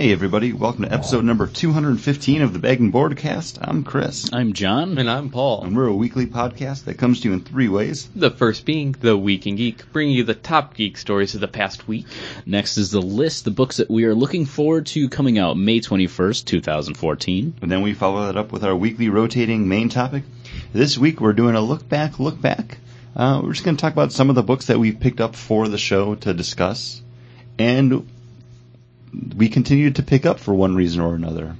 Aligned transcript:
Hey 0.00 0.12
everybody, 0.12 0.54
welcome 0.54 0.84
to 0.84 0.92
episode 0.94 1.26
number 1.26 1.46
215 1.46 2.40
of 2.40 2.54
the 2.54 2.58
Bag 2.58 2.80
and 2.80 2.90
Boardcast. 2.90 3.58
I'm 3.60 3.84
Chris. 3.84 4.32
I'm 4.32 4.54
John. 4.54 4.96
And 4.96 5.10
I'm 5.10 5.28
Paul. 5.28 5.62
And 5.64 5.76
we're 5.76 5.88
a 5.88 5.94
weekly 5.94 6.24
podcast 6.24 6.84
that 6.84 6.96
comes 6.96 7.20
to 7.20 7.28
you 7.28 7.34
in 7.34 7.40
three 7.40 7.68
ways. 7.68 8.08
The 8.16 8.30
first 8.30 8.64
being 8.64 8.92
The 8.92 9.14
Week 9.14 9.46
in 9.46 9.56
Geek, 9.56 9.92
bringing 9.92 10.16
you 10.16 10.24
the 10.24 10.32
top 10.32 10.72
geek 10.72 10.96
stories 10.96 11.34
of 11.34 11.42
the 11.42 11.48
past 11.48 11.86
week. 11.86 12.06
Next 12.46 12.78
is 12.78 12.90
the 12.90 13.02
list, 13.02 13.44
the 13.44 13.50
books 13.50 13.76
that 13.76 13.90
we 13.90 14.04
are 14.04 14.14
looking 14.14 14.46
forward 14.46 14.86
to 14.86 15.10
coming 15.10 15.38
out 15.38 15.58
May 15.58 15.80
21st, 15.80 16.46
2014. 16.46 17.56
And 17.60 17.70
then 17.70 17.82
we 17.82 17.92
follow 17.92 18.24
that 18.24 18.38
up 18.38 18.52
with 18.52 18.64
our 18.64 18.74
weekly 18.74 19.10
rotating 19.10 19.68
main 19.68 19.90
topic. 19.90 20.22
This 20.72 20.96
week 20.96 21.20
we're 21.20 21.34
doing 21.34 21.56
a 21.56 21.60
look 21.60 21.86
back, 21.86 22.18
look 22.18 22.40
back. 22.40 22.78
Uh, 23.14 23.42
we're 23.44 23.52
just 23.52 23.66
going 23.66 23.76
to 23.76 23.80
talk 23.82 23.92
about 23.92 24.12
some 24.12 24.30
of 24.30 24.34
the 24.34 24.42
books 24.42 24.68
that 24.68 24.78
we've 24.78 24.98
picked 24.98 25.20
up 25.20 25.36
for 25.36 25.68
the 25.68 25.76
show 25.76 26.14
to 26.14 26.32
discuss. 26.32 27.02
And 27.58 28.08
we 29.36 29.48
continued 29.48 29.96
to 29.96 30.02
pick 30.02 30.26
up 30.26 30.40
for 30.40 30.54
one 30.54 30.74
reason 30.74 31.00
or 31.00 31.14
another. 31.14 31.56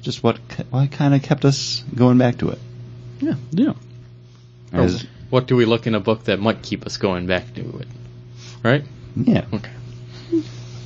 Just 0.00 0.22
what, 0.22 0.38
what 0.70 0.90
kind 0.90 1.14
of 1.14 1.22
kept 1.22 1.44
us 1.44 1.84
going 1.94 2.18
back 2.18 2.38
to 2.38 2.50
it. 2.50 2.58
Yeah, 3.20 3.34
yeah. 3.52 3.74
As, 4.72 5.06
What 5.30 5.46
do 5.46 5.54
we 5.56 5.64
look 5.64 5.86
in 5.86 5.94
a 5.94 6.00
book 6.00 6.24
that 6.24 6.40
might 6.40 6.62
keep 6.62 6.86
us 6.86 6.96
going 6.96 7.26
back 7.26 7.54
to 7.54 7.78
it? 7.78 7.88
Right? 8.62 8.84
yeah. 9.16 9.44
Okay. 9.52 9.70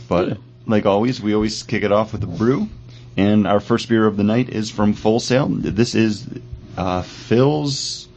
But 0.08 0.38
like 0.66 0.86
always, 0.86 1.20
we 1.20 1.34
always 1.34 1.62
kick 1.62 1.82
it 1.82 1.92
off 1.92 2.12
with 2.12 2.22
a 2.22 2.26
brew. 2.26 2.68
And 3.16 3.46
our 3.46 3.60
first 3.60 3.88
beer 3.88 4.06
of 4.06 4.16
the 4.16 4.24
night 4.24 4.50
is 4.50 4.70
from 4.70 4.92
Full 4.92 5.20
Sail. 5.20 5.48
This 5.48 5.94
is 5.94 6.28
uh, 6.76 7.02
Phil's 7.02 8.08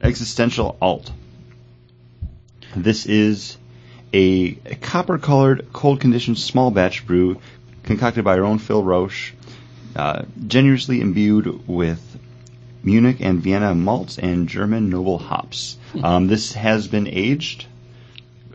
Existential 0.00 0.76
Alt. 0.80 1.10
This 2.76 3.06
is 3.06 3.56
a, 4.14 4.56
a 4.66 4.74
copper 4.76 5.18
colored, 5.18 5.66
cold 5.72 6.00
conditioned 6.00 6.38
small 6.38 6.70
batch 6.70 7.06
brew 7.06 7.40
concocted 7.82 8.24
by 8.24 8.38
our 8.38 8.44
own 8.44 8.58
Phil 8.58 8.82
Roche, 8.82 9.32
uh, 9.96 10.22
generously 10.46 11.00
imbued 11.00 11.66
with 11.68 12.00
Munich 12.82 13.18
and 13.20 13.40
Vienna 13.42 13.74
malts 13.74 14.18
and 14.18 14.48
German 14.48 14.88
noble 14.90 15.18
hops. 15.18 15.76
Um, 16.02 16.26
this 16.28 16.52
has 16.52 16.88
been 16.88 17.06
aged 17.06 17.66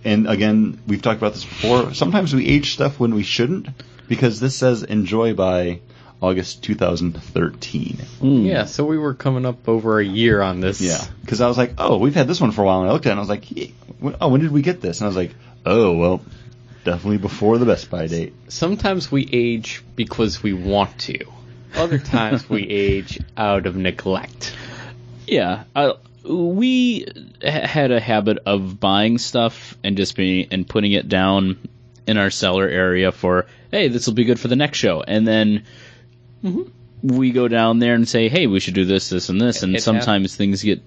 and 0.06 0.30
again, 0.30 0.80
we've 0.88 1.02
talked 1.02 1.18
about 1.18 1.34
this 1.34 1.44
before. 1.44 1.94
Sometimes 1.94 2.34
we 2.34 2.48
age 2.48 2.72
stuff 2.74 3.00
when 3.02 3.14
we 3.16 3.24
shouldn't, 3.24 3.68
because 4.08 4.40
this 4.40 4.56
says 4.56 4.82
enjoy 4.84 5.34
by 5.34 5.82
August 6.22 6.64
2013. 6.64 7.98
Mm. 8.22 8.46
Yeah, 8.46 8.64
so 8.66 8.86
we 8.86 8.98
were 8.98 9.14
coming 9.14 9.46
up 9.46 9.68
over 9.68 10.00
a 10.00 10.06
year 10.06 10.42
on 10.42 10.62
this. 10.62 10.80
Yeah, 10.80 11.04
because 11.22 11.42
I 11.42 11.48
was 11.48 11.58
like, 11.58 11.74
oh, 11.78 11.98
we've 11.98 12.16
had 12.16 12.28
this 12.30 12.40
one 12.40 12.52
for 12.52 12.62
a 12.62 12.66
while, 12.66 12.80
and 12.82 12.90
I 12.90 12.94
looked 12.94 13.06
at 13.08 13.10
it 13.10 13.12
and 13.12 13.20
I 13.20 13.22
was 13.24 13.30
like, 13.30 13.74
when- 14.00 14.16
oh, 14.22 14.30
when 14.30 14.40
did 14.42 14.52
we 14.52 14.62
get 14.62 14.80
this? 14.80 15.00
And 15.02 15.06
I 15.06 15.10
was 15.10 15.18
like, 15.18 15.36
oh, 15.66 15.94
well, 15.98 16.22
definitely 16.84 17.18
before 17.18 17.58
the 17.58 17.66
Best 17.66 17.90
by 17.90 18.08
date. 18.08 18.34
Sometimes 18.48 19.12
we 19.12 19.28
age 19.32 19.84
because 19.96 20.42
we 20.42 20.54
want 20.54 20.98
to. 21.00 21.26
Other 21.76 22.00
times 22.00 22.50
we 22.50 22.64
age 22.64 23.20
out 23.38 23.66
of 23.66 23.76
neglect. 23.76 24.56
Yeah, 25.28 25.64
uh, 25.76 25.94
we 26.24 27.06
ha- 27.44 27.68
had 27.68 27.92
a 27.92 28.00
habit 28.00 28.40
of 28.46 28.80
buying 28.80 29.18
stuff 29.20 29.78
and 29.84 29.96
just 29.96 30.16
being 30.16 30.48
and 30.52 30.68
putting 30.68 30.92
it 30.94 31.08
down 31.08 31.60
in 32.08 32.18
our 32.18 32.32
cellar 32.32 32.68
area 32.68 33.12
for, 33.12 33.46
hey, 33.72 33.88
this 33.88 34.08
will 34.08 34.16
be 34.16 34.24
good 34.26 34.40
for 34.40 34.48
the 34.48 34.56
next 34.56 34.80
show, 34.80 35.04
and 35.08 35.28
then 35.28 35.64
we 37.04 37.32
go 37.32 37.48
down 37.48 37.78
there 37.80 37.94
and 37.94 38.08
say, 38.10 38.30
hey, 38.30 38.48
we 38.48 38.60
should 38.60 38.74
do 38.74 38.86
this, 38.86 39.10
this, 39.10 39.30
and 39.30 39.40
this, 39.40 39.62
and 39.62 39.74
It 39.74 39.76
hap- 39.76 39.84
sometimes 39.84 40.36
things 40.36 40.64
get 40.64 40.82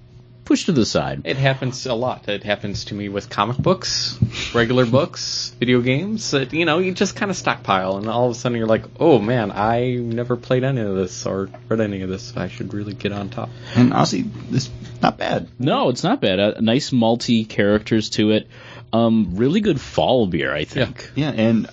pushed 0.45 0.67
to 0.67 0.73
the 0.73 0.85
side. 0.85 1.23
It 1.25 1.37
happens 1.37 1.87
a 1.87 1.95
lot. 1.95 2.29
It 2.29 2.45
happens 2.45 2.87
to 2.87 2.95
me 2.95 3.09
with 3.09 3.31
comic 3.31 3.57
books, 3.57 4.19
regular 4.55 4.87
books, 4.87 5.55
video 5.59 5.81
games. 5.81 6.33
That, 6.33 6.53
you 6.53 6.65
know, 6.65 6.79
you 6.79 6.93
just 6.93 7.17
kind 7.17 7.31
of 7.31 7.37
stockpile, 7.37 7.97
and 7.97 8.09
all 8.09 8.27
of 8.27 8.33
a 8.33 8.35
sudden 8.35 8.59
you're 8.59 8.67
like, 8.67 8.85
oh 9.01 9.19
man, 9.19 9.51
I 9.53 9.95
never 9.95 10.37
played 10.37 10.65
any 10.65 10.81
of 10.81 10.95
this 10.95 11.27
or 11.27 11.49
read 11.69 11.81
any 11.81 12.03
of 12.03 12.09
this. 12.09 12.37
I 12.37 12.49
should 12.49 12.75
really 12.75 12.95
get 12.95 13.13
on 13.13 13.31
top. 13.31 13.51
And 13.75 13.93
honestly, 13.93 14.23
this 14.23 14.71
not 15.01 15.19
bad. 15.19 15.49
No, 15.59 15.89
it's 15.89 16.05
not 16.05 16.21
bad. 16.21 16.41
Uh, 16.41 16.55
nice 16.61 16.93
multi 16.93 17.45
characters 17.45 18.11
to 18.11 18.31
it. 18.31 18.49
Um, 18.93 19.37
really 19.37 19.61
good 19.61 19.81
fall 19.81 20.27
beer, 20.27 20.55
I 20.55 20.65
think. 20.65 21.11
Yeah, 21.15 21.31
and 21.31 21.67
I 21.67 21.71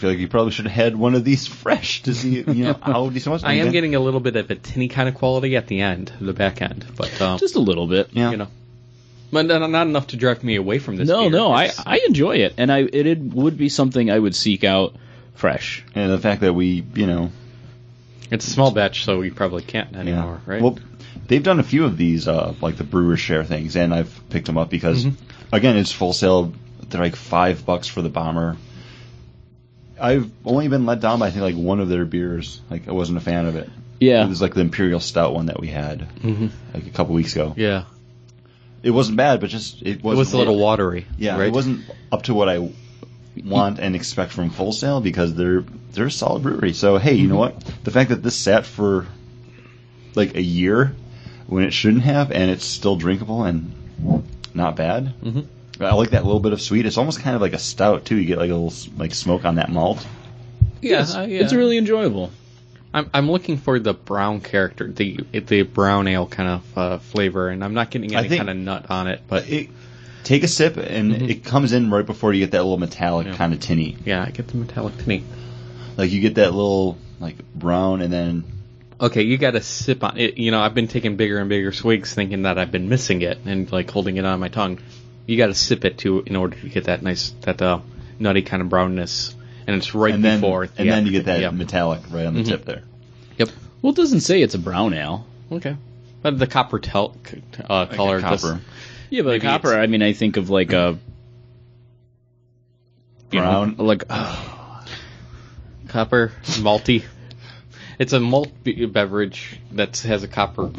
feel 0.00 0.10
like 0.10 0.18
you 0.18 0.28
probably 0.28 0.52
should 0.52 0.66
have 0.66 0.74
had 0.74 0.96
one 0.96 1.14
of 1.14 1.24
these 1.24 1.46
fresh 1.46 2.02
to 2.02 2.14
see, 2.14 2.40
you 2.40 2.64
know, 2.64 2.72
how 2.82 3.08
decent 3.10 3.28
it 3.28 3.30
was. 3.34 3.44
I 3.44 3.52
am 3.54 3.60
Again, 3.60 3.72
getting 3.72 3.94
a 3.94 4.00
little 4.00 4.20
bit 4.20 4.36
of 4.36 4.50
a 4.50 4.54
tinny 4.54 4.88
kind 4.88 5.08
of 5.08 5.14
quality 5.14 5.56
at 5.56 5.66
the 5.66 5.80
end, 5.80 6.12
the 6.20 6.32
back 6.32 6.60
end, 6.62 6.84
but 6.96 7.20
um, 7.20 7.38
Just 7.38 7.56
a 7.56 7.60
little 7.60 7.86
bit. 7.86 8.08
yeah. 8.12 8.30
you 8.30 8.36
know, 8.38 8.48
but 9.32 9.46
not 9.46 9.70
not 9.70 9.86
enough 9.86 10.08
to 10.08 10.16
drive 10.16 10.42
me 10.42 10.56
away 10.56 10.78
from 10.78 10.96
this. 10.96 11.08
No, 11.08 11.22
beer. 11.22 11.30
no, 11.30 11.52
I, 11.52 11.70
I 11.86 12.00
enjoy 12.06 12.36
it, 12.38 12.54
and 12.58 12.72
I 12.72 12.78
it, 12.80 13.06
it 13.06 13.18
would 13.20 13.56
be 13.56 13.68
something 13.68 14.10
I 14.10 14.18
would 14.18 14.34
seek 14.34 14.64
out 14.64 14.94
fresh. 15.34 15.84
and 15.94 16.10
the 16.10 16.18
fact 16.18 16.40
that 16.40 16.52
we, 16.52 16.84
you 16.94 17.06
know, 17.06 17.30
it's 18.30 18.46
a 18.46 18.50
small 18.50 18.70
batch, 18.72 19.04
so 19.04 19.18
we 19.18 19.30
probably 19.30 19.62
can't 19.62 19.94
anymore, 19.96 20.40
right? 20.46 20.60
Well, 20.62 20.78
they've 21.28 21.42
done 21.42 21.60
a 21.60 21.64
few 21.64 21.84
of 21.84 21.96
these, 21.96 22.26
uh, 22.28 22.54
like 22.60 22.76
the 22.76 22.84
brewer 22.84 23.16
share 23.16 23.44
things, 23.44 23.76
and 23.76 23.94
I've 23.94 24.20
picked 24.30 24.46
them 24.46 24.58
up 24.58 24.68
because, 24.70 25.04
Mm-hmm. 25.04 25.54
again, 25.54 25.76
it's 25.76 25.92
Full 25.92 26.12
Sail. 26.12 26.52
They're 26.88 27.00
like 27.00 27.14
five 27.16 27.64
bucks 27.64 27.86
for 27.86 28.02
the 28.02 28.08
bomber. 28.08 28.56
I've 30.00 30.30
only 30.44 30.68
been 30.68 30.86
let 30.86 31.00
down 31.00 31.18
by 31.18 31.26
I 31.26 31.30
think 31.30 31.42
like 31.42 31.54
one 31.56 31.80
of 31.80 31.88
their 31.88 32.04
beers. 32.04 32.60
Like 32.70 32.88
I 32.88 32.92
wasn't 32.92 33.18
a 33.18 33.20
fan 33.20 33.46
of 33.46 33.56
it. 33.56 33.68
Yeah. 34.00 34.24
It 34.24 34.28
was 34.28 34.40
like 34.40 34.54
the 34.54 34.60
imperial 34.62 35.00
stout 35.00 35.34
one 35.34 35.46
that 35.46 35.60
we 35.60 35.68
had 35.68 36.02
hmm 36.22 36.46
like 36.74 36.86
a 36.86 36.90
couple 36.90 37.14
weeks 37.14 37.32
ago. 37.34 37.54
yeah, 37.56 37.84
It 38.82 38.90
wasn't 38.92 39.16
bad, 39.18 39.40
but 39.40 39.50
just 39.50 39.82
it 39.82 39.98
it 39.98 40.02
was 40.02 40.32
a 40.32 40.36
little 40.38 40.58
watery. 40.58 41.06
Yeah, 41.18 41.36
right? 41.38 41.48
it 41.48 41.52
wasn't 41.52 41.84
up 42.10 42.22
to 42.24 42.34
what 42.34 42.48
I 42.48 42.70
want 43.44 43.78
and 43.78 43.94
expect 43.94 44.32
from 44.32 44.50
Full 44.50 44.72
Sail 44.72 45.00
because 45.00 45.34
they're 45.34 45.64
they're 45.92 46.06
a 46.06 46.10
solid 46.10 46.42
brewery. 46.42 46.72
So 46.72 46.96
hey, 46.98 47.14
you 47.14 47.28
know 47.28 47.34
Mm-hmm. 47.38 47.56
what? 47.56 47.84
The 47.84 47.90
fact 47.90 48.10
that 48.10 48.22
this 48.22 48.36
sat 48.36 48.64
for 48.66 49.06
like 50.14 50.34
a 50.34 50.42
year 50.42 50.94
when 51.46 51.64
it 51.64 51.72
shouldn't 51.72 52.02
have, 52.04 52.32
and 52.32 52.50
it's 52.50 52.64
still 52.64 52.96
drinkable 52.96 53.44
and 53.44 53.72
not 54.54 54.76
bad. 54.76 55.12
Mhm. 55.22 55.46
I 55.80 55.94
like 55.94 56.10
that 56.10 56.24
little 56.24 56.40
bit 56.40 56.52
of 56.52 56.60
sweet. 56.60 56.86
It's 56.86 56.98
almost 56.98 57.20
kind 57.20 57.34
of 57.34 57.42
like 57.42 57.52
a 57.54 57.58
stout 57.58 58.04
too. 58.04 58.16
You 58.16 58.26
get 58.26 58.38
like 58.38 58.50
a 58.50 58.54
little 58.54 58.72
like 58.98 59.14
smoke 59.14 59.44
on 59.44 59.54
that 59.56 59.70
malt. 59.70 60.06
Yeah, 60.82 61.02
it's, 61.02 61.14
uh, 61.14 61.26
yeah. 61.28 61.40
it's 61.42 61.52
really 61.52 61.78
enjoyable. 61.78 62.30
I'm 62.92 63.08
I'm 63.14 63.30
looking 63.30 63.56
for 63.56 63.78
the 63.78 63.94
brown 63.94 64.40
character, 64.40 64.90
the 64.90 65.18
the 65.32 65.62
brown 65.62 66.08
ale 66.08 66.26
kind 66.26 66.48
of 66.48 66.78
uh, 66.78 66.98
flavor, 66.98 67.48
and 67.48 67.62
I'm 67.62 67.74
not 67.74 67.90
getting 67.90 68.14
any 68.14 68.36
kind 68.36 68.50
of 68.50 68.56
nut 68.56 68.90
on 68.90 69.06
it. 69.08 69.22
But 69.28 69.48
It, 69.48 69.68
take 70.24 70.42
a 70.42 70.48
sip, 70.48 70.76
and 70.76 71.12
it 71.12 71.44
comes 71.44 71.72
in 71.72 71.90
right 71.90 72.04
before 72.04 72.32
you 72.32 72.40
get 72.40 72.50
that 72.52 72.62
little 72.62 72.78
metallic 72.78 73.26
Mm-hmm. 73.26 73.32
Yeah. 73.32 73.38
kind 73.38 73.54
of 73.54 73.60
tinny. 73.60 73.96
yeah, 74.04 74.24
I 74.26 74.30
get 74.30 74.48
the 74.48 74.56
metallic 74.56 74.96
tinny. 74.98 75.24
Like 75.96 76.10
you 76.10 76.20
get 76.20 76.34
that 76.36 76.52
little 76.52 76.98
like 77.20 77.36
brown, 77.54 78.00
and 78.00 78.12
then 78.12 78.44
Okay, 79.00 79.22
you 79.22 79.38
got 79.38 79.52
to 79.52 79.62
sip 79.62 80.04
on 80.04 80.18
it. 80.18 80.36
You 80.36 80.50
know, 80.50 80.60
I've 80.60 80.74
been 80.74 80.88
taking 80.88 81.16
bigger 81.16 81.38
and 81.38 81.48
bigger 81.48 81.72
swigs, 81.72 82.12
thinking 82.12 82.42
that 82.42 82.58
I've 82.58 82.70
been 82.72 82.88
missing 82.90 83.22
it 83.22 83.38
and 83.46 83.70
like 83.72 83.90
holding 83.90 84.16
it 84.18 84.24
on 84.26 84.40
my 84.40 84.48
tongue. 84.48 84.78
You 85.30 85.36
got 85.36 85.46
to 85.46 85.54
sip 85.54 85.84
it 85.84 85.96
too 85.96 86.24
in 86.26 86.34
order 86.34 86.56
to 86.56 86.68
get 86.68 86.84
that 86.84 87.02
nice 87.02 87.30
that 87.42 87.62
uh, 87.62 87.78
nutty 88.18 88.42
kind 88.42 88.62
of 88.62 88.68
brownness, 88.68 89.32
and 89.64 89.76
it's 89.76 89.94
right 89.94 90.12
and 90.12 90.24
then 90.24 90.40
before. 90.40 90.64
and 90.76 90.88
then 90.90 91.06
you 91.06 91.12
get 91.12 91.26
that 91.26 91.40
Yep. 91.40 91.52
metallic 91.54 92.00
right 92.10 92.26
on 92.26 92.34
the 92.34 92.40
Mhm. 92.42 92.48
tip 92.48 92.64
there. 92.64 92.82
Yep. 93.38 93.50
Well, 93.80 93.92
it 93.92 93.96
doesn't 93.96 94.22
say 94.22 94.42
it's 94.42 94.56
a 94.56 94.58
brown 94.58 94.92
ale. 94.92 95.24
Okay. 95.52 95.76
But 96.20 96.36
the 96.38 96.48
copper 96.48 96.80
tel- 96.80 97.16
uh, 97.68 97.74
Like 97.86 97.92
a 97.92 97.94
color, 97.96 98.20
does- 98.20 98.42
copper. 98.42 98.60
Yeah, 99.08 99.22
but 99.22 99.28
Maybe 99.30 99.42
copper. 99.46 99.72
I 99.78 99.86
mean, 99.86 100.02
I 100.02 100.14
think 100.14 100.36
of 100.36 100.50
like 100.50 100.72
a 100.72 100.98
you 103.30 103.38
know, 103.40 103.44
Brown? 103.64 103.74
like 103.78 104.08
copper 105.88 106.32
malty. 106.44 107.04
It's 108.00 108.12
a 108.12 108.18
malt 108.20 108.50
be- 108.64 108.86
beverage 108.86 109.60
that 109.72 109.98
has 109.98 110.22
a 110.24 110.28
copper 110.28 110.70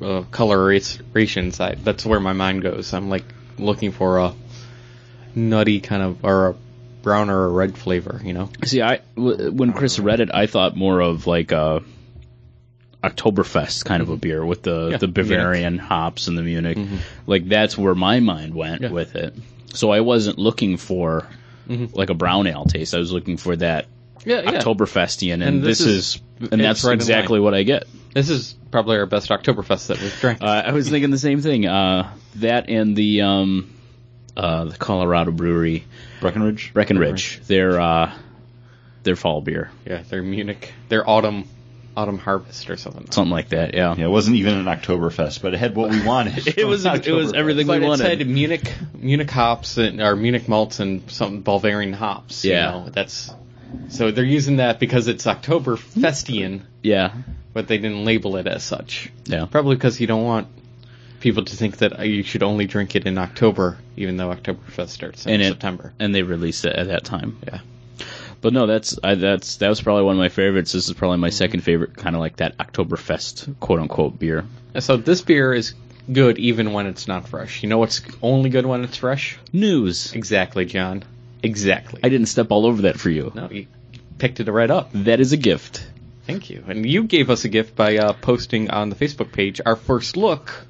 uh, 0.00 0.22
coloration 0.30 1.52
side. 1.52 1.80
That's 1.84 2.04
where 2.06 2.20
my 2.20 2.32
mind 2.32 2.62
goes. 2.62 2.92
I'm 2.94 3.08
like 3.10 3.24
looking 3.58 3.92
for 3.92 4.18
a 4.18 4.34
nutty 5.34 5.80
kind 5.80 6.02
of 6.02 6.24
or 6.24 6.48
a 6.48 6.54
brown 7.02 7.30
or 7.30 7.44
a 7.44 7.48
red 7.48 7.76
flavor. 7.78 8.20
You 8.24 8.32
know. 8.32 8.50
see, 8.64 8.82
I 8.82 9.00
w- 9.16 9.50
when 9.52 9.72
Chris 9.72 9.98
read 9.98 10.20
it, 10.20 10.30
I 10.32 10.46
thought 10.46 10.76
more 10.76 11.00
of 11.00 11.26
like 11.26 11.52
a 11.52 11.82
Oktoberfest 13.02 13.84
kind 13.86 14.02
of 14.02 14.10
a 14.10 14.16
beer 14.16 14.44
with 14.44 14.62
the 14.62 14.88
Yeah, 14.90 14.96
the 14.98 15.08
Bavarian 15.08 15.78
hops 15.78 16.28
and 16.28 16.36
the 16.36 16.42
Munich. 16.42 16.76
Mhm. 16.76 16.98
Like 17.26 17.48
that's 17.48 17.78
where 17.78 17.94
my 17.94 18.20
mind 18.20 18.54
went 18.54 18.82
Yeah. 18.82 18.90
with 18.90 19.16
it. 19.16 19.34
So 19.72 19.90
I 19.90 20.00
wasn't 20.00 20.38
looking 20.38 20.76
for 20.76 21.26
Mhm. 21.68 21.94
like 21.94 22.10
a 22.10 22.14
brown 22.14 22.46
ale 22.46 22.64
taste. 22.66 22.94
I 22.94 22.98
was 22.98 23.10
looking 23.12 23.38
for 23.38 23.56
that 23.56 23.86
Yeah, 24.24 24.42
Oktoberfestian, 24.42 25.34
and, 25.34 25.42
And 25.42 25.62
this, 25.62 25.78
this 25.78 25.86
is, 25.86 26.20
is- 26.40 26.48
and 26.52 26.60
that's 26.60 26.84
right 26.84 26.94
exactly 26.94 27.40
what 27.40 27.54
I 27.54 27.62
get. 27.62 27.84
This 28.14 28.28
is 28.28 28.54
probably 28.70 28.96
our 28.98 29.06
best 29.06 29.28
Oktoberfest 29.30 29.86
that 29.88 30.00
we've 30.00 30.18
drank. 30.20 30.42
Uh, 30.42 30.46
I 30.46 30.72
was 30.72 30.88
thinking 30.90 31.10
the 31.10 31.18
same 31.18 31.40
thing. 31.40 31.66
Uh, 31.66 32.12
that 32.36 32.68
and 32.68 32.96
the 32.96 33.22
um, 33.22 33.72
uh, 34.36 34.64
the 34.64 34.76
Colorado 34.76 35.30
Brewery 35.30 35.84
Breckenridge. 36.20 36.72
Breckenridge, 36.74 37.40
their 37.46 37.80
uh, 37.80 38.12
their 39.04 39.16
fall 39.16 39.40
beer. 39.40 39.70
yeah, 39.86 40.02
they're 40.08 40.22
Munich. 40.22 40.72
They're 40.88 41.08
autumn 41.08 41.48
Autumn 41.96 42.18
Harvest 42.18 42.68
or 42.70 42.76
something. 42.76 43.10
something 43.10 43.30
like 43.30 43.50
that. 43.50 43.74
Yeah, 43.74 43.94
Yeah, 43.96 44.06
it 44.06 44.10
wasn't 44.10 44.36
even 44.36 44.54
an 44.54 44.64
Oktoberfest, 44.66 45.40
but 45.42 45.54
it 45.54 45.58
had 45.58 45.76
what 45.76 45.90
we 45.90 46.02
wanted. 46.04 46.46
it 46.48 46.64
was 46.66 46.84
it 46.84 46.90
was 47.12 47.30
Oktoberfest. 47.32 47.34
everything 47.34 47.66
we 47.68 47.74
But 47.78 47.82
it 47.82 47.86
wanted. 47.88 48.18
said 48.18 48.26
Munich 48.26 48.72
Munich 48.94 49.30
hops 49.30 49.76
and 49.78 50.00
or 50.00 50.16
Munich 50.16 50.48
malts 50.48 50.80
and 50.80 51.08
some 51.10 51.42
Bavarian 51.42 51.92
hops. 51.92 52.44
you 52.44 52.52
Yeah. 52.52 52.70
know, 52.70 52.88
that's 52.90 53.30
so 53.88 54.10
they're 54.10 54.24
using 54.24 54.56
that 54.56 54.78
because 54.80 55.08
it's 55.08 55.26
October 55.26 55.76
Festian. 55.76 56.62
yeah, 56.82 57.12
but 57.52 57.68
they 57.68 57.78
didn't 57.78 58.04
label 58.04 58.36
it 58.36 58.46
as 58.46 58.62
such. 58.62 59.10
yeah. 59.24 59.46
Probably 59.50 59.76
because 59.76 60.00
you 60.00 60.06
don't 60.06 60.24
want 60.24 60.48
people 61.20 61.44
to 61.44 61.56
think 61.56 61.78
that 61.78 61.98
uh, 61.98 62.02
you 62.02 62.22
should 62.22 62.42
only 62.42 62.66
drink 62.66 62.96
it 62.96 63.06
in 63.06 63.18
October, 63.18 63.76
even 63.96 64.16
though 64.16 64.28
Oktoberfest 64.34 64.88
starts 64.88 65.26
in 65.26 65.34
And 65.34 65.42
it- 65.42 65.48
September. 65.48 65.92
And 65.98 66.14
they 66.14 66.22
released 66.22 66.64
it 66.64 66.74
at 66.76 66.88
that 66.88 67.04
time. 67.04 67.38
Yeah. 67.46 67.60
But 68.40 68.54
no, 68.54 68.66
that's 68.66 68.98
I, 69.04 69.16
that's 69.16 69.56
that 69.56 69.68
was 69.68 69.82
probably 69.82 70.04
one 70.04 70.14
of 70.14 70.18
my 70.18 70.30
favorites. 70.30 70.72
This 70.72 70.88
is 70.88 70.94
probably 70.94 71.18
my 71.18 71.28
second 71.28 71.60
favorite, 71.60 71.94
kind 71.94 72.16
of 72.16 72.20
like 72.20 72.36
that 72.36 72.56
Oktoberfest 72.56 73.60
quote 73.60 73.80
unquote 73.80 74.18
beer. 74.18 74.46
So 74.78 74.96
this 74.96 75.20
beer 75.20 75.52
is 75.52 75.74
good 76.10 76.38
even 76.38 76.72
when 76.72 76.86
it's 76.86 77.06
not 77.06 77.28
fresh. 77.28 77.62
You 77.62 77.68
know 77.68 77.76
what's 77.76 78.00
only 78.22 78.48
good 78.48 78.64
when 78.64 78.82
it's 78.82 78.96
fresh? 78.96 79.36
News. 79.52 80.14
Exactly, 80.14 80.64
John. 80.64 81.02
Exactly. 81.42 82.00
I 82.02 82.08
didn't 82.08 82.26
step 82.26 82.48
all 82.50 82.66
over 82.66 82.82
that 82.82 82.98
for 82.98 83.10
you. 83.10 83.32
no, 83.34 83.48
you 83.50 83.66
picked 84.18 84.40
it 84.40 84.50
right 84.50 84.70
up. 84.70 84.90
That 84.92 85.20
is 85.20 85.32
a 85.32 85.36
gift. 85.36 85.86
Thank 86.26 86.50
you. 86.50 86.62
And 86.68 86.84
you 86.86 87.04
gave 87.04 87.30
us 87.30 87.44
a 87.44 87.48
gift 87.48 87.74
by 87.74 87.96
uh, 87.96 88.12
posting 88.12 88.70
on 88.70 88.90
the 88.90 88.96
Facebook 88.96 89.32
page 89.32 89.60
our 89.64 89.74
first 89.76 90.16
look 90.16 90.66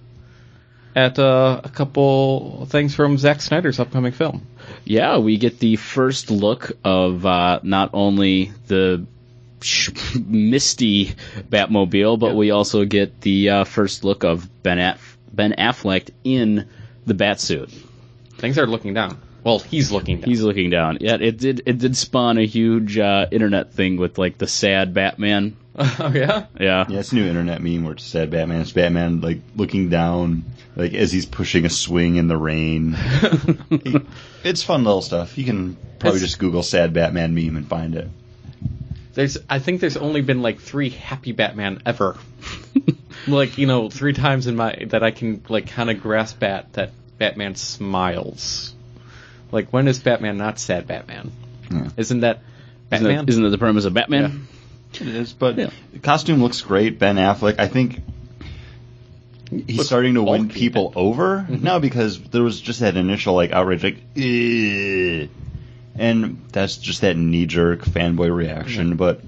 at 0.96 1.18
uh, 1.18 1.60
a 1.62 1.68
couple 1.68 2.66
things 2.66 2.94
from 2.94 3.18
Zack 3.18 3.40
Snyder's 3.42 3.78
upcoming 3.78 4.12
film. 4.12 4.46
Yeah, 4.84 5.18
we 5.18 5.36
get 5.36 5.58
the 5.58 5.76
first 5.76 6.30
look 6.30 6.72
of 6.84 7.26
uh, 7.26 7.60
not 7.62 7.90
only 7.92 8.52
the 8.68 9.06
sh- 9.60 9.90
misty 10.16 11.14
Batmobile, 11.48 12.18
but 12.18 12.28
Yeah. 12.28 12.34
we 12.34 12.50
also 12.52 12.84
get 12.84 13.20
the 13.20 13.50
uh, 13.50 13.64
first 13.64 14.04
look 14.04 14.24
of 14.24 14.48
Ben 14.62 14.78
Aff- 14.78 15.18
Ben 15.32 15.52
Affleck 15.58 16.10
in 16.24 16.68
the 17.06 17.14
Batsuit. 17.14 17.70
Things 18.38 18.58
are 18.58 18.66
looking 18.66 18.94
down. 18.94 19.20
Well, 19.42 19.58
he's 19.58 19.90
looking 19.90 20.20
down. 20.20 20.28
He's 20.28 20.42
looking 20.42 20.70
down. 20.70 20.98
Yeah, 21.00 21.16
it 21.20 21.38
did. 21.38 21.62
It 21.66 21.78
did 21.78 21.96
spawn 21.96 22.38
a 22.38 22.46
huge 22.46 22.98
uh, 22.98 23.26
internet 23.30 23.72
thing 23.72 23.96
with 23.96 24.18
like 24.18 24.36
the 24.38 24.46
sad 24.46 24.92
Batman. 24.94 25.56
oh 25.76 26.12
yeah. 26.14 26.46
Yeah, 26.58 26.84
Yeah, 26.88 26.98
it's 26.98 27.12
a 27.12 27.14
new 27.14 27.26
internet 27.26 27.62
meme 27.62 27.84
where 27.84 27.94
it's 27.94 28.04
sad 28.04 28.30
Batman. 28.30 28.60
It's 28.60 28.72
Batman 28.72 29.20
like 29.22 29.38
looking 29.56 29.88
down, 29.88 30.44
like 30.76 30.92
as 30.94 31.10
he's 31.12 31.26
pushing 31.26 31.64
a 31.64 31.70
swing 31.70 32.16
in 32.16 32.28
the 32.28 32.36
rain. 32.36 32.92
He- 33.70 33.96
it's 34.42 34.62
fun 34.62 34.84
little 34.84 35.02
stuff. 35.02 35.36
You 35.38 35.44
can 35.44 35.76
probably 35.98 36.16
It's- 36.18 36.30
just 36.30 36.38
Google 36.38 36.62
"sad 36.62 36.92
Batman 36.92 37.34
meme" 37.34 37.56
and 37.56 37.66
find 37.68 37.94
it. 37.94 38.08
There's, 39.14 39.38
I 39.48 39.58
think 39.58 39.80
there's 39.80 39.96
only 39.96 40.20
been 40.22 40.40
like 40.42 40.60
three 40.60 40.90
happy 40.90 41.32
Batman 41.32 41.82
ever. 41.84 42.16
like 43.26 43.58
you 43.58 43.66
know, 43.66 43.90
three 43.90 44.12
times 44.12 44.46
in 44.46 44.56
my 44.56 44.84
that 44.88 45.02
I 45.02 45.10
can 45.10 45.42
like 45.48 45.66
kind 45.68 45.90
of 45.90 46.00
grasp 46.02 46.42
at 46.42 46.72
that 46.74 46.92
Batman 47.18 47.54
smiles. 47.54 48.74
Like 49.52 49.72
when 49.72 49.88
is 49.88 49.98
Batman 49.98 50.36
not 50.36 50.58
sad 50.58 50.86
Batman? 50.86 51.32
Yeah. 51.70 51.88
Isn't 51.96 52.20
that 52.20 52.38
isn't 52.92 53.06
Batman? 53.06 53.26
that, 53.26 53.28
isn't 53.30 53.42
that 53.42 53.50
the 53.50 53.58
premise 53.58 53.84
of 53.84 53.94
Batman? 53.94 54.46
It 54.94 55.02
is, 55.02 55.32
but 55.32 55.56
Yeah. 55.56 55.70
the 55.92 55.98
costume 56.00 56.42
looks 56.42 56.60
great. 56.62 56.98
Ben 56.98 57.16
Affleck, 57.16 57.56
I 57.60 57.68
think 57.68 58.00
he's 59.50 59.76
Looks 59.78 59.86
starting 59.88 60.14
to 60.14 60.22
win 60.22 60.46
bulky. 60.46 60.60
people 60.60 60.92
over 60.96 61.46
Mm-hmm. 61.48 61.64
now 61.64 61.78
because 61.78 62.20
there 62.20 62.42
was 62.42 62.60
just 62.60 62.80
that 62.80 62.96
initial 62.96 63.34
like 63.34 63.52
outrage, 63.52 63.82
like, 63.82 63.96
"Ugh." 64.16 65.28
and 65.98 66.40
that's 66.52 66.76
just 66.76 67.00
that 67.02 67.16
knee 67.16 67.46
jerk 67.46 67.80
fanboy 67.82 68.34
reaction. 68.34 68.96
But 68.96 69.20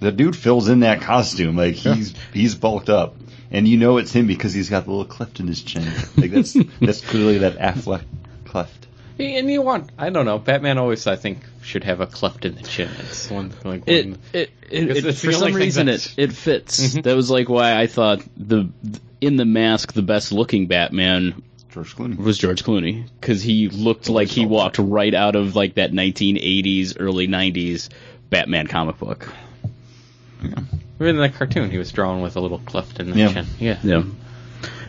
the 0.00 0.12
dude 0.12 0.36
fills 0.36 0.68
in 0.68 0.80
that 0.80 1.00
costume 1.00 1.56
like 1.56 1.74
he's 1.74 2.14
he's 2.34 2.54
bulked 2.56 2.88
up, 2.90 3.16
and 3.50 3.66
you 3.68 3.76
know 3.76 3.98
it's 3.98 4.12
him 4.12 4.26
because 4.26 4.52
he's 4.52 4.68
got 4.68 4.84
the 4.84 4.90
little 4.90 5.04
cleft 5.04 5.40
in 5.40 5.46
his 5.46 5.62
chin. 5.62 5.86
Like 6.16 6.30
that's 6.32 6.52
that's 6.80 7.00
clearly 7.00 7.38
that 7.38 7.58
Affleck 7.58 8.02
cleft. 8.44 8.86
And 9.18 9.50
you 9.50 9.62
want, 9.62 9.90
I 9.98 10.10
don't 10.10 10.26
know, 10.26 10.38
Batman 10.38 10.78
always, 10.78 11.06
I 11.06 11.16
think, 11.16 11.38
should 11.62 11.84
have 11.84 12.00
a 12.00 12.06
cleft 12.06 12.44
in 12.44 12.54
the 12.54 12.62
chin. 12.62 12.88
It's 13.00 13.28
one, 13.30 13.52
like, 13.64 13.82
It 13.86 14.06
one, 14.06 14.18
it, 14.32 14.50
it, 14.70 14.90
it 14.90 15.04
it's 15.06 15.24
for 15.24 15.32
some 15.32 15.54
reason 15.54 15.88
it 15.88 15.92
that's- 15.92 16.14
it 16.16 16.32
fits. 16.32 16.80
Mhm. 16.96 17.02
That 17.02 17.16
was 17.16 17.30
like 17.30 17.48
why 17.48 17.76
I 17.80 17.86
thought 17.88 18.22
the 18.36 18.68
in 19.20 19.36
the 19.36 19.44
mask 19.44 19.92
the 19.92 20.02
best 20.02 20.30
looking 20.30 20.66
Batman 20.68 21.42
George 21.72 21.96
Clooney. 21.96 22.16
was 22.16 22.38
George 22.38 22.62
Clooney 22.62 23.06
because 23.20 23.42
he 23.42 23.68
looked 23.68 24.08
like 24.08 24.28
he 24.28 24.46
walked 24.46 24.78
right 24.78 25.12
out 25.12 25.34
of 25.34 25.56
like 25.56 25.74
that 25.74 25.90
1980s 25.92 26.96
early 27.00 27.26
90s 27.26 27.88
Batman 28.30 28.66
comic 28.68 28.98
book. 28.98 29.28
Yeah. 30.42 30.50
even 31.00 31.16
in 31.16 31.16
that 31.22 31.34
cartoon, 31.34 31.70
he 31.70 31.78
was 31.78 31.90
drawn 31.90 32.20
with 32.22 32.36
a 32.36 32.40
little 32.40 32.60
cleft 32.60 33.00
in 33.00 33.10
the 33.10 33.16
Yeah. 33.18 33.32
chin. 33.32 33.46
Yeah. 33.58 33.78
Yeah. 33.82 34.02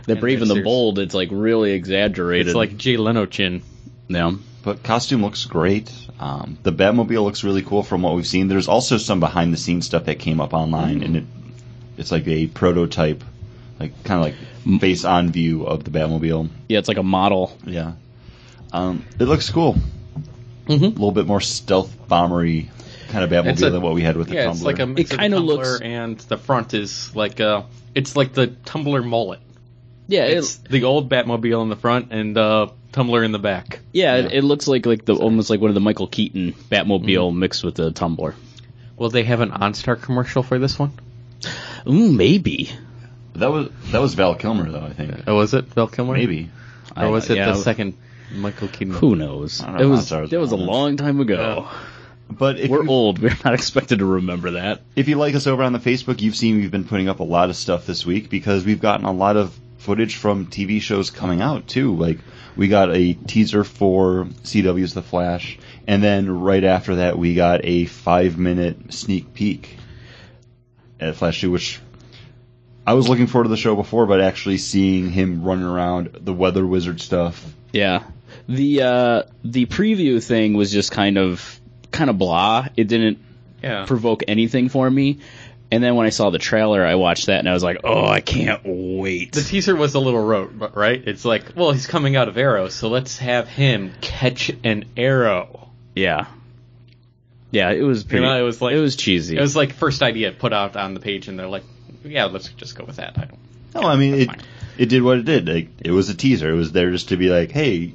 The 0.06 0.14
And 0.14 0.22
Brave 0.22 0.42
and 0.44 0.50
the 0.52 0.62
Bold, 0.62 1.00
it's 1.00 1.14
like 1.16 1.30
really 1.32 1.72
exaggerated. 1.72 2.48
It's 2.48 2.56
like 2.56 2.78
Jay 2.78 2.98
Leno 2.98 3.26
chin. 3.26 3.62
Yeah. 4.10 4.32
But 4.62 4.84
costume 4.84 5.22
looks 5.22 5.46
great. 5.46 5.90
Um, 6.20 6.58
the 6.64 6.74
Batmobile 6.74 7.24
looks 7.24 7.46
really 7.46 7.62
cool 7.62 7.82
from 7.82 8.02
what 8.02 8.14
we've 8.16 8.28
seen. 8.28 8.50
There's 8.50 8.68
also 8.68 8.98
some 8.98 9.22
behind 9.22 9.54
the 9.54 9.58
scenes 9.58 9.86
stuff 9.86 10.06
that 10.06 10.20
came 10.20 10.42
up 10.42 10.54
online, 10.54 11.02
and 11.02 11.16
it 11.16 11.24
it's 11.98 12.12
like 12.12 12.28
a 12.28 12.48
prototype, 12.48 13.24
like 13.80 14.04
kind 14.04 14.20
of 14.20 14.26
like 14.70 14.80
face 14.82 15.06
on 15.06 15.32
view 15.32 15.66
of 15.66 15.86
the 15.86 15.92
Batmobile. 15.92 16.50
Yeah, 16.68 16.80
it's 16.80 16.90
like 16.90 16.98
a 16.98 17.04
model. 17.04 17.58
Yeah, 17.66 17.94
um, 18.74 19.06
it 19.18 19.24
looks 19.26 19.50
cool. 19.50 19.76
Mm-hmm. 20.68 20.84
A 20.84 20.88
little 20.90 21.12
bit 21.14 21.26
more 21.26 21.42
stealth 21.42 21.96
bombery 22.10 22.68
kind 23.10 23.24
of 23.24 23.30
Batmobile 23.32 23.68
a- 23.68 23.70
than 23.72 23.82
what 23.82 23.94
we 23.94 24.02
had 24.04 24.18
with 24.18 24.28
the 24.28 24.36
Yeah, 24.36 24.44
Tumbler. 24.46 24.56
it's 24.56 24.64
like 24.64 24.80
a 24.80 24.86
mix 24.86 25.12
It 25.12 25.20
kinda 25.20 25.38
Tumbler 25.38 25.56
looks- 25.56 25.82
and 25.82 26.18
the 26.20 26.38
front 26.38 26.74
is 26.74 27.16
like 27.16 27.40
uh 27.40 27.64
it's 27.96 28.16
like 28.16 28.34
the 28.34 28.48
Tumbler 28.48 29.02
mullet. 29.02 29.40
Yeah, 30.08 30.26
It's 30.26 30.56
the 30.58 30.84
old 30.84 31.10
Batmobile 31.10 31.62
in 31.64 31.70
the 31.70 31.76
front 31.76 32.12
and 32.12 32.38
uh 32.38 32.68
Tumbler 32.92 33.24
in 33.24 33.32
the 33.32 33.40
back. 33.40 33.80
yeah, 33.94 34.16
Yeah. 34.18 34.26
It, 34.26 34.34
it 34.34 34.44
looks 34.44 34.68
like 34.68 34.86
like 34.86 35.06
the 35.06 35.16
almost 35.16 35.50
like 35.50 35.60
one 35.62 35.70
of 35.70 35.76
the 35.76 35.82
Michael 35.82 36.08
Keaton 36.08 36.54
Batmobile 36.72 37.04
Mm-hmm. 37.30 37.40
mixed 37.40 37.64
with 37.64 37.76
the 37.76 37.92
Tumbler. 37.92 38.36
Will 38.98 39.10
they 39.10 39.24
have 39.24 39.42
an 39.42 39.52
OnStar 39.52 40.02
commercial 40.02 40.44
for 40.44 40.60
this 40.60 40.78
one? 40.78 40.92
Ooh, 41.88 42.12
maybe. 42.12 42.70
that 43.36 43.52
was 43.52 43.70
that 43.92 44.02
was 44.02 44.14
Val 44.16 44.36
Kilmer 44.36 44.70
though. 44.72 44.82
I 44.86 44.94
think 44.94 45.24
Oh, 45.28 45.36
was 45.36 45.54
it 45.54 45.66
Val 45.66 45.88
Kilmer? 45.88 46.14
maybe. 46.14 46.50
Or 46.98 47.10
was 47.10 47.30
it 47.30 47.38
yeah, 47.38 47.52
the 47.52 47.56
second 47.56 47.96
Michael 48.34 48.68
Keaton? 48.68 48.94
Who 48.94 49.16
knows? 49.16 49.62
I 49.62 49.68
don't 49.72 49.82
It 49.82 49.86
was 49.86 50.10
Monstars 50.12 50.30
that 50.32 50.40
was 50.40 50.52
a 50.52 50.58
long 50.58 50.98
time 50.98 51.20
ago. 51.22 51.68
But 52.32 52.60
if 52.60 52.70
We're 52.70 52.84
you, 52.84 52.90
old. 52.90 53.20
We're 53.20 53.36
not 53.44 53.54
expected 53.56 54.00
to 54.00 54.06
remember 54.06 54.52
that. 54.52 54.82
if 54.96 55.08
you 55.08 55.16
like 55.16 55.34
us 55.34 55.48
over 55.48 55.64
on 55.64 55.74
the 55.74 55.80
Facebook, 55.80 56.22
you've 56.22 56.36
seen 56.36 56.58
we've 56.58 56.70
been 56.70 56.84
putting 56.86 57.10
up 57.10 57.22
a 57.22 57.24
lot 57.24 57.50
of 57.50 57.56
stuff 57.56 57.86
this 57.88 58.06
week 58.06 58.30
because 58.30 58.66
we've 58.66 58.82
gotten 58.82 59.06
a 59.06 59.12
lot 59.12 59.36
of 59.38 59.58
footage 59.78 60.16
from 60.16 60.46
TV 60.48 60.80
shows 60.82 61.10
coming 61.10 61.42
out 61.42 61.68
too. 61.68 61.96
Like 61.96 62.20
we 62.56 62.68
got 62.68 62.96
a 62.96 63.14
teaser 63.14 63.64
for 63.64 64.26
CW's 64.44 64.94
The 64.94 65.02
Flash, 65.02 65.58
and 65.88 66.04
then 66.04 66.30
right 66.42 66.64
after 66.64 66.96
that 66.96 67.18
we 67.18 67.36
got 67.36 67.62
a 67.64 67.86
five 67.86 68.38
minute 68.38 68.94
sneak 68.94 69.34
peek 69.34 69.78
at 71.00 71.16
Flash 71.16 71.42
2, 71.42 71.52
which 71.52 71.80
I 72.86 72.94
was 72.94 73.08
looking 73.08 73.28
forward 73.28 73.44
to 73.46 73.50
the 73.50 73.58
show 73.58 73.76
before, 73.76 74.06
but 74.06 74.20
actually 74.22 74.58
seeing 74.58 75.12
him 75.12 75.44
running 75.44 75.66
around 75.66 76.18
the 76.22 76.34
Weather 76.34 76.66
Wizard 76.66 77.00
stuff. 77.02 77.46
Yeah. 77.72 78.04
The 78.48 78.82
uh 78.82 79.24
the 79.44 79.66
preview 79.68 80.24
thing 80.24 80.54
was 80.54 80.72
just 80.72 80.92
kind 80.92 81.18
of 81.18 81.60
kind 81.92 82.10
of 82.10 82.18
blah. 82.18 82.68
It 82.76 82.88
didn't 82.88 83.20
Yeah. 83.64 83.86
provoke 83.86 84.24
anything 84.28 84.70
for 84.70 84.90
me. 84.90 85.20
And 85.72 85.84
then 85.84 85.96
when 85.96 86.08
I 86.08 86.10
saw 86.10 86.32
the 86.32 86.40
trailer, 86.40 86.84
I 86.84 86.96
watched 86.96 87.28
that 87.28 87.40
and 87.40 87.48
I 87.48 87.54
was 87.54 87.62
like, 87.64 87.82
"Oh, 87.84 88.06
I 88.06 88.22
can't 88.22 88.62
wait." 88.66 89.34
The 89.34 89.42
teaser 89.44 89.76
was 89.76 89.94
a 89.94 90.00
little 90.00 90.24
rote, 90.24 90.58
but- 90.58 90.76
right? 90.76 91.02
It's 91.06 91.26
like, 91.26 91.54
well, 91.56 91.72
he's 91.72 91.86
coming 91.86 92.16
out 92.16 92.28
of 92.28 92.38
Arrow, 92.38 92.70
so 92.70 92.90
let's 92.90 93.20
have 93.20 93.48
him 93.48 93.92
catch 94.02 94.52
an 94.64 94.86
arrow. 94.98 95.70
yeah. 95.96 96.26
Yeah, 97.52 97.72
it 97.72 97.82
was 97.82 98.04
pretty, 98.04 98.24
know, 98.24 98.40
it 98.40 98.44
was 98.44 98.62
like- 98.62 98.76
it 98.76 98.80
was 98.80 98.96
cheesy. 98.96 99.36
It 99.38 99.42
was 99.42 99.56
like 99.56 99.74
first 99.74 100.04
idea 100.04 100.32
put 100.32 100.54
out 100.54 100.76
on 100.76 100.94
the 100.94 101.00
page, 101.00 101.28
and 101.28 101.38
they're 101.40 101.48
like, 101.48 101.64
yeah, 102.04 102.26
let's 102.26 102.48
just 102.50 102.76
go 102.78 102.86
with 102.86 102.98
that. 102.98 103.14
I 103.18 103.26
don't. 103.26 103.40
No, 103.76 103.82
I 103.90 103.96
mean 103.96 104.14
it. 104.16 104.28
fine. 104.28 104.38
It 104.78 104.88
did 104.90 105.02
what 105.04 105.18
it 105.20 105.26
did. 105.26 105.48
Like 105.48 105.68
it 105.84 105.92
was 105.92 106.10
a 106.10 106.16
teaser. 106.16 106.50
It 106.52 106.56
was 106.56 106.72
there 106.72 106.90
just 106.92 107.10
to 107.10 107.18
be 107.18 107.30
like, 107.30 107.52
hey, 107.52 107.94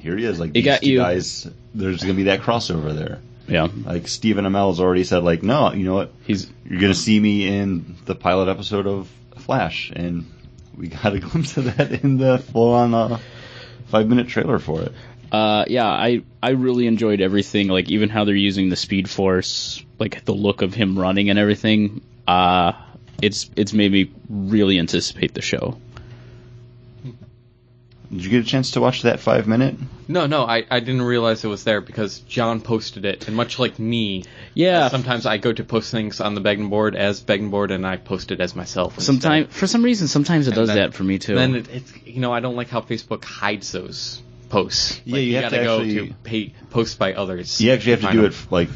here 0.00 0.16
he 0.16 0.24
is. 0.24 0.38
Like 0.40 0.50
It 0.50 0.54
these 0.54 0.64
got 0.64 0.80
two 0.82 0.90
you. 0.90 0.98
guys. 0.98 1.48
There's 1.74 2.00
gonna 2.02 2.14
be 2.14 2.24
that 2.24 2.40
crossover 2.40 2.94
there. 2.94 3.20
Yeah. 3.48 3.68
Like 3.84 4.08
Stephen 4.08 4.44
Amell's 4.44 4.80
already 4.80 5.04
said, 5.04 5.22
like, 5.22 5.42
no, 5.42 5.72
you 5.72 5.84
know 5.84 5.94
what? 5.94 6.12
He's 6.26 6.50
You're 6.64 6.80
gonna 6.80 6.94
see 6.94 7.18
me 7.18 7.46
in 7.46 7.96
the 8.04 8.14
pilot 8.14 8.48
episode 8.48 8.86
of 8.86 9.08
Flash, 9.38 9.92
and 9.94 10.26
we 10.76 10.88
got 10.88 11.14
a 11.14 11.18
glimpse 11.26 11.56
of 11.56 11.76
that 11.76 11.92
in 12.04 12.18
the 12.18 12.38
full-on 12.38 12.94
uh, 12.94 13.18
five-minute 13.86 14.28
trailer 14.28 14.58
for 14.58 14.82
it. 14.82 14.92
uh 15.32 15.64
yeah, 15.68 15.86
I 15.88 16.22
I 16.42 16.50
really 16.50 16.86
enjoyed 16.86 17.20
everything 17.20 17.68
like 17.68 17.90
even 17.90 18.08
how 18.08 18.24
they're 18.24 18.34
using 18.34 18.68
the 18.68 18.76
speed 18.76 19.08
force, 19.10 19.84
like 19.98 20.24
the 20.24 20.34
look 20.34 20.62
of 20.62 20.74
him 20.74 20.98
running 20.98 21.30
and 21.30 21.38
everything. 21.38 22.02
Uh 22.26 22.72
it's 23.22 23.50
it's 23.56 23.72
made 23.72 23.90
me 23.92 24.10
really 24.28 24.78
anticipate 24.78 25.34
the 25.34 25.42
show. 25.42 25.78
Did 28.10 28.24
you 28.24 28.30
get 28.30 28.42
a 28.42 28.46
chance 28.46 28.72
to 28.72 28.80
watch 28.80 29.02
that 29.02 29.18
five 29.20 29.48
minute? 29.48 29.74
No, 30.06 30.26
no, 30.26 30.44
I, 30.44 30.64
I 30.70 30.78
didn't 30.80 31.02
realize 31.02 31.44
it 31.44 31.48
was 31.48 31.64
there 31.64 31.80
because 31.80 32.20
John 32.20 32.60
posted 32.60 33.04
it, 33.04 33.26
and 33.26 33.36
much 33.36 33.58
like 33.58 33.78
me, 33.80 34.24
Yeah. 34.54 34.84
Uh, 34.84 34.88
sometimes 34.90 35.26
I 35.26 35.38
go 35.38 35.52
to 35.52 35.64
post 35.64 35.90
things 35.90 36.20
on 36.20 36.34
the 36.34 36.40
Bag 36.40 36.60
and 36.60 36.70
Board 36.70 36.94
as 36.94 37.20
Bag 37.20 37.40
and 37.40 37.50
Board, 37.50 37.72
and 37.72 37.84
I 37.84 37.96
post 37.96 38.30
it 38.30 38.40
as 38.40 38.54
myself. 38.54 39.00
Sometimes, 39.00 39.52
for 39.52 39.66
some 39.66 39.82
reason, 39.82 40.06
sometimes 40.06 40.46
it 40.46 40.54
does 40.54 40.68
then- 40.68 40.76
that 40.76 40.94
for 40.94 41.02
me 41.02 41.18
too. 41.18 41.34
Then 41.34 41.56
it, 41.56 41.68
it's 41.68 41.92
you 42.06 42.20
know 42.20 42.32
I 42.32 42.38
don't 42.40 42.54
like 42.54 42.68
how 42.68 42.80
Facebook 42.80 43.24
hides 43.24 43.72
those 43.72 44.22
posts. 44.50 45.00
Yeah, 45.04 45.12
Like, 45.16 45.22
you 45.24 45.34
have 45.36 45.42
gotta 45.50 45.58
to 45.58 45.64
go 45.64 45.80
actually- 45.80 46.08
to 46.08 46.14
pay, 46.22 46.54
post 46.70 46.98
by 47.00 47.14
others. 47.14 47.60
You 47.60 47.72
actually 47.72 47.92
have 47.92 48.00
to 48.02 48.12
do 48.12 48.22
them. 48.22 48.30
it 48.30 48.52
like 48.52 48.68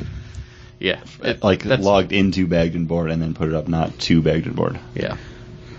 Yeah, 0.80 1.00
it- 1.22 1.44
like 1.44 1.64
logged 1.64 2.12
into 2.12 2.48
Bag 2.48 2.74
and 2.74 2.88
Board 2.88 3.12
and 3.12 3.22
then 3.22 3.34
put 3.34 3.48
it 3.48 3.54
up, 3.54 3.68
not 3.68 3.96
to 4.00 4.22
Bag 4.22 4.46
and 4.46 4.56
Board. 4.56 4.80
Yeah, 4.96 5.16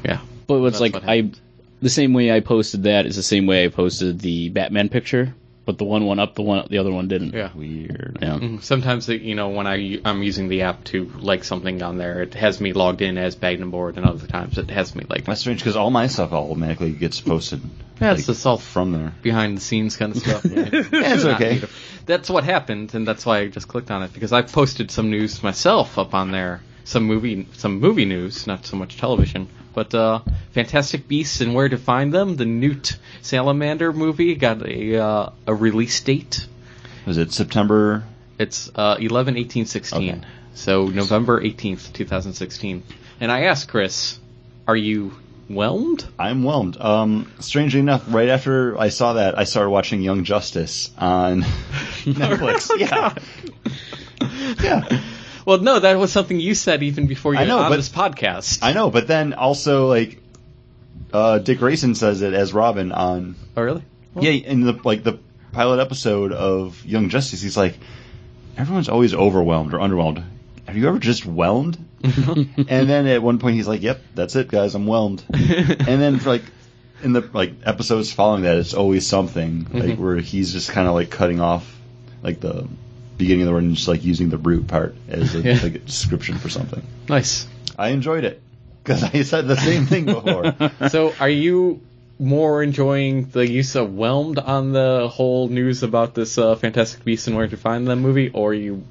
yeah. 0.06 0.20
but 0.48 0.64
it's 0.64 0.80
that's 0.80 0.82
like 0.82 0.94
what 0.94 1.04
I, 1.04 1.16
happened. 1.18 1.40
The 1.82 1.90
same 1.90 2.14
way 2.14 2.32
I 2.32 2.40
posted 2.42 2.84
that 2.84 3.06
is 3.06 3.16
the 3.16 3.24
same 3.24 3.48
way 3.48 3.66
I 3.66 3.70
posted 3.70 4.20
the 4.20 4.50
Batman 4.50 4.90
picture, 4.90 5.34
but 5.66 5.78
the 5.78 5.84
one 5.84 6.06
went 6.06 6.20
up, 6.20 6.36
the 6.36 6.42
one 6.44 6.68
the 6.70 6.78
other 6.78 6.92
one 6.92 7.08
didn't. 7.08 7.34
Yeah. 7.34 7.50
Weird. 7.56 8.20
Yeah. 8.22 8.38
Mhm. 8.38 8.62
Sometimes, 8.64 9.10
it- 9.10 9.22
you 9.22 9.34
know, 9.36 9.50
when 9.50 9.66
I 9.68 10.00
I'm 10.06 10.22
using 10.22 10.48
the 10.48 10.62
app 10.64 10.84
to 10.86 11.12
like 11.20 11.44
something 11.44 11.82
on 11.82 11.98
there, 11.98 12.22
it 12.22 12.34
has 12.36 12.62
me 12.62 12.74
logged 12.74 13.02
in 13.02 13.18
as 13.18 13.36
Bag 13.36 13.62
and 13.62 13.72
Board, 13.72 13.98
and 13.98 14.06
other 14.06 14.28
times 14.28 14.58
it 14.58 14.70
has 14.70 14.96
me 14.96 15.06
like 15.10 15.26
That's 15.26 15.42
strange 15.42 15.60
because 15.60 15.76
all 15.76 15.90
my 15.90 16.08
stuff 16.08 16.32
automatically 16.34 16.92
gets 16.92 17.20
posted. 17.20 17.62
Yeah, 18.00 18.12
it's 18.14 18.22
like, 18.22 18.26
just 18.28 18.46
all 18.46 18.58
from 18.58 18.92
there. 18.92 19.14
behind 19.22 19.58
the 19.58 19.62
scenes 19.62 19.96
kind 19.98 20.16
of 20.16 20.22
stuff. 20.22 20.46
Yeah, 20.52 20.70
it's 20.72 21.26
okay. 21.26 21.54
neat. 21.62 21.66
That's 22.08 22.30
what 22.30 22.44
happened, 22.44 22.94
and 22.96 23.08
that's 23.08 23.26
why 23.26 23.40
I 23.40 23.48
just 23.48 23.68
clicked 23.68 23.92
on 23.92 24.02
it 24.04 24.12
because 24.14 24.34
I 24.34 24.42
posted 24.42 24.90
some 24.92 25.10
news 25.12 25.42
myself 25.44 25.98
up 26.00 26.14
on 26.16 26.32
there, 26.32 26.62
some 26.84 27.04
movie, 27.04 27.48
some 27.54 27.80
movie 27.80 28.06
news, 28.06 28.48
not 28.48 28.66
so 28.66 28.78
much 28.78 28.98
television. 28.98 29.48
But 29.74 29.94
uh, 29.96 30.20
Fantastic 30.52 31.08
Beasts 31.08 31.40
and 31.42 31.56
Where 31.56 31.70
to 31.70 31.78
Find 31.78 32.14
Them, 32.14 32.36
the 32.36 32.46
Newt 32.46 32.98
Scamander 33.22 33.94
movie, 33.94 34.36
got 34.36 34.66
a 34.68 34.98
uh, 34.98 35.30
a 35.48 35.56
release 35.56 36.02
date. 36.02 36.46
Was 37.06 37.18
it 37.18 37.32
September? 37.32 38.04
It's 38.38 38.70
uh, 38.76 38.98
11 39.00 39.38
18 39.38 39.66
16. 39.66 40.10
Okay. 40.10 40.22
So 40.54 40.88
November 40.88 41.42
18th, 41.42 41.94
2016. 41.94 42.84
And 43.20 43.32
I 43.32 43.44
asked 43.44 43.70
Chris, 43.70 44.20
are 44.68 44.76
you 44.76 45.14
whelmed? 45.48 46.06
I'm 46.20 46.44
whelmed. 46.44 46.78
Um, 46.80 47.32
strangely 47.40 47.80
enough, 47.80 48.04
right 48.14 48.30
after 48.30 48.78
I 48.78 48.90
saw 48.90 49.14
that, 49.14 49.38
I 49.38 49.46
started 49.46 49.70
watching 49.70 50.02
Young 50.02 50.24
Justice 50.24 50.92
on 50.98 51.42
Netflix. 52.04 52.70
yeah. 52.78 53.14
Yeah. 54.62 55.02
Well, 55.52 55.60
no, 55.60 55.80
that 55.80 55.98
was 56.00 56.14
something 56.14 56.40
you 56.40 56.56
said 56.56 56.82
even 56.82 57.08
before 57.08 57.34
you 57.34 57.42
I 57.42 57.46
know, 57.46 57.60
on 57.60 57.70
but- 57.70 57.76
this 57.76 57.90
podcast. 57.90 58.60
I 58.62 58.72
know, 58.72 58.90
but 58.90 59.06
then 59.08 59.34
also 59.34 59.88
like 59.88 60.22
uh, 61.12 61.40
Dick 61.40 61.60
Grayson 61.60 61.94
says 61.96 62.22
it 62.22 62.34
as 62.34 62.54
Robin 62.54 62.94
on 62.94 63.36
oh, 63.58 63.62
really? 63.62 63.84
yeah 64.20 64.32
in 64.32 64.62
the 64.62 64.80
like 64.86 65.04
the 65.04 65.20
pilot 65.52 65.82
episode 65.82 66.32
of 66.32 66.86
Young 66.86 67.10
Justice. 67.10 67.42
He's 67.42 67.58
like, 67.58 67.78
everyone's 68.58 68.88
always 68.88 69.14
overwhelmed 69.14 69.74
or 69.74 69.80
underwhelmed. 69.80 70.24
Have 70.68 70.78
you 70.78 70.88
ever 70.88 71.00
just 71.00 71.26
whelmed? 71.26 71.78
and 72.04 72.90
then 72.90 73.06
at 73.08 73.22
one 73.22 73.40
point 73.40 73.56
he's 73.58 73.68
like, 73.68 73.82
"Yep, 73.82 74.00
that's 74.16 74.38
it, 74.38 74.48
guys. 74.48 74.74
I'm 74.74 74.88
whelmed." 74.88 75.22
and 75.34 76.02
then 76.02 76.20
for 76.20 76.30
like 76.30 76.44
in 77.04 77.12
the 77.12 77.30
like 77.34 77.56
episodes 77.66 78.10
following 78.14 78.44
that, 78.44 78.56
it's 78.56 78.74
always 78.74 79.06
something 79.06 79.68
like 79.74 79.84
Mhm. 79.84 79.98
where 79.98 80.16
he's 80.16 80.54
just 80.54 80.72
kind 80.72 80.88
of 80.88 80.94
like 80.94 81.10
cutting 81.10 81.42
off 81.42 81.78
like 82.24 82.40
the 82.40 82.70
beginning 83.22 83.44
of 83.44 83.48
the 83.48 83.54
word 83.54 83.64
and 83.64 83.76
just 83.76 83.88
like 83.88 84.04
using 84.04 84.30
the 84.30 84.38
root 84.38 84.68
part 84.68 84.96
as 85.08 85.34
a, 85.36 85.40
Yeah. 85.42 85.60
like 85.64 85.76
a 85.76 85.80
description 85.80 86.38
for 86.38 86.50
something. 86.50 86.84
Nice. 87.10 87.48
I 87.78 87.90
enjoyed 87.90 88.24
it 88.26 88.42
because 88.84 89.04
I 89.04 89.22
said 89.24 89.48
the 89.48 89.56
same 89.58 89.86
thing 89.86 90.06
before. 90.06 90.54
So, 90.90 91.14
are 91.20 91.30
you 91.30 91.82
more 92.20 92.62
enjoying 92.62 93.26
the 93.30 93.50
use 93.50 93.76
of 93.76 93.94
whelmed 93.96 94.38
on 94.38 94.74
the 94.74 95.08
whole 95.12 95.48
news 95.48 95.82
about 95.82 96.14
this 96.14 96.38
uh, 96.38 96.56
Fantastic 96.56 97.04
Beasts 97.04 97.26
and 97.28 97.36
Where 97.36 97.48
to 97.48 97.58
Find 97.58 97.88
Them 97.88 98.02
movie, 98.02 98.30
or 98.30 98.52
are 98.52 98.54
you 98.54 98.84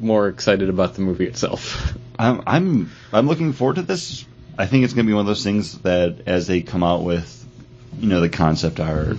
more 0.00 0.28
excited 0.28 0.70
about 0.70 0.94
the 0.94 1.02
movie 1.02 1.26
itself? 1.26 1.92
I'm 2.18 2.42
I'm 2.46 2.90
I'm 3.12 3.26
looking 3.28 3.52
forward 3.52 3.76
to 3.76 3.82
this. 3.82 4.24
I 4.56 4.66
think 4.66 4.84
it's 4.84 4.92
going 4.94 5.06
to 5.06 5.10
be 5.10 5.14
one 5.14 5.22
of 5.22 5.26
those 5.26 5.42
things 5.44 5.78
that 5.80 6.22
as 6.26 6.46
they 6.46 6.60
come 6.62 6.82
out 6.82 7.02
with, 7.02 7.46
you 7.98 8.08
know, 8.08 8.20
the 8.20 8.28
concept 8.28 8.80
art, 8.80 9.16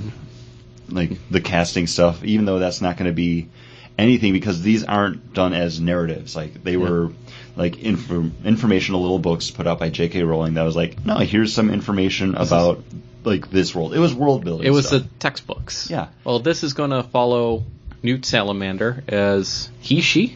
like 0.90 1.12
the 1.30 1.42
casting 1.42 1.88
stuff, 1.88 2.24
even 2.24 2.46
though 2.46 2.60
that's 2.60 2.82
not 2.82 2.98
going 2.98 3.10
to 3.10 3.16
be 3.16 3.50
anything 3.98 4.34
because 4.34 4.62
these 4.62 4.84
aren't 4.84 5.34
done 5.34 5.54
as 5.54 5.80
narratives. 5.80 6.36
Like 6.36 6.64
they 6.64 6.78
were 6.78 7.12
like 7.56 7.78
inf- 7.80 8.10
informational 8.46 9.02
little 9.02 9.20
books 9.20 9.52
put 9.52 9.68
out 9.68 9.80
by 9.80 9.90
J.K. 9.90 10.24
Rowling 10.24 10.56
that 10.56 10.64
was 10.64 10.76
like, 10.76 11.06
no, 11.06 11.18
here's 11.18 11.54
some 11.54 11.70
information 11.70 12.36
is- 12.36 12.48
about 12.48 12.84
like 13.24 13.50
this 13.50 13.74
world. 13.74 13.94
It 13.94 14.00
was 14.00 14.14
world 14.14 14.44
building. 14.44 14.68
It 14.68 14.72
was 14.72 14.88
stuff. 14.88 15.04
the 15.04 15.10
textbooks. 15.20 15.90
Yeah. 15.90 16.08
Well, 16.24 16.40
this 16.40 16.64
is 16.64 16.74
going 16.74 16.90
to 16.92 17.04
follow 17.04 17.64
Newt 18.02 18.26
Scamander 18.26 19.04
as 19.08 19.70
he, 19.80 20.02
she, 20.02 20.36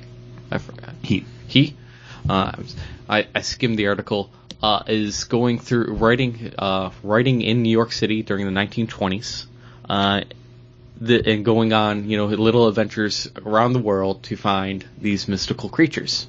I 0.50 0.58
forgot. 0.60 0.94
he. 1.02 1.26
he, 1.48 1.76
uh, 2.30 2.54
I, 3.10 3.28
I 3.36 3.42
skimmed 3.42 3.78
the 3.78 3.88
article, 3.88 4.30
uh, 4.64 4.84
is 4.88 5.26
going 5.26 5.60
through 5.60 5.94
writing, 5.96 6.54
uh, 6.58 6.92
writing 7.04 7.42
in 7.42 7.62
New 7.62 7.70
York 7.72 7.92
City 7.92 8.24
during 8.24 8.46
the 8.46 8.52
1920s, 8.54 9.46
uh, 9.90 10.22
the, 11.00 11.32
and 11.32 11.46
going 11.46 11.74
on, 11.74 12.10
you 12.10 12.18
know, 12.18 12.26
little 12.26 12.68
adventures 12.68 13.30
around 13.46 13.74
the 13.74 13.80
world 13.80 14.24
to 14.24 14.36
find 14.36 14.86
these 15.00 15.28
mystical 15.28 15.70
creatures. 15.70 16.28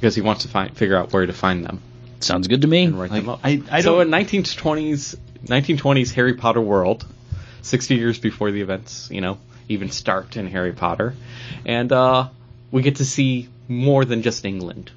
Because 0.00 0.14
he 0.14 0.20
wants 0.22 0.42
to 0.42 0.48
find, 0.48 0.76
figure 0.76 0.96
out 0.96 1.12
where 1.12 1.24
to 1.26 1.32
find 1.32 1.64
them 1.64 1.80
Sounds 2.20 2.46
good 2.48 2.62
to 2.62 2.68
me. 2.68 2.84
and 2.84 2.98
write 2.98 3.10
Like, 3.10 3.22
them 3.22 3.28
up. 3.30 3.40
I- 3.44 3.62
I 3.70 3.80
so 3.80 3.96
don't- 3.98 4.02
in 4.02 4.10
1920s, 4.10 5.16
1920s 5.46 6.12
Harry 6.12 6.34
Potter 6.34 6.60
world, 6.60 7.06
60 7.62 7.94
years 7.96 8.18
before 8.18 8.50
the 8.50 8.60
events, 8.60 9.08
you 9.10 9.20
know, 9.20 9.38
even 9.68 9.90
start 9.90 10.36
in 10.36 10.46
Harry 10.48 10.72
Potter, 10.72 11.14
and 11.64 11.90
uh, 11.92 12.28
we 12.70 12.82
get 12.82 12.96
to 12.96 13.04
see 13.04 13.48
more 13.68 14.04
than 14.04 14.22
just 14.22 14.44
England. 14.44 14.90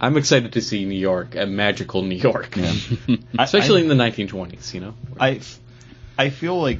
I'm 0.00 0.16
excited 0.16 0.52
to 0.54 0.60
see 0.60 0.84
New 0.84 0.98
York, 0.98 1.34
a 1.36 1.46
magical 1.46 2.02
New 2.02 2.16
York, 2.16 2.56
Yeah. 2.56 2.72
I- 3.38 3.44
especially 3.44 3.80
I- 3.80 3.82
in 3.84 3.88
the 3.88 3.94
1920s. 3.96 4.72
You 4.74 4.80
know, 4.80 4.94
I, 5.18 5.40
I 6.18 6.30
feel 6.30 6.60
like 6.60 6.78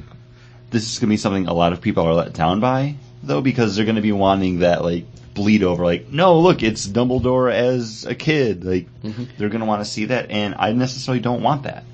this 0.73 0.91
is 0.91 0.99
gonna 0.99 1.09
be 1.11 1.17
something 1.17 1.47
a 1.47 1.53
lot 1.53 1.71
of 1.71 1.79
people 1.79 2.03
are 2.05 2.13
let 2.13 2.33
down 2.33 2.59
by, 2.59 2.95
though, 3.23 3.39
because 3.41 3.75
they're 3.75 3.85
gonna 3.85 4.01
be 4.01 4.11
wanting 4.11 4.59
that 4.59 4.83
like 4.83 5.05
bleed 5.33 5.63
over. 5.63 5.83
Like, 5.85 6.11
no, 6.11 6.39
look, 6.39 6.61
it's 6.61 6.85
Dumbledore 6.85 7.51
as 7.51 8.05
a 8.05 8.13
kid. 8.15 8.65
Like, 8.65 8.87
Mm-hmm. 9.03 9.23
they're 9.37 9.49
gonna 9.49 9.65
want 9.65 9.81
to 9.83 9.89
see 9.89 10.05
that, 10.05 10.29
and 10.31 10.55
I 10.57 10.73
necessarily 10.73 11.21
don't 11.21 11.41
want 11.41 11.63
that. 11.63 11.85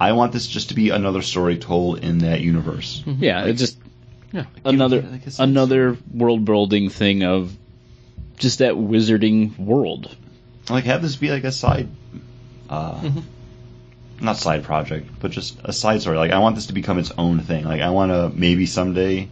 I 0.00 0.12
want 0.12 0.32
this 0.32 0.48
just 0.48 0.70
to 0.70 0.74
be 0.74 0.90
another 0.90 1.22
story 1.22 1.56
told 1.58 2.00
in 2.00 2.18
that 2.18 2.40
universe. 2.40 3.02
Yeah, 3.06 3.44
it's 3.44 3.60
just 3.60 3.78
yeah, 4.32 4.46
another 4.64 5.02
like 5.02 5.22
another 5.38 5.96
world 6.12 6.44
building 6.44 6.88
thing 6.90 7.22
of 7.22 7.56
just 8.38 8.58
that 8.58 8.74
wizarding 8.74 9.56
world. 9.58 10.16
Like, 10.68 10.84
have 10.84 11.02
this 11.02 11.16
be 11.16 11.30
like 11.30 11.44
a 11.44 11.52
side, 11.52 11.88
uh, 12.68 12.94
Mm-hmm. 13.00 13.20
Not 14.22 14.36
side 14.36 14.64
project, 14.64 15.08
but 15.20 15.30
just 15.30 15.58
a 15.64 15.72
side 15.72 16.00
story. 16.00 16.16
Like, 16.16 16.30
I 16.30 16.38
want 16.38 16.54
this 16.54 16.66
to 16.66 16.72
become 16.72 16.98
its 16.98 17.12
own 17.18 17.40
thing. 17.40 17.64
Like, 17.64 17.80
I 17.82 17.90
want 17.90 18.12
to 18.12 18.30
maybe 18.38 18.66
someday 18.66 19.28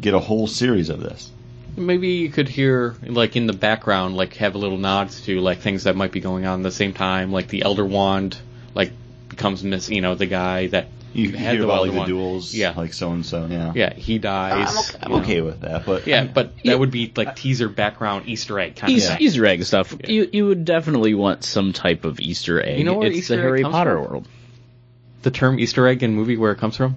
get 0.00 0.14
a 0.14 0.18
whole 0.20 0.46
series 0.46 0.88
of 0.88 1.00
this. 1.00 1.30
maybe 1.76 2.08
you 2.08 2.28
could 2.30 2.48
hear 2.48 2.96
like 3.02 3.36
in 3.36 3.46
the 3.46 3.52
background, 3.52 4.16
like 4.16 4.34
have 4.34 4.54
a 4.54 4.58
little 4.58 4.78
nods 4.78 5.20
to 5.22 5.40
like 5.40 5.58
things 5.58 5.84
that 5.84 5.96
might 5.96 6.12
be 6.12 6.20
going 6.20 6.46
on 6.46 6.60
at 6.60 6.62
the 6.62 6.70
same 6.70 6.92
time, 6.92 7.32
like 7.32 7.48
the 7.48 7.62
Elder 7.62 7.84
Wand, 7.84 8.38
like 8.74 8.92
becomes 9.28 9.62
miss, 9.64 9.90
you 9.90 10.00
know, 10.00 10.14
the 10.14 10.26
guy 10.26 10.68
that 10.68 10.88
You 11.14 11.32
had 11.32 11.54
hear 11.56 11.64
about 11.64 11.82
like 11.82 11.92
the 11.92 11.96
Wand. 11.98 12.08
duels, 12.08 12.54
Yeah. 12.54 12.74
like 12.76 12.92
so 12.92 13.12
and 13.12 13.24
so, 13.24 13.46
yeah. 13.46 13.72
Yeah, 13.74 13.94
he 13.94 14.18
dies. 14.18 14.68
I'm 14.68 14.78
okay, 14.78 14.98
I'm 15.02 15.12
okay 15.22 15.40
with 15.40 15.60
that, 15.60 15.86
but 15.86 16.06
Yeah, 16.06 16.24
but 16.24 16.52
Yeah. 16.62 16.72
that 16.72 16.78
would 16.80 16.90
be 16.90 17.12
like 17.16 17.36
teaser 17.36 17.68
background 17.68 18.24
Easter 18.28 18.58
egg 18.58 18.76
kind 18.76 18.92
Easter, 18.92 19.12
of 19.12 19.18
thing. 19.18 19.26
Easter 19.26 19.46
egg 19.46 19.64
stuff. 19.64 19.96
Yeah. 20.00 20.10
You 20.10 20.28
you 20.32 20.46
would 20.46 20.64
definitely 20.64 21.14
want 21.14 21.44
some 21.44 21.72
type 21.72 22.04
of 22.04 22.20
Easter 22.20 22.60
egg. 22.62 22.78
You 22.78 22.84
know 22.84 22.94
where 22.94 23.08
it's 23.08 23.16
Easter 23.18 23.36
the 23.36 23.40
egg 23.42 23.44
Harry 23.46 23.62
comes 23.62 23.72
Potter 23.72 23.94
from? 23.94 24.04
world. 24.10 24.28
The 25.22 25.30
term 25.30 25.58
Easter 25.60 25.86
egg 25.86 26.02
in 26.02 26.14
movie 26.14 26.36
where 26.36 26.52
it 26.52 26.58
comes 26.58 26.76
from? 26.76 26.96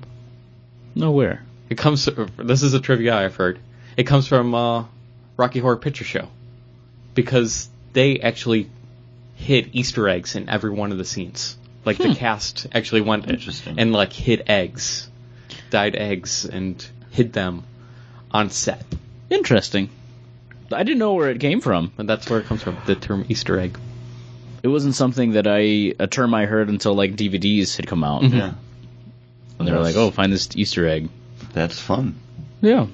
Nowhere. 0.96 1.44
It 1.70 1.78
comes. 1.78 2.10
This 2.38 2.64
is 2.64 2.74
a 2.74 2.80
trivia 2.80 3.16
I've 3.16 3.36
heard. 3.36 3.60
It 3.98 4.04
comes 4.04 4.28
from 4.28 4.56
uh, 4.56 4.86
Rocky 5.38 5.60
Horror 5.60 5.78
Picture 5.78 6.04
Show 6.06 6.28
because 7.14 7.70
they 7.94 8.20
actually 8.20 8.70
hid 9.36 9.70
Easter 9.74 10.08
eggs 10.10 10.36
in 10.36 10.50
every 10.50 10.72
one 10.72 10.92
of 10.92 10.98
the 10.98 11.06
scenes. 11.06 11.58
Like 11.88 11.98
the 11.98 12.14
cast 12.14 12.68
actually 12.76 13.02
went 13.02 13.28
Interesting. 13.30 13.80
and 13.80 13.94
like 13.94 14.12
hid 14.14 14.44
eggs, 14.48 15.08
dyed 15.70 15.96
eggs, 15.96 16.46
and 16.46 16.86
hid 17.12 17.34
them 17.34 17.64
on 18.30 18.50
set. 18.52 18.86
Interesting. 19.30 19.90
I 20.72 20.84
didn't 20.84 21.00
know 21.00 21.14
where 21.14 21.30
it 21.32 21.40
came 21.40 21.62
from. 21.62 21.94
And 21.98 22.08
that's 22.10 22.30
where 22.30 22.40
it 22.42 22.46
comes 22.46 22.62
from. 22.62 22.78
The 22.86 22.96
term 22.96 23.26
Easter 23.30 23.58
egg. 23.60 23.78
It 24.64 24.68
wasn't 24.68 24.96
something 24.96 25.32
that 25.32 25.48
I 25.48 25.94
a 25.98 26.08
term 26.08 26.34
I 26.34 26.46
heard 26.46 26.68
until 26.70 26.94
like 26.94 27.16
DVDs 27.16 27.78
had 27.78 27.88
come 27.88 28.04
out. 28.04 28.24
yeah, 28.24 28.54
And 29.58 29.68
they 29.68 29.72
were 29.72 29.80
like, 29.80 29.96
"Oh, 29.96 30.12
find 30.12 30.32
this 30.34 30.50
Easter 30.56 30.86
egg." 30.88 31.10
that's 31.54 31.80
fun. 31.80 32.16
Yeah. 32.62 32.88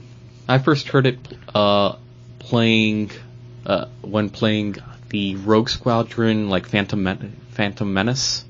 I 0.48 0.60
first 0.60 0.88
heard 0.90 1.08
it 1.08 1.18
uh, 1.56 1.96
playing 2.40 3.12
uh, 3.66 3.86
when 4.02 4.30
playing 4.30 4.76
the 5.10 5.36
Rogue 5.38 5.70
Squadron 5.70 6.50
like 6.50 6.68
Phantom 6.68 7.02
Men- 7.02 7.36
Phantom 7.52 7.92
Menace 7.92 8.44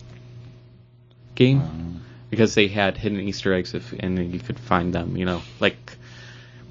game 1.36 2.02
because 2.30 2.56
they 2.56 2.68
had 2.68 2.98
hidden 2.98 3.20
Easter 3.20 3.54
eggs 3.54 3.74
if 3.74 3.94
and 3.94 4.34
you 4.34 4.40
could 4.40 4.60
find 4.60 4.94
them. 4.94 5.16
You 5.18 5.26
know, 5.26 5.42
like 5.60 5.98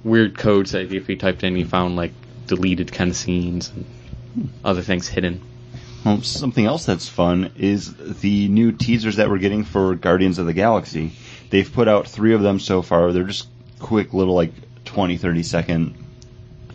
weird 0.04 0.36
codes 0.36 0.72
that 0.72 0.92
if 0.92 1.08
you 1.08 1.16
typed 1.16 1.44
in, 1.44 1.56
you 1.56 1.66
found 1.66 1.96
like 1.96 2.12
deleted 2.46 2.92
kind 2.92 3.10
of 3.10 3.16
scenes 3.16 3.70
and 3.70 4.50
other 4.64 4.82
things 4.82 5.08
hidden. 5.08 5.40
Well, 6.04 6.20
something 6.22 6.66
else 6.66 6.84
that's 6.84 7.08
fun 7.08 7.52
is 7.56 7.94
the 8.20 8.48
new 8.48 8.72
teasers 8.72 9.16
that 9.16 9.30
we're 9.30 9.38
getting 9.38 9.62
for 9.62 9.94
Guardians 9.94 10.38
of 10.38 10.46
the 10.46 10.52
Galaxy. 10.52 11.12
They've 11.50 11.72
put 11.72 11.86
out 11.86 12.08
three 12.08 12.34
of 12.34 12.42
them 12.42 12.58
so 12.58 12.82
far. 12.82 13.12
They're 13.12 13.22
just 13.24 13.46
quick 13.78 14.12
little 14.12 14.34
like 14.34 14.52
20, 14.84 15.16
30 15.16 15.42
second 15.44 15.94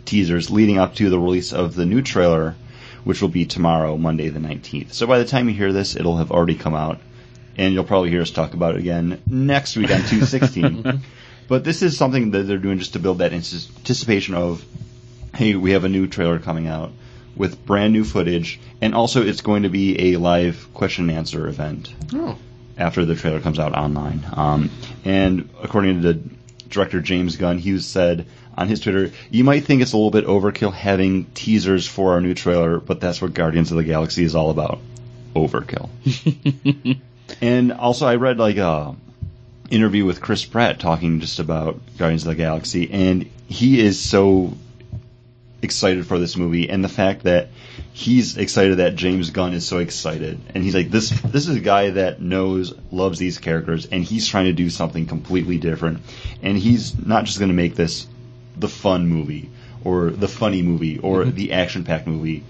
teasers 0.06 0.50
leading 0.50 0.78
up 0.78 0.94
to 0.94 1.10
the 1.10 1.18
release 1.18 1.52
of 1.52 1.74
the 1.74 1.84
new 1.84 2.00
trailer, 2.00 2.54
which 3.04 3.20
will 3.20 3.28
be 3.28 3.44
tomorrow, 3.44 3.98
Monday 3.98 4.30
the 4.30 4.40
19th. 4.40 4.94
So 4.94 5.06
by 5.06 5.18
the 5.18 5.26
time 5.26 5.48
you 5.48 5.54
hear 5.54 5.74
this, 5.74 5.94
it'll 5.94 6.16
have 6.16 6.32
already 6.32 6.54
come 6.54 6.74
out. 6.74 6.98
And 7.58 7.74
you'll 7.74 7.84
probably 7.84 8.10
hear 8.10 8.22
us 8.22 8.30
talk 8.30 8.54
about 8.54 8.76
it 8.76 8.78
again 8.78 9.20
next 9.26 9.76
week 9.76 9.90
on 9.90 9.98
216. 9.98 11.02
but 11.48 11.64
this 11.64 11.82
is 11.82 11.96
something 11.96 12.30
that 12.30 12.44
they're 12.44 12.58
doing 12.58 12.78
just 12.78 12.92
to 12.92 13.00
build 13.00 13.18
that 13.18 13.32
anticipation 13.32 14.34
of, 14.34 14.64
hey, 15.34 15.56
we 15.56 15.72
have 15.72 15.84
a 15.84 15.88
new 15.88 16.06
trailer 16.06 16.38
coming 16.38 16.68
out 16.68 16.92
with 17.38 17.64
brand 17.64 17.92
new 17.92 18.04
footage, 18.04 18.60
and 18.80 18.94
also 18.94 19.24
it's 19.24 19.40
going 19.40 19.62
to 19.62 19.68
be 19.68 20.12
a 20.12 20.18
live 20.18 20.68
question 20.74 21.08
and 21.08 21.18
answer 21.18 21.46
event 21.48 21.94
Oh, 22.12 22.36
after 22.76 23.04
the 23.04 23.14
trailer 23.14 23.40
comes 23.40 23.58
out 23.58 23.74
online. 23.74 24.26
Um, 24.32 24.70
and 25.04 25.48
according 25.62 26.02
to 26.02 26.14
director 26.68 27.00
James 27.00 27.36
Gunn, 27.36 27.58
he 27.58 27.78
said 27.78 28.26
on 28.56 28.68
his 28.68 28.80
Twitter, 28.80 29.12
"You 29.30 29.44
might 29.44 29.64
think 29.64 29.82
it's 29.82 29.92
a 29.92 29.96
little 29.96 30.10
bit 30.10 30.26
overkill 30.26 30.72
having 30.72 31.26
teasers 31.26 31.86
for 31.86 32.12
our 32.12 32.20
new 32.20 32.34
trailer, 32.34 32.80
but 32.80 33.00
that's 33.00 33.22
what 33.22 33.34
Guardians 33.34 33.70
of 33.70 33.76
the 33.76 33.84
Galaxy 33.84 34.24
is 34.24 34.34
all 34.34 34.50
about: 34.50 34.80
overkill." 35.34 35.88
and 37.40 37.72
also, 37.72 38.06
I 38.06 38.16
read 38.16 38.38
like 38.38 38.56
a 38.56 38.94
interview 39.70 40.04
with 40.04 40.20
Chris 40.20 40.44
Pratt 40.44 40.80
talking 40.80 41.20
just 41.20 41.38
about 41.38 41.80
Guardians 41.98 42.24
of 42.24 42.28
the 42.28 42.34
Galaxy, 42.36 42.90
and 42.90 43.30
he 43.48 43.80
is 43.80 44.00
so 44.00 44.54
excited 45.60 46.06
for 46.06 46.18
this 46.18 46.36
movie, 46.36 46.70
and 46.70 46.84
the 46.84 46.88
fact 46.88 47.24
that 47.24 47.48
he's 47.92 48.36
excited 48.36 48.78
that 48.78 48.94
James 48.94 49.30
Gunn 49.30 49.54
is 49.54 49.66
so 49.66 49.78
excited, 49.78 50.40
and 50.54 50.62
he's 50.62 50.74
like, 50.74 50.90
this 50.90 51.10
this 51.10 51.48
is 51.48 51.56
a 51.56 51.60
guy 51.60 51.90
that 51.90 52.20
knows, 52.20 52.74
loves 52.90 53.18
these 53.18 53.38
characters, 53.38 53.86
and 53.86 54.02
he's 54.02 54.26
trying 54.26 54.46
to 54.46 54.52
do 54.52 54.70
something 54.70 55.06
completely 55.06 55.58
different, 55.58 56.00
and 56.42 56.56
he's 56.56 56.98
not 57.06 57.24
just 57.24 57.38
going 57.38 57.50
to 57.50 57.54
make 57.54 57.74
this 57.74 58.06
the 58.56 58.68
fun 58.68 59.06
movie 59.06 59.50
or 59.84 60.10
the 60.10 60.28
funny 60.28 60.62
movie 60.62 60.98
or 60.98 61.22
mm-hmm. 61.22 61.36
the 61.36 61.52
action 61.52 61.84
packed 61.84 62.06
movie. 62.06 62.42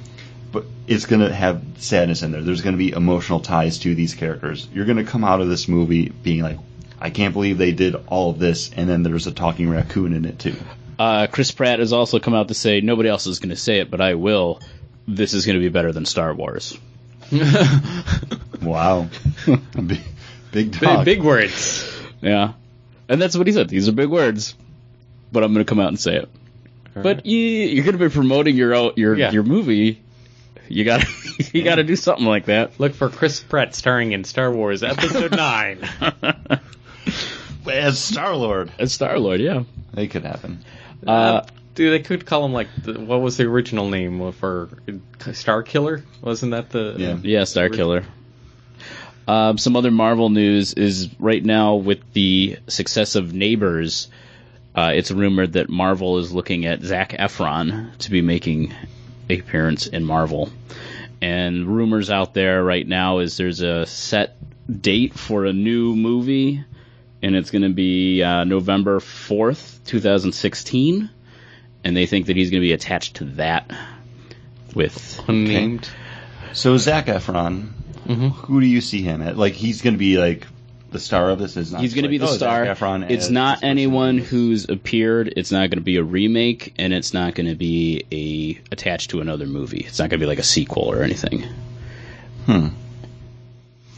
But 0.50 0.64
it's 0.86 1.04
going 1.06 1.20
to 1.20 1.32
have 1.34 1.62
sadness 1.76 2.22
in 2.22 2.32
there. 2.32 2.40
There's 2.42 2.62
going 2.62 2.72
to 2.74 2.78
be 2.78 2.92
emotional 2.92 3.40
ties 3.40 3.78
to 3.80 3.94
these 3.94 4.14
characters. 4.14 4.66
You're 4.72 4.86
going 4.86 4.96
to 4.96 5.04
come 5.04 5.22
out 5.24 5.40
of 5.42 5.48
this 5.48 5.68
movie 5.68 6.08
being 6.08 6.42
like, 6.42 6.58
I 7.00 7.10
can't 7.10 7.34
believe 7.34 7.58
they 7.58 7.72
did 7.72 7.94
all 8.06 8.30
of 8.30 8.38
this, 8.38 8.70
and 8.74 8.88
then 8.88 9.02
there's 9.02 9.26
a 9.26 9.32
talking 9.32 9.68
raccoon 9.68 10.14
in 10.14 10.24
it 10.24 10.38
too. 10.38 10.56
Uh, 10.98 11.26
Chris 11.30 11.50
Pratt 11.52 11.78
has 11.78 11.92
also 11.92 12.18
come 12.18 12.34
out 12.34 12.48
to 12.48 12.54
say 12.54 12.80
nobody 12.80 13.08
else 13.08 13.26
is 13.26 13.38
going 13.38 13.50
to 13.50 13.56
say 13.56 13.78
it, 13.80 13.90
but 13.90 14.00
I 14.00 14.14
will. 14.14 14.60
This 15.06 15.32
is 15.34 15.46
going 15.46 15.54
to 15.56 15.60
be 15.60 15.68
better 15.68 15.92
than 15.92 16.04
Star 16.06 16.34
Wars. 16.34 16.76
Wow, 18.60 19.08
big, 19.46 19.86
big 19.86 20.00
big, 20.52 20.72
talk. 20.72 21.04
big 21.04 21.22
words. 21.22 21.88
Yeah, 22.20 22.54
and 23.08 23.22
that's 23.22 23.36
what 23.36 23.46
he 23.46 23.52
said. 23.52 23.68
These 23.68 23.88
are 23.88 23.92
big 23.92 24.08
words, 24.08 24.54
but 25.30 25.44
I'm 25.44 25.52
going 25.54 25.64
to 25.64 25.68
come 25.68 25.78
out 25.78 25.88
and 25.88 25.98
say 26.00 26.16
it. 26.16 26.28
But 26.94 27.24
you, 27.24 27.38
you're 27.38 27.84
going 27.84 27.96
to 27.96 28.04
be 28.04 28.12
promoting 28.12 28.56
your 28.56 28.92
your 28.96 29.16
Yeah. 29.16 29.30
your 29.30 29.44
movie. 29.44 30.02
You 30.68 30.84
got 30.84 31.02
to 31.02 31.44
you 31.52 31.62
got 31.62 31.76
to 31.76 31.84
do 31.84 31.96
something 31.96 32.26
like 32.26 32.46
that. 32.46 32.78
Look 32.78 32.94
for 32.94 33.08
Chris 33.08 33.40
Pratt 33.40 33.74
starring 33.74 34.12
in 34.12 34.24
Star 34.24 34.52
Wars 34.52 34.82
Episode 34.82 35.32
Nine. 35.36 35.88
as 37.70 37.98
Star 37.98 38.34
Lord. 38.36 38.72
As 38.78 38.92
Star 38.92 39.18
Lord, 39.18 39.40
yeah. 39.40 39.64
They 39.92 40.08
could 40.08 40.24
happen. 40.24 40.64
Uh, 41.06 41.42
Dude, 41.74 41.92
they 41.92 42.00
could 42.00 42.26
call 42.26 42.44
him 42.44 42.52
like 42.52 42.68
the, 42.82 42.98
what 42.98 43.20
was 43.20 43.36
the 43.36 43.44
original 43.44 43.88
name 43.88 44.32
for 44.32 44.68
Star 45.32 45.62
Killer? 45.62 46.02
Wasn't 46.20 46.50
that 46.50 46.70
the 46.70 46.96
Yeah. 46.98 47.18
Yeah, 47.22 47.44
Star 47.44 47.68
Killer. 47.68 48.04
Um, 49.28 49.58
some 49.58 49.76
other 49.76 49.90
Marvel 49.90 50.30
news 50.30 50.72
is 50.72 51.08
right 51.20 51.44
now 51.44 51.74
with 51.74 52.00
the 52.14 52.58
success 52.66 53.14
of 53.14 53.34
Neighbors. 53.34 54.08
Uh, 54.74 54.92
it's 54.94 55.10
rumored 55.10 55.52
that 55.52 55.68
Marvel 55.68 56.18
is 56.18 56.32
looking 56.32 56.64
at 56.66 56.82
Zac 56.82 57.10
Efron 57.12 57.96
to 57.98 58.10
be 58.10 58.22
making 58.22 58.72
a 58.72 58.97
appearance 59.30 59.86
in 59.86 60.04
Marvel. 60.04 60.50
And 61.20 61.66
rumors 61.66 62.10
out 62.10 62.34
there 62.34 62.62
right 62.62 62.86
now 62.86 63.18
is 63.18 63.36
there's 63.36 63.60
a 63.60 63.86
set 63.86 64.36
date 64.70 65.14
for 65.14 65.44
a 65.46 65.52
new 65.52 65.96
movie, 65.96 66.64
and 67.22 67.34
it's 67.34 67.50
going 67.50 67.62
to 67.62 67.70
be 67.70 68.22
uh, 68.22 68.44
November 68.44 69.00
4th, 69.00 69.84
2016. 69.84 71.10
And 71.84 71.96
they 71.96 72.06
think 72.06 72.26
that 72.26 72.36
he's 72.36 72.50
going 72.50 72.60
to 72.60 72.66
be 72.66 72.72
attached 72.72 73.16
to 73.16 73.24
that 73.36 73.70
with 74.74 75.20
unnamed? 75.28 75.88
So 76.52 76.76
Zac 76.76 77.06
Efron, 77.06 77.70
Mhm. 78.06 78.32
who 78.32 78.60
do 78.60 78.66
you 78.66 78.80
see 78.80 79.02
him 79.02 79.22
at? 79.22 79.36
Like 79.36 79.54
he's 79.54 79.82
going 79.82 79.94
to 79.94 79.98
be 79.98 80.18
like 80.18 80.46
the 80.90 80.98
star 80.98 81.30
of 81.30 81.38
this. 81.38 81.56
Is 81.56 81.72
not 81.72 81.80
He's 81.80 81.94
going 81.94 82.04
to 82.04 82.08
like, 82.08 82.12
be 82.12 82.18
the 82.18 82.28
oh, 82.28 82.36
star. 82.36 82.64
Efron 82.64 83.10
it's 83.10 83.26
as 83.26 83.30
not 83.30 83.62
anyone 83.62 84.18
who's 84.18 84.68
appeared. 84.68 85.34
It's 85.36 85.52
not 85.52 85.70
going 85.70 85.78
to 85.78 85.84
be 85.84 85.96
a 85.96 86.02
remake, 86.02 86.74
and 86.78 86.92
it's 86.92 87.12
not 87.12 87.34
going 87.34 87.48
to 87.48 87.54
be 87.54 88.04
a 88.12 88.72
attached 88.72 89.10
to 89.10 89.20
another 89.20 89.46
movie. 89.46 89.84
It's 89.86 89.98
not 89.98 90.10
going 90.10 90.20
to 90.20 90.24
be 90.24 90.28
like 90.28 90.38
a 90.38 90.44
sequel 90.44 90.84
or 90.84 91.02
anything. 91.02 91.44
Hmm. 92.46 92.68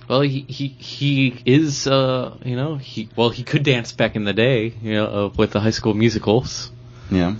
Well, 0.08 0.22
he 0.22 0.40
he 0.40 0.66
he 0.66 1.40
is 1.46 1.86
uh 1.86 2.36
you 2.44 2.56
know 2.56 2.74
he 2.74 3.08
well 3.14 3.30
he 3.30 3.44
could 3.44 3.62
dance 3.62 3.92
back 3.92 4.16
in 4.16 4.24
the 4.24 4.32
day 4.32 4.74
you 4.82 4.94
know 4.94 5.06
uh, 5.06 5.30
with 5.36 5.52
the 5.52 5.60
High 5.60 5.70
School 5.70 5.94
Musicals. 5.94 6.70
Yeah. 7.12 7.36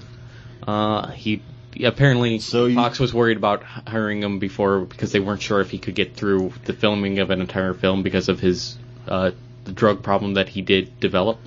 Uh, 0.65 1.09
he 1.09 1.43
apparently 1.83 2.39
So 2.39 2.67
you- 2.67 2.77
Fox 2.77 3.01
was 3.01 3.13
worried 3.13 3.37
about 3.39 3.65
hiring 3.65 4.23
him 4.23 4.39
before 4.39 4.83
because 4.83 5.11
they 5.11 5.19
weren't 5.19 5.43
sure 5.43 5.61
if 5.61 5.71
he 5.71 5.79
could 5.79 5.97
get 5.97 6.15
through 6.15 6.53
the 6.65 6.73
filming 6.73 7.19
of 7.19 7.31
an 7.31 7.41
entire 7.41 7.75
film 7.75 8.05
because 8.05 8.29
of 8.29 8.39
his 8.39 8.79
uh, 9.11 9.33
the 9.65 9.73
drug 9.73 10.03
problem 10.03 10.35
that 10.35 10.49
he 10.49 10.63
did 10.63 10.99
develop. 11.01 11.39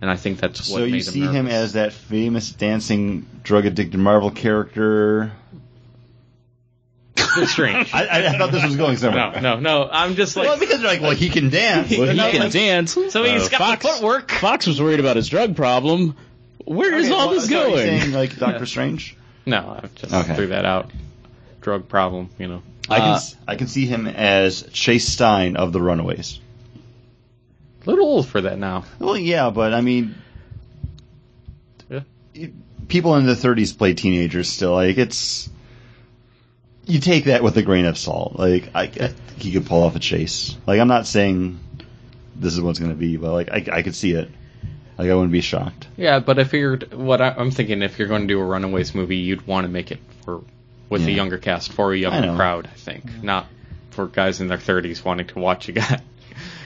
And 0.00 0.10
I 0.10 0.16
think 0.16 0.40
that's 0.40 0.60
what 0.60 0.66
So 0.66 0.78
made 0.78 0.88
you 0.88 0.94
him 0.96 1.02
see 1.02 1.20
him 1.20 1.32
nervous. 1.44 1.52
as 1.52 1.72
that 1.74 1.92
famous 1.92 2.50
dancing 2.52 3.26
drug 3.42 3.66
addicted 3.66 3.98
Marvel 3.98 4.30
character. 4.30 5.32
It's 7.16 7.52
strange. 7.52 7.92
I, 7.94 8.06
I, 8.06 8.26
I 8.28 8.38
thought 8.38 8.50
this 8.50 8.64
was 8.64 8.76
going 8.76 8.96
somewhere. 8.96 9.32
no, 9.40 9.56
no, 9.56 9.60
no. 9.60 9.88
I'm 9.92 10.14
just 10.16 10.36
like 10.36 10.46
Well, 10.48 10.58
because 10.58 10.80
they're 10.80 10.90
like, 10.90 11.02
well, 11.02 11.10
he 11.14 11.28
can 11.28 11.50
dance. 11.50 11.90
Well, 11.98 12.08
he 12.08 12.16
not 12.16 12.30
can 12.30 12.40
like- 12.40 12.52
dance. 12.52 12.92
so 12.94 13.02
he's 13.24 13.46
Uh, 13.46 13.48
got 13.50 13.58
Fox, 13.58 13.82
the 13.84 13.88
footwork. 13.90 14.30
Fox 14.30 14.66
was 14.66 14.80
worried 14.80 15.00
about 15.00 15.16
his 15.16 15.28
drug 15.28 15.54
problem. 15.54 16.16
Where 16.64 16.94
is 16.94 17.06
Okay, 17.06 17.14
all 17.14 17.26
well, 17.28 17.34
this 17.34 17.48
so 17.48 17.56
are 17.62 17.68
you 17.68 17.74
going? 17.76 18.00
Saying 18.00 18.12
like 18.12 18.36
Doctor 18.38 18.60
Yeah. 18.60 18.64
Strange. 18.64 19.16
No, 19.46 19.80
I 19.82 19.86
just 19.96 20.12
Okay. 20.14 20.34
threw 20.34 20.46
that 20.48 20.64
out. 20.64 20.90
Drug 21.60 21.88
problem, 21.88 22.30
you 22.38 22.48
know. 22.48 22.62
I 22.88 22.98
can 23.00 23.08
Uh, 23.10 23.14
s- 23.16 23.36
I 23.46 23.56
can 23.56 23.66
see 23.66 23.86
him 23.86 24.06
as 24.06 24.62
Chase 24.72 25.06
Stein 25.06 25.56
of 25.56 25.72
the 25.72 25.80
Runaways. 25.80 26.40
A 27.86 27.90
little 27.90 28.04
old 28.06 28.28
for 28.28 28.40
that 28.42 28.58
now. 28.58 28.84
Well, 28.98 29.16
yeah, 29.16 29.50
but 29.50 29.72
I 29.74 29.80
mean, 29.80 30.14
Yeah. 31.88 32.00
people 32.88 33.16
in 33.16 33.26
their 33.26 33.34
30s 33.34 33.76
play 33.76 33.94
teenagers 33.94 34.48
still. 34.48 34.72
Like 34.72 34.98
it's 34.98 35.48
you 36.86 37.00
take 37.00 37.24
that 37.24 37.42
with 37.42 37.56
a 37.56 37.62
grain 37.62 37.86
of 37.86 37.96
salt. 37.96 38.36
Like 38.38 38.70
I, 38.74 38.82
I 38.82 38.88
think 38.88 39.42
he 39.42 39.52
could 39.52 39.66
pull 39.66 39.82
off 39.82 39.96
a 39.96 39.98
chase. 40.00 40.56
Like 40.66 40.80
I'm 40.80 40.88
not 40.88 41.06
saying 41.06 41.58
this 42.36 42.52
is 42.54 42.60
what's 42.60 42.78
going 42.78 42.90
to 42.90 42.96
be, 42.96 43.16
but 43.16 43.32
like 43.32 43.50
I, 43.50 43.78
I 43.78 43.82
could 43.82 43.94
see 43.94 44.12
it. 44.12 44.30
Like 44.98 45.08
I 45.10 45.14
wouldn't 45.14 45.32
be 45.32 45.40
shocked. 45.40 45.86
Yeah, 45.96 46.18
but 46.18 46.38
I 46.38 46.44
figured 46.44 46.92
what 46.92 47.22
I, 47.22 47.30
I'm 47.30 47.50
thinking 47.50 47.80
if 47.82 47.98
you're 47.98 48.08
going 48.08 48.22
to 48.22 48.28
do 48.28 48.40
a 48.40 48.44
Runaways 48.44 48.94
movie, 48.94 49.16
you'd 49.16 49.46
want 49.46 49.64
to 49.64 49.68
make 49.70 49.90
it 49.90 50.00
for 50.24 50.42
with 50.90 51.02
Yeah. 51.02 51.08
younger 51.14 51.38
cast 51.38 51.72
for 51.72 51.92
a 51.94 51.96
younger 51.96 52.26
know. 52.26 52.36
crowd. 52.36 52.66
I 52.66 52.76
think 52.76 53.22
not 53.22 53.46
for 53.90 54.06
guys 54.06 54.40
in 54.40 54.48
their 54.48 54.58
30s 54.58 55.02
wanting 55.04 55.26
to 55.28 55.38
watch 55.38 55.68
a 55.68 55.72
guy 55.72 56.00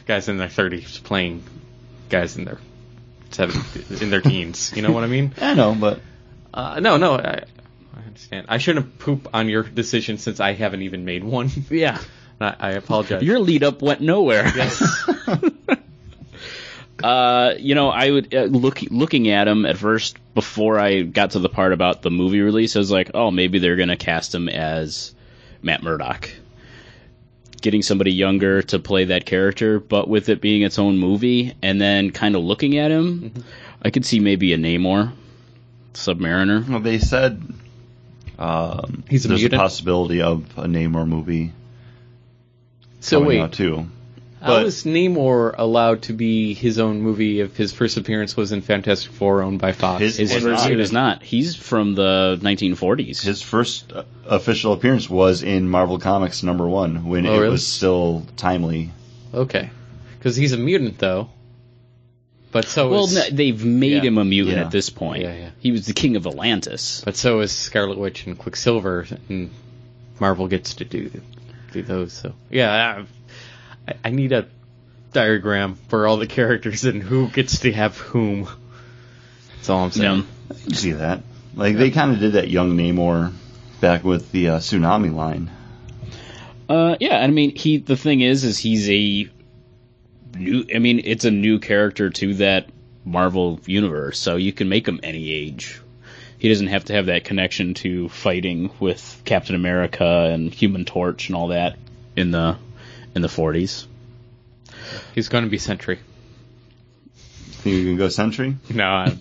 guys 0.07 0.29
in 0.29 0.37
their 0.39 0.49
30s 0.49 1.03
playing 1.03 1.43
guys 2.09 2.37
in 2.37 2.45
their 2.45 2.59
70s, 3.31 4.03
in 4.03 4.11
their 4.11 4.21
teens. 4.21 4.73
You 4.77 4.83
know 4.83 4.93
what 4.93 5.05
I 5.05 5.07
mean? 5.09 5.33
I 5.41 5.55
know, 5.55 5.75
but 5.75 6.01
Uh, 6.53 6.79
no, 6.81 6.97
no, 6.97 7.15
I, 7.15 7.45
I 7.97 8.01
understand. 8.07 8.47
I 8.49 8.59
shouldn't 8.59 8.99
poop 8.99 9.29
on 9.35 9.49
your 9.49 9.63
decision 9.63 10.19
since 10.19 10.39
I 10.41 10.53
haven't 10.53 10.83
even 10.83 11.05
made 11.05 11.25
one. 11.25 11.51
Yeah, 11.71 11.99
I, 12.41 12.55
I 12.59 12.71
apologize. 12.73 13.23
your 13.23 13.39
lead 13.41 13.63
up 13.65 13.83
went 13.83 14.01
nowhere. 14.01 14.45
yes. 14.55 14.83
Uh, 17.03 17.55
you 17.59 17.75
know, 17.75 17.91
I 17.91 18.11
would 18.11 18.33
uh, 18.35 18.45
look 18.45 18.81
looking 18.83 19.29
at 19.29 19.47
him 19.47 19.67
at 19.67 19.77
first 19.77 20.17
before 20.33 20.79
I 20.79 21.03
got 21.03 21.33
to 21.33 21.39
the 21.39 21.49
part 21.51 21.73
about 21.75 22.01
the 22.01 22.11
movie 22.11 22.41
release. 22.41 22.77
I 22.77 22.79
was 22.79 22.91
like, 22.91 23.11
oh, 23.13 23.31
maybe 23.31 23.59
they're 23.59 23.77
gonna 23.77 23.97
cast 23.97 24.35
him 24.35 24.49
as 24.49 25.13
Matt 25.61 25.83
Murdock, 25.83 26.31
getting 27.65 27.83
somebody 27.83 28.13
younger 28.13 28.63
to 28.63 28.79
play 28.79 29.07
that 29.07 29.25
character. 29.27 29.81
But 29.81 30.07
with 30.09 30.29
it 30.29 30.41
being 30.41 30.63
its 30.63 30.79
own 30.79 30.99
movie, 30.99 31.55
and 31.63 31.81
then 31.81 32.11
kind 32.13 32.37
of 32.37 32.43
looking 32.45 32.77
at 32.79 32.91
him, 32.93 33.33
I 33.83 33.91
could 33.91 34.05
see 34.05 34.21
maybe 34.21 34.53
a 34.53 34.59
Namor, 34.59 35.13
Submariner. 35.95 36.69
well, 36.69 36.81
they 36.81 36.99
said 36.99 37.43
um, 38.39 39.03
He's 39.09 39.25
a 39.25 39.29
there's 39.29 39.41
mutant? 39.41 39.61
a 39.61 39.65
possibility 39.65 40.21
of 40.23 40.45
a 40.59 40.65
Namor 40.67 41.09
movie 41.09 41.53
So 43.01 43.19
coming 43.21 43.29
wait, 43.29 43.41
out 43.41 43.53
too. 43.53 43.87
How 44.45 44.57
But- 44.57 44.65
was 44.65 44.85
Namor 44.85 45.55
allowed 45.57 46.03
to 46.03 46.13
be 46.13 46.53
his 46.53 46.79
own 46.79 47.01
movie 47.01 47.41
if 47.41 47.57
his 47.57 47.73
first 47.73 47.97
appearance 47.97 48.37
was 48.37 48.53
in 48.53 48.61
Fantastic 48.61 49.11
Four 49.13 49.43
owned 49.43 49.59
by 49.59 49.73
Fox? 49.73 50.01
His- 50.03 50.19
His 50.19 50.35
Was 50.35 50.43
first, 50.43 50.65
not. 50.65 50.71
it 50.73 50.77
was 50.77 50.93
not. 50.93 51.23
He's 51.23 51.57
from 51.57 51.95
the 51.95 52.39
1940s. 52.43 53.23
His 53.23 53.41
first 53.41 53.91
uh, 53.95 54.03
official 54.27 54.75
appearance 54.75 55.09
was 55.09 55.43
in 55.43 55.67
Marvel 55.69 55.99
Comics 55.99 56.43
number 56.43 56.69
one 56.69 57.07
when 57.07 57.25
Oh, 57.27 57.33
it 57.33 57.39
really? 57.39 57.49
was 57.53 57.67
still 57.67 58.27
timely. 58.37 58.91
okay, 59.33 59.71
because 60.19 60.37
he's 60.37 60.53
a 60.53 60.59
mutant 60.59 60.99
though. 60.99 61.31
But 62.53 62.67
so 62.67 62.89
well, 62.91 63.05
is, 63.07 63.15
no, 63.15 63.23
they've 63.33 63.65
made 63.65 64.03
Yeah. 64.05 64.09
him 64.11 64.19
a 64.19 64.25
mutant 64.25 64.57
Yeah. 64.59 64.65
at 64.65 64.71
this 64.71 64.91
point. 64.91 65.23
Yeah, 65.23 65.35
yeah. 65.35 65.51
He 65.59 65.73
was 65.73 65.87
the 65.87 65.93
king 65.93 66.17
of 66.17 66.27
Atlantis. 66.27 67.03
but 67.05 67.17
so 67.17 67.41
is 67.41 67.51
Scarlet 67.51 67.99
Witch 67.99 68.27
and 68.27 68.39
Quicksilver, 68.39 69.07
and 69.29 69.51
Marvel 70.21 70.47
gets 70.49 70.75
to 70.75 70.85
do 70.85 71.11
do 71.73 71.83
those. 71.83 72.13
So 72.13 72.35
yeah, 72.51 72.99
I, 73.01 73.05
I 74.05 74.11
need 74.11 74.33
a 74.33 74.47
diagram 75.13 75.77
for 75.89 76.07
all 76.07 76.17
the 76.17 76.27
characters 76.27 76.85
and 76.85 77.03
who 77.03 77.29
gets 77.29 77.61
to 77.61 77.73
have 77.73 77.97
whom. 77.97 78.49
That's 79.57 79.71
all 79.71 79.85
I'm 79.85 79.91
saying. 79.91 80.19
Yeah. 80.19 80.57
I 80.57 80.61
can 80.61 80.75
see 80.75 80.93
that. 80.93 81.23
Like 81.55 81.77
they 81.77 81.91
kind 81.91 82.13
of 82.13 82.19
did 82.19 82.33
that 82.35 82.49
young 82.49 82.77
Namor 82.77 83.33
back 83.81 84.05
with 84.05 84.33
the 84.33 84.49
uh, 84.51 84.59
tsunami 84.59 85.15
line. 85.15 85.51
Uh, 86.69 86.97
yeah, 87.01 87.17
and 87.17 87.31
I 87.31 87.35
mean, 87.35 87.55
he. 87.55 87.79
The 87.79 87.97
thing 87.97 88.21
is, 88.21 88.45
is 88.45 88.59
he's 88.59 88.89
a 88.89 89.29
new. 90.37 90.65
I 90.75 90.79
mean, 90.79 91.03
it's 91.05 91.25
a 91.25 91.31
new 91.31 91.59
character 91.59 92.11
to 92.11 92.35
that 92.35 92.69
Marvel 93.05 93.61
universe, 93.67 94.19
so 94.19 94.37
you 94.37 94.53
can 94.53 94.69
make 94.69 94.89
him 94.89 95.01
any 95.03 95.31
age. 95.31 95.81
He 96.39 96.49
doesn't 96.49 96.67
have 96.69 96.87
to 96.87 96.95
have 96.95 97.07
that 97.07 97.25
connection 97.25 97.75
to 97.75 98.09
fighting 98.09 98.71
with 98.81 99.23
Captain 99.25 99.55
America 99.55 100.31
and 100.33 100.53
Human 100.53 100.85
Torch 100.85 101.29
and 101.29 101.37
all 101.37 101.49
that 101.49 101.79
in 102.17 102.31
the 102.31 102.57
in 103.15 103.23
the 103.23 103.29
40s. 103.29 103.87
He's 105.15 105.29
going 105.29 105.45
to 105.45 105.51
be 105.51 105.59
Sentry. 105.59 105.99
Think 107.63 107.77
you 107.77 107.85
can 107.85 107.97
go 107.97 108.09
Sentry? 108.09 108.57
No, 108.69 108.85
I, 108.85 109.17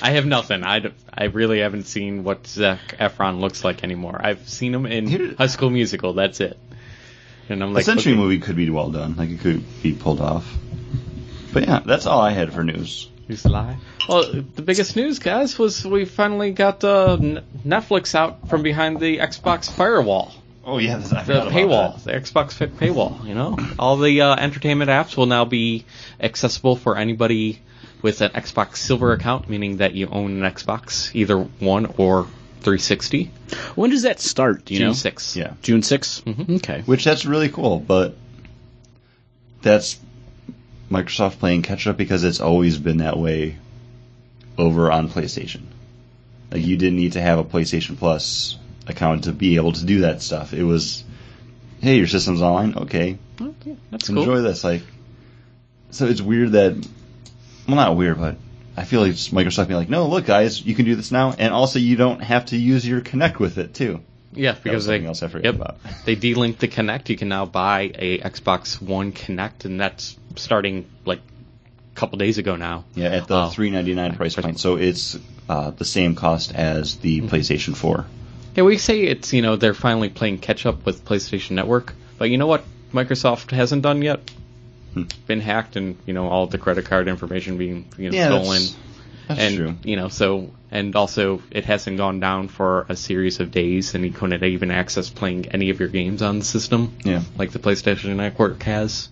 I 0.00 0.10
have 0.12 0.24
nothing. 0.26 0.64
I, 0.64 0.92
I 1.12 1.24
really 1.24 1.60
haven't 1.60 1.84
seen 1.84 2.24
what 2.24 2.46
Zac 2.46 2.96
Efron 2.98 3.40
looks 3.40 3.64
like 3.64 3.84
anymore. 3.84 4.18
I've 4.22 4.48
seen 4.48 4.74
him 4.74 4.86
in 4.86 5.06
Here- 5.06 5.34
High 5.36 5.48
School 5.48 5.70
Musical. 5.70 6.14
That's 6.14 6.40
it. 6.40 6.58
And 7.48 7.62
I'm 7.62 7.70
The 7.70 7.76
like, 7.76 7.84
Sentry 7.84 8.12
okay, 8.12 8.20
movie 8.20 8.38
could 8.38 8.56
be 8.56 8.70
well 8.70 8.90
done. 8.90 9.16
Like 9.16 9.30
it 9.30 9.40
could 9.40 9.62
be 9.82 9.92
pulled 9.92 10.20
off. 10.20 10.50
But 11.52 11.66
yeah, 11.68 11.80
that's 11.84 12.06
all 12.06 12.20
I 12.20 12.30
had 12.30 12.52
for 12.52 12.64
news. 12.64 13.08
Who's 13.28 13.44
live? 13.44 13.76
Well, 14.08 14.32
the 14.32 14.62
biggest 14.62 14.94
news, 14.96 15.18
guys, 15.18 15.58
was 15.58 15.84
we 15.84 16.04
finally 16.04 16.52
got 16.52 16.82
uh, 16.84 17.16
Netflix 17.18 18.14
out 18.14 18.48
from 18.48 18.62
behind 18.62 19.00
the 19.00 19.18
Xbox 19.18 19.70
firewall, 19.70 20.32
Oh 20.68 20.78
yeah, 20.78 20.96
I 20.96 20.98
the 20.98 21.04
forgot 21.06 21.26
about 21.28 21.52
paywall, 21.52 22.02
that. 22.04 22.12
the 22.12 22.20
Xbox 22.20 22.52
fi- 22.54 22.66
paywall. 22.66 23.24
You 23.24 23.34
know, 23.34 23.56
all 23.78 23.96
the 23.96 24.20
uh, 24.20 24.34
entertainment 24.34 24.90
apps 24.90 25.16
will 25.16 25.26
now 25.26 25.44
be 25.44 25.84
accessible 26.20 26.74
for 26.74 26.96
anybody 26.98 27.60
with 28.02 28.20
an 28.20 28.30
Xbox 28.32 28.76
Silver 28.78 29.12
account, 29.12 29.48
meaning 29.48 29.76
that 29.76 29.94
you 29.94 30.08
own 30.08 30.42
an 30.42 30.52
Xbox, 30.52 31.14
either 31.14 31.38
one 31.38 31.86
or 31.98 32.24
360. 32.60 33.30
When 33.76 33.90
does 33.90 34.02
that 34.02 34.18
start? 34.20 34.64
Do 34.64 34.74
you 34.74 34.80
June 34.80 34.88
know? 34.88 34.92
6th. 34.94 35.36
Yeah, 35.36 35.52
June 35.62 35.82
6th? 35.82 36.24
Mhm. 36.24 36.56
Okay. 36.56 36.82
which 36.84 37.04
that's 37.04 37.24
really 37.24 37.48
cool, 37.48 37.78
but 37.78 38.16
that's 39.62 39.98
Microsoft 40.90 41.38
playing 41.38 41.62
catch 41.62 41.86
up 41.86 41.96
because 41.96 42.24
it's 42.24 42.40
always 42.40 42.76
been 42.78 42.98
that 42.98 43.16
way 43.16 43.56
over 44.58 44.90
on 44.90 45.08
PlayStation. 45.08 45.62
Like 46.50 46.64
you 46.64 46.76
didn't 46.76 46.96
need 46.96 47.12
to 47.12 47.20
have 47.20 47.38
a 47.38 47.44
PlayStation 47.44 47.96
Plus 47.96 48.56
account 48.86 49.24
to 49.24 49.32
be 49.32 49.56
able 49.56 49.72
to 49.72 49.84
do 49.84 50.00
that 50.00 50.22
stuff. 50.22 50.52
It 50.52 50.62
was, 50.64 51.04
hey, 51.80 51.96
your 51.98 52.06
system's 52.06 52.42
online, 52.42 52.74
okay, 52.76 53.18
Oh, 53.40 53.54
yeah, 53.64 53.74
that's 53.90 54.08
enjoy 54.08 54.24
cool. 54.24 54.42
this. 54.42 54.64
Like, 54.64 54.82
so 55.90 56.06
it's 56.06 56.20
weird 56.22 56.52
that, 56.52 56.72
well, 57.66 57.76
not 57.76 57.96
weird, 57.96 58.18
but 58.18 58.36
I 58.76 58.84
feel 58.84 59.00
like 59.02 59.10
it's 59.12 59.28
Microsoft 59.28 59.68
being 59.68 59.78
like, 59.78 59.88
no, 59.88 60.06
look, 60.08 60.24
guys, 60.26 60.64
you 60.64 60.74
can 60.74 60.84
do 60.84 60.94
this 60.94 61.10
now, 61.12 61.34
and 61.38 61.52
also 61.52 61.78
you 61.78 61.96
don't 61.96 62.20
have 62.22 62.46
to 62.46 62.56
use 62.56 62.86
your 62.86 63.00
Kinect 63.00 63.38
with 63.38 63.58
it 63.58 63.74
too. 63.74 64.00
Yeah, 64.32 64.52
because 64.62 64.84
they 64.84 65.02
else 65.04 65.22
I 65.22 65.28
forgot 65.28 65.44
yep, 65.46 65.54
about. 65.54 65.76
they 66.04 66.14
delinked 66.14 66.58
the 66.58 66.68
Kinect. 66.68 67.08
You 67.08 67.16
can 67.16 67.28
now 67.28 67.46
buy 67.46 67.90
a 67.94 68.18
Xbox 68.18 68.80
One 68.82 69.12
Kinect, 69.12 69.64
and 69.64 69.80
that's 69.80 70.18
starting 70.34 70.84
like 71.06 71.20
a 71.20 71.94
couple 71.98 72.18
days 72.18 72.36
ago 72.36 72.54
now. 72.56 72.84
Yeah, 72.94 73.08
at 73.08 73.28
the 73.28 73.44
Oh. 73.44 73.48
three 73.48 73.70
ninety 73.70 73.94
nine 73.94 74.14
price 74.14 74.34
Price 74.34 74.44
point. 74.44 74.60
So 74.60 74.76
it's 74.76 75.18
uh, 75.48 75.70
the 75.70 75.86
same 75.86 76.14
cost 76.16 76.54
as 76.54 76.96
the 76.96 77.20
Mm-hmm. 77.22 77.34
PlayStation 77.34 77.74
Four. 77.74 78.04
Yeah, 78.56 78.62
we 78.64 78.78
say 78.78 79.02
it's 79.02 79.32
you 79.32 79.42
know 79.42 79.56
they're 79.56 79.74
finally 79.74 80.08
playing 80.08 80.38
catch 80.38 80.64
up 80.66 80.86
with 80.86 81.04
PlayStation 81.04 81.52
Network, 81.52 81.92
but 82.18 82.30
you 82.30 82.38
know 82.38 82.46
what 82.46 82.64
Microsoft 82.92 83.50
hasn't 83.50 83.82
done 83.82 84.02
yet? 84.02 84.30
Hmm. 84.94 85.02
Been 85.26 85.40
hacked 85.40 85.76
and 85.76 85.96
you 86.06 86.14
know 86.14 86.28
all 86.28 86.46
the 86.46 86.58
credit 86.58 86.86
card 86.86 87.06
information 87.08 87.58
being 87.58 87.86
you 87.98 88.10
know, 88.10 88.16
Yeah, 88.16 88.26
stolen. 88.28 88.46
that's, 88.62 88.76
that's 89.28 89.40
and 89.40 89.56
true. 89.56 89.74
you 89.84 89.96
know 89.96 90.08
so 90.08 90.50
and 90.70 90.96
also 90.96 91.42
it 91.50 91.64
hasn't 91.66 91.98
gone 91.98 92.18
down 92.20 92.48
for 92.48 92.86
a 92.88 92.96
series 92.96 93.38
of 93.40 93.50
days 93.50 93.94
and 93.94 94.04
you 94.04 94.10
couldn't 94.12 94.42
even 94.42 94.70
access 94.70 95.10
playing 95.10 95.48
any 95.48 95.70
of 95.70 95.78
your 95.80 95.88
games 95.90 96.22
on 96.22 96.38
the 96.38 96.44
system 96.44 96.96
Yeah, 97.04 97.22
like 97.36 97.50
the 97.50 97.58
PlayStation 97.58 98.16
Network 98.16 98.62
has. 98.62 99.10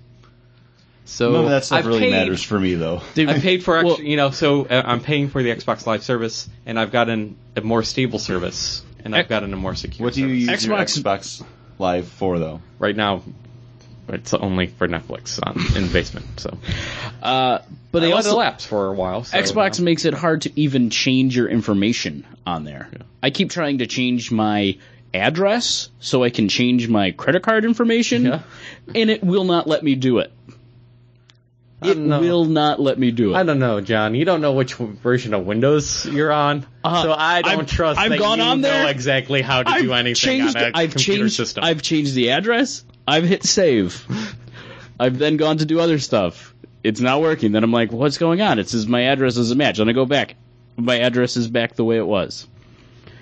So 1.05 1.33
none 1.33 1.45
of 1.45 1.51
that 1.51 1.65
stuff 1.67 1.81
I've 1.81 1.87
really 1.87 2.01
paid, 2.01 2.13
matters 2.13 2.43
for 2.43 2.59
me 2.59 2.75
though. 2.77 3.03
I 3.17 3.39
paid 3.39 3.63
for 3.63 3.77
extra, 3.77 3.97
Well- 3.97 4.01
you 4.01 4.17
know, 4.17 4.31
so 4.31 4.65
uh, 4.65 4.83
I'm 4.87 5.01
paying 5.01 5.29
for 5.29 5.43
the 5.43 5.51
Xbox 5.55 5.87
Live 5.87 6.03
service, 6.03 6.49
and 6.65 6.79
I've 6.81 6.93
gotten 6.93 7.37
a 7.57 7.61
more 7.61 7.83
stable 7.83 8.19
service, 8.19 8.83
and 9.05 9.15
I've 9.15 9.21
Ex- 9.21 9.29
gotten 9.29 9.53
a 9.53 9.57
more 9.57 9.75
secure. 9.75 10.05
What 10.07 10.15
do 10.15 10.27
you 10.27 10.47
service. 10.47 10.63
use 10.63 10.67
your 10.67 10.77
Xbox- 10.79 11.03
Xbox 11.03 11.45
Live 11.79 12.09
for 12.09 12.39
though? 12.39 12.61
right 12.79 12.97
now? 12.97 13.23
It's 14.07 14.35
only 14.35 14.67
for 14.67 14.87
Netflix 14.87 15.41
on, 15.43 15.57
in 15.77 15.87
the 15.87 15.93
basement. 15.93 16.27
So, 16.39 16.59
Uh, 17.23 17.61
but 17.91 18.03
I 18.03 18.07
they 18.07 18.13
let 18.13 18.25
it 18.25 18.29
also 18.29 18.37
lapse 18.37 18.67
for 18.67 18.89
a 18.89 18.93
while. 18.93 19.25
So, 19.25 19.39
Xbox 19.39 19.79
you 19.79 19.85
know. 19.85 19.85
makes 19.87 20.05
it 20.05 20.13
hard 20.13 20.43
to 20.43 20.61
even 20.61 20.91
change 20.91 21.35
your 21.35 21.49
information 21.49 22.27
on 22.47 22.65
there. 22.65 22.91
I 23.23 23.31
keep 23.31 23.49
trying 23.51 23.79
to 23.79 23.87
change 23.87 24.31
my 24.31 24.77
address 25.15 25.89
so 26.01 26.23
I 26.23 26.29
can 26.29 26.49
change 26.51 26.87
my 26.87 27.13
credit 27.13 27.43
card 27.43 27.65
information, 27.65 28.27
Yeah. 28.27 28.41
and 28.95 29.09
it 29.09 29.25
will 29.25 29.45
not 29.45 29.67
let 29.67 29.83
me 29.83 29.95
do 29.95 30.19
it. 30.19 30.31
I 31.85 31.91
It 31.91 31.99
know. 31.99 32.21
will 32.21 32.45
not 32.45 32.81
let 32.81 32.99
me 32.99 33.11
do 33.11 33.33
it. 33.35 33.37
I 33.37 33.43
don't 33.43 33.59
know, 33.59 33.81
John. 33.81 34.15
You 34.15 34.25
don't 34.25 34.41
know 34.41 34.53
which 34.53 34.75
version 34.75 35.35
of 35.35 35.45
Windows 35.47 36.07
you're 36.07 36.33
on, 36.33 36.67
Uh, 36.83 37.03
so 37.03 37.13
I 37.13 37.43
don't 37.43 37.61
I've- 37.61 37.67
trust 37.67 38.01
I've 38.01 38.11
that 38.11 38.19
gone 38.19 38.39
you 38.39 38.45
on 38.45 38.61
know 38.61 38.87
exactly 38.87 39.43
how 39.43 39.63
to 39.63 39.83
do 39.83 39.93
anything 39.93 40.15
changed, 40.15 40.57
on 40.57 40.63
a 40.63 40.71
I've 40.75 40.91
computer 40.93 41.21
changed, 41.23 41.35
system. 41.37 41.65
I've 41.65 41.83
changed 41.83 42.15
the 42.15 42.31
address. 42.31 42.85
I've 43.07 43.25
hit 43.25 43.45
save. 43.45 44.05
I've 44.99 45.19
then 45.19 45.37
gone 45.37 45.59
to 45.59 45.67
do 45.67 45.81
other 45.81 45.99
stuff. 45.99 46.55
It's 46.83 47.01
not 47.01 47.21
working. 47.21 47.53
Then 47.53 47.65
I'm 47.65 47.73
like, 47.73 47.93
what's 47.93 48.19
going 48.19 48.41
on? 48.41 48.59
It 48.59 48.69
says 48.69 48.87
my 48.87 49.03
address 49.03 49.37
is 49.37 49.51
a 49.51 49.55
match. 49.57 49.79
Then 49.79 49.89
I 49.89 49.93
go 49.93 50.07
back. 50.07 50.37
My 50.77 50.99
address 51.01 51.37
is 51.37 51.49
back 51.49 51.75
the 51.77 51.85
way 51.85 51.97
it 51.99 52.07
was. 52.07 52.47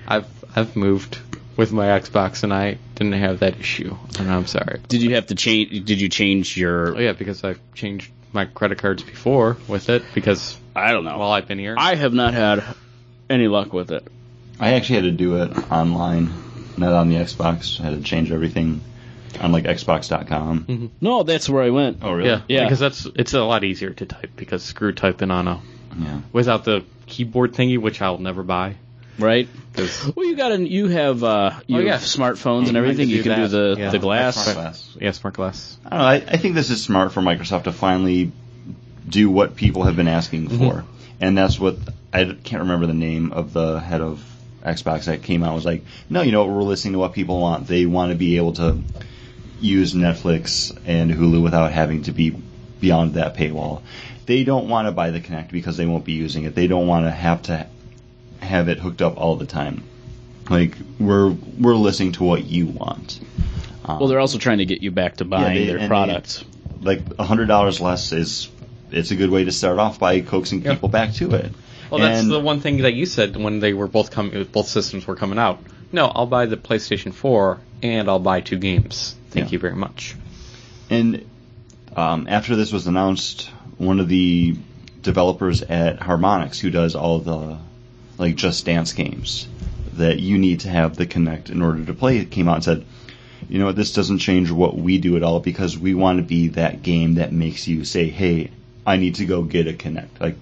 I've 0.06 0.26
I've 0.56 0.74
moved 0.76 1.18
with 1.56 1.70
my 1.72 1.86
Xbox, 1.86 2.42
and 2.44 2.52
I 2.52 2.78
didn't 2.94 3.12
have 3.14 3.40
that 3.40 3.58
issue, 3.60 3.96
and 4.18 4.30
I'm 4.30 4.46
sorry. 4.46 4.80
Did 4.88 5.02
you 5.02 5.14
have 5.14 5.26
to 5.28 5.34
change? 5.34 5.84
Did 5.84 6.00
you 6.00 6.08
change 6.08 6.56
your? 6.56 6.96
Oh 6.96 7.00
yeah, 7.00 7.12
because 7.12 7.44
I've 7.44 7.60
changed 7.74 8.10
my 8.32 8.44
credit 8.46 8.78
cards 8.78 9.02
before 9.02 9.56
with 9.68 9.88
it 9.88 10.02
because 10.14 10.58
I 10.74 10.92
don't 10.92 11.04
know. 11.04 11.18
while 11.18 11.32
I've 11.32 11.48
been 11.48 11.58
here. 11.58 11.74
I 11.78 11.94
have 11.94 12.12
not 12.14 12.34
had 12.34 12.62
any 13.28 13.48
luck 13.48 13.72
with 13.72 13.90
it. 13.90 14.06
I 14.60 14.72
actually 14.74 14.96
had 14.96 15.04
to 15.04 15.10
do 15.10 15.42
it 15.42 15.50
online, 15.72 16.30
not 16.76 16.92
on 16.92 17.08
the 17.08 17.16
Xbox. 17.16 17.80
I 17.80 17.84
had 17.84 17.94
to 17.96 18.02
change 18.02 18.30
everything 18.30 18.80
on 19.40 19.50
like 19.52 19.64
Xbox.com. 19.64 20.64
Mm-hmm. 20.64 20.86
No, 21.00 21.22
that's 21.22 21.48
where 21.48 21.62
I 21.62 21.70
went. 21.70 21.98
Oh 22.02 22.12
really? 22.12 22.28
yeah, 22.30 22.40
Yeah. 22.48 22.64
because 22.64 22.78
that's 22.78 23.06
it's 23.16 23.34
a 23.34 23.42
lot 23.42 23.64
easier 23.64 23.90
to 23.90 24.06
type 24.06 24.30
because 24.36 24.62
screw 24.62 24.92
typing 24.92 25.30
on 25.30 25.48
a 25.48 25.60
Yeah. 25.98 26.20
without 26.32 26.64
the 26.64 26.84
keyboard 27.06 27.52
thingy, 27.52 27.78
which 27.78 28.00
I'll 28.02 28.18
never 28.18 28.42
buy. 28.42 28.76
Right. 29.22 29.48
'cause- 29.74 30.12
Well, 30.14 30.26
you 30.26 30.36
got 30.36 30.52
an, 30.52 30.66
you 30.66 30.88
have 30.88 31.22
uh, 31.24 31.52
you 31.66 31.78
Oh, 31.78 31.80
yeah. 31.80 31.92
have 31.92 32.00
smartphones 32.02 32.64
and 32.66 32.72
You 32.72 32.78
everything. 32.78 33.08
can 33.08 33.16
You 33.16 33.22
can 33.22 33.38
do 33.40 33.48
the 33.48 33.76
Yeah. 33.78 33.90
the 33.90 33.98
glass. 33.98 34.34
Smart 34.42 34.56
glass. 34.56 34.88
yeah, 35.00 35.10
smart 35.12 35.34
glass. 35.34 35.76
I 35.86 35.90
don't 35.90 35.98
know. 36.00 36.04
I, 36.06 36.14
I 36.14 36.36
think 36.36 36.54
this 36.54 36.70
is 36.70 36.82
smart 36.82 37.12
for 37.12 37.20
Microsoft 37.22 37.64
to 37.64 37.72
finally 37.72 38.32
do 39.08 39.30
what 39.30 39.56
people 39.56 39.84
have 39.84 39.96
been 39.96 40.08
asking 40.08 40.48
for, 40.48 40.84
and 41.20 41.36
that's 41.36 41.58
what 41.58 41.76
I 42.12 42.24
can't 42.24 42.62
remember 42.62 42.86
the 42.86 42.94
name 42.94 43.32
of 43.32 43.52
the 43.52 43.80
head 43.80 44.00
of 44.00 44.22
Xbox 44.64 45.04
that 45.06 45.22
came 45.22 45.42
out 45.42 45.54
was 45.54 45.64
like, 45.64 45.84
no, 46.08 46.22
you 46.22 46.30
know? 46.30 46.44
We're 46.44 46.62
listening 46.62 46.92
to 46.92 46.98
what 47.00 47.12
people 47.14 47.40
want. 47.40 47.66
They 47.66 47.84
want 47.86 48.12
to 48.12 48.16
be 48.16 48.36
able 48.36 48.52
to 48.54 48.78
use 49.60 49.92
Netflix 49.94 50.76
and 50.86 51.10
Hulu 51.10 51.42
without 51.42 51.72
having 51.72 52.02
to 52.02 52.12
be 52.12 52.30
beyond 52.80 53.14
that 53.14 53.36
paywall. 53.36 53.80
They 54.26 54.44
don't 54.44 54.68
want 54.68 54.86
to 54.86 54.92
buy 54.92 55.10
the 55.10 55.20
Kinect 55.20 55.50
because 55.50 55.76
they 55.76 55.86
won't 55.86 56.04
be 56.04 56.12
using 56.12 56.44
it. 56.44 56.54
They 56.54 56.68
don't 56.68 56.86
want 56.86 57.06
to 57.06 57.10
have 57.10 57.42
to 57.42 57.66
have 58.42 58.68
it 58.68 58.78
hooked 58.78 59.02
up 59.02 59.16
all 59.16 59.36
the 59.36 59.46
time. 59.46 59.82
Like 60.50 60.76
we're 60.98 61.30
we're 61.30 61.74
listening 61.76 62.12
to 62.12 62.24
what 62.24 62.44
you 62.44 62.66
want. 62.66 63.20
Um, 63.84 63.98
Well, 63.98 64.08
they're 64.08 64.20
also 64.20 64.38
trying 64.38 64.58
to 64.58 64.64
get 64.66 64.82
you 64.82 64.90
back 64.90 65.16
to 65.16 65.24
buying 65.24 65.54
they- 65.54 65.66
their 65.66 65.76
and 65.76 65.84
they- 65.84 65.88
products. 65.88 66.44
like 66.80 67.02
a 67.18 67.24
hundred 67.24 67.46
dollars 67.46 67.80
less 67.80 68.12
is 68.12 68.48
it's 68.90 69.10
a 69.12 69.16
good 69.16 69.30
way 69.30 69.44
to 69.44 69.52
start 69.52 69.78
off 69.78 69.98
by 69.98 70.20
coaxing 70.20 70.62
Yeah. 70.62 70.74
people 70.74 70.88
back 70.88 71.14
to 71.14 71.30
it. 71.34 71.52
Well, 71.90 72.00
that's 72.00 72.22
And- 72.22 72.30
the 72.30 72.40
one 72.40 72.60
thing 72.60 72.78
that 72.78 72.94
you 72.94 73.06
said 73.06 73.36
when 73.36 73.60
they 73.60 73.72
were 73.72 73.86
both 73.86 74.10
coming, 74.10 74.44
both 74.52 74.66
systems 74.68 75.06
were 75.06 75.14
coming 75.16 75.38
out. 75.38 75.60
No, 75.92 76.06
I'll 76.06 76.26
buy 76.26 76.46
the 76.46 76.56
PlayStation 76.56 77.12
4 77.12 77.58
and 77.82 78.08
I'll 78.08 78.18
buy 78.18 78.40
two 78.40 78.56
games. 78.58 79.14
Thank 79.30 79.46
Yeah. 79.46 79.52
you 79.52 79.58
very 79.58 79.76
much. 79.76 80.16
And 80.90 81.24
um, 81.96 82.26
after 82.28 82.56
this 82.56 82.72
was 82.72 82.86
announced, 82.86 83.48
one 83.78 84.00
of 84.00 84.08
the 84.08 84.56
developers 85.02 85.62
at 85.62 86.00
Harmonix, 86.00 86.58
who 86.58 86.70
does 86.70 86.94
all 86.94 87.18
the 87.18 87.56
like 88.22 88.36
Just 88.36 88.64
Dance 88.64 88.92
games, 88.92 89.46
that 89.94 90.20
you 90.20 90.38
need 90.38 90.60
to 90.60 90.68
have 90.68 90.96
the 90.96 91.06
Kinect 91.06 91.50
in 91.50 91.60
order 91.60 91.84
to 91.84 91.92
play, 91.92 92.18
it 92.18 92.30
came 92.30 92.48
out 92.48 92.54
and 92.54 92.64
said, 92.64 92.86
you 93.48 93.58
know 93.58 93.66
what, 93.66 93.76
this 93.76 93.92
doesn't 93.92 94.18
change 94.18 94.50
what 94.50 94.76
we 94.76 94.98
do 94.98 95.16
at 95.16 95.22
all 95.22 95.40
because 95.40 95.76
we 95.76 95.92
want 95.92 96.18
to 96.18 96.22
be 96.22 96.48
that 96.48 96.82
game 96.82 97.14
that 97.16 97.32
makes 97.32 97.68
you 97.68 97.84
say, 97.84 98.08
hey, 98.08 98.50
I 98.86 98.96
need 98.96 99.16
to 99.16 99.26
go 99.26 99.42
get 99.42 99.66
a 99.66 99.72
Kinect. 99.72 100.20
Like, 100.20 100.36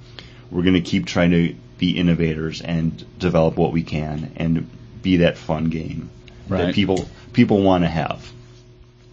we're 0.51 0.63
going 0.63 0.75
to 0.75 0.81
keep 0.81 1.07
trying 1.07 1.31
to 1.33 1.55
be 1.79 1.99
innovators 1.99 2.61
and 2.61 3.05
develop 3.19 3.57
what 3.57 3.73
we 3.73 3.83
can 3.83 4.33
and 4.37 4.71
be 5.03 5.19
that 5.19 5.39
fun 5.39 5.71
game 5.71 6.11
Right. 6.49 6.67
that 6.67 6.75
people 6.75 7.09
people 7.33 7.63
want 7.63 7.85
to 7.85 7.89
have. 7.89 8.31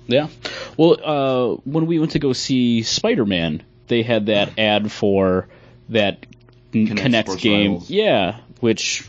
Yeah. 0.07 0.27
Well, 0.75 0.97
uh, 1.03 1.61
when 1.65 1.85
we 1.85 1.99
went 1.99 2.11
to 2.13 2.19
go 2.19 2.33
see 2.33 2.81
Spider 2.81 3.25
Man, 3.25 3.61
they 3.87 4.01
had 4.03 4.25
that 4.25 4.57
ad 4.57 4.91
for 4.91 5.47
that 5.89 6.25
Kinect 6.85 7.23
Sports 7.23 7.41
game. 7.41 7.71
Rivals. 7.71 7.89
Yeah, 7.89 8.37
which 8.59 9.03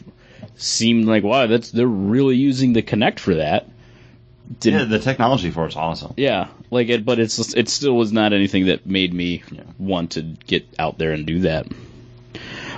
seemed 0.57 1.04
like 1.04 1.22
wow, 1.24 1.46
that's 1.46 1.70
they're 1.70 1.87
really 1.87 2.37
using 2.37 2.72
the 2.72 2.83
Kinect 2.83 3.18
for 3.18 3.35
that. 3.35 3.64
Yeah, 3.66 4.54
Didn't, 4.61 4.90
the 4.90 4.98
technology 4.98 5.50
for 5.50 5.66
it's 5.66 5.76
awesome. 5.76 6.14
yeah, 6.16 6.48
like 6.70 6.88
it, 6.88 7.04
but 7.04 7.18
it's 7.18 7.54
it 7.54 7.68
still 7.68 7.94
was 7.94 8.12
not 8.12 8.33
anything 8.33 8.66
that 8.66 8.87
made 8.87 9.12
me 9.12 9.42
Yeah. 9.52 9.61
want 9.78 10.12
to 10.12 10.22
get 10.22 10.66
out 10.78 10.96
there 10.96 11.12
and 11.12 11.26
do 11.26 11.40
that. 11.40 11.66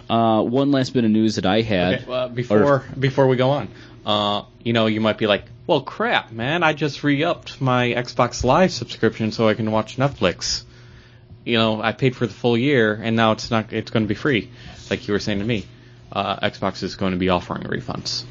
Uh, 0.09 0.42
one 0.42 0.72
last 0.72 0.92
bit 0.92 1.05
of 1.05 1.11
news 1.11 1.37
that 1.37 1.46
I 1.46 1.61
had. 1.61 1.94
Okay, 2.00 2.05
well, 2.09 2.29
before 2.29 2.85
before 2.98 3.29
we 3.29 3.37
go 3.37 3.50
on, 3.50 3.68
uh, 4.05 4.42
you 4.64 4.72
know, 4.72 4.87
you 4.87 5.00
might 5.00 5.18
be 5.18 5.29
like, 5.29 5.44
"Well, 5.68 5.83
crap, 5.83 6.33
man! 6.33 6.64
I 6.64 6.72
just 6.72 7.05
re-upped 7.05 7.61
my 7.61 7.94
Xbox 7.94 8.42
Live 8.42 8.72
subscription 8.72 9.31
so 9.31 9.46
I 9.48 9.55
can 9.55 9.70
watch 9.70 9.96
Netflix. 9.96 10.64
You 11.44 11.59
know, 11.59 11.81
I 11.81 11.92
paid 11.92 12.16
for 12.16 12.26
the 12.26 12.33
full 12.35 12.59
year, 12.59 12.92
and 13.00 13.14
now 13.14 13.31
it's 13.33 13.50
not. 13.53 13.72
It's 13.72 13.92
going 13.92 14.03
to 14.05 14.09
be 14.09 14.16
free, 14.16 14.50
like 14.90 15.07
you 15.09 15.14
were 15.14 15.20
saying 15.20 15.38
to 15.38 15.44
me. 15.44 15.64
Uh, 16.12 16.40
Xbox 16.48 16.83
is 16.83 16.96
going 16.96 17.12
to 17.12 17.18
be 17.18 17.29
offering 17.29 17.62
refunds. 17.62 18.24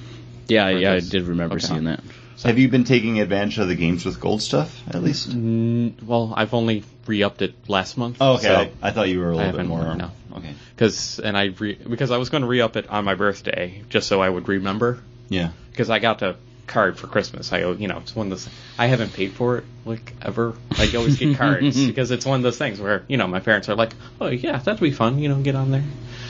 yeah, 0.49 0.69
for 0.69 0.77
yeah, 0.77 0.93
I 0.93 0.99
did 0.99 1.23
remember 1.23 1.55
Okay. 1.55 1.65
seeing 1.67 1.85
that. 1.85 2.01
Have 2.43 2.57
you 2.59 2.67
been 2.69 2.83
taking 2.85 3.19
advantage 3.19 3.57
of 3.57 3.67
the 3.69 3.75
games 3.75 4.05
with 4.05 4.19
gold 4.19 4.41
stuff 4.41 4.81
at 4.89 5.01
least? 5.03 5.29
Mm, 5.29 6.03
well, 6.03 6.33
I've 6.35 6.53
only 6.53 6.83
re-upped 7.05 7.41
it 7.41 7.53
last 7.69 7.97
month. 7.97 8.17
Oh, 8.21 8.33
okay. 8.33 8.43
so- 8.43 8.55
I, 8.55 8.71
I 8.81 8.91
thought 8.91 9.07
you 9.09 9.19
were 9.19 9.31
a 9.31 9.35
little 9.35 9.53
bit 9.53 9.65
more. 9.65 9.95
no. 9.95 10.11
Okay. 10.35 10.53
Cause 10.77 11.19
and 11.19 11.37
I 11.37 11.45
re- 11.57 11.75
because 11.89 12.11
I 12.11 12.17
was 12.17 12.29
going 12.29 12.41
to 12.41 12.47
re 12.47 12.61
up 12.61 12.75
it 12.77 12.89
on 12.89 13.03
my 13.05 13.15
birthday 13.15 13.81
just 13.89 14.07
so 14.07 14.21
I 14.21 14.29
would 14.29 14.47
remember 14.47 14.99
Yeah. 15.29 15.51
because 15.71 15.89
I 15.89 15.99
got 15.99 16.21
a 16.21 16.35
card 16.67 16.97
for 16.99 17.07
Christmas. 17.07 17.51
I 17.51 17.59
you 17.71 17.87
know 17.87 17.97
it's 17.97 18.15
one 18.15 18.27
of 18.27 18.29
those 18.31 18.47
I 18.77 18.85
haven't 18.87 19.11
paid 19.13 19.31
for 19.33 19.57
it 19.57 19.63
like 19.85 20.13
ever. 20.21 20.53
I 20.77 20.89
always 20.95 21.17
get 21.17 21.35
cards 21.37 21.83
because 21.85 22.11
it's 22.11 22.25
one 22.25 22.39
of 22.39 22.43
those 22.43 22.57
things 22.59 22.79
where 22.79 23.03
you 23.07 23.17
know 23.17 23.27
my 23.27 23.39
parents 23.39 23.69
are 23.69 23.75
like, 23.75 23.93
oh 24.21 24.27
yeah, 24.27 24.57
that'd 24.59 24.79
be 24.79 24.91
fun. 24.91 25.17
You 25.19 25.29
know, 25.29 25.41
get 25.41 25.55
on 25.55 25.71
there. 25.71 25.83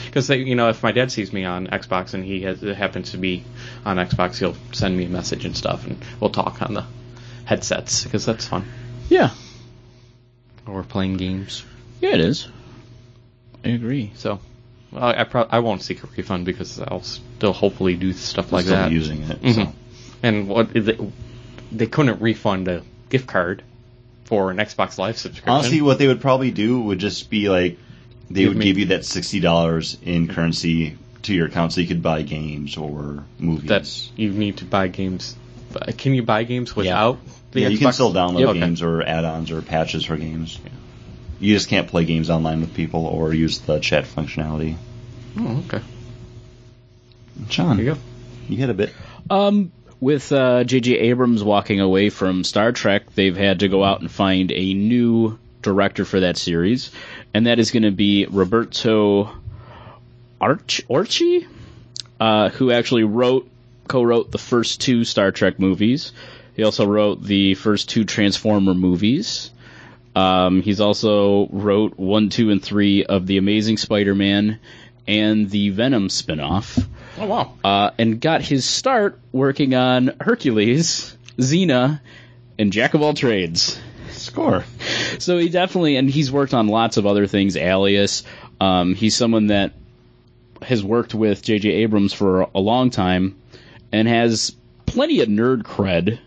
Because 0.09 0.29
you 0.29 0.55
know, 0.55 0.69
if 0.69 0.81
my 0.81 0.91
dad 0.91 1.11
sees 1.11 1.31
me 1.31 1.45
on 1.45 1.67
Xbox 1.67 2.13
and 2.13 2.23
he 2.25 2.41
has, 2.41 2.61
happens 2.61 3.11
to 3.11 3.17
be 3.17 3.43
on 3.85 3.97
Xbox, 3.97 4.37
he'll 4.39 4.55
send 4.71 4.97
me 4.97 5.05
a 5.05 5.09
message 5.09 5.45
and 5.45 5.55
stuff, 5.55 5.85
and 5.85 6.03
we'll 6.19 6.31
talk 6.31 6.61
on 6.61 6.73
the 6.73 6.85
headsets 7.45 8.03
because 8.03 8.25
that's 8.25 8.47
fun. 8.47 8.65
Yeah, 9.09 9.29
Or 10.67 10.75
we're 10.75 10.83
playing 10.83 11.17
games. 11.17 11.63
yeah, 12.01 12.11
it 12.13 12.21
is. 12.21 12.47
I 13.63 13.69
agree. 13.69 14.11
So 14.15 14.39
well, 14.91 15.03
I 15.03 15.23
pro- 15.25 15.47
I 15.49 15.59
won't 15.59 15.81
seek 15.83 16.03
a 16.03 16.07
refund 16.17 16.45
because 16.45 16.79
I'll 16.79 17.03
still 17.03 17.53
hopefully 17.53 17.95
do 17.95 18.13
stuff 18.13 18.51
like 18.51 18.65
Still 18.65 18.77
that. 18.77 18.91
using 18.91 19.21
it. 19.23 19.41
Mhm. 19.41 19.53
So. 19.55 19.73
And 20.23 20.47
what 20.47 20.75
is 20.75 20.87
it, 20.87 20.99
they 21.71 21.85
couldn't 21.87 22.19
refund 22.21 22.67
a 22.67 22.81
gift 23.09 23.27
card 23.27 23.63
for 24.25 24.49
an 24.51 24.57
Xbox 24.57 24.97
Live 24.97 25.17
subscription. 25.17 25.51
Honestly, 25.53 25.81
what 25.81 25.97
they 25.99 26.07
would 26.07 26.21
probably 26.21 26.51
do 26.51 26.81
would 26.81 26.99
just 26.99 27.29
be 27.29 27.47
like 27.49 27.77
they 28.29 28.41
Give 28.41 28.49
would 28.49 28.57
me- 28.57 28.65
give 28.65 28.77
you 28.77 28.85
that 28.87 29.05
sixty 29.05 29.39
dollars 29.39 29.97
in 30.03 30.27
currency 30.27 30.97
to 31.23 31.33
your 31.33 31.47
account 31.47 31.73
so 31.73 31.81
you 31.81 31.87
could 31.87 32.01
buy 32.03 32.21
games 32.21 32.77
or 32.77 33.23
movies. 33.39 33.67
That's 33.67 34.11
you 34.15 34.31
need 34.31 34.57
to 34.57 34.65
buy 34.65 34.87
games. 34.87 35.35
Can 35.97 36.13
you 36.13 36.23
buy 36.23 36.43
games 36.43 36.75
without 36.75 37.19
the 37.51 37.61
yeah, 37.61 37.67
Xbox? 37.67 37.71
you 37.71 37.77
can 37.77 37.93
still 37.93 38.13
download 38.13 38.39
Yep. 38.39 38.53
games 38.55 38.81
or 38.81 39.03
add-ons 39.03 39.51
or 39.51 39.61
patches 39.61 40.05
for 40.05 40.17
games. 40.17 40.59
You 41.39 41.53
just 41.53 41.69
can't 41.69 41.87
play 41.87 42.05
games 42.05 42.29
online 42.29 42.61
with 42.61 42.73
people 42.73 43.05
or 43.05 43.33
use 43.33 43.59
the 43.59 43.79
chat 43.79 44.05
functionality. 44.05 44.75
Oh, 45.37 45.63
okay. 45.67 45.81
John, 47.47 47.77
There 47.77 47.85
you 47.85 47.93
go. 47.93 47.99
you 48.49 48.57
had 48.57 48.69
a 48.69 48.73
bit. 48.73 48.93
Um, 49.29 49.71
with 49.99 50.31
uh, 50.31 50.63
J.J. 50.63 50.93
Abrams 50.97 51.43
walking 51.43 51.79
away 51.79 52.09
from 52.09 52.43
Star 52.43 52.71
Trek, 52.71 53.13
they've 53.15 53.35
had 53.37 53.59
to 53.59 53.67
go 53.67 53.83
out 53.83 54.01
and 54.01 54.09
find 54.11 54.51
a 54.51 54.73
new 54.73 55.37
director 55.61 56.05
for 56.05 56.21
that 56.21 56.37
series, 56.37 56.91
and 57.33 57.45
that 57.47 57.59
is 57.59 57.71
going 57.71 57.83
to 57.83 57.91
be 57.91 58.25
Roberto 58.25 59.29
Arch 60.41 60.81
Orci, 60.89 61.45
uh, 62.19 62.49
who 62.49 62.71
actually 62.71 63.03
wrote, 63.03 63.49
co-wrote 63.87 64.31
the 64.31 64.37
first 64.37 64.81
two 64.81 65.03
Star 65.03 65.31
Trek 65.31 65.59
movies. 65.59 66.11
He 66.55 66.63
also 66.63 66.85
wrote 66.85 67.23
the 67.23 67.55
first 67.55 67.89
two 67.89 68.03
Transformer 68.03 68.73
movies. 68.73 69.51
Um, 70.15 70.61
he's 70.61 70.81
also 70.81 71.47
wrote 71.47 71.97
one, 71.97 72.29
two, 72.29 72.49
and 72.49 72.61
three 72.61 73.05
of 73.05 73.27
the 73.27 73.37
Amazing 73.37 73.77
Spider-Man 73.77 74.59
and 75.07 75.49
the 75.49 75.69
Venom 75.69 76.07
spinoff 76.09 76.85
Oh 77.17 77.25
wow. 77.25 77.53
uh, 77.63 77.91
and 77.97 78.19
got 78.19 78.41
his 78.41 78.65
start 78.65 79.19
working 79.31 79.73
on 79.73 80.15
Hercules, 80.19 81.15
Xena, 81.37 82.01
and 82.57 82.71
Jack 82.73 82.93
of 82.93 83.01
all 83.01 83.13
trades. 83.13 83.79
Score. 84.39 84.63
So 85.19 85.37
he 85.37 85.49
definitely, 85.49 85.97
and 85.97 86.09
he's 86.09 86.31
worked 86.31 86.53
on 86.53 86.67
lots 86.67 86.97
of 86.97 87.05
other 87.05 87.27
things. 87.27 87.57
Alias. 87.57 88.23
Um, 88.61 88.95
he's 88.95 89.15
someone 89.15 89.47
that 89.47 89.73
has 90.61 90.83
worked 90.83 91.13
with 91.13 91.41
J.J. 91.41 91.69
Abrams 91.69 92.13
for 92.13 92.41
a 92.55 92.59
long 92.59 92.89
time, 92.89 93.37
and 93.91 94.07
has 94.07 94.55
plenty 94.85 95.21
of 95.21 95.27
nerd 95.29 95.63
cred 95.63 96.19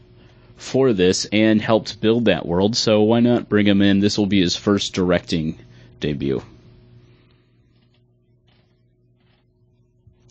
for 0.56 0.92
this, 0.92 1.24
and 1.26 1.60
helped 1.60 2.00
build 2.00 2.26
that 2.26 2.46
world. 2.46 2.76
So 2.76 3.02
why 3.02 3.20
not 3.20 3.48
bring 3.48 3.66
him 3.66 3.82
in? 3.82 4.00
This 4.00 4.18
will 4.18 4.26
be 4.26 4.40
his 4.40 4.56
first 4.56 4.94
directing 4.94 5.58
debut. 6.00 6.42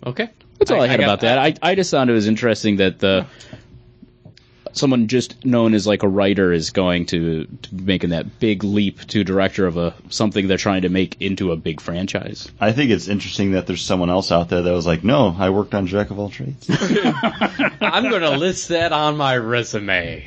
Okay. 0.05 0.29
That's 0.57 0.71
all 0.71 0.81
I, 0.81 0.87
had 0.87 0.99
got- 0.99 1.03
about 1.05 1.19
that. 1.21 1.37
I, 1.37 1.55
I 1.61 1.75
just 1.75 1.91
found 1.91 2.09
it 2.09 2.13
was 2.13 2.27
interesting 2.27 2.77
that 2.77 2.99
the 2.99 3.25
someone 4.73 5.07
just 5.07 5.45
known 5.45 5.73
as 5.73 5.85
like 5.87 6.03
a 6.03 6.07
writer 6.07 6.51
is 6.51 6.69
going 6.71 7.05
to, 7.07 7.45
to 7.45 7.75
making 7.75 8.11
that 8.11 8.39
big 8.39 8.63
leap 8.63 9.05
to 9.07 9.23
director 9.23 9.65
of 9.67 9.77
a 9.77 9.93
something 10.09 10.47
they're 10.47 10.57
trying 10.57 10.83
to 10.83 10.89
make 10.89 11.21
into 11.21 11.51
a 11.51 11.55
big 11.55 11.81
franchise. 11.81 12.49
I 12.59 12.71
think 12.71 12.91
it's 12.91 13.07
interesting 13.07 13.51
that 13.51 13.67
there's 13.67 13.83
someone 13.83 14.09
else 14.09 14.31
out 14.31 14.49
there 14.49 14.61
that 14.61 14.71
was 14.71 14.85
like, 14.85 15.03
"No, 15.03 15.35
I 15.37 15.49
worked 15.49 15.73
on 15.73 15.87
Jack 15.87 16.11
of 16.11 16.19
all 16.19 16.29
trades," 16.29 16.69
I'm 17.81 18.09
gonna 18.09 18.37
list 18.37 18.69
that 18.69 18.91
on 18.91 19.17
my 19.17 19.37
resume. 19.37 20.25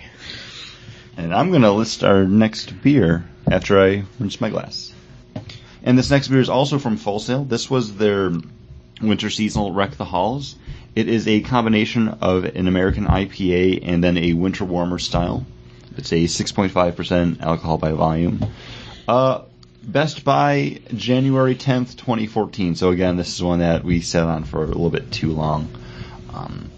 and 1.16 1.34
I'm 1.34 1.52
gonna 1.52 1.72
list 1.72 2.02
our 2.04 2.24
next 2.24 2.82
beer 2.82 3.24
after 3.50 3.80
I 3.80 4.04
rinse 4.18 4.40
my 4.40 4.50
glass. 4.50 4.92
And 5.82 5.98
this 5.98 6.10
next 6.10 6.28
beer 6.28 6.40
is 6.40 6.48
also 6.48 6.78
from 6.78 6.96
Full 6.96 7.20
Sail. 7.20 7.44
This 7.44 7.68
was 7.70 7.96
their 7.96 8.32
winter 9.02 9.28
seasonal 9.30 9.72
Wreck 9.72 9.96
the 9.96 10.04
Halls. 10.04 10.56
It 10.94 11.08
is 11.08 11.26
a 11.26 11.40
combination 11.40 12.08
of 12.08 12.44
an 12.44 12.68
American 12.68 13.06
IPA 13.06 13.80
and 13.82 14.02
then 14.02 14.16
a 14.16 14.32
winter 14.34 14.64
warmer 14.64 14.98
style. 14.98 15.44
It's 15.96 16.12
a 16.12 16.24
6.5% 16.24 17.40
alcohol 17.40 17.78
by 17.78 17.92
volume. 17.92 18.44
Uh, 19.08 19.42
Best 19.86 20.24
by 20.24 20.80
January 20.94 21.54
10th, 21.54 21.96
2014. 21.98 22.74
So 22.74 22.88
again, 22.88 23.16
this 23.18 23.34
is 23.34 23.42
one 23.42 23.58
that 23.58 23.84
we 23.84 24.00
sat 24.00 24.22
on 24.24 24.44
for 24.44 24.62
a 24.62 24.66
little 24.66 24.88
bit 24.88 25.12
too 25.12 25.32
long. 25.32 25.68
Um, 26.32 26.70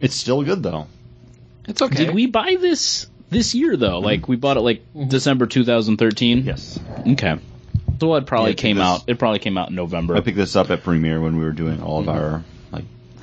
it's 0.00 0.14
still 0.14 0.42
good 0.42 0.62
though. 0.62 0.86
It's 1.66 1.82
okay. 1.82 2.06
Did 2.06 2.14
we 2.14 2.24
buy 2.26 2.56
this 2.58 3.08
this 3.28 3.54
year 3.54 3.76
though? 3.76 3.98
Like 3.98 4.26
we 4.26 4.36
bought 4.36 4.56
it 4.56 4.60
like 4.62 4.82
December 5.08 5.44
2013. 5.46 6.44
Yes. 6.44 6.80
Okay. 7.08 7.38
So 8.00 8.14
it 8.14 8.24
probably 8.24 8.52
Yeah, 8.52 8.56
came 8.56 8.76
this- 8.78 8.86
out. 8.86 9.04
It 9.06 9.18
probably 9.18 9.40
came 9.40 9.58
out 9.58 9.68
in 9.68 9.74
November. 9.74 10.16
I 10.16 10.20
picked 10.20 10.38
this 10.38 10.56
up 10.56 10.70
at 10.70 10.82
Premiere 10.84 11.20
when 11.20 11.36
we 11.36 11.44
were 11.44 11.52
doing 11.52 11.82
all 11.82 12.00
of 12.00 12.08
our 12.08 12.30
like 12.30 12.42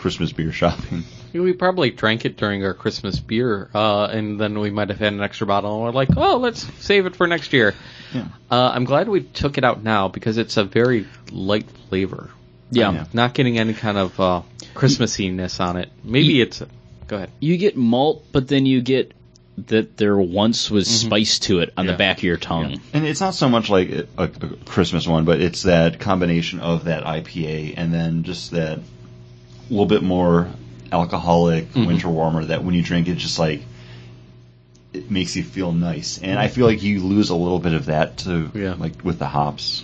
Christmas 0.06 0.32
beer 0.32 0.52
shopping. 0.52 1.04
We 1.34 1.52
probably 1.52 1.89
drank 1.89 2.24
it 2.24 2.38
during 2.38 2.63
our 2.63 2.74
Christmas 2.74 3.20
beer, 3.20 3.70
uh, 3.76 4.06
and 4.06 4.39
then 4.39 4.58
we 4.60 4.70
might 4.70 4.88
have 4.88 5.00
had 5.00 5.12
an 5.12 5.20
extra 5.20 5.46
bottle, 5.46 5.74
and 5.76 5.84
we're 5.84 5.91
like, 5.91 6.15
oh, 6.15 6.38
let's 6.38 6.62
save 6.82 7.06
it 7.08 7.15
for 7.18 7.28
next 7.28 7.52
year. 7.52 7.74
Yeah. 8.13 8.28
Uh, 8.50 8.70
I'm 8.74 8.86
glad 8.86 9.10
we 9.10 9.20
took 9.22 9.58
it 9.58 9.65
out 9.65 9.84
now 9.84 10.08
because 10.08 10.38
it's 10.38 10.56
a 10.56 10.63
very 10.63 11.06
light 11.34 11.65
flavor. 11.89 12.30
yeah. 12.72 12.89
Yeah. 12.94 13.06
Not 13.12 13.34
getting 13.34 13.58
any 13.60 13.74
kind 13.74 13.98
of 13.98 14.18
uh, 14.18 14.41
Christmassiness 14.76 15.60
on 15.60 15.76
it. 15.76 15.91
Maybe 16.06 16.39
it's. 16.39 16.62
Go 17.08 17.18
ahead. 17.18 17.32
You 17.41 17.58
get 17.58 17.76
malt, 17.76 18.24
but 18.32 18.48
then 18.48 18.65
you 18.65 18.82
get 18.82 19.13
that 19.68 19.98
there 19.98 20.18
once 20.18 20.72
was 20.72 20.88
spice 20.88 21.39
to 21.39 21.60
it 21.60 21.74
on 21.76 21.86
Yeah. 21.86 21.91
the 21.94 21.98
back 21.98 22.18
of 22.20 22.24
your 22.24 22.38
tongue. 22.38 22.80
And 22.94 23.06
it's 23.06 23.20
not 23.20 23.34
so 23.36 23.50
much 23.50 23.70
like 23.70 23.89
a, 23.89 24.08
a 24.18 24.28
Christmas 24.30 25.06
one, 25.06 25.26
but 25.26 25.41
it's 25.41 25.63
that 25.63 26.00
combination 26.00 26.62
of 26.62 26.86
that 26.86 27.04
IPA 27.04 27.74
and 27.76 27.94
then 27.94 28.24
just 28.24 28.52
that 28.52 28.80
little 29.69 29.86
bit 29.86 30.04
more 30.04 30.49
alcoholic 30.91 31.65
mm-hmm. 31.69 31.86
winter 31.88 32.10
warmer 32.10 32.45
that 32.45 32.63
when 32.63 32.75
you 32.75 32.84
drink 32.84 33.08
it, 33.08 33.15
just 33.15 33.39
like 33.39 33.62
it 34.93 35.12
makes 35.12 35.36
you 35.36 35.43
feel 35.43 35.71
nice, 35.71 36.19
and 36.21 36.39
I 36.39 36.47
feel 36.47 36.65
like 36.65 36.82
you 36.82 37.01
lose 37.04 37.30
a 37.30 37.36
little 37.36 37.60
bit 37.60 37.73
of 37.73 37.86
that 37.88 38.17
to 38.19 38.51
Yeah. 38.54 38.75
like 38.78 39.04
with 39.04 39.19
the 39.19 39.28
hops. 39.28 39.84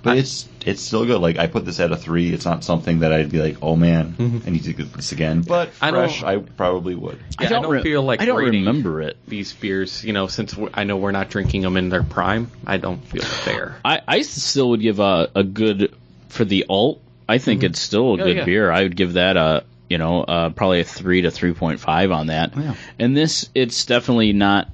But 0.00 0.18
it's 0.18 0.48
it's 0.64 0.80
still 0.80 1.04
good. 1.04 1.20
Like 1.20 1.38
I 1.38 1.48
put 1.48 1.64
this 1.64 1.80
at 1.80 1.90
a 1.90 1.96
three. 1.96 2.32
It's 2.32 2.44
not 2.44 2.62
something 2.62 3.00
that 3.00 3.12
I'd 3.12 3.30
be 3.32 3.40
like, 3.40 3.56
oh 3.62 3.74
man, 3.74 4.14
mm-hmm. 4.16 4.46
I 4.46 4.50
need 4.50 4.64
to 4.64 4.72
get 4.72 4.92
this 4.92 5.10
again. 5.10 5.42
But 5.42 5.70
I 5.80 5.90
don't- 5.90 6.08
fresh, 6.08 6.22
I 6.22 6.38
probably 6.38 6.94
would. 6.94 7.18
Yeah, 7.40 7.46
I 7.46 7.50
don't 7.50 7.68
re- 7.68 7.82
feel 7.82 8.02
like 8.02 8.20
I 8.22 8.24
don't 8.26 8.44
remember 8.44 9.02
it. 9.02 9.16
these 9.26 9.52
beers. 9.52 10.04
You 10.04 10.12
know, 10.12 10.28
since 10.28 10.54
I 10.72 10.84
know 10.84 10.96
we're 10.96 11.10
not 11.10 11.30
drinking 11.30 11.62
them 11.62 11.76
in 11.76 11.88
their 11.88 12.04
prime, 12.04 12.50
I 12.64 12.76
don't 12.76 13.04
feel 13.04 13.22
fair. 13.22 13.76
I, 13.84 14.00
I 14.06 14.22
still 14.22 14.70
would 14.70 14.80
give 14.80 15.00
a, 15.00 15.30
a 15.34 15.42
good 15.42 15.94
for 16.28 16.44
the 16.44 16.66
alt. 16.68 17.02
I 17.28 17.38
think 17.38 17.62
it's 17.62 17.80
still 17.80 18.10
a 18.10 18.12
Oh, 18.14 18.16
good 18.16 18.36
yeah. 18.38 18.44
beer. 18.44 18.70
I 18.70 18.82
would 18.84 18.96
give 18.96 19.14
that 19.14 19.36
a 19.36 19.64
you 19.88 19.98
know 19.98 20.22
uh, 20.22 20.50
probably 20.50 20.80
a 20.80 20.84
three 20.84 21.22
to 21.22 21.30
three 21.30 21.52
point 21.52 21.80
five 21.80 22.10
on 22.10 22.28
that. 22.28 22.56
Yeah. 22.56 22.74
And 22.98 23.16
this, 23.16 23.48
it's 23.54 23.84
definitely 23.84 24.32
not. 24.32 24.68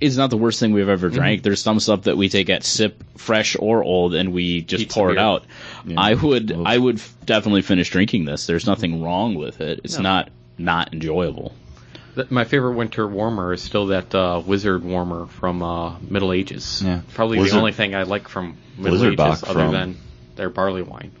It's 0.00 0.16
not 0.16 0.30
the 0.30 0.38
worst 0.38 0.58
thing 0.60 0.72
we've 0.72 0.88
ever 0.88 1.10
drank. 1.10 1.42
There's 1.42 1.60
some 1.60 1.78
stuff 1.78 2.04
that 2.04 2.16
we 2.16 2.30
take 2.30 2.48
at 2.48 2.64
sip, 2.64 3.04
fresh 3.18 3.54
or 3.58 3.84
old, 3.84 4.14
and 4.14 4.32
we 4.32 4.62
just 4.62 4.84
Pizza 4.84 4.94
pour 4.94 5.10
it 5.12 5.18
out. 5.18 5.44
I 5.94 6.14
would. 6.14 6.52
I 6.64 6.78
would 6.78 7.02
definitely 7.26 7.60
finish 7.60 7.90
drinking 7.90 8.24
this. 8.24 8.46
There's 8.46 8.66
nothing 8.66 9.02
wrong 9.02 9.34
with 9.34 9.60
it. 9.60 9.80
It's 9.84 9.98
not 9.98 10.30
not 10.56 10.94
enjoyable. 10.94 11.54
My 12.30 12.44
favorite 12.44 12.72
winter 12.76 13.06
warmer 13.06 13.52
is 13.52 13.62
still 13.62 13.86
that 13.88 14.14
uh, 14.14 14.42
Wizard 14.44 14.84
warmer 14.84 15.26
from 15.26 15.62
uh, 15.62 15.98
Middle 16.00 16.32
Ages. 16.32 16.82
Yeah. 16.84 17.02
Probably 17.14 17.36
Blizzard- 17.38 17.54
the 17.56 17.58
only 17.60 17.72
thing 17.72 17.94
I 17.94 18.02
like 18.02 18.26
from 18.28 18.56
Middle 18.78 19.04
Ages 19.04 19.42
other 19.44 19.52
from- 19.52 19.72
than 19.72 19.96
their 20.36 20.48
barley 20.50 20.82
wine, 20.82 21.12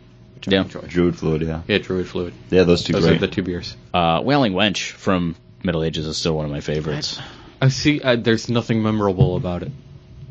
Yeah. 0.46 0.62
enjoy. 0.62 0.80
Druid 0.82 1.16
fluid, 1.16 1.42
yeah, 1.42 1.62
Yeah, 1.66 1.78
Druid 1.78 2.06
Fluid. 2.08 2.32
yeah. 2.50 2.62
Those 2.64 2.84
two 2.84 2.92
Those 2.92 3.04
great. 3.04 3.16
are 3.16 3.20
the 3.20 3.28
two 3.28 3.42
beers. 3.42 3.76
Uh, 3.92 4.20
Wailing 4.24 4.52
Wench 4.52 4.90
from 4.92 5.36
Middle 5.62 5.82
Ages 5.84 6.06
is 6.06 6.16
still 6.16 6.34
one 6.36 6.44
of 6.44 6.50
my 6.50 6.60
favorites. 6.60 7.20
I 7.60 7.68
see. 7.68 8.00
Uh, 8.00 8.16
there's 8.16 8.48
nothing 8.48 8.82
memorable 8.82 9.36
about 9.36 9.62
it 9.62 9.72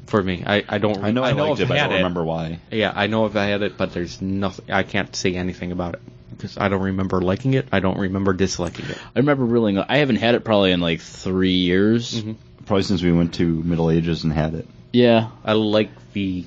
for 0.08 0.22
me. 0.24 0.44
I, 0.46 0.64
I 0.68 0.78
don't. 0.80 1.04
I 1.04 1.12
know 1.12 1.24
I, 1.24 1.34
liked 1.34 1.52
I've 1.52 1.62
it, 1.62 1.68
but 1.68 1.78
I 1.78 1.82
had 1.82 1.88
don't 1.90 1.98
remember 1.98 2.24
why. 2.24 2.60
Yeah, 2.72 2.92
I 2.96 3.08
know 3.08 3.26
if 3.28 3.36
I 3.36 3.46
had 3.46 3.62
it, 3.62 3.78
but 3.78 3.94
there's 3.94 4.22
nothing. 4.22 4.72
I 4.72 4.84
can't 4.84 5.16
say 5.16 5.36
anything 5.36 5.72
about 5.72 5.94
it 5.96 6.02
because 6.32 6.58
I 6.58 6.70
don't 6.70 6.82
remember 6.82 7.22
liking 7.22 7.54
it. 7.54 7.68
I 7.72 7.80
don't 7.82 8.00
remember 8.00 8.34
disliking 8.34 8.90
it. 8.90 8.98
I 9.16 9.20
remember 9.20 9.46
really. 9.46 9.78
I 9.78 9.98
haven't 9.98 10.16
had 10.16 10.34
it 10.36 10.44
probably 10.44 10.72
in 10.72 10.80
like 10.82 11.02
three 11.02 11.52
years. 11.58 12.24
Probably 12.66 12.84
since 12.84 13.04
we 13.04 13.12
went 13.12 13.36
to 13.36 13.46
Middle 13.48 13.92
Ages 13.92 14.24
and 14.24 14.34
had 14.34 14.54
it. 14.56 14.68
Yeah, 14.92 15.30
I 15.46 15.54
like 15.54 15.90
the, 16.14 16.46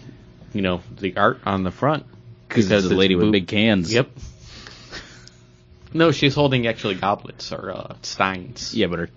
you 0.52 0.62
know, 0.62 0.80
the 0.98 1.16
art 1.16 1.40
on 1.46 1.62
the 1.62 1.70
front 1.70 2.06
because 2.54 2.70
it's 2.70 2.86
a 2.92 2.94
lady 2.94 3.14
with 3.14 3.26
boob- 3.26 3.32
big 3.32 3.46
cans. 3.48 3.92
Yep. 3.92 4.10
No, 5.94 6.10
she's 6.10 6.34
holding 6.34 6.66
actually 6.66 6.94
goblets 6.94 7.52
or 7.52 7.70
uh, 7.70 7.94
steins. 8.00 8.74
Yeah, 8.74 8.86
but 8.86 8.98
her. 8.98 9.08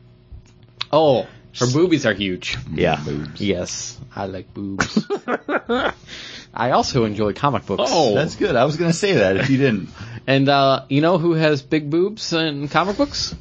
Oh, 0.92 1.26
her 1.58 1.68
boobies 1.72 2.06
are 2.06 2.14
huge. 2.14 2.58
Yeah. 2.70 3.02
Boobs. 3.02 3.40
Yes, 3.40 3.98
I 4.14 4.26
like 4.26 4.54
boobs. 4.54 5.08
I 6.54 6.72
also 6.72 7.06
enjoy 7.06 7.32
comic 7.32 7.66
books. 7.66 7.90
Oh. 7.94 8.14
That's 8.14 8.36
good. 8.36 8.58
I 8.58 8.66
was 8.66 8.76
gonna 8.76 8.92
say 8.92 9.14
that 9.14 9.38
if 9.38 9.50
you 9.50 9.58
didn't. 9.58 9.90
And 10.28 10.50
uh, 10.50 10.86
you 10.90 11.02
know 11.02 11.20
who 11.20 11.34
has 11.34 11.62
big 11.62 11.92
boobs 11.92 12.34
in 12.34 12.68
comic 12.68 12.98
books? 12.98 13.36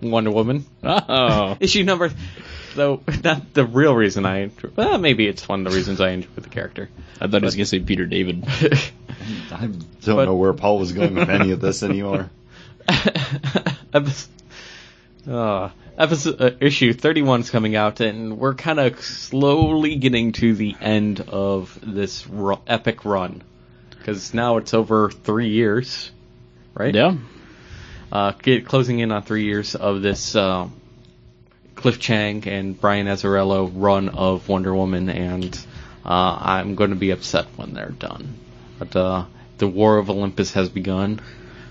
Wonder 0.00 0.30
Woman. 0.30 0.64
Oh. 0.84 1.56
Issue 1.58 1.82
number. 1.82 2.12
Though 2.74 3.02
not 3.24 3.54
the 3.54 3.64
real 3.64 3.94
reason 3.94 4.26
I. 4.26 4.50
Well, 4.76 4.98
maybe 4.98 5.26
it's 5.26 5.48
one 5.48 5.66
of 5.66 5.72
the 5.72 5.76
reasons 5.78 6.00
I 6.00 6.10
enjoy 6.10 6.28
the 6.36 6.48
character. 6.48 6.88
I 7.20 7.26
thought 7.28 7.40
he 7.42 7.44
was 7.46 7.54
gonna 7.56 7.66
say 7.66 7.80
Peter 7.80 8.06
David. 8.06 8.44
I 9.52 9.66
don't 9.66 9.86
But- 10.04 10.24
know 10.26 10.34
where 10.34 10.52
Paul 10.52 10.78
was 10.78 10.92
going 10.92 11.14
with 11.14 11.30
any 11.30 11.52
of 11.52 11.60
this 11.60 11.82
anymore. 11.82 12.30
Epis- 12.88 14.26
uh, 15.28 15.70
episode 15.96 16.40
uh, 16.42 16.50
issue 16.60 16.92
31 16.92 17.40
is 17.40 17.50
coming 17.50 17.76
out, 17.76 18.00
and 18.00 18.38
we're 18.38 18.54
kind 18.54 18.78
of 18.80 19.00
slowly 19.00 19.96
getting 19.96 20.32
to 20.32 20.54
the 20.54 20.74
end 20.80 21.20
of 21.20 21.78
this 21.82 22.26
ru- 22.26 22.60
epic 22.66 23.04
run 23.04 23.42
because 23.90 24.34
now 24.34 24.58
it's 24.58 24.74
over 24.74 25.10
three 25.10 25.48
years, 25.48 26.10
right? 26.74 26.94
Yeah. 26.94 27.16
Uh, 28.12 28.32
get 28.32 28.66
closing 28.66 28.98
in 28.98 29.10
on 29.12 29.22
three 29.22 29.44
years 29.44 29.74
of 29.74 30.02
this 30.02 30.36
uh, 30.36 30.68
Cliff 31.84 32.00
Chiang 32.00 32.48
and 32.48 32.80
Brian 32.80 33.06
Azzarello 33.06 33.70
run 33.74 34.08
of 34.08 34.48
Wonder 34.48 34.74
Woman, 34.74 35.10
and 35.10 35.54
uh, 36.02 36.38
I'm 36.40 36.76
going 36.76 36.88
to 36.88 36.96
be 36.96 37.10
upset 37.10 37.44
when 37.56 37.74
they're 37.74 37.90
done. 37.90 38.38
But 38.78 38.96
uh, 38.96 39.26
the 39.58 39.68
War 39.68 39.98
of 39.98 40.08
Olympus 40.08 40.54
has 40.54 40.70
begun, 40.70 41.20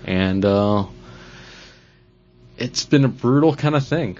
and 0.04 0.44
uh, 0.44 0.86
it's 2.56 2.84
been 2.84 3.04
a 3.04 3.08
brutal 3.08 3.56
kind 3.56 3.74
of 3.74 3.84
thing. 3.84 4.18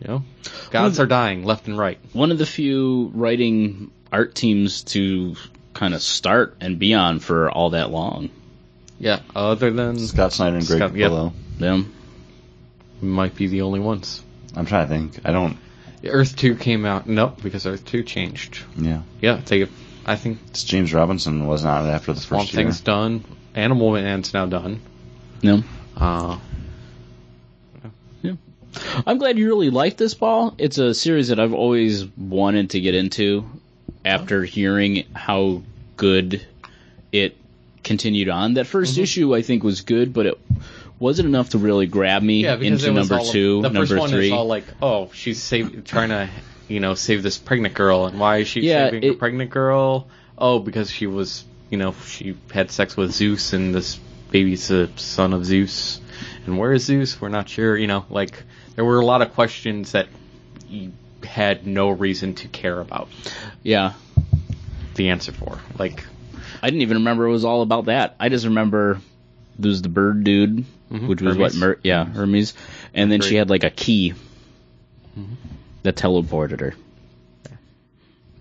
You 0.00 0.06
know, 0.06 0.24
gods 0.70 1.00
are 1.00 1.06
dying 1.06 1.44
left 1.44 1.66
and 1.66 1.76
right. 1.76 1.98
One 2.12 2.30
of 2.30 2.38
the 2.38 2.46
few 2.46 3.10
writing 3.12 3.90
art 4.12 4.32
teams 4.32 4.84
to 4.94 5.34
kind 5.74 5.92
of 5.92 6.02
start 6.02 6.56
and 6.60 6.78
be 6.78 6.94
on 6.94 7.18
for 7.18 7.50
all 7.50 7.70
that 7.70 7.90
long. 7.90 8.30
Yeah, 9.00 9.22
other 9.34 9.72
than 9.72 9.98
Scott 9.98 10.32
Snyder 10.32 10.58
and 10.58 10.64
Greg 10.68 10.78
Scott- 10.78 10.94
yep. 10.94 11.10
Capullo. 11.10 11.32
Yeah. 11.58 11.82
we 13.02 13.08
might 13.08 13.34
be 13.34 13.48
the 13.48 13.62
only 13.62 13.80
ones. 13.80 14.22
I'm 14.56 14.66
trying 14.66 14.88
to 14.88 14.94
think. 14.94 15.20
I 15.24 15.32
don't. 15.32 15.56
Earth 16.04 16.36
Two 16.36 16.54
came 16.56 16.84
out. 16.84 17.06
Nope, 17.06 17.42
because 17.42 17.66
Earth 17.66 17.84
Two 17.84 18.02
changed. 18.02 18.62
Yeah. 18.76 19.02
Yeah, 19.20 19.40
Take 19.44 19.62
it. 19.64 19.70
I 20.04 20.14
think 20.16 20.38
It's 20.48 20.62
James 20.64 20.94
Robinson 20.94 21.46
was 21.46 21.64
not 21.64 21.84
after 21.86 22.12
the 22.12 22.20
Swamp 22.20 22.44
first 22.44 22.54
year. 22.54 22.62
Thing's 22.64 22.80
done. 22.80 23.24
Animal 23.54 23.92
Man's 23.92 24.32
now 24.32 24.46
done. 24.46 24.80
Yeah. 25.42 25.60
Uh, 25.96 26.38
I'm 29.06 29.16
glad 29.18 29.38
you 29.38 29.46
really 29.46 29.70
liked 29.70 29.96
this, 29.96 30.12
Paul. 30.14 30.54
It's 30.58 30.76
a 30.76 30.92
series 30.94 31.28
that 31.28 31.40
I've 31.40 31.54
always 31.54 32.04
wanted 32.16 32.70
to 32.70 32.80
get 32.80 32.94
into 32.94 33.48
after 34.04 34.44
hearing 34.44 35.04
how 35.14 35.62
good 35.96 36.46
it 37.10 37.36
continued 37.82 38.28
on. 38.28 38.54
That 38.54 38.66
1st 38.66 38.92
Mm-hmm. 38.92 39.02
issue 39.02 39.34
I 39.34 39.40
think 39.42 39.62
was 39.64 39.80
good, 39.80 40.12
but 40.12 40.26
it 40.26 40.38
wasn't 40.98 41.28
enough 41.28 41.50
to 41.50 41.58
really 41.58 41.86
grab 41.86 42.22
me 42.22 42.44
yeah, 42.44 42.54
into 42.54 42.66
it 42.66 42.72
was 42.72 42.84
number 43.10 43.16
all, 43.16 43.30
two, 43.30 43.62
The 43.62 43.70
number 43.70 43.86
first 43.86 44.00
one 44.00 44.10
three. 44.10 44.26
is 44.28 44.32
all 44.32 44.46
like, 44.46 44.64
oh, 44.80 45.10
she's 45.12 45.42
save, 45.42 45.84
trying 45.84 46.08
to, 46.08 46.28
you 46.68 46.80
know, 46.80 46.94
save 46.94 47.22
this 47.22 47.38
pregnant 47.38 47.74
girl, 47.74 48.06
and 48.06 48.18
why 48.18 48.38
is 48.38 48.48
she 48.48 48.60
Yeah, 48.60 48.90
saving 48.90 49.04
a 49.04 49.14
pregnant 49.14 49.50
girl? 49.50 50.08
Oh, 50.38 50.58
because 50.58 50.90
she 50.90 51.06
was, 51.06 51.44
you 51.70 51.78
know, 51.78 51.94
she 52.06 52.36
had 52.52 52.70
sex 52.70 52.96
with 52.96 53.12
Zeus, 53.12 53.52
and 53.52 53.74
this 53.74 53.98
baby's 54.30 54.68
the 54.68 54.90
son 54.96 55.32
of 55.32 55.44
Zeus. 55.44 56.00
And 56.46 56.58
where 56.58 56.72
is 56.72 56.84
Zeus? 56.84 57.20
We're 57.20 57.28
not 57.28 57.48
sure. 57.48 57.76
You 57.76 57.86
know, 57.86 58.04
like 58.10 58.42
there 58.74 58.84
were 58.84 59.00
a 59.00 59.04
lot 59.04 59.22
of 59.22 59.34
questions 59.34 59.92
that 59.92 60.08
you 60.68 60.92
had 61.24 61.66
no 61.66 61.90
reason 61.90 62.34
to 62.34 62.48
care 62.48 62.78
about 62.80 63.08
yeah. 63.62 63.94
the 64.94 65.10
answer 65.10 65.32
for. 65.32 65.58
Like, 65.78 66.04
I 66.62 66.68
didn't 66.68 66.82
even 66.82 66.98
remember 66.98 67.26
it 67.26 67.30
was 67.30 67.44
all 67.44 67.62
about 67.62 67.86
that. 67.86 68.16
I 68.20 68.28
just 68.28 68.44
remember 68.44 69.00
there 69.58 69.68
was 69.68 69.82
the 69.82 69.88
bird 69.88 70.24
dude, 70.24 70.64
Mm-hmm. 70.90 71.08
which 71.08 71.20
was 71.20 71.36
what, 71.36 71.54
Mer- 71.54 71.80
yeah, 71.82 72.04
Hermes, 72.04 72.54
and 72.94 73.10
then 73.10 73.20
she 73.20 73.34
had 73.34 73.50
like 73.50 73.64
a 73.64 73.70
key 73.70 74.14
mm-hmm. 75.18 75.34
that 75.82 75.96
teleported 75.96 76.60
her. 76.60 76.74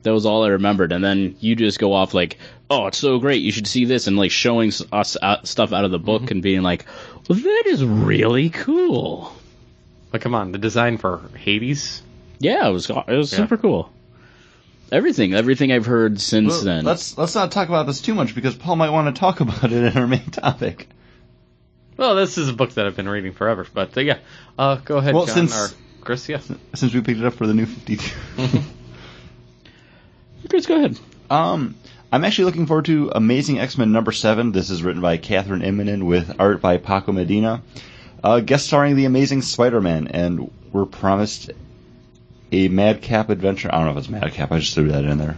That 0.03 0.13
was 0.13 0.27
all 0.27 0.43
I 0.43 0.49
remembered, 0.49 0.91
and 0.91 1.03
then 1.03 1.35
you 1.39 1.55
just 1.55 1.79
go 1.79 1.93
off 1.93 2.13
like, 2.13 2.37
"Oh, 2.69 2.85
it's 2.85 2.99
so 2.99 3.17
great! 3.17 3.41
You 3.41 3.51
should 3.51 3.65
see 3.65 3.85
this," 3.85 4.05
and 4.05 4.15
like 4.15 4.29
showing 4.29 4.71
us 4.91 5.17
out, 5.19 5.47
stuff 5.47 5.73
out 5.73 5.85
of 5.85 5.91
the 5.91 5.97
book 5.97 6.23
mm-hmm. 6.23 6.33
and 6.33 6.43
being 6.43 6.61
like, 6.61 6.85
"Well, 7.27 7.39
that 7.39 7.63
is 7.65 7.83
really 7.83 8.51
cool." 8.51 9.33
but 10.15 10.21
come 10.21 10.33
on, 10.33 10.53
the 10.53 10.57
design 10.57 10.97
for 10.97 11.19
Hades. 11.35 12.01
Yeah, 12.39 12.69
it 12.69 12.71
was 12.71 12.89
it 12.89 13.07
was 13.07 13.33
Yeah. 13.33 13.37
super 13.37 13.57
cool. 13.57 13.91
Everything, 14.89 15.33
everything 15.33 15.73
I've 15.73 15.85
heard 15.85 16.21
since 16.21 16.53
Well, 16.53 16.63
then. 16.63 16.85
let's 16.85 17.17
let's 17.17 17.35
not 17.35 17.51
talk 17.51 17.67
about 17.67 17.85
this 17.85 17.99
too 17.99 18.13
much 18.13 18.33
because 18.33 18.55
Paul 18.55 18.77
might 18.77 18.91
want 18.91 19.13
to 19.13 19.19
talk 19.19 19.39
about 19.41 19.65
it 19.65 19.73
in 19.73 19.97
our 19.97 20.07
main 20.07 20.29
topic. 20.29 20.87
Well, 21.97 22.15
this 22.15 22.37
is 22.37 22.49
a 22.49 22.53
book 22.53 22.71
that 22.71 22.85
I've 22.85 22.95
been 22.95 23.07
reading 23.07 23.31
forever, 23.33 23.65
but 23.73 23.97
uh, 23.97 24.01
yeah, 24.01 24.17
uh, 24.59 24.75
go 24.77 24.97
ahead, 24.97 25.13
Well, 25.13 25.25
John 25.25 25.47
since- 25.47 25.71
or 25.73 25.75
Chris. 26.01 26.27
Yeah, 26.29 26.39
Since 26.73 26.93
we 26.93 27.01
picked 27.01 27.19
it 27.19 27.25
up 27.25 27.33
for 27.33 27.47
the 27.47 27.53
new 27.53 27.65
52. 27.65 28.11
Chris, 30.49 30.65
go 30.65 30.75
ahead. 30.77 30.99
Um, 31.29 31.75
I'm 32.11 32.23
actually 32.23 32.45
looking 32.45 32.67
forward 32.67 32.85
to 32.85 33.11
Amazing 33.15 33.59
X-Men 33.59 33.91
number 33.91 34.11
seven. 34.11 34.51
This 34.51 34.69
is 34.69 34.83
written 34.83 35.01
by 35.01 35.17
Kathryn 35.17 35.63
Immonen 35.65 36.03
with 36.03 36.39
art 36.39 36.61
by 36.61 36.77
Paco 36.77 37.11
Medina. 37.11 37.61
Uh, 38.23 38.39
guest 38.41 38.67
starring 38.67 38.95
the 38.95 39.05
Amazing 39.05 39.41
Spider-Man, 39.41 40.07
and 40.09 40.51
we're 40.71 40.85
promised 40.85 41.51
a 42.51 42.67
Madcap 42.67 43.29
adventure. 43.29 43.69
I 43.71 43.77
don't 43.77 43.85
know 43.85 43.91
if 43.91 43.97
it's 43.97 44.09
Madcap. 44.09 44.51
I 44.51 44.59
just 44.59 44.75
threw 44.75 44.91
that 44.91 45.03
in 45.05 45.17
there. 45.17 45.35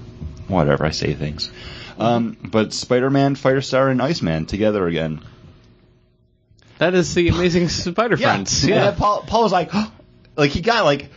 Whatever. 0.47 0.85
I 0.85 0.91
say 0.91 1.13
things. 1.13 1.51
Um, 1.97 2.37
but 2.43 2.73
Spider-Man, 2.73 3.35
Firestar, 3.35 3.89
and 3.89 4.01
Iceman 4.01 4.45
together 4.45 4.87
again. 4.87 5.21
That 6.79 6.93
is 6.93 7.13
the 7.13 7.27
Amazing 7.29 7.69
Spider 7.69 8.17
Friends. 8.17 8.65
Yeah. 8.65 8.85
Yeah, 8.85 8.91
Paul, 8.91 9.23
Paul 9.25 9.43
was 9.43 9.51
like, 9.51 9.71
like 10.35 10.51
he 10.51 10.61
got 10.61 10.85
like, 10.85 11.09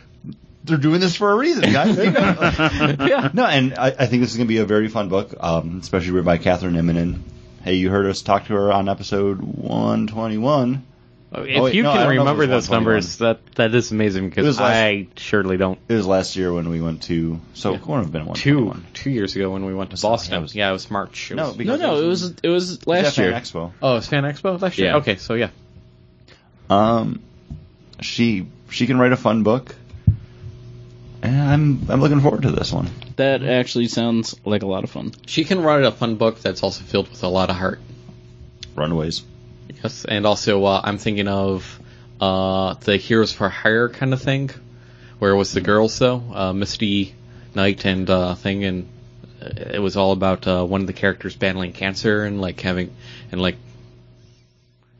they're 0.64 0.78
doing 0.78 1.00
this 1.00 1.16
for 1.16 1.30
a 1.30 1.34
reason, 1.34 1.72
guys. 1.72 1.96
yeah. 1.98 3.30
No, 3.32 3.46
and 3.46 3.74
I, 3.78 3.86
I 3.86 4.06
think 4.06 4.22
this 4.22 4.30
is 4.30 4.36
going 4.36 4.46
to 4.46 4.52
be 4.52 4.58
a 4.58 4.66
very 4.66 4.88
fun 4.88 5.08
book, 5.08 5.34
um, 5.40 5.78
especially 5.80 6.11
written 6.12 6.26
by 6.26 6.38
Kathryn 6.38 6.76
Immonen. 6.76 7.20
Hey, 7.62 7.74
you 7.74 7.90
heard 7.90 8.06
us 8.06 8.22
talk 8.22 8.46
to 8.46 8.54
her 8.54 8.72
on 8.72 8.88
episode 8.88 9.40
121. 9.40 10.84
If 11.33 11.62
wait, 11.62 11.74
you 11.76 11.85
no, 11.85 11.93
can 11.93 12.07
don't 12.07 12.07
know 12.07 12.11
if 12.11 12.16
it 12.16 12.18
remember 12.18 12.47
those 12.49 12.68
numbers, 12.68 13.18
that 13.18 13.39
that 13.55 13.72
is 13.72 13.93
amazing 13.93 14.28
because 14.31 14.59
last- 14.59 14.72
I 14.74 15.07
surely 15.16 15.57
don't. 15.57 15.78
It 15.89 15.95
was 15.95 16.05
last 16.05 16.35
year 16.35 16.53
when 16.53 16.68
we 16.68 16.81
went 16.81 17.05
to. 17.05 17.41
So 17.55 17.72
it 17.74 17.87
wouldn't 17.87 18.07
have 18.07 18.12
been 18.12 18.26
one. 18.26 18.35
Two 18.37 18.74
two 18.95 19.11
years 19.11 19.37
ago 19.37 19.51
when 19.51 19.64
we 19.64 19.72
went 19.72 19.91
to 19.91 19.95
Was 19.95 20.03
that- 20.03 20.09
Boston. 20.09 20.31
that 20.33 20.43
was- 20.43 20.55
yeah, 20.57 20.70
it 20.70 20.72
was 20.72 20.91
March. 20.91 21.31
It 21.31 21.37
No, 21.37 21.49
was- 21.49 21.57
because 21.57 21.78
No, 21.81 21.95
no, 21.95 22.03
it 22.03 22.07
was 22.09 22.35
it 22.43 22.49
was 22.49 22.85
last 22.89 23.14
Fan 23.14 23.26
year. 23.26 23.33
Expo. 23.35 23.70
oh, 23.81 23.93
it 23.93 23.95
was 23.95 24.09
Fan 24.09 24.24
Expo 24.24 24.61
last 24.61 24.76
year. 24.76 24.89
Yeah. 24.89 24.97
Okay, 24.97 25.16
so 25.16 25.35
yeah, 25.35 25.51
Um, 26.68 27.20
she 28.01 28.47
she 28.70 28.89
can 28.89 28.99
write 28.99 29.12
a 29.12 29.16
fun 29.16 29.45
book, 29.45 29.76
and 31.22 31.41
I'm 31.41 31.87
I'm 31.91 32.01
looking 32.01 32.20
forward 32.20 32.43
to 32.43 32.51
this 32.51 32.72
one. 32.72 32.89
That 33.16 33.45
actually 33.45 33.87
sounds 33.87 34.35
like 34.45 34.62
a 34.64 34.66
lot 34.66 34.83
of 34.83 34.91
fun. 34.91 35.12
she 35.26 35.45
can 35.45 35.62
write 35.62 35.85
a 35.85 35.93
fun 35.93 36.16
book 36.16 36.41
that's 36.41 36.64
also 36.64 36.83
filled 36.83 37.09
with 37.09 37.22
a 37.22 37.28
lot 37.28 37.51
of 37.51 37.57
heart. 37.57 37.78
Runaways. 38.74 39.22
Yes, 39.83 40.05
and 40.05 40.27
also 40.27 40.64
uh, 40.64 40.81
I'm 40.83 40.99
thinking 40.99 41.29
of 41.29 41.81
uh, 42.21 42.75
the 42.75 42.97
Heroes 42.97 43.33
for 43.33 43.49
Hire 43.49 43.89
kind 43.89 44.12
of 44.12 44.21
thing, 44.21 44.51
where 45.18 45.33
it 45.33 45.37
was 45.37 45.53
the 45.53 45.61
girls 45.61 45.99
though, 45.99 46.23
uh, 46.33 46.53
Misty 46.53 47.14
Knight 47.55 47.85
and 47.85 48.09
uh, 48.09 48.35
thing, 48.35 48.64
and 48.64 48.89
it 49.41 49.81
was 49.81 49.97
all 49.97 50.12
about 50.12 50.47
uh, 50.47 50.64
one 50.64 50.81
of 50.81 50.87
the 50.87 50.93
characters 50.93 51.35
battling 51.35 51.73
cancer 51.73 52.25
and 52.25 52.41
like 52.41 52.61
having 52.61 52.95
and 53.33 53.41
like 53.41 53.57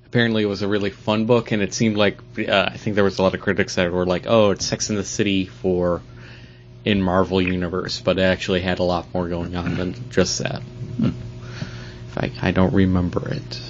apparently 0.07 0.43
it 0.43 0.47
was 0.47 0.62
a 0.62 0.68
really 0.68 0.91
fun 0.91 1.27
book, 1.27 1.53
and 1.53 1.62
it 1.62 1.75
seemed 1.75 1.97
like 1.97 2.18
uh, 2.39 2.68
I 2.73 2.77
think 2.77 2.95
there 2.95 3.05
was 3.05 3.18
a 3.18 3.23
lot 3.23 3.35
of 3.35 3.41
critics 3.41 3.75
that 3.75 3.91
were 3.93 4.07
like, 4.07 4.27
oh, 4.27 4.51
it's 4.51 4.66
Sex 4.66 4.91
in 4.91 4.97
the 4.97 5.05
City 5.05 5.47
for 5.47 6.03
in 6.85 7.03
Marvel 7.03 7.43
universe, 7.43 8.01
but 8.01 8.18
it 8.18 8.23
actually 8.23 8.61
had 8.61 8.79
a 8.79 8.83
lot 8.85 9.12
more 9.12 9.29
going 9.29 9.55
on 9.57 9.77
than 9.77 10.11
just 10.11 10.39
that. 10.39 10.62
If 12.09 12.18
I, 12.18 12.33
I 12.41 12.51
don't 12.51 12.73
remember 12.73 13.29
it. 13.29 13.61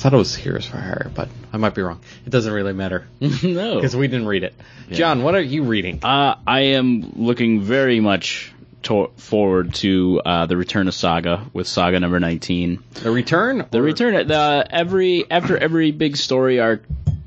I 0.00 0.02
thought 0.04 0.14
it 0.14 0.16
was 0.16 0.34
Heroes 0.34 0.64
for 0.64 0.78
Hire, 0.78 1.10
but 1.14 1.28
I 1.52 1.58
might 1.58 1.74
be 1.74 1.82
wrong. 1.82 2.00
It 2.24 2.30
doesn't 2.30 2.50
really 2.50 2.72
matter 2.72 3.06
no. 3.20 3.28
because 3.74 3.94
we 3.94 4.08
didn't 4.08 4.26
read 4.28 4.44
it. 4.44 4.54
John, 4.90 5.22
what 5.22 5.34
are 5.34 5.42
you 5.42 5.64
reading? 5.64 6.00
Uh, 6.02 6.36
I 6.46 6.60
am 6.60 7.12
looking 7.16 7.60
very 7.60 8.00
much 8.00 8.50
to- 8.84 9.10
forward 9.18 9.74
to 9.74 10.22
uh, 10.24 10.46
the 10.46 10.56
return 10.56 10.88
of 10.88 10.94
Saga 10.94 11.44
with 11.52 11.66
Saga 11.68 12.00
number 12.00 12.18
19. 12.18 12.82
The 12.94 13.10
Return? 13.10 13.66
The 13.70 13.78
or- 13.78 13.82
return 13.82 14.26
the 14.26 14.66
every 14.70 15.30
after 15.30 15.58
every 15.58 15.90
big 15.92 16.16
story 16.16 16.60
arc, 16.60 16.82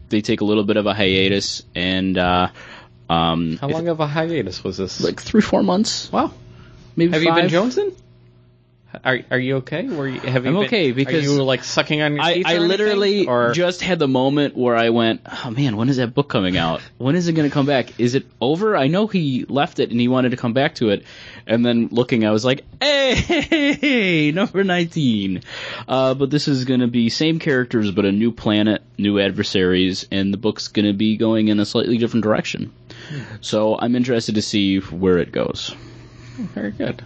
they 0.10 0.22
take 0.22 0.42
a 0.42 0.46
little 0.46 0.64
bit 0.64 0.78
of 0.78 0.88
a 0.88 0.96
hiatus 0.96 1.62
and 1.76 2.18
uh, 2.18 2.48
um, 3.08 3.58
How 3.58 3.68
long 3.68 3.88
of 3.88 4.00
a 4.00 4.08
hiatus 4.08 4.64
was 4.64 4.78
this? 4.78 5.00
like 5.00 5.22
three 5.22 5.42
four 5.42 5.62
months, 5.62 6.12
wow. 6.12 6.32
maybe 6.96 7.12
Have 7.14 7.22
five. 7.22 7.52
you 7.52 7.60
been 7.60 7.70
jonesing? 7.70 7.96
Are 9.04 9.20
Are 9.32 9.40
you 9.40 9.58
okay? 9.58 9.88
Were 9.88 10.08
you, 10.08 10.20
have 10.22 10.46
you 10.46 10.52
I'm 10.52 10.56
been- 10.56 10.66
okay, 10.66 10.92
because 10.92 11.24
you 11.24 11.42
like 11.44 11.64
sucking 11.64 12.02
on 12.02 12.14
your 12.14 12.24
I, 12.24 12.34
teeth? 12.36 12.46
I 12.46 12.54
or 12.54 12.56
anything? 12.56 12.68
literally 12.70 13.28
or 13.28 13.52
just 13.54 13.82
had 13.82 14.00
the 14.00 14.08
moment 14.08 14.56
where 14.56 14.76
I 14.76 14.90
went, 14.90 15.22
oh 15.26 15.52
man, 15.52 15.78
when 15.78 15.90
is 15.90 15.98
that 15.98 16.14
book 16.14 16.30
coming 16.30 16.58
out? 16.58 16.82
When 16.98 17.16
is 17.16 17.28
it 17.28 17.34
going 17.34 17.50
to 17.50 17.54
come 17.54 17.66
back? 17.66 18.00
Is 18.00 18.16
it 18.16 18.26
over? 18.42 18.76
I 18.78 18.88
know 18.88 19.08
he 19.08 19.46
left 19.46 19.80
it 19.80 19.92
and 19.92 20.00
he 20.00 20.08
wanted 20.08 20.30
to 20.30 20.38
come 20.38 20.54
back 20.54 20.76
to 20.76 20.90
it. 20.90 21.06
And 21.46 21.66
then 21.66 21.90
looking, 21.92 22.26
I 22.26 22.32
was 22.32 22.46
like, 22.46 22.64
hey, 22.82 24.32
number 24.36 24.64
19. 24.64 25.42
Uh, 25.88 26.14
but 26.14 26.30
this 26.30 26.48
is 26.48 26.64
going 26.66 26.80
to 26.80 26.88
be 26.88 27.10
same 27.10 27.40
characters, 27.40 27.92
but 27.92 28.06
a 28.06 28.12
new 28.12 28.32
planet, 28.32 28.82
new 28.98 29.20
adversaries, 29.20 30.08
and 30.12 30.34
the 30.34 30.38
book's 30.38 30.70
going 30.70 30.86
to 30.86 30.94
be 30.94 31.18
going 31.18 31.50
in 31.50 31.60
a 31.60 31.66
slightly 31.66 31.98
different 31.98 32.24
direction. 32.24 32.72
So 33.42 33.78
I'm 33.78 33.96
interested 33.96 34.36
to 34.36 34.42
see 34.42 34.80
where 34.80 35.18
it 35.18 35.32
goes. 35.32 35.76
very 36.38 36.72
good. 36.72 37.04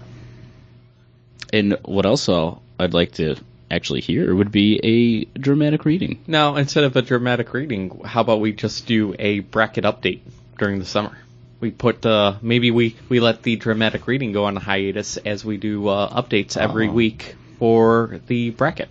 And 1.54 1.78
what 1.86 2.06
else 2.06 2.28
I'll, 2.30 2.62
I'd 2.80 2.93
like 2.93 3.14
to 3.14 3.36
actually 3.70 4.02
hear 4.02 4.34
would 4.34 4.52
be 4.52 4.80
a 4.84 5.39
dramatic 5.39 5.86
reading. 5.86 6.24
Now, 6.28 6.56
instead 6.56 6.84
of 6.84 6.95
a 6.95 7.02
dramatic 7.02 7.54
reading, 7.54 8.02
how 8.06 8.22
about 8.22 8.39
we 8.39 8.54
just 8.54 8.86
do 8.86 9.16
a 9.20 9.39
bracket 9.39 9.84
update 9.84 10.22
during 10.58 10.80
the 10.80 10.86
summer? 10.86 11.18
We 11.60 11.72
put 11.72 12.06
uh, 12.06 12.36
maybe 12.41 12.70
we 12.72 12.95
we 13.10 13.20
let 13.20 13.41
the 13.43 13.56
dramatic 13.56 14.06
reading 14.08 14.32
go 14.32 14.45
on 14.45 14.56
a 14.58 14.60
hiatus 14.60 15.18
as 15.18 15.43
we 15.43 15.58
do 15.58 15.88
uh, 15.88 16.22
updates 16.22 16.56
every 16.56 16.88
Oh. 16.88 16.91
week 16.91 17.36
for 17.58 18.20
the 18.28 18.52
bracket 18.52 18.89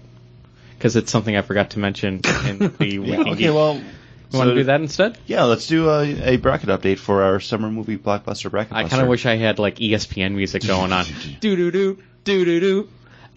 because 0.77 0.97
it's 0.97 1.13
something 1.13 1.37
I 1.37 1.43
forgot 1.43 1.71
to 1.71 1.79
mention 1.79 2.23
in 2.47 2.59
the 2.79 3.01
Yeah, 3.05 3.21
okay, 3.21 3.35
Geek. 3.37 3.55
well, 3.55 3.77
you 3.77 3.83
want 3.83 3.85
to 4.33 4.39
so- 4.51 4.55
do 4.57 4.65
that 4.65 4.81
instead? 4.81 5.17
Yeah, 5.27 5.45
let's 5.45 5.69
do 5.69 5.89
a, 5.89 6.33
a 6.35 6.37
bracket 6.39 6.69
update 6.69 6.99
for 6.99 7.23
our 7.23 7.39
summer 7.39 7.71
movie 7.71 7.97
blockbuster 7.97 8.51
bracket. 8.51 8.73
I 8.75 8.89
kind 8.89 9.01
of 9.01 9.07
wish 9.09 9.27
I 9.27 9.37
had 9.37 9.61
like 9.61 9.77
ESPN 9.77 10.33
music 10.35 10.67
going 10.67 10.93
on. 10.93 11.05
do 11.41 11.55
do 11.55 11.71
do 11.71 11.99
do 12.27 12.45
do 12.45 12.61
do. 12.61 12.89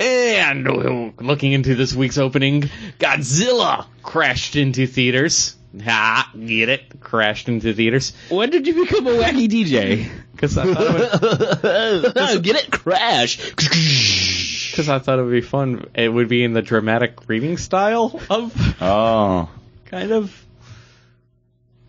And 0.01 1.13
looking 1.21 1.51
into 1.51 1.75
this 1.75 1.93
week's 1.93 2.17
opening, 2.17 2.69
Godzilla 2.99 3.85
crashed 4.01 4.55
into 4.55 4.87
theaters. 4.87 5.55
Ha, 5.83 6.31
get 6.33 6.69
it? 6.69 6.99
Crashed 6.99 7.47
into 7.47 7.73
theaters. 7.73 8.13
When 8.29 8.49
did 8.49 8.65
you 8.65 8.73
become 8.85 9.05
a 9.07 9.11
wacky 9.11 9.47
DJ? 9.47 10.09
Because 10.31 10.57
I 10.57 10.73
thought 10.73 10.95
it 10.95 12.33
would, 12.33 12.43
Get 12.43 12.55
it? 12.55 12.71
Crash. 12.71 13.37
because 13.55 14.89
I 14.89 14.97
thought 14.99 15.19
it 15.19 15.23
would 15.23 15.31
be 15.31 15.41
fun. 15.41 15.85
It 15.93 16.09
would 16.09 16.27
be 16.27 16.43
in 16.43 16.53
the 16.53 16.61
dramatic 16.63 17.27
reading 17.29 17.57
style 17.57 18.19
of 18.29 18.53
Oh, 18.81 19.49
kind 19.85 20.11
of. 20.11 20.45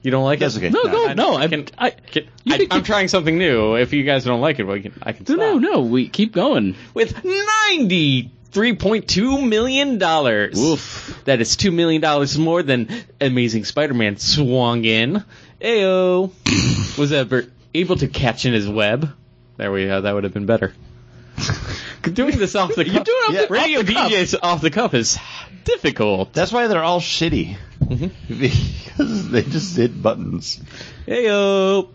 You 0.03 0.11
don't 0.11 0.25
like 0.25 0.39
That's 0.39 0.57
it? 0.57 0.59
okay. 0.65 0.71
No, 0.71 0.83
no, 0.85 1.09
I- 1.09 1.15
no. 1.15 1.35
I 1.37 1.43
I, 1.43 1.49
can- 1.49 1.67
I, 1.77 1.91
Can- 1.91 2.25
You 2.45 2.55
I, 2.55 2.59
can 2.59 2.67
I'm 2.71 2.79
keep- 2.79 2.87
trying 2.87 3.09
something 3.09 3.37
new. 3.37 3.75
If 3.77 3.93
you 3.93 4.03
guys 4.05 4.25
don't 4.25 4.41
like 4.41 4.59
it, 4.59 4.65
we 4.65 4.81
can, 4.81 4.95
I 5.03 5.13
can 5.13 5.27
no, 5.29 5.35
stop. 5.37 5.39
no, 5.39 5.59
no. 5.73 5.81
We 5.83 6.09
keep 6.09 6.33
going. 6.33 6.75
With 6.95 7.23
ninety 7.25 8.31
three 8.51 8.75
point 8.77 9.09
two 9.09 9.41
million 9.43 9.99
dollars. 9.99 10.59
Oof. 10.59 11.21
That 11.27 11.41
is 11.41 11.55
two 11.57 11.71
million 11.71 12.01
dollars 12.01 12.39
more 12.39 12.63
than 12.63 12.89
Amazing 13.21 13.65
Spider-Man 13.67 14.17
swung 14.17 14.85
in. 14.85 15.23
Ayo. 15.61 16.33
Was 16.99 17.13
ever 17.13 17.45
able 17.75 17.97
to 17.97 18.09
catch 18.09 18.47
in 18.47 18.53
his 18.55 18.67
web? 18.67 19.11
There 19.59 19.71
we 19.71 19.85
go. 19.87 20.01
That 20.01 20.15
would 20.15 20.25
have 20.25 20.33
been 20.33 20.47
better. 20.47 20.73
Doing 22.15 22.39
this 22.39 22.55
off 22.57 22.75
the 22.75 22.85
cuff. 22.85 22.95
You're 22.95 23.05
doing 23.05 23.19
it 23.19 23.29
off 23.29 23.35
Yeah, 23.35 23.47
the- 23.47 23.53
radio 23.53 23.81
off 23.81 23.87
the 23.87 23.93
cuff. 23.95 24.11
DJs 24.13 24.35
off 24.43 24.61
the 24.63 24.71
cuff 24.71 24.95
is 24.95 25.19
difficult. 25.65 26.33
that's 26.33 26.53
why 26.53 26.67
they're 26.67 26.83
all 26.83 27.01
shitty 27.01 27.57
Mhm. 27.85 28.11
because 28.97 29.29
they 29.31 29.43
just 29.43 29.77
hit 29.77 30.01
buttons. 30.03 30.61
Heyo. 31.07 31.89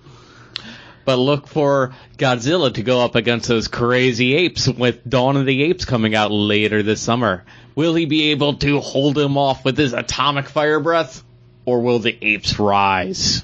But 1.06 1.18
look 1.18 1.48
for 1.48 1.94
Godzilla 2.18 2.74
to 2.74 2.82
go 2.82 3.02
up 3.06 3.14
against 3.16 3.48
those 3.48 3.68
crazy 3.68 4.34
apes 4.36 4.68
with 4.68 5.08
Dawn 5.08 5.38
of 5.38 5.46
the 5.46 5.64
Apes 5.64 5.86
coming 5.86 6.16
out 6.16 6.32
later 6.32 6.82
this 6.82 7.00
summer. 7.00 7.44
Will 7.76 7.94
he 7.94 8.06
be 8.08 8.32
able 8.32 8.56
to 8.56 8.80
hold 8.80 9.16
him 9.18 9.38
off 9.38 9.64
with 9.64 9.78
his 9.78 9.94
atomic 9.94 10.50
fire 10.50 10.80
breath? 10.80 11.24
Or 11.66 11.82
will 11.82 12.00
the 12.00 12.16
apes 12.22 12.58
rise 12.60 13.44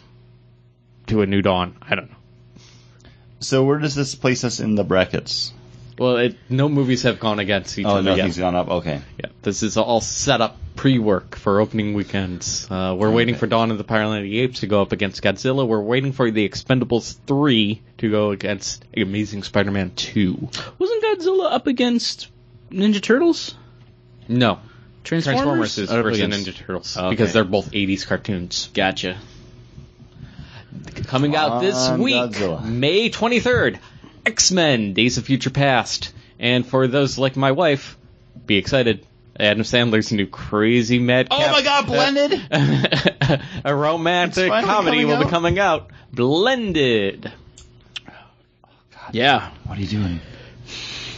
to 1.07 1.21
a 1.21 1.25
new 1.27 1.41
dawn? 1.43 1.75
I 1.81 1.95
don't 1.95 2.09
know. 2.09 2.17
So 3.41 3.63
where 3.63 3.77
does 3.79 3.93
this 3.95 4.13
place 4.15 4.43
us 4.43 4.59
in 4.59 4.75
the 4.75 4.83
brackets? 4.83 5.53
Well, 6.01 6.17
it, 6.17 6.35
no 6.49 6.67
movies 6.67 7.03
have 7.03 7.19
gone 7.19 7.37
against 7.37 7.77
each 7.77 7.85
other. 7.85 7.97
Oh, 7.97 7.99
other 7.99 8.09
nothing's 8.17 8.35
yet. 8.35 8.43
gone 8.45 8.55
up. 8.55 8.69
Okay. 8.69 9.01
Yeah, 9.19 9.29
this 9.43 9.61
is 9.61 9.77
all 9.77 10.01
set 10.01 10.41
up 10.41 10.57
pre-work 10.75 11.35
for 11.35 11.59
opening 11.61 11.93
weekends. 11.93 12.65
Uh, 12.71 12.95
we're 12.97 13.11
waiting 13.11 13.35
for 13.35 13.45
Dawn 13.45 13.69
of 13.69 13.77
the 13.77 13.83
Planet 13.83 14.17
of 14.17 14.23
the 14.23 14.39
Apes 14.39 14.61
to 14.61 14.67
go 14.67 14.81
up 14.81 14.93
against 14.93 15.21
Godzilla. 15.21 15.67
We're 15.67 15.79
waiting 15.79 16.11
for 16.11 16.31
The 16.31 16.49
Expendables 16.49 17.17
3 17.27 17.83
to 17.99 18.09
go 18.09 18.31
against 18.31 18.83
Amazing 18.97 19.43
Spider-Man 19.43 19.91
2. 19.95 20.49
Wasn't 20.79 21.03
Godzilla 21.03 21.51
up 21.53 21.67
against 21.67 22.29
Ninja 22.71 22.99
Turtles? 22.99 23.53
No, 24.27 24.57
Transformers, 25.03 25.75
Transformers 25.75 25.77
is 25.77 25.91
Up 25.91 26.01
versus 26.03 26.19
against- 26.23 26.47
Ninja 26.49 26.55
Turtles 26.65 26.97
Okay. 26.97 27.09
because 27.11 27.31
they're 27.31 27.43
both 27.43 27.69
80s 27.73 28.07
cartoons. 28.07 28.71
Gotcha. 28.73 29.17
Coming 31.05 31.35
out 31.35 31.61
this 31.61 31.89
week, 31.91 32.15
Godzilla. 32.15 32.63
May 32.65 33.11
23rd, 33.11 33.77
X-Men: 34.25 34.93
Days 34.93 35.17
of 35.17 35.25
Future 35.25 35.49
Past. 35.49 36.13
And 36.39 36.65
for 36.65 36.87
those 36.87 37.19
like 37.19 37.35
my 37.35 37.51
wife, 37.51 37.97
be 38.45 38.57
excited. 38.57 39.05
Adam 39.39 39.61
Sandler's 39.61 40.11
new 40.11 40.27
crazy 40.27 40.99
Mad 40.99 41.27
Oh 41.31 41.51
my 41.51 41.61
God, 41.61 41.87
Blended! 41.87 42.41
a 43.63 43.75
romantic 43.75 44.51
comedy 44.51 45.01
coming 45.01 45.07
will 45.07 45.23
be 45.23 45.29
coming 45.29 45.57
out. 45.57 45.89
Blended. 46.11 47.31
Yeah. 49.11 49.51
What 49.65 49.77
are 49.77 49.81
you 49.81 49.87
doing? 49.87 50.19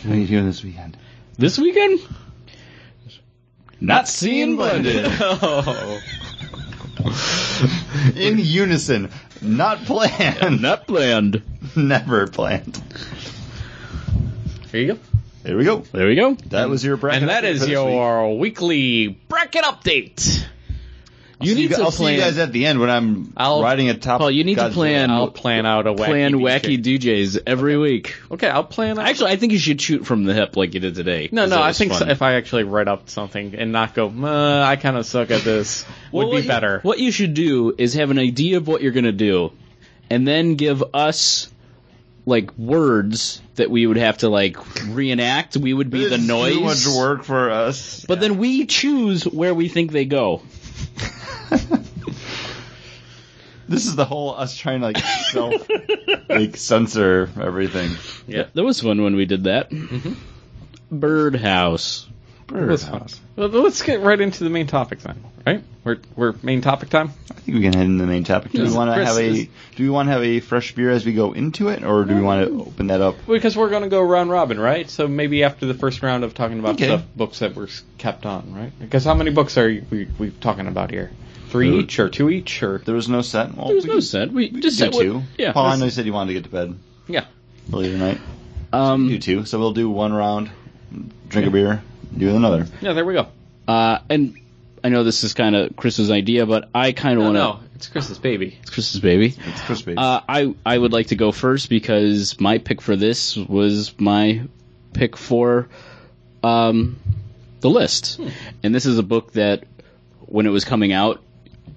What 0.04 0.16
are 0.16 0.20
you 0.20 0.28
doing 0.28 0.46
this 0.46 0.64
weekend? 0.64 0.98
This 1.38 1.58
weekend? 1.58 2.00
Not 3.80 4.08
seeing 4.08 4.56
blended. 4.56 5.06
oh. 5.20 6.02
in 8.16 8.38
unison, 8.38 9.12
not 9.42 9.84
planned, 9.86 10.62
Not 10.62 10.88
planned. 10.88 11.42
never 11.78 12.28
planned. 12.28 12.82
Here 14.72 14.82
you 14.82 14.94
go. 14.94 15.00
There 15.44 15.58
we 15.58 15.66
go. 15.66 15.80
There 15.92 16.08
we 16.08 16.16
go. 16.16 16.36
That 16.50 16.70
was 16.70 16.84
your 16.84 16.96
bracket. 16.98 17.24
And 17.24 17.30
that 17.30 17.44
is 17.44 17.62
update 17.62 17.64
is 17.64 17.64
for 17.64 17.68
this 17.68 17.86
week. 17.86 17.94
your 17.94 18.38
weekly 18.38 19.08
bracket 19.08 19.64
update. 19.64 20.46
You 21.42 21.56
See 21.56 21.62
need 21.64 21.70
gu- 21.72 21.76
to 21.76 21.82
I'll 21.84 21.92
see 21.92 22.14
you 22.14 22.20
guys 22.22 22.38
at 22.38 22.54
the 22.54 22.66
end 22.66 22.80
when 22.80 22.90
I'm 22.90 23.34
I'll- 23.36 23.62
riding 23.62 23.90
a 23.90 23.96
top. 23.96 24.20
Paul, 24.22 24.32
you 24.32 24.46
need 24.46 24.56
to 24.56 24.70
plan- 24.70 25.12
I'll 25.12 25.30
plan 25.30 25.66
out 25.66 25.86
a 25.88 25.94
wacky 25.94 26.06
plan 26.06 26.34
wacky 26.36 26.82
DJ. 26.82 27.00
DJs 27.00 27.40
every 27.46 27.78
week. 27.78 28.16
Okay, 28.32 28.48
I'll 28.48 28.64
plan. 28.64 28.98
Out. 28.98 29.06
Actually, 29.06 29.32
I 29.32 29.36
think 29.36 29.52
you 29.52 29.60
should 29.60 29.82
shoot 29.82 30.06
from 30.06 30.24
the 30.24 30.34
hip 30.34 30.56
like 30.56 30.74
you 30.74 30.80
did 30.80 30.96
today. 30.96 31.28
No, 31.34 31.46
no. 31.46 31.62
I 31.62 31.74
think 31.74 31.94
so, 31.94 32.08
if 32.08 32.22
I 32.22 32.36
actually 32.36 32.64
write 32.64 32.88
up 32.88 33.10
something 33.10 33.56
and 33.56 33.74
not 33.74 33.94
go, 33.94 34.08
uh, 34.08 34.64
I 34.66 34.78
kind 34.78 34.96
of 34.96 35.06
suck 35.06 35.32
at 35.32 35.42
this, 35.42 35.84
would 36.14 36.26
be 36.28 36.30
what 36.30 36.44
you- 36.44 36.48
better. 36.48 36.80
what 36.84 37.00
you 37.00 37.12
should 37.12 37.34
do 37.34 37.76
is 37.78 37.96
have 37.96 38.10
an 38.12 38.20
idea 38.20 38.56
of 38.56 38.68
what 38.70 38.82
you're 38.82 38.94
going 38.94 39.04
to 39.04 39.12
do, 39.12 39.52
and 40.10 40.26
then 40.26 40.56
give 40.56 40.82
us 40.94 41.50
like 42.26 42.58
words 42.58 43.42
that 43.56 43.70
we 43.70 43.86
would 43.86 43.98
have 43.98 44.20
to 44.20 44.30
like 44.30 44.58
reenact. 44.88 45.58
We 45.58 45.74
would 45.74 45.90
be 45.90 46.06
This 46.08 46.22
the 46.22 46.28
noise. 46.28 46.54
Too 46.54 46.62
much 46.62 46.98
work 46.98 47.24
for 47.24 47.52
us. 47.52 48.06
But 48.06 48.20
then 48.20 48.38
we 48.38 48.66
choose 48.66 49.26
where 49.26 49.54
we 49.54 49.68
think 49.68 49.92
they 49.92 50.06
go. 50.06 50.42
This 53.68 53.86
is 53.88 53.96
the 53.96 54.06
whole 54.06 54.36
us 54.36 54.56
trying 54.56 54.82
to 54.82 54.88
like 54.88 54.98
self 54.98 55.68
like 56.30 56.58
censor 56.58 57.30
everything. 57.42 57.92
Yeah, 58.28 58.48
that 58.54 58.64
was 58.64 58.82
fun 58.82 59.02
when 59.02 59.16
we 59.16 59.26
did 59.26 59.46
that. 59.46 59.70
Mm-hmm. 59.70 60.14
Birdhouse. 60.92 62.08
was 62.50 62.86
fun. 62.86 63.08
Well, 63.36 63.48
let's 63.48 63.82
get 63.82 64.02
right 64.02 64.20
into 64.20 64.44
the 64.44 64.50
main 64.50 64.68
topic 64.68 65.00
then, 65.00 65.24
right? 65.46 65.64
We're 65.84 65.98
we're 66.16 66.34
main 66.44 66.62
topic 66.62 66.90
time. 66.90 67.12
I 67.30 67.34
think 67.34 67.56
we 67.58 67.62
can 67.62 67.74
head 67.74 67.86
into 67.86 68.04
the 68.06 68.08
main 68.08 68.24
topic. 68.24 68.54
Do 68.54 68.64
we 68.64 68.72
want 68.74 68.90
to 68.92 68.96
Chris 68.96 69.08
have 69.10 69.18
a 69.18 69.22
is- 69.26 69.48
Do 69.76 69.84
we 69.84 69.90
want 69.90 70.08
to 70.08 70.14
have 70.14 70.24
a 70.24 70.40
fresh 70.40 70.74
beer 70.76 70.90
as 70.92 71.06
we 71.06 71.12
go 71.14 71.34
into 71.34 71.68
it, 71.70 71.84
or 71.84 72.06
do 72.06 72.16
we 72.16 72.22
want 72.22 72.48
to 72.48 72.62
open 72.62 72.88
that 72.88 73.02
up? 73.02 73.16
Because 73.28 73.58
we're 73.58 73.70
going 73.70 73.84
to 73.84 73.90
go 73.90 74.02
round 74.02 74.30
robin, 74.30 74.58
right? 74.60 74.90
So 74.90 75.10
maybe 75.10 75.44
after 75.44 75.66
the 75.66 75.74
first 75.74 76.02
round 76.02 76.24
of 76.24 76.34
talking 76.34 76.60
about 76.60 76.76
Okay. 76.76 76.86
stuff, 76.86 77.04
books 77.18 77.40
that 77.40 77.54
were 77.56 77.66
s- 77.68 77.84
kept 77.98 78.26
on, 78.26 78.54
right? 78.56 78.72
Because 78.80 79.04
how 79.04 79.14
many 79.14 79.32
books 79.32 79.58
are 79.58 79.68
you, 79.70 79.86
we 79.90 80.08
we 80.18 80.30
talking 80.30 80.68
about 80.68 80.90
here? 80.90 81.12
Three 81.50 81.70
Two. 81.70 81.80
each 81.82 82.00
or 82.00 82.10
two 82.10 82.30
each 82.30 82.64
or 82.64 82.78
There 82.78 82.96
was 82.96 83.10
no 83.10 83.22
set. 83.22 83.54
Well, 83.56 83.68
There 83.68 83.76
was 83.76 83.84
we 83.84 83.90
no 83.90 83.96
could- 83.96 84.04
set. 84.06 84.32
We 84.32 84.50
we 84.54 84.62
just 84.62 84.80
could 84.80 84.94
set 84.94 85.02
do 85.04 85.14
what- 85.16 85.22
two. 85.22 85.28
Yeah. 85.38 85.52
Paul, 85.52 85.66
I 85.66 85.76
know 85.76 85.86
you 85.86 85.92
said 85.92 86.06
you 86.06 86.14
wanted 86.14 86.30
to 86.30 86.34
get 86.40 86.44
to 86.46 86.50
bed 86.50 86.76
yeah. 87.10 87.26
later 87.70 87.92
tonight. 87.92 88.22
Um, 88.72 89.08
do 89.10 89.16
Um, 89.16 89.20
two. 89.20 89.46
So 89.46 89.60
we'll 89.60 89.74
do 89.74 89.90
one 89.90 90.14
round, 90.14 90.50
drink 91.28 91.48
a 91.48 91.52
beer, 91.52 91.84
do 92.18 92.34
another. 92.36 92.68
Yeah, 92.82 92.94
there 92.94 93.04
we 93.06 93.14
go. 93.16 93.28
uh, 93.68 94.00
and 94.10 94.36
I 94.84 94.90
know 94.90 95.04
this 95.04 95.24
is 95.24 95.34
kind 95.34 95.56
of 95.56 95.76
Chris's 95.76 96.12
idea, 96.12 96.46
but 96.46 96.70
I 96.76 96.92
kind 96.92 97.18
of 97.18 97.20
No, 97.20 97.26
want 97.26 97.36
to. 97.36 97.64
no, 97.66 97.76
it's 97.76 97.88
Chris's 97.88 98.20
baby. 98.20 98.58
It's 98.62 98.70
Chris's 98.70 99.00
baby. 99.00 99.34
It's 99.48 99.62
crispy. 99.62 99.96
Uh, 99.96 100.22
I 100.28 100.54
I 100.66 100.78
would 100.78 100.92
like 100.92 101.08
to 101.08 101.16
go 101.16 101.32
first 101.32 101.70
because 101.70 102.40
my 102.40 102.58
pick 102.58 102.82
for 102.82 102.96
this 102.96 103.36
was 103.38 103.94
my 104.00 104.42
pick 104.94 105.16
for 105.16 105.70
um, 106.44 106.98
the 107.62 107.70
list, 107.70 108.20
and 108.62 108.76
this 108.76 108.86
is 108.86 108.98
a 108.98 109.04
book 109.04 109.34
that 109.34 109.64
when 110.26 110.46
it 110.46 110.50
was 110.50 110.66
coming 110.66 110.92
out, 110.92 111.22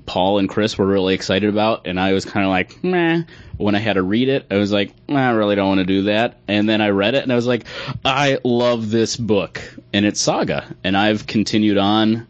Paul 0.06 0.38
and 0.38 0.48
Chris 0.48 0.76
were 0.76 0.86
really 0.86 1.14
excited 1.14 1.48
about, 1.48 1.86
and 1.86 2.00
I 2.00 2.12
was 2.12 2.24
kind 2.24 2.44
of 2.44 2.50
like, 2.50 2.82
meh. 2.82 3.22
When 3.56 3.74
I 3.74 3.78
had 3.78 3.94
to 3.94 4.02
read 4.02 4.28
it, 4.28 4.46
I 4.50 4.56
was 4.56 4.70
like, 4.70 4.92
nah, 5.08 5.28
I 5.30 5.32
really 5.32 5.54
don't 5.56 5.68
want 5.68 5.78
to 5.78 5.84
do 5.86 6.02
that. 6.04 6.36
And 6.46 6.68
then 6.68 6.80
I 6.82 6.90
read 6.90 7.14
it, 7.14 7.22
and 7.22 7.32
I 7.32 7.36
was 7.36 7.46
like, 7.46 7.64
I 8.04 8.38
love 8.44 8.90
this 8.90 9.16
book, 9.16 9.62
and 9.92 10.04
it's 10.04 10.20
Saga, 10.20 10.74
and 10.84 10.96
I've 10.96 11.26
continued 11.26 11.78
on. 11.78 12.26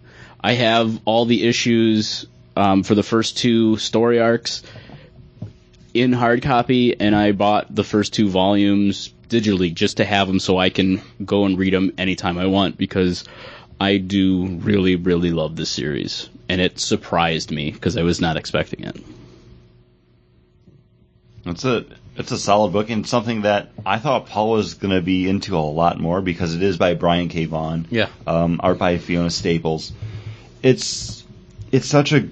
I 0.46 0.52
have 0.52 1.00
all 1.06 1.24
the 1.24 1.42
issues 1.42 2.24
um, 2.54 2.84
for 2.84 2.94
the 2.94 3.02
first 3.02 3.36
two 3.36 3.78
story 3.78 4.20
arcs 4.20 4.62
in 5.92 6.12
hard 6.12 6.40
copy, 6.40 7.00
and 7.00 7.16
I 7.16 7.32
bought 7.32 7.74
the 7.74 7.82
first 7.82 8.14
two 8.14 8.28
volumes 8.28 9.12
digitally 9.28 9.74
just 9.74 9.96
to 9.96 10.04
have 10.04 10.28
them 10.28 10.38
so 10.38 10.56
I 10.56 10.70
can 10.70 11.02
go 11.24 11.46
and 11.46 11.58
read 11.58 11.72
them 11.72 11.94
anytime 11.98 12.38
I 12.38 12.46
want 12.46 12.78
because 12.78 13.24
I 13.80 13.96
do 13.96 14.46
really, 14.46 14.94
really 14.94 15.32
love 15.32 15.56
this 15.56 15.68
series, 15.68 16.28
and 16.48 16.60
it 16.60 16.78
surprised 16.78 17.50
me 17.50 17.72
because 17.72 17.96
I 17.96 18.02
was 18.02 18.20
not 18.20 18.36
expecting 18.36 18.84
it. 18.84 18.96
It's 21.44 21.64
a 21.64 21.86
it's 22.16 22.30
a 22.30 22.38
solid 22.38 22.72
book 22.72 22.88
and 22.88 23.04
something 23.04 23.42
that 23.42 23.70
I 23.84 23.98
thought 23.98 24.26
Paul 24.26 24.52
was 24.52 24.74
going 24.74 24.94
to 24.94 25.02
be 25.02 25.28
into 25.28 25.56
a 25.56 25.58
lot 25.58 25.98
more 25.98 26.20
because 26.20 26.54
it 26.54 26.62
is 26.62 26.76
by 26.76 26.94
Brian 26.94 27.28
K. 27.28 27.46
Vaughan. 27.46 27.88
Yeah. 27.90 28.10
Um, 28.28 28.60
art 28.62 28.78
by 28.78 28.98
Fiona 28.98 29.30
Staples. 29.30 29.92
It's 30.62 31.24
it's 31.72 31.86
such 31.86 32.12
a 32.12 32.28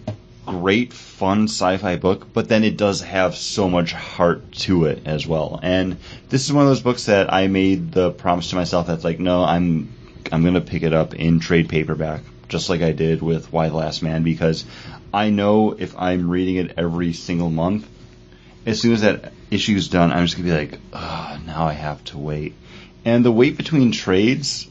great, 0.46 0.92
fun 0.92 1.44
sci-fi 1.44 1.96
book, 1.96 2.32
but 2.32 2.48
then 2.48 2.64
it 2.64 2.76
does 2.76 3.00
have 3.02 3.34
so 3.34 3.68
much 3.68 3.92
heart 3.92 4.52
to 4.52 4.84
it 4.84 5.02
as 5.06 5.26
well. 5.26 5.58
And 5.62 5.96
this 6.28 6.44
is 6.44 6.52
one 6.52 6.64
of 6.64 6.68
those 6.68 6.82
books 6.82 7.06
that 7.06 7.32
I 7.32 7.46
made 7.46 7.92
the 7.92 8.10
promise 8.10 8.50
to 8.50 8.56
myself 8.56 8.86
that's 8.86 9.04
like, 9.04 9.18
no, 9.18 9.44
I'm 9.44 9.92
I'm 10.32 10.42
going 10.42 10.54
to 10.54 10.60
pick 10.60 10.82
it 10.82 10.92
up 10.92 11.14
in 11.14 11.40
trade 11.40 11.68
paperback, 11.68 12.22
just 12.48 12.70
like 12.70 12.82
I 12.82 12.92
did 12.92 13.22
with 13.22 13.52
Y 13.52 13.68
the 13.68 13.76
Last 13.76 14.02
Man, 14.02 14.22
because 14.22 14.64
I 15.12 15.30
know 15.30 15.72
if 15.72 15.96
I'm 15.98 16.30
reading 16.30 16.56
it 16.56 16.74
every 16.76 17.12
single 17.12 17.50
month, 17.50 17.86
as 18.66 18.80
soon 18.80 18.94
as 18.94 19.02
that 19.02 19.32
issue's 19.50 19.88
done, 19.88 20.12
I'm 20.12 20.24
just 20.24 20.36
gonna 20.36 20.48
be 20.48 20.56
like, 20.56 20.78
oh, 20.92 21.38
now 21.46 21.66
I 21.66 21.74
have 21.74 22.02
to 22.04 22.18
wait. 22.18 22.54
And 23.04 23.24
the 23.24 23.30
wait 23.30 23.56
between 23.56 23.92
trades 23.92 24.66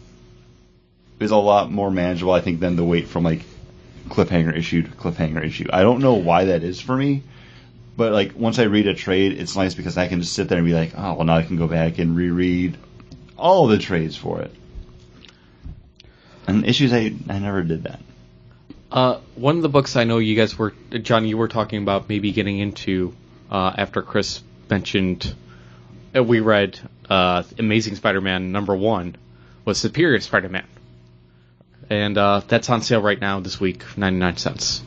is 1.24 1.32
a 1.32 1.38
lot 1.38 1.72
more 1.72 1.92
manageable, 1.92 2.34
I 2.34 2.42
think, 2.42 2.60
than 2.60 2.76
the 2.76 2.84
wait 2.84 3.08
from 3.08 3.24
like 3.24 3.42
cliffhanger 4.10 4.56
issue 4.56 4.84
to 4.84 4.90
cliffhanger 4.90 5.44
issue. 5.44 5.68
I 5.72 5.82
don't 5.82 6.02
know 6.02 6.16
why 6.16 6.46
that 6.46 6.64
is 6.64 6.80
for 6.80 6.96
me, 6.96 7.24
but 7.96 8.12
like 8.12 8.36
once 8.36 8.60
I 8.60 8.64
read 8.64 8.88
a 8.88 8.94
trade, 8.94 9.34
it's 9.34 9.56
nice 9.56 9.76
because 9.76 9.98
I 9.98 10.08
can 10.08 10.22
just 10.22 10.34
sit 10.34 10.50
there 10.50 10.58
and 10.58 10.68
be 10.68 10.74
like, 10.74 10.94
oh, 10.96 11.16
well, 11.16 11.24
now 11.26 11.38
I 11.38 11.44
can 11.44 11.58
go 11.58 11.68
back 11.68 12.00
and 12.00 12.16
reread 12.16 12.78
all 13.38 13.68
the 13.68 13.78
trades 13.78 14.16
for 14.16 14.42
it. 14.42 14.54
And 16.48 16.66
issues, 16.66 16.94
I 16.94 17.14
I 17.30 17.40
never 17.40 17.64
did 17.64 17.84
that. 17.84 18.02
Uh, 18.92 19.20
one 19.36 19.56
of 19.56 19.64
the 19.64 19.70
books 19.70 19.96
I 19.96 20.04
know 20.04 20.20
you 20.20 20.36
guys 20.36 20.56
were, 20.56 20.72
John, 21.02 21.26
you 21.26 21.36
were 21.36 21.48
talking 21.48 21.82
about 21.82 22.10
maybe 22.10 22.32
getting 22.32 22.60
into 22.60 23.16
uh, 23.50 23.74
after 23.76 24.04
Chris 24.04 24.42
mentioned 24.70 25.34
uh, 26.16 26.24
we 26.24 26.42
read 26.42 26.80
uh, 27.10 27.44
Amazing 27.58 27.96
Spider-Man 27.96 28.52
number 28.52 28.76
one 28.76 29.16
was 29.66 29.78
Superior 29.78 30.20
Spider-Man, 30.20 30.66
and 31.90 32.18
uh, 32.18 32.42
that's 32.48 32.70
on 32.70 32.82
sale 32.82 33.02
right 33.02 33.20
now 33.20 33.40
this 33.40 33.60
week, 33.60 33.84
ninety 33.98 34.20
nine 34.20 34.38
cents. 34.38 34.82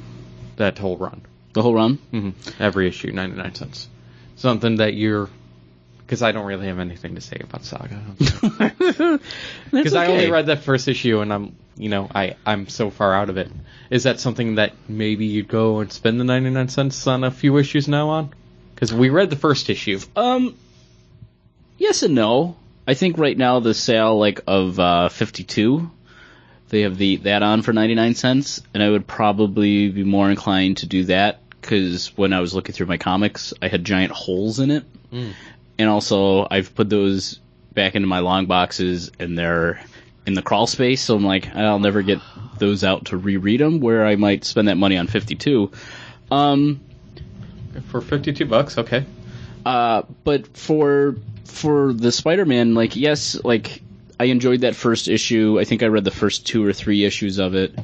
That 0.56 0.78
whole 0.78 0.96
run, 0.96 1.20
The 1.52 1.62
whole 1.62 1.74
run. 1.74 1.96
hmm 2.10 2.30
every 2.58 2.88
issue, 2.88 3.12
ninety 3.12 3.36
nine 3.36 3.54
cents. 3.54 3.88
Something 4.36 4.76
that 4.76 4.94
you're, 4.94 5.28
because 5.98 6.22
I 6.22 6.32
don't 6.32 6.46
really 6.46 6.66
have 6.66 6.78
anything 6.78 7.14
to 7.14 7.20
say 7.20 7.38
about 7.42 7.64
Saga. 7.64 8.00
Because 9.70 9.94
I 9.94 10.06
only 10.06 10.30
read 10.30 10.46
that 10.46 10.62
first 10.62 10.88
issue, 10.88 11.20
and 11.20 11.32
I'm, 11.32 11.56
you 11.76 11.88
know, 11.88 12.08
I 12.14 12.36
I'm 12.44 12.68
so 12.68 12.90
far 12.90 13.14
out 13.14 13.28
of 13.30 13.36
it. 13.36 13.50
Is 13.90 14.04
that 14.04 14.20
something 14.20 14.56
that 14.56 14.72
maybe 14.88 15.26
you'd 15.26 15.48
go 15.48 15.80
and 15.80 15.92
spend 15.92 16.18
the 16.20 16.24
ninety 16.24 16.50
nine 16.50 16.68
cents 16.68 17.06
on 17.06 17.24
a 17.24 17.30
few 17.30 17.56
issues 17.58 17.88
now 17.88 18.10
on? 18.10 18.30
Because 18.74 18.92
we 18.92 19.08
read 19.10 19.30
the 19.30 19.36
first 19.36 19.70
issue. 19.70 19.98
Um, 20.14 20.54
yes 21.78 22.02
and 22.02 22.14
no. 22.14 22.56
I 22.86 22.94
think 22.94 23.18
right 23.18 23.36
now 23.36 23.60
the 23.60 23.74
sale 23.74 24.18
like 24.18 24.42
of 24.46 24.78
uh, 24.78 25.08
52, 25.08 25.90
they 26.68 26.82
have 26.82 26.98
the 26.98 27.16
that 27.18 27.42
on 27.42 27.62
for 27.62 27.72
99 27.72 28.14
cents, 28.14 28.62
and 28.74 28.82
I 28.82 28.90
would 28.90 29.06
probably 29.06 29.88
be 29.90 30.04
more 30.04 30.30
inclined 30.30 30.78
to 30.78 30.86
do 30.86 31.04
that 31.04 31.40
because 31.60 32.16
when 32.16 32.32
I 32.32 32.40
was 32.40 32.54
looking 32.54 32.74
through 32.74 32.86
my 32.86 32.96
comics, 32.98 33.52
I 33.62 33.68
had 33.68 33.84
giant 33.84 34.12
holes 34.12 34.58
in 34.60 34.70
it, 34.70 34.84
and 35.78 35.88
also 35.88 36.46
I've 36.50 36.74
put 36.74 36.88
those 36.90 37.40
back 37.72 37.94
into 37.94 38.08
my 38.08 38.20
long 38.20 38.46
boxes, 38.46 39.10
and 39.18 39.36
they're 39.38 39.80
in 40.26 40.34
the 40.34 40.42
crawl 40.42 40.66
space, 40.66 41.02
so 41.02 41.14
I'm 41.14 41.24
like, 41.24 41.54
I'll 41.54 41.78
never 41.78 42.02
get 42.02 42.18
those 42.58 42.82
out 42.82 43.06
to 43.06 43.16
reread 43.16 43.60
them. 43.60 43.80
Where 43.80 44.06
I 44.06 44.16
might 44.16 44.44
spend 44.44 44.68
that 44.68 44.76
money 44.76 44.96
on 44.96 45.06
52. 45.06 45.70
Um, 46.30 46.80
For 47.90 48.00
fifty 48.00 48.32
two 48.32 48.46
bucks, 48.46 48.78
okay. 48.78 49.04
uh, 49.64 50.02
but 50.24 50.56
for 50.56 51.16
for 51.44 51.92
the 51.92 52.10
Spider-Man, 52.10 52.74
like 52.74 52.96
yes, 52.96 53.38
like 53.44 53.82
I 54.18 54.24
enjoyed 54.24 54.62
that 54.62 54.74
first 54.74 55.08
issue. 55.08 55.58
I 55.60 55.64
think 55.64 55.82
I 55.82 55.86
read 55.86 56.04
the 56.04 56.10
first 56.10 56.46
two 56.46 56.64
or 56.64 56.72
three 56.72 57.04
issues 57.04 57.38
of 57.38 57.54
it, 57.54 57.78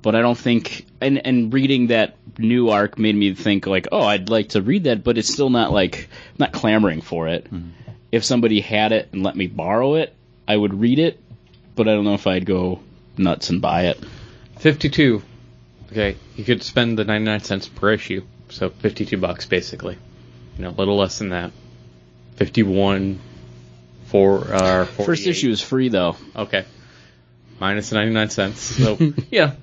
but 0.00 0.14
I 0.14 0.20
don't 0.20 0.38
think 0.38 0.86
and 1.00 1.24
and 1.26 1.52
reading 1.52 1.88
that 1.88 2.16
new 2.38 2.70
arc 2.70 2.98
made 2.98 3.14
me 3.14 3.34
think 3.34 3.66
like, 3.66 3.88
oh, 3.92 4.02
I'd 4.02 4.30
like 4.30 4.50
to 4.50 4.62
read 4.62 4.84
that, 4.84 5.04
but 5.04 5.18
it's 5.18 5.32
still 5.32 5.50
not 5.50 5.72
like 5.72 6.08
not 6.38 6.52
clamoring 6.52 7.02
for 7.02 7.28
it. 7.28 7.44
Mm-hmm. 7.44 7.68
If 8.10 8.24
somebody 8.24 8.60
had 8.60 8.92
it 8.92 9.08
and 9.12 9.22
let 9.22 9.36
me 9.36 9.46
borrow 9.46 9.94
it, 9.94 10.14
I 10.46 10.56
would 10.56 10.72
read 10.72 10.98
it, 10.98 11.20
but 11.74 11.88
I 11.88 11.92
don't 11.92 12.04
know 12.04 12.14
if 12.14 12.26
I'd 12.26 12.46
go 12.46 12.80
nuts 13.18 13.50
and 13.50 13.60
buy 13.60 13.86
it. 13.86 14.02
Fifty 14.58 14.88
two. 14.88 15.22
Okay, 15.92 16.16
you 16.36 16.44
could 16.44 16.62
spend 16.62 16.98
the 16.98 17.04
ninety 17.04 17.26
nine 17.26 17.40
cents 17.40 17.68
per 17.68 17.92
issue, 17.92 18.22
so 18.48 18.70
fifty 18.70 19.04
two 19.04 19.18
bucks 19.18 19.46
basically. 19.46 19.98
You 20.56 20.64
know, 20.64 20.70
a 20.70 20.78
little 20.78 20.96
less 20.96 21.18
than 21.18 21.30
that. 21.30 21.52
Fifty 22.36 22.62
one. 22.62 23.20
Four. 24.14 24.54
Uh, 24.54 24.84
First 24.84 25.26
issue 25.26 25.50
is 25.50 25.60
free 25.60 25.88
though. 25.88 26.14
Okay. 26.36 26.64
Minus 27.58 27.90
99 27.90 28.30
cents. 28.30 28.60
So, 28.60 28.96
yeah. 29.32 29.54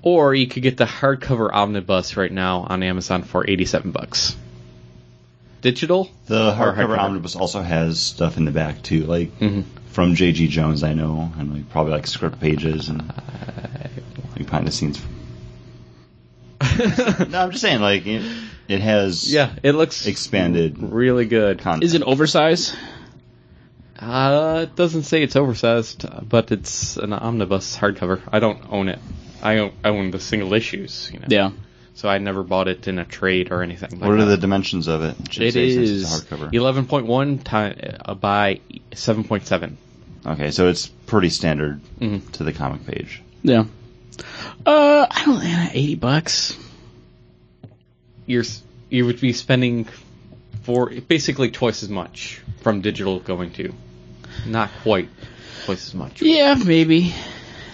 Or 0.00 0.34
you 0.34 0.46
could 0.46 0.62
get 0.62 0.78
the 0.78 0.86
hardcover 0.86 1.52
omnibus 1.52 2.16
right 2.16 2.32
now 2.32 2.60
on 2.66 2.82
Amazon 2.82 3.24
for 3.24 3.44
87 3.46 3.90
bucks. 3.90 4.34
Digital? 5.60 6.10
The 6.28 6.48
Or 6.48 6.54
hardcover 6.54 6.74
hardcover. 6.76 6.98
omnibus 6.98 7.36
also 7.36 7.60
has 7.60 8.00
stuff 8.00 8.38
in 8.38 8.46
the 8.46 8.52
back 8.52 8.80
too, 8.82 9.04
like 9.04 9.38
Mhm. 9.38 9.64
from 9.90 10.14
J.G. 10.14 10.48
Jones. 10.48 10.82
I 10.82 10.94
know, 10.94 11.30
and 11.38 11.52
like 11.52 11.68
probably 11.68 11.92
like 11.92 12.06
script 12.06 12.40
pages 12.40 12.88
and 12.88 13.06
like 14.34 14.46
behind 14.46 14.66
the 14.66 14.72
scenes. 14.72 14.98
no, 17.28 17.38
I'm 17.38 17.50
just 17.50 17.60
saying, 17.60 17.82
like 17.82 18.06
it, 18.06 18.22
it 18.66 18.80
has 18.80 19.30
yeah, 19.30 19.50
it 19.62 19.72
looks 19.72 20.06
expanded 20.06 20.78
really 20.78 21.26
good. 21.26 21.58
content. 21.58 21.84
Is 21.84 21.92
it 21.94 22.02
oversized? 22.02 22.74
Uh, 24.02 24.60
it 24.64 24.74
doesn't 24.76 25.04
say 25.04 25.22
it's 25.22 25.36
oversized, 25.36 26.04
but 26.28 26.50
it's 26.50 26.96
an 26.96 27.12
omnibus 27.12 27.76
hardcover. 27.76 28.20
I 28.30 28.40
don't 28.40 28.60
own 28.70 28.88
it. 28.88 28.98
I 29.42 29.58
own, 29.58 29.72
I 29.84 29.88
own 29.90 30.10
the 30.10 30.20
single 30.20 30.52
issues, 30.54 31.10
you 31.12 31.20
know. 31.20 31.26
Yeah. 31.28 31.50
So 31.94 32.08
I 32.08 32.18
never 32.18 32.42
bought 32.42 32.68
it 32.68 32.88
in 32.88 32.98
a 32.98 33.04
trade 33.04 33.52
or 33.52 33.62
anything. 33.62 34.00
What 34.00 34.10
are 34.18 34.24
the 34.24 34.36
dimensions 34.38 34.88
of 34.88 35.02
it? 35.02 35.16
It 35.38 35.52
say 35.52 35.70
since 35.74 35.90
it's 35.90 35.90
is 35.90 36.30
a 36.30 36.34
hardcover. 36.36 36.52
11.1 36.52 37.44
time 37.44 37.78
uh, 38.04 38.14
by 38.14 38.60
7.7. 38.90 39.74
Okay, 40.24 40.50
so 40.52 40.68
it's 40.68 40.86
pretty 40.86 41.28
standard 41.28 41.80
Mhm. 42.00 42.30
to 42.32 42.44
the 42.44 42.52
comic 42.52 42.86
page. 42.86 43.22
Yeah. 43.42 43.64
Uh, 44.64 45.06
I 45.10 45.24
don't 45.24 45.42
know, 45.42 45.68
80 45.72 45.94
bucks. 45.96 46.56
You're 48.26 48.44
you 48.88 49.06
would 49.06 49.20
be 49.20 49.32
spending 49.32 49.86
for 50.62 50.90
basically 50.90 51.50
twice 51.50 51.82
as 51.82 51.88
much 51.88 52.40
from 52.60 52.80
digital 52.82 53.18
going 53.18 53.50
to, 53.54 53.74
not 54.46 54.70
quite 54.82 55.08
twice 55.64 55.86
as 55.88 55.94
much. 55.94 56.22
Yeah, 56.22 56.54
maybe. 56.54 57.14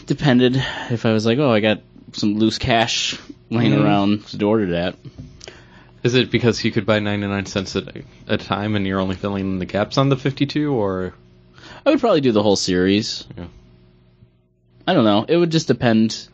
Depended 0.06 0.56
if 0.90 1.04
I 1.06 1.12
was 1.12 1.26
like, 1.26 1.38
oh, 1.38 1.50
I 1.50 1.60
got 1.60 1.82
some 2.12 2.38
loose 2.38 2.58
cash 2.58 3.18
laying 3.50 3.72
Mhm. 3.72 3.84
around 3.84 4.26
to 4.28 4.44
order 4.46 4.66
that. 4.72 4.96
Is 6.02 6.14
it 6.14 6.30
because 6.30 6.64
you 6.64 6.70
could 6.70 6.86
buy 6.86 7.00
99 7.00 7.46
cents 7.46 7.76
at 7.76 7.84
a, 8.28 8.38
time 8.38 8.76
and 8.76 8.86
you're 8.86 9.00
only 9.00 9.16
filling 9.16 9.44
in 9.44 9.58
the 9.58 9.66
gaps 9.66 9.98
on 9.98 10.08
the 10.08 10.16
52, 10.16 10.72
or 10.72 11.12
I 11.84 11.90
would 11.90 12.00
probably 12.00 12.20
do 12.20 12.32
the 12.32 12.42
whole 12.42 12.56
series. 12.56 13.24
Yeah. 13.36 13.46
I 14.86 14.94
don't 14.94 15.04
know. 15.04 15.24
It 15.28 15.36
would 15.36 15.50
just 15.50 15.66
depend. 15.66 16.28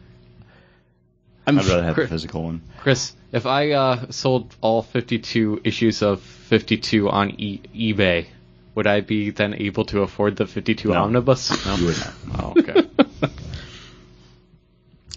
I'm 1.47 1.59
I'd 1.59 1.65
rather 1.65 1.83
have 1.83 1.97
the 1.97 2.07
physical 2.09 2.45
one. 2.45 2.63
Chris? 2.79 3.13
If 3.33 3.47
I 3.47 3.73
uh, 3.73 4.11
sold 4.11 4.55
all 4.61 4.83
52 4.83 5.63
issues 5.65 6.03
of 6.03 6.21
52 6.21 7.09
on 7.11 7.31
e- 7.41 7.61
eBay, 7.75 8.27
would 8.75 8.87
I 8.87 9.01
be 9.01 9.31
then 9.31 9.55
able 9.55 9.85
to 9.87 10.03
afford 10.03 10.37
the 10.37 10.47
52 10.47 10.89
No. 10.91 11.03
omnibus? 11.03 11.51
You 11.79 11.87
would 11.87 11.99
not. 11.99 12.15
Oh, 12.39 12.55
okay. 12.59 12.89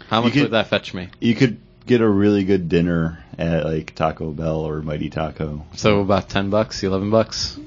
How 0.07 0.21
much 0.21 0.33
could- 0.33 0.43
would 0.43 0.51
that 0.51 0.67
fetch 0.67 0.93
me? 0.93 1.09
You 1.19 1.35
could 1.35 1.57
get 1.85 2.01
a 2.01 2.07
really 2.07 2.43
good 2.43 2.69
dinner 2.69 3.19
at 3.37 3.65
like 3.65 3.93
Taco 3.95 4.31
Bell 4.31 4.61
or 4.61 4.81
Mighty 4.81 5.09
Taco. 5.09 5.65
So 5.75 5.99
about 6.01 6.29
10 6.29 6.49
bucks, 6.49 6.83
11 6.83 7.09
bucks 7.09 7.59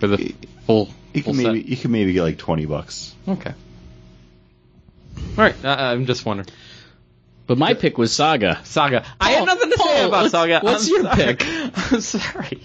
for 0.00 0.06
the 0.08 0.34
full, 0.66 0.88
You 1.14 1.22
full 1.22 1.32
could 1.34 1.42
maybe 1.44 1.60
set? 1.62 1.68
you 1.70 1.76
could 1.76 1.90
maybe 1.90 2.12
get 2.12 2.22
like 2.22 2.38
twenty 2.38 2.66
bucks. 2.66 3.14
Okay. 3.26 3.52
All 5.16 5.44
right, 5.44 5.54
I, 5.64 5.92
I'm 5.92 6.06
just 6.06 6.24
wondering. 6.24 6.48
But 7.48 7.58
my 7.58 7.74
pick 7.74 7.96
was 7.98 8.12
Saga. 8.12 8.60
Saga. 8.64 9.04
I 9.20 9.30
have 9.32 9.46
nothing 9.46 9.70
to 9.70 9.78
say 9.78 10.06
about 10.06 10.30
Saga. 10.30 10.60
what's 10.62 10.86
I'm 10.86 10.92
your 10.94 11.02
sorry. 11.04 11.34
pick? 11.34 11.42
I'm 11.92 12.00
sorry. 12.00 12.60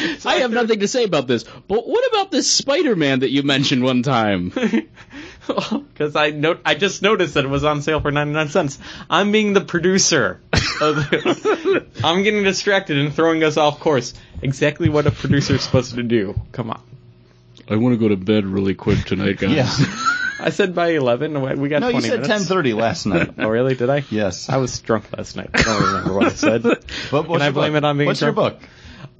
I 0.24 0.36
have 0.36 0.50
nothing 0.50 0.80
to 0.80 0.88
say 0.88 1.04
about 1.04 1.26
this. 1.26 1.44
But 1.44 1.86
what 1.86 2.08
about 2.12 2.30
this 2.30 2.50
Spider-Man 2.50 3.20
that 3.20 3.30
you 3.30 3.42
mentioned 3.42 3.82
one 3.82 4.02
time? 4.02 4.52
Because 5.46 6.14
I 6.14 6.30
note, 6.30 6.60
I 6.64 6.76
just 6.76 7.02
noticed 7.02 7.34
that 7.34 7.44
it 7.44 7.48
was 7.48 7.64
on 7.64 7.82
sale 7.82 8.00
for 8.00 8.12
99 8.12 8.50
cents. 8.50 8.78
I'm 9.08 9.32
being 9.32 9.52
the 9.52 9.60
producer. 9.60 10.40
Of 10.80 11.10
this. 11.10 11.84
I'm 12.04 12.22
getting 12.22 12.44
distracted 12.44 12.98
and 12.98 13.12
throwing 13.12 13.42
us 13.42 13.56
off 13.56 13.80
course. 13.80 14.14
Exactly 14.42 14.88
what 14.88 15.06
a 15.08 15.10
producer 15.10 15.54
is 15.54 15.62
supposed 15.62 15.94
to 15.96 16.04
do. 16.04 16.40
Come 16.52 16.70
on. 16.70 16.80
I 17.68 17.76
want 17.76 17.94
to 17.94 17.98
go 17.98 18.08
to 18.08 18.16
bed 18.16 18.46
really 18.46 18.74
quick 18.74 19.04
tonight, 19.04 19.38
guys. 19.38 19.80
I 20.40 20.50
said 20.50 20.74
by 20.74 20.88
11. 20.90 21.58
We 21.60 21.68
got 21.68 21.80
no, 21.80 21.88
you 21.88 22.00
said 22.00 22.20
ten 22.20 22.28
minutes. 22.28 22.48
thirty 22.48 22.72
last 22.72 23.06
night. 23.06 23.34
Oh, 23.38 23.48
really? 23.48 23.74
Did 23.74 23.90
I? 23.90 24.04
yes. 24.10 24.48
I 24.48 24.56
was 24.56 24.78
drunk 24.80 25.06
last 25.16 25.36
night. 25.36 25.50
I 25.52 25.62
don't 25.62 25.82
remember 25.82 26.14
what 26.14 26.26
I 26.26 26.30
said. 26.30 26.62
But 26.62 26.84
what's 27.10 27.28
Can 27.28 27.42
I 27.42 27.50
blame 27.50 27.72
book? 27.72 27.78
it 27.78 27.84
on 27.84 27.98
being 27.98 28.06
What's 28.06 28.20
your 28.20 28.32
book? 28.32 28.58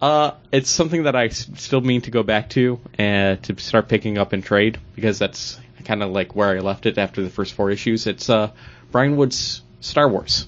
Uh, 0.01 0.33
it's 0.51 0.71
something 0.71 1.03
that 1.03 1.15
I 1.15 1.27
s- 1.27 1.49
still 1.57 1.81
mean 1.83 2.01
to 2.03 2.11
go 2.11 2.23
back 2.23 2.49
to 2.51 2.81
and 2.97 3.43
to 3.45 3.59
start 3.61 3.89
picking 3.89 4.17
up 4.19 4.33
in 4.33 4.41
trade 4.43 4.79
because 4.95 5.19
that's 5.19 5.59
kind 5.85 6.03
of 6.03 6.11
like 6.11 6.35
where 6.35 6.49
I 6.57 6.61
left 6.61 6.87
it 6.87 6.97
after 6.99 7.23
the 7.23 7.29
first 7.31 7.53
four 7.55 7.71
issues. 7.71 8.07
It's 8.07 8.31
uh, 8.31 8.51
Brian 8.93 9.17
Wood's 9.17 9.61
Star 9.81 10.09
Wars. 10.09 10.47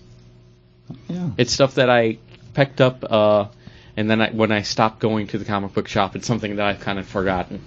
Yeah. 1.08 1.30
It's 1.36 1.52
stuff 1.52 1.74
that 1.76 1.90
I 1.90 2.18
picked 2.54 2.80
up, 2.80 3.04
uh, 3.10 3.46
and 3.96 4.10
then 4.10 4.20
I, 4.22 4.30
when 4.30 4.52
I 4.52 4.62
stopped 4.62 5.00
going 5.00 5.26
to 5.28 5.38
the 5.38 5.44
comic 5.44 5.74
book 5.74 5.88
shop, 5.88 6.16
it's 6.16 6.26
something 6.26 6.56
that 6.56 6.66
I've 6.66 6.80
kind 6.80 6.98
of 6.98 7.06
forgotten. 7.06 7.60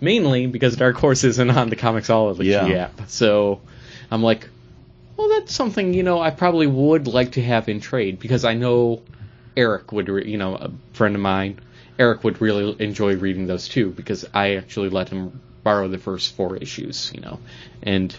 Mainly 0.00 0.46
because 0.46 0.76
Dark 0.76 0.96
Horse 0.96 1.24
isn't 1.24 1.50
on 1.50 1.68
the 1.68 1.76
Comixology 1.76 2.44
Yeah. 2.44 2.66
app, 2.84 3.08
so 3.10 3.60
I'm 4.10 4.22
like, 4.22 4.48
well, 5.18 5.28
that's 5.28 5.54
something 5.54 5.92
you 5.92 6.02
know 6.02 6.18
I 6.20 6.30
probably 6.30 6.66
would 6.66 7.06
like 7.06 7.32
to 7.32 7.42
have 7.42 7.68
in 7.68 7.80
trade 7.80 8.18
because 8.18 8.46
I 8.46 8.54
know 8.54 9.02
Eric 9.56 9.92
would, 9.92 10.08
re- 10.08 10.30
you 10.30 10.38
know, 10.38 10.54
a 10.54 10.70
friend 10.92 11.14
of 11.14 11.20
mine, 11.20 11.60
Eric 11.98 12.24
would 12.24 12.40
really 12.40 12.76
enjoy 12.78 13.16
reading 13.16 13.46
those 13.46 13.68
too 13.68 13.90
because 13.90 14.24
I 14.32 14.56
actually 14.56 14.88
let 14.88 15.08
him 15.08 15.40
borrow 15.62 15.88
the 15.88 15.98
first 15.98 16.34
four 16.34 16.56
issues, 16.56 17.12
you 17.14 17.20
know, 17.20 17.38
and 17.82 18.14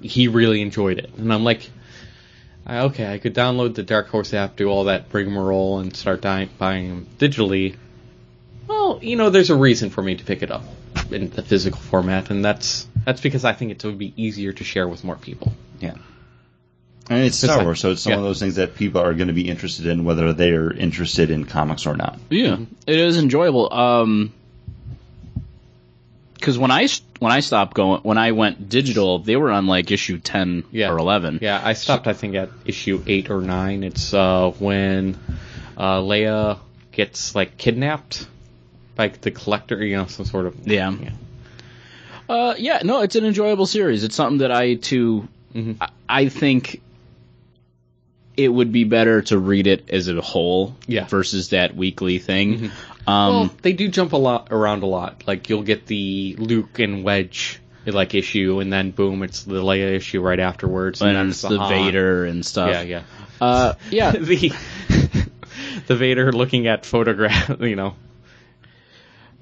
he 0.00 0.28
really 0.28 0.60
enjoyed 0.60 0.98
it, 0.98 1.10
and 1.16 1.32
I'm 1.32 1.44
like. 1.44 1.70
Okay, 2.68 3.12
I 3.12 3.18
could 3.18 3.32
download 3.32 3.76
the 3.76 3.84
Dark 3.84 4.08
Horse 4.08 4.34
app, 4.34 4.56
do 4.56 4.66
all 4.68 4.84
that 4.84 5.04
rigmarole, 5.12 5.78
and 5.78 5.94
start 5.94 6.22
buying 6.22 6.48
them 6.58 7.06
digitally. 7.16 7.76
Well, 8.66 8.98
you 9.02 9.14
know, 9.14 9.30
there's 9.30 9.50
a 9.50 9.54
reason 9.54 9.90
for 9.90 10.02
me 10.02 10.16
to 10.16 10.24
pick 10.24 10.42
it 10.42 10.50
up 10.50 10.64
in 11.10 11.30
the 11.30 11.42
physical 11.42 11.78
format, 11.78 12.30
and 12.30 12.44
that's 12.44 12.86
that's 13.04 13.20
because 13.20 13.44
I 13.44 13.52
think 13.52 13.70
it 13.70 13.84
would 13.84 13.98
be 13.98 14.12
easier 14.16 14.52
to 14.52 14.64
share 14.64 14.88
with 14.88 15.04
more 15.04 15.16
people. 15.16 15.52
Yeah. 15.80 15.94
And 17.08 17.20
it's 17.20 17.42
It's 17.42 17.52
Star 17.52 17.62
Wars, 17.64 17.78
so 17.80 17.92
it's 17.92 18.02
some 18.02 18.12
yeah. 18.12 18.18
of 18.18 18.24
those 18.24 18.40
things 18.40 18.56
that 18.56 18.74
people 18.74 19.00
are 19.00 19.14
going 19.14 19.28
to 19.28 19.34
be 19.34 19.48
interested 19.48 19.86
in, 19.86 20.04
whether 20.04 20.32
they're 20.32 20.72
interested 20.72 21.30
in 21.30 21.44
comics 21.44 21.86
or 21.86 21.96
not. 21.96 22.18
Yeah, 22.30 22.56
it 22.86 22.98
is 22.98 23.16
enjoyable. 23.16 23.72
Um, 23.72 24.32
because 26.34 26.58
when 26.58 26.70
I 26.70 26.88
when 27.18 27.32
I 27.32 27.40
stopped 27.40 27.74
going, 27.74 28.00
when 28.02 28.18
I 28.18 28.32
went 28.32 28.68
digital, 28.68 29.18
they 29.20 29.36
were 29.36 29.50
on 29.50 29.66
like 29.66 29.90
issue 29.90 30.18
ten 30.18 30.64
Yeah. 30.70 30.90
or 30.90 30.98
eleven. 30.98 31.38
Yeah, 31.42 31.60
I 31.62 31.72
stopped. 31.72 32.06
I 32.06 32.12
think 32.12 32.34
at 32.34 32.50
issue 32.64 33.02
eight 33.06 33.30
or 33.30 33.40
nine. 33.40 33.84
It's 33.84 34.12
uh, 34.12 34.52
when 34.58 35.16
uh, 35.76 36.00
Leia 36.00 36.58
gets 36.92 37.34
like 37.34 37.56
kidnapped 37.56 38.26
by 38.96 39.08
the 39.08 39.30
collector. 39.30 39.82
You 39.84 39.96
know, 39.98 40.06
some 40.06 40.26
sort 40.26 40.46
of 40.46 40.66
Yeah. 40.66 40.94
Uh, 42.28 42.54
yeah, 42.58 42.80
no, 42.84 43.02
it's 43.02 43.14
an 43.16 43.24
enjoyable 43.24 43.66
series. 43.66 44.02
It's 44.04 44.16
something 44.16 44.38
that 44.38 44.50
I 44.50 44.74
too, 44.74 45.28
Mhm. 45.54 45.76
I, 45.80 45.88
I 46.08 46.28
think 46.28 46.80
it 48.36 48.48
would 48.48 48.70
be 48.72 48.84
better 48.84 49.22
to 49.22 49.38
read 49.38 49.66
it 49.66 49.88
as 49.90 50.08
a 50.08 50.20
whole 50.20 50.74
Yeah. 50.86 51.02
Mm-hmm. 51.02 51.08
versus 51.10 51.48
that 51.50 51.74
weekly 51.76 52.18
thing. 52.18 52.70
Um, 53.06 53.32
well, 53.34 53.50
they 53.62 53.72
do 53.72 53.88
jump 53.88 54.12
a 54.12 54.16
lot 54.16 54.48
around 54.50 54.82
a 54.82 54.86
lot. 54.86 55.22
Like 55.26 55.48
you'll 55.48 55.62
get 55.62 55.86
the 55.86 56.34
Luke 56.38 56.78
and 56.78 57.02
Wedge 57.04 57.60
like 57.86 58.14
issue, 58.16 58.58
and 58.60 58.72
then 58.72 58.90
boom, 58.90 59.22
it's 59.22 59.44
the 59.44 59.62
Leia 59.62 59.92
issue 59.94 60.20
right 60.20 60.40
afterwards, 60.40 61.00
and 61.02 61.14
then 61.16 61.28
it's 61.28 61.40
the 61.42 61.56
Han. 61.56 61.68
Vader 61.68 62.24
and 62.24 62.44
stuff. 62.44 62.70
Yeah, 62.70 62.82
yeah. 62.82 63.02
Uh, 63.40 63.74
yeah. 63.90 64.10
the 64.18 64.52
the 65.86 65.94
Vader 65.96 66.32
looking 66.32 66.66
at 66.66 66.84
photograph. 66.84 67.48
You 67.60 67.76
know, 67.76 67.94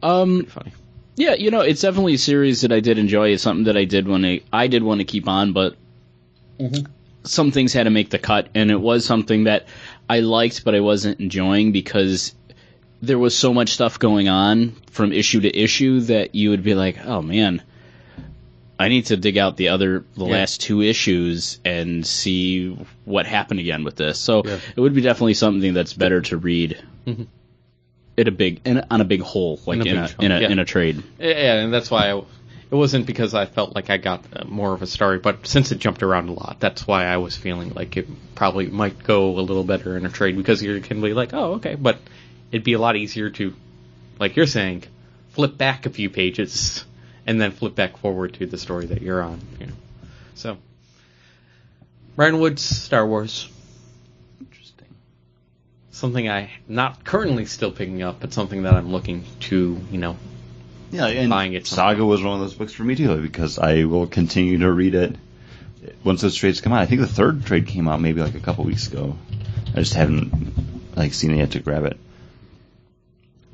Um, 0.03 0.45
funny. 0.45 0.73
yeah, 1.17 1.35
you 1.35 1.51
know, 1.51 1.61
it's 1.63 1.81
definitely 1.81 2.15
a 2.15 2.19
series 2.19 2.61
that 2.61 2.73
I 2.73 2.81
did 2.81 2.99
enjoy. 2.99 3.31
It's 3.31 3.43
something 3.43 3.65
that 3.65 3.77
I 3.79 3.85
did 3.87 4.07
want 4.07 4.25
to, 4.25 4.41
I 4.53 4.67
did 4.67 4.83
want 4.83 5.01
to 5.01 5.05
keep 5.07 5.27
on, 5.27 5.53
but 5.55 5.77
some 7.25 7.51
things 7.51 7.73
had 7.73 7.85
to 7.85 7.91
make 7.91 8.11
the 8.11 8.19
cut, 8.19 8.49
and 8.55 8.71
it 8.71 8.81
was 8.81 9.05
something 9.05 9.45
that 9.45 9.67
I 10.09 10.21
liked, 10.21 10.65
but 10.65 10.75
I 10.75 10.81
wasn't 10.81 11.21
enjoying 11.21 11.73
because 11.73 12.35
there 13.03 13.19
was 13.19 13.37
so 13.37 13.53
much 13.53 13.71
stuff 13.71 13.99
going 13.99 14.29
on 14.29 14.73
from 14.91 15.13
issue 15.13 15.41
to 15.41 15.57
issue 15.59 16.01
that 16.01 16.35
you 16.35 16.51
would 16.51 16.63
be 16.63 16.75
like, 16.75 17.05
oh 17.05 17.21
man, 17.23 17.63
I 18.79 18.89
need 18.89 19.07
to 19.07 19.17
dig 19.17 19.39
out 19.39 19.57
the 19.57 19.69
other, 19.69 20.05
the 20.17 20.25
Yeah. 20.27 20.33
last 20.33 20.61
two 20.61 20.83
issues 20.83 21.61
and 21.65 22.05
see 22.07 22.77
what 23.05 23.27
happened 23.27 23.61
again 23.61 23.85
with 23.85 23.97
this. 23.97 24.19
So 24.19 24.43
Yeah. 24.45 24.59
it 24.77 24.81
would 24.81 24.95
be 24.95 25.01
definitely 25.01 25.35
something 25.35 25.75
that's 25.75 25.93
better 25.93 26.21
to 26.23 26.37
read. 26.37 26.79
Mhm. 27.07 27.27
At 28.17 28.29
a 28.29 28.33
big, 28.33 28.61
in, 28.65 28.85
on 28.91 29.01
a 29.01 29.05
big 29.05 29.21
whole, 29.23 29.61
like 29.67 29.81
In 29.81 29.87
a 29.87 29.91
in 29.91 29.97
a, 29.99 30.09
in 30.21 30.33
a, 30.33 30.41
yeah. 30.41 30.49
in 30.51 30.59
a 30.61 30.65
trade. 30.65 31.03
Yeah, 31.19 31.55
and 31.63 31.73
that's 31.75 31.91
why 31.91 32.11
I, 32.13 32.23
it 32.75 32.77
wasn't 32.77 33.07
because 33.07 33.35
I 33.35 33.47
felt 33.47 33.77
like 33.77 33.89
I 33.89 33.99
got 33.99 34.25
uh, 34.33 34.45
more 34.47 34.75
of 34.75 34.83
a 34.83 34.87
story, 34.89 35.21
but 35.21 35.47
since 35.47 35.71
it 35.71 35.79
jumped 35.79 36.03
around 36.03 36.29
a 36.29 36.33
lot, 36.33 36.57
that's 36.59 36.85
why 36.85 37.07
I 37.07 37.19
was 37.19 37.37
feeling 37.37 37.73
like 37.73 37.97
it 37.97 38.09
probably 38.35 38.67
might 38.67 39.05
go 39.05 39.39
a 39.39 39.43
little 39.43 39.63
better 39.63 39.97
in 39.97 40.05
a 40.05 40.09
trade 40.09 40.37
because 40.37 40.61
you 40.61 40.81
can 40.81 41.01
be 41.01 41.15
like, 41.15 41.33
oh, 41.33 41.55
okay, 41.55 41.77
but 41.77 41.99
it'd 42.51 42.65
be 42.65 42.73
a 42.73 42.81
lot 42.81 42.97
easier 42.97 43.31
to, 43.31 43.55
like 44.19 44.35
you're 44.35 44.49
saying, 44.49 44.83
flip 45.31 45.57
back 45.57 45.87
a 45.87 45.91
few 45.91 46.11
pages 46.11 46.85
and 47.29 47.41
then 47.41 47.53
flip 47.53 47.77
back 47.77 47.97
forward 47.99 48.35
to 48.35 48.47
the 48.47 48.59
story 48.59 48.87
that 48.87 49.03
you're 49.03 49.23
on. 49.23 49.41
You 49.61 49.67
know. 49.67 49.73
So, 50.35 50.59
Brian 52.17 52.41
Wood's 52.41 52.63
Star 52.63 53.07
Wars. 53.07 53.49
Interesting. 54.41 54.89
Something 55.93 56.29
I 56.29 56.51
not 56.67 57.05
currently 57.05 57.47
still 57.47 57.71
picking 57.71 58.03
up, 58.03 58.19
but 58.19 58.33
something 58.33 58.65
that 58.65 58.75
I'm 58.75 58.91
looking 58.91 59.23
to, 59.43 59.81
you 59.93 59.99
know, 59.99 60.17
Yeah, 60.91 61.07
and 61.07 61.31
Buying 61.31 61.55
it 61.55 61.67
Saga 61.67 62.05
was 62.05 62.23
one 62.23 62.35
of 62.35 62.41
those 62.41 62.55
books 62.55 62.73
for 62.73 62.85
me 62.85 62.95
too, 62.95 63.21
because 63.21 63.59
I 63.59 63.85
will 63.85 64.07
continue 64.07 64.59
to 64.59 64.71
read 64.71 64.95
it 64.95 65.17
once 66.03 66.21
those 66.21 66.35
trades 66.35 66.61
come 66.61 66.73
out, 66.73 66.81
I 66.81 66.87
think 66.87 67.01
the 67.01 67.07
third 67.07 67.45
trade 67.45 67.67
came 67.67 67.89
out 67.89 68.01
maybe 68.01 68.21
like 68.21 68.35
a 68.35 68.41
couple 68.41 68.65
weeks 68.65 68.87
ago. 68.89 69.17
I 69.73 69.79
just 69.79 69.95
haven't 69.95 70.97
like 70.97 71.15
seen 71.15 71.33
it 71.33 71.39
yet 71.39 71.53
to 71.53 71.61
grab 71.61 71.85
it. 71.85 71.99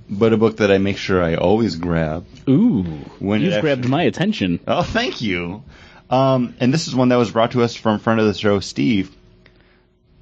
But 0.09 0.33
a 0.33 0.37
book 0.37 0.57
that 0.59 0.73
I 0.73 0.79
make 0.79 0.97
sure 0.97 1.23
I 1.23 1.37
always 1.37 1.77
grab. 1.77 2.27
Ooh, 2.49 2.83
When 3.21 3.43
you've 3.43 3.61
grabbed 3.61 3.89
my 3.89 4.03
attention. 4.03 4.59
Oh, 4.67 4.83
thank 4.83 5.23
you. 5.23 5.63
Um, 6.11 6.55
and 6.59 6.75
this 6.75 6.89
is 6.89 6.95
one 6.97 7.11
that 7.11 7.17
was 7.17 7.31
brought 7.31 7.53
to 7.53 7.63
us 7.63 7.77
from 7.77 8.01
friend 8.01 8.19
of 8.19 8.27
the 8.27 8.35
show, 8.35 8.59
Steve. 8.61 9.15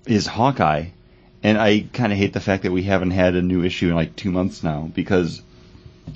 Is 0.07 0.27
Hawkeye, 0.27 0.87
and 1.43 1.59
I 1.59 1.81
kind 1.93 2.13
of 2.13 2.19
hate 2.19 2.33
the 2.33 2.41
fact 2.41 2.63
that 2.63 2.73
we 2.73 2.83
haven't 2.83 3.11
had 3.11 3.35
a 3.35 3.43
new 3.43 3.63
issue 3.63 3.89
in 3.91 3.95
like 3.95 4.17
two 4.17 4.31
months 4.31 4.63
now 4.63 4.91
because 4.95 5.43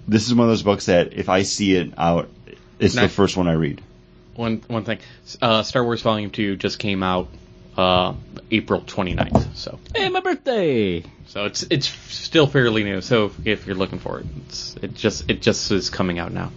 this 0.09 0.26
is 0.26 0.34
one 0.34 0.47
of 0.47 0.51
those 0.51 0.62
books 0.62 0.86
that 0.86 1.12
if 1.12 1.28
I 1.28 1.43
see 1.43 1.74
it 1.74 1.93
out, 1.97 2.28
it's 2.78 2.95
the 2.95 3.09
first 3.09 3.36
one 3.36 3.49
I 3.49 3.53
read. 3.53 3.80
One 4.34 4.62
one 4.66 4.84
thing, 4.84 4.99
uh, 5.40 5.62
Star 5.62 5.84
Wars 5.84 6.03
Volume 6.03 6.30
Two 6.30 6.57
just 6.57 6.78
came 6.78 7.03
out 7.03 7.28
uh, 7.76 8.14
April 8.51 8.80
29th, 8.80 9.55
so 9.55 9.78
Hey, 9.95 10.09
my 10.09 10.20
birthday! 10.20 11.03
so 11.26 11.45
it's 11.45 11.64
it's 11.70 11.88
still 11.88 12.47
fairly 12.47 12.84
new. 12.84 13.01
So 13.01 13.26
if, 13.26 13.47
if 13.47 13.66
you're 13.66 13.76
looking 13.76 13.99
for 13.99 14.20
it, 14.20 14.26
it's 14.47 14.76
it 14.82 14.95
just 14.95 15.30
it 15.30 15.43
just 15.43 15.70
is 15.70 15.90
coming 15.90 16.18
out 16.18 16.32
now. 16.32 16.51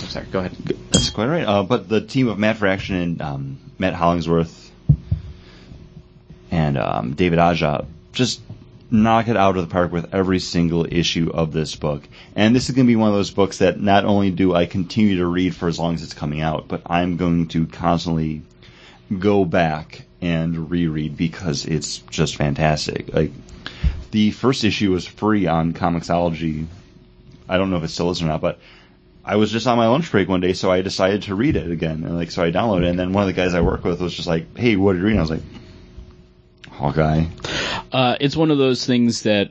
I'm 0.00 0.08
sorry, 0.08 0.26
go 0.26 0.40
ahead. 0.40 0.52
That's 0.90 1.10
quite 1.10 1.26
right. 1.26 1.44
Uh, 1.46 1.62
but 1.62 1.88
the 1.88 2.00
team 2.00 2.28
of 2.28 2.38
Matt 2.38 2.58
Fraction 2.58 2.96
and 2.96 3.22
um, 3.22 3.58
Matt 3.78 3.94
Hollingsworth 3.94 4.70
and 6.50 6.76
um, 6.76 7.14
David 7.14 7.38
Aja 7.38 7.86
just 8.12 8.40
knock 8.90 9.28
it 9.28 9.36
out 9.36 9.56
of 9.56 9.68
the 9.68 9.72
park 9.72 9.92
with 9.92 10.14
every 10.14 10.38
single 10.38 10.86
issue 10.88 11.30
of 11.32 11.52
this 11.52 11.74
book. 11.76 12.06
And 12.34 12.54
this 12.54 12.68
is 12.68 12.74
going 12.74 12.86
to 12.86 12.90
be 12.90 12.96
one 12.96 13.08
of 13.08 13.14
those 13.14 13.30
books 13.30 13.58
that 13.58 13.80
not 13.80 14.04
only 14.04 14.30
do 14.30 14.54
I 14.54 14.66
continue 14.66 15.18
to 15.18 15.26
read 15.26 15.54
for 15.54 15.68
as 15.68 15.78
long 15.78 15.94
as 15.94 16.02
it's 16.02 16.14
coming 16.14 16.40
out, 16.40 16.68
but 16.68 16.82
I'm 16.86 17.16
going 17.16 17.48
to 17.48 17.66
constantly 17.66 18.42
go 19.18 19.44
back 19.44 20.04
and 20.20 20.70
reread 20.70 21.16
because 21.16 21.66
it's 21.66 21.98
just 21.98 22.36
fantastic. 22.36 23.12
Like 23.12 23.32
the 24.10 24.30
first 24.30 24.64
issue 24.64 24.92
was 24.92 25.06
free 25.06 25.46
on 25.46 25.72
Comixology. 25.72 26.66
I 27.48 27.58
don't 27.58 27.70
know 27.70 27.76
if 27.76 27.84
it 27.84 27.88
still 27.88 28.10
is 28.10 28.22
or 28.22 28.26
not, 28.26 28.40
but 28.40 28.58
I 29.24 29.36
was 29.36 29.50
just 29.50 29.66
on 29.66 29.76
my 29.76 29.88
lunch 29.88 30.10
break 30.12 30.28
one 30.28 30.40
day, 30.40 30.52
so 30.52 30.70
I 30.70 30.82
decided 30.82 31.22
to 31.22 31.34
read 31.34 31.56
it 31.56 31.70
again. 31.70 32.04
And 32.04 32.16
like, 32.16 32.30
so 32.30 32.44
I 32.44 32.52
downloaded 32.52 32.84
it, 32.84 32.90
and 32.90 32.98
then 32.98 33.12
one 33.12 33.24
of 33.24 33.26
the 33.26 33.32
guys 33.32 33.54
I 33.54 33.60
work 33.60 33.82
with 33.82 34.00
was 34.00 34.14
just 34.14 34.28
like, 34.28 34.56
"Hey, 34.56 34.76
what 34.76 34.92
did 34.92 35.00
you 35.00 35.06
read?" 35.06 35.12
And 35.12 35.18
I 35.18 35.22
was 35.22 35.30
like, 35.30 35.42
"Hawkeye." 36.70 37.24
Uh, 37.92 38.16
it's 38.20 38.36
one 38.36 38.50
of 38.50 38.58
those 38.58 38.84
things 38.84 39.22
that 39.22 39.50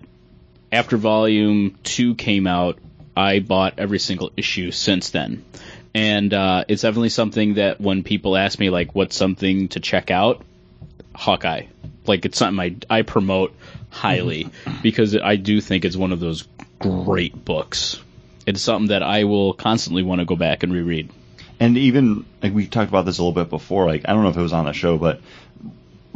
after 0.71 0.97
volume 0.97 1.77
two 1.83 2.15
came 2.15 2.47
out, 2.47 2.79
I 3.15 3.39
bought 3.39 3.75
every 3.77 3.99
single 3.99 4.31
issue 4.35 4.71
since 4.71 5.09
then. 5.11 5.45
And 5.93 6.33
uh, 6.33 6.65
it's 6.67 6.81
definitely 6.81 7.09
something 7.09 7.53
that 7.53 7.79
when 7.79 8.03
people 8.03 8.35
ask 8.35 8.59
me, 8.59 8.69
like, 8.69 8.93
what's 8.93 9.15
something 9.15 9.69
to 9.69 9.79
check 9.79 10.11
out, 10.11 10.43
Hawkeye. 11.15 11.67
Like, 12.05 12.25
it's 12.25 12.37
something 12.37 12.59
I, 12.89 12.97
I 12.99 13.01
promote 13.03 13.55
highly 13.89 14.49
because 14.83 15.15
I 15.15 15.37
do 15.37 15.61
think 15.61 15.85
it's 15.85 15.95
one 15.95 16.11
of 16.11 16.19
those 16.19 16.45
great 16.79 17.45
books. 17.45 18.01
It's 18.45 18.61
something 18.61 18.89
that 18.89 19.01
I 19.01 19.23
will 19.23 19.53
constantly 19.53 20.03
want 20.03 20.19
to 20.19 20.25
go 20.25 20.35
back 20.35 20.63
and 20.63 20.73
reread. 20.73 21.09
And 21.59 21.77
even 21.77 22.25
like 22.43 22.53
we 22.53 22.67
talked 22.67 22.89
about 22.89 23.05
this 23.05 23.17
a 23.17 23.23
little 23.23 23.31
bit 23.31 23.49
before. 23.49 23.85
Like 23.87 24.03
I 24.07 24.13
don't 24.13 24.23
know 24.23 24.29
if 24.29 24.37
it 24.37 24.41
was 24.41 24.53
on 24.53 24.65
the 24.65 24.73
show, 24.73 24.97
but 24.97 25.21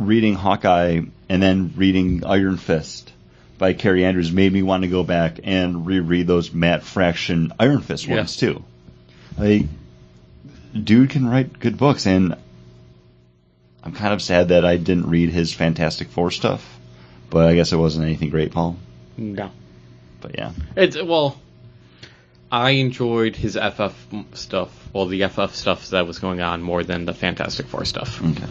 reading 0.05 0.35
Hawkeye 0.35 1.01
and 1.27 1.43
then 1.43 1.73
reading 1.75 2.23
Iron 2.25 2.57
Fist 2.57 3.11
by 3.57 3.73
Kaare 3.73 4.03
Andrews 4.03 4.31
made 4.31 4.51
me 4.53 4.63
want 4.63 4.83
to 4.83 4.89
go 4.89 5.03
back 5.03 5.39
and 5.43 5.85
reread 5.85 6.27
those 6.27 6.53
Matt 6.53 6.83
Fraction 6.83 7.51
Iron 7.59 7.81
Fist 7.81 8.07
Yeah. 8.07 8.17
ones 8.17 8.37
too. 8.37 8.63
Like, 9.37 9.65
dude 10.81 11.09
can 11.09 11.27
write 11.27 11.59
good 11.59 11.77
books, 11.77 12.05
and 12.07 12.35
I'm 13.83 13.91
kind 13.93 14.13
of 14.13 14.21
sad 14.21 14.49
that 14.49 14.65
I 14.65 14.77
didn't 14.77 15.07
read 15.09 15.29
his 15.29 15.53
Fantastic 15.53 16.09
Four 16.09 16.31
stuff. 16.31 16.77
But 17.29 17.47
I 17.47 17.55
guess 17.55 17.71
it 17.71 17.77
wasn't 17.77 18.05
anything 18.05 18.29
great, 18.31 18.51
Paul. 18.51 18.77
No, 19.17 19.51
But 20.21 20.35
yeah, 20.37 20.51
it's 20.75 20.99
well. 21.01 21.37
I 22.51 22.71
enjoyed 22.71 23.35
his 23.35 23.55
FF 23.55 23.93
stuff, 24.33 24.71
well, 24.93 25.05
the 25.05 25.27
FF 25.27 25.53
stuff 25.53 25.89
that 25.89 26.07
was 26.07 26.17
going 26.17 26.41
on 26.41 26.63
more 26.63 26.83
than 26.83 27.05
the 27.05 27.13
Fantastic 27.13 27.67
Four 27.67 27.85
stuff. 27.85 28.19
okay. 28.23 28.47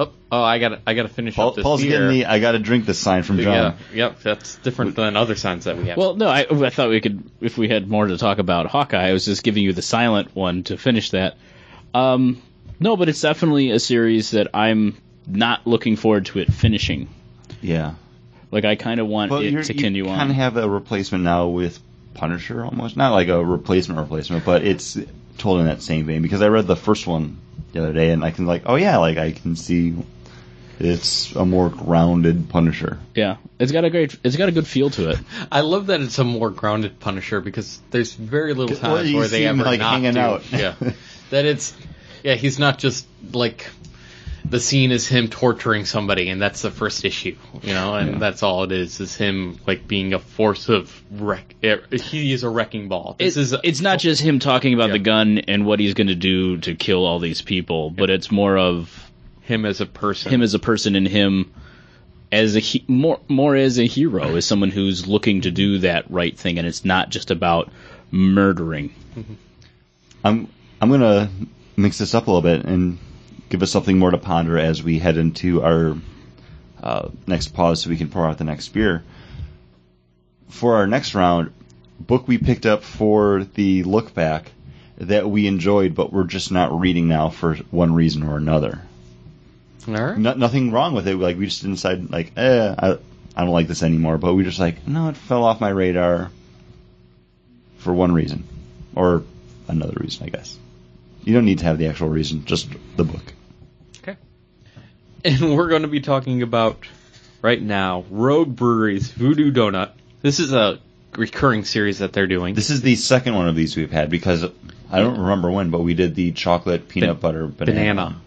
Oh, 0.00 0.12
oh, 0.30 0.40
I 0.40 0.60
got 0.60 0.68
to 0.68 0.80
I 0.86 0.94
got 0.94 1.02
to 1.02 1.08
finish 1.08 1.34
Paul, 1.34 1.48
up 1.48 1.54
this 1.56 1.64
Paul's 1.64 1.82
beer. 1.82 1.90
getting 1.90 2.08
the 2.10 2.26
I 2.26 2.38
got 2.38 2.52
to 2.52 2.60
drink 2.60 2.86
this 2.86 3.00
sign 3.00 3.24
from 3.24 3.38
John. 3.38 3.76
Yeah, 3.92 4.06
yep, 4.10 4.20
that's 4.20 4.54
different 4.54 4.94
than 4.94 5.16
other 5.16 5.34
signs 5.34 5.64
that 5.64 5.76
we 5.76 5.88
have. 5.88 5.96
Well, 5.96 6.14
no, 6.14 6.28
I, 6.28 6.46
I 6.48 6.70
thought 6.70 6.88
we 6.88 7.00
could, 7.00 7.28
if 7.40 7.58
we 7.58 7.68
had 7.68 7.88
more 7.88 8.06
to 8.06 8.16
talk 8.16 8.38
about 8.38 8.66
Hawkeye, 8.66 9.08
I 9.08 9.12
was 9.12 9.24
just 9.24 9.42
giving 9.42 9.64
you 9.64 9.72
the 9.72 9.82
silent 9.82 10.36
one 10.36 10.62
to 10.64 10.78
finish 10.78 11.10
that. 11.10 11.36
Um, 11.92 12.40
no, 12.78 12.96
but 12.96 13.08
it's 13.08 13.20
definitely 13.20 13.72
a 13.72 13.80
series 13.80 14.30
that 14.30 14.48
I'm 14.54 14.96
not 15.26 15.66
looking 15.66 15.96
forward 15.96 16.26
to 16.26 16.38
it 16.38 16.52
finishing. 16.52 17.08
Yeah. 17.60 17.94
Like, 18.52 18.64
I 18.64 18.76
kind 18.76 19.00
of 19.00 19.08
want 19.08 19.32
Well, 19.32 19.40
it 19.40 19.50
to 19.50 19.56
continue 19.56 19.64
to 19.64 19.72
you 19.74 20.04
continue 20.04 20.04
kind 20.04 20.30
of 20.30 20.36
have 20.36 20.56
a 20.56 20.70
replacement 20.70 21.24
now 21.24 21.48
with 21.48 21.80
Punisher 22.14 22.64
almost. 22.64 22.96
Not 22.96 23.10
like 23.12 23.26
a 23.26 23.44
replacement 23.44 23.98
replacement, 23.98 24.44
but 24.44 24.62
it's 24.64 24.96
told 25.38 25.60
in 25.60 25.66
that 25.66 25.82
same 25.82 26.04
vein 26.06 26.22
because 26.22 26.42
I 26.42 26.48
read 26.48 26.66
the 26.66 26.76
first 26.76 27.06
one 27.06 27.38
the 27.72 27.80
other 27.82 27.92
day 27.92 28.10
and 28.10 28.24
I 28.24 28.30
can 28.30 28.46
like, 28.46 28.62
oh 28.66 28.74
yeah, 28.76 28.98
like 28.98 29.18
I 29.18 29.32
can 29.32 29.56
see 29.56 29.94
it's 30.80 31.34
a 31.34 31.44
more 31.44 31.70
grounded 31.70 32.48
Punisher. 32.48 32.98
yeah, 33.14 33.36
it's 33.58 33.72
got 33.72 33.84
a 33.84 33.90
great, 33.90 34.16
it's 34.22 34.36
got 34.36 34.48
a 34.48 34.52
good 34.52 34.66
feel 34.66 34.90
to 34.90 35.10
it. 35.10 35.18
I 35.52 35.62
love 35.62 35.86
that 35.86 36.00
it's 36.00 36.18
a 36.18 36.24
more 36.24 36.50
grounded 36.50 37.00
Punisher 37.00 37.40
because 37.40 37.80
there's 37.90 38.12
very 38.14 38.54
little 38.54 38.76
Well, 38.80 38.96
times 38.98 39.12
where 39.12 39.26
they 39.26 39.38
see 39.38 39.44
him, 39.44 39.58
ever 39.60 39.70
like, 39.70 39.80
not 39.80 39.92
hanging 39.94 40.14
do. 40.14 40.20
out. 40.20 40.52
yeah, 40.52 40.74
that 41.30 41.44
it's 41.44 41.74
yeah 42.22 42.34
he's 42.34 42.58
not 42.58 42.78
just 42.78 43.06
like 43.32 43.68
the 44.44 44.60
scene 44.60 44.92
is 44.92 45.06
him 45.06 45.28
torturing 45.28 45.84
somebody 45.84 46.28
and 46.28 46.40
that's 46.40 46.62
the 46.62 46.70
first 46.70 47.04
issue, 47.04 47.36
you 47.62 47.74
know, 47.74 47.94
and 47.94 48.12
Yeah. 48.12 48.18
that's 48.18 48.42
all 48.42 48.64
it 48.64 48.72
is 48.72 48.98
is 49.00 49.14
him 49.16 49.58
like 49.66 49.86
being 49.88 50.14
a 50.14 50.18
force 50.18 50.68
of 50.68 51.02
wreck. 51.10 51.54
er, 51.64 51.82
He 51.90 52.32
is 52.32 52.42
a 52.44 52.48
wrecking 52.48 52.88
ball. 52.88 53.16
This 53.18 53.36
It- 53.36 53.40
is 53.40 53.54
it's 53.64 53.80
not 53.80 53.98
just 53.98 54.22
him 54.22 54.38
talking 54.38 54.74
about 54.74 54.88
Yeah. 54.88 54.92
the 54.94 54.98
gun 55.00 55.38
and 55.38 55.66
what 55.66 55.80
he's 55.80 55.94
going 55.94 56.06
to 56.08 56.14
do 56.14 56.58
to 56.58 56.74
kill 56.74 57.04
all 57.04 57.18
these 57.18 57.42
people, 57.42 57.90
but 57.90 58.10
it's 58.10 58.30
more 58.30 58.56
of 58.56 59.10
him 59.42 59.64
as 59.66 59.80
a 59.80 59.86
person. 59.86 60.30
him 60.32 60.42
as 60.42 60.54
a 60.54 60.58
person 60.58 60.94
and 60.96 61.08
him 61.08 61.50
as 62.30 62.56
a 62.56 62.60
he- 62.60 62.84
more 62.86 63.18
more 63.28 63.56
as 63.56 63.78
a 63.78 63.86
hero, 63.86 64.36
as 64.36 64.44
someone 64.44 64.70
who's 64.70 65.06
looking 65.06 65.40
to 65.42 65.50
do 65.50 65.78
that 65.78 66.04
right 66.10 66.36
thing, 66.38 66.58
and 66.58 66.66
it's 66.66 66.84
not 66.84 67.10
just 67.10 67.30
about 67.30 67.70
murdering. 68.10 68.92
I'm 70.24 70.48
I'm 70.80 70.90
gonna 70.90 71.30
mix 71.76 71.98
this 71.98 72.14
up 72.14 72.26
a 72.26 72.30
little 72.30 72.42
bit 72.42 72.64
and 72.64 72.98
give 73.48 73.62
us 73.62 73.70
something 73.70 73.98
more 73.98 74.10
to 74.10 74.18
ponder 74.18 74.58
as 74.58 74.82
we 74.82 74.98
head 74.98 75.16
into 75.16 75.62
our 75.62 75.96
uh, 76.82 77.08
next 77.26 77.48
pause, 77.48 77.82
so 77.82 77.90
we 77.90 77.96
can 77.96 78.08
pour 78.08 78.26
out 78.26 78.38
the 78.38 78.44
next 78.44 78.68
beer. 78.68 79.02
For 80.48 80.76
our 80.76 80.86
next 80.86 81.14
round, 81.14 81.52
book 82.00 82.28
we 82.28 82.38
picked 82.38 82.66
up 82.66 82.82
for 82.82 83.44
the 83.54 83.82
look 83.84 84.14
back 84.14 84.52
that 84.98 85.28
we 85.28 85.46
enjoyed, 85.46 85.94
but 85.94 86.12
we're 86.12 86.24
just 86.24 86.50
not 86.50 86.78
reading 86.78 87.08
now 87.08 87.28
for 87.28 87.54
one 87.70 87.94
reason 87.94 88.22
or 88.22 88.36
another. 88.36 88.80
all 89.86 89.94
right. 89.94 90.18
No, 90.18 90.34
nothing 90.34 90.70
wrong 90.72 90.94
with 90.94 91.06
it. 91.06 91.16
Like 91.16 91.38
we 91.38 91.46
just 91.46 91.62
decided, 91.62 92.10
like, 92.10 92.32
eh, 92.36 92.74
I, 92.78 92.98
I 93.36 93.44
don't 93.44 93.50
like 93.52 93.68
this 93.68 93.82
anymore. 93.82 94.18
But 94.18 94.34
we 94.34 94.44
just 94.44 94.58
like, 94.58 94.86
no, 94.86 95.08
it 95.08 95.16
fell 95.16 95.44
off 95.44 95.60
my 95.60 95.68
radar 95.68 96.30
for 97.78 97.94
one 97.94 98.12
reason 98.12 98.44
or 98.94 99.22
another 99.68 99.96
reason, 100.00 100.26
I 100.26 100.30
guess. 100.30 100.58
You 101.24 101.34
don't 101.34 101.44
need 101.44 101.58
to 101.58 101.64
have 101.66 101.78
the 101.78 101.86
actual 101.86 102.08
reason, 102.08 102.44
just 102.44 102.68
the 102.96 103.04
book. 103.04 103.34
And 105.24 105.56
we're 105.56 105.68
going 105.68 105.82
to 105.82 105.88
be 105.88 106.00
talking 106.00 106.42
about 106.42 106.78
right 107.42 107.60
now 107.60 108.04
Rogue 108.10 108.54
Brewery's 108.54 109.10
Voodoo 109.10 109.50
Doughnut. 109.50 109.94
This 110.22 110.38
is 110.40 110.52
a 110.52 110.78
recurring 111.16 111.64
series 111.64 111.98
that 111.98 112.12
they're 112.12 112.26
doing. 112.26 112.54
This 112.54 112.70
is 112.70 112.82
the 112.82 112.94
second 112.96 113.34
one 113.34 113.48
of 113.48 113.56
these 113.56 113.76
we've 113.76 113.90
had 113.90 114.10
because 114.10 114.44
I 114.90 114.98
don't 115.00 115.18
remember 115.18 115.50
when, 115.50 115.70
but 115.70 115.80
we 115.80 115.94
did 115.94 116.14
the 116.14 116.32
chocolate 116.32 116.88
peanut 116.88 117.20
Ban- 117.20 117.20
butter 117.20 117.46
banana. 117.46 117.76
banana. 117.94 118.20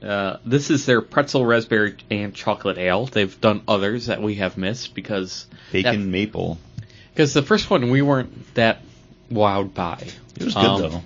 Uh, 0.00 0.38
this 0.44 0.70
is 0.70 0.86
their 0.86 1.00
pretzel 1.00 1.44
raspberry 1.44 1.96
and 2.10 2.32
chocolate 2.34 2.78
ale. 2.78 3.06
They've 3.06 3.38
done 3.40 3.62
others 3.66 4.06
that 4.06 4.22
we 4.22 4.36
have 4.36 4.56
missed 4.56 4.94
because 4.94 5.46
bacon 5.72 6.10
maple. 6.10 6.58
because 7.12 7.34
the 7.34 7.42
first 7.42 7.68
one 7.68 7.90
we 7.90 8.00
weren't 8.00 8.54
that 8.54 8.80
wowed 9.30 9.74
by. 9.74 10.06
It 10.38 10.44
was 10.44 10.54
good 10.54 10.64
Um, 10.64 10.80
though. 10.82 11.02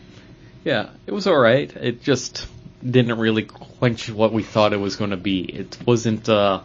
Yeah, 0.64 0.90
it 1.06 1.12
was 1.12 1.26
all 1.26 1.38
right. 1.38 1.74
It 1.74 2.02
just 2.02 2.46
didn't 2.88 3.18
really 3.18 3.44
quench 3.44 4.10
what 4.10 4.32
we 4.32 4.42
thought 4.42 4.72
it 4.72 4.78
was 4.78 4.96
going 4.96 5.10
to 5.10 5.16
be. 5.16 5.40
It 5.42 5.78
wasn't 5.86 6.28
uh, 6.28 6.60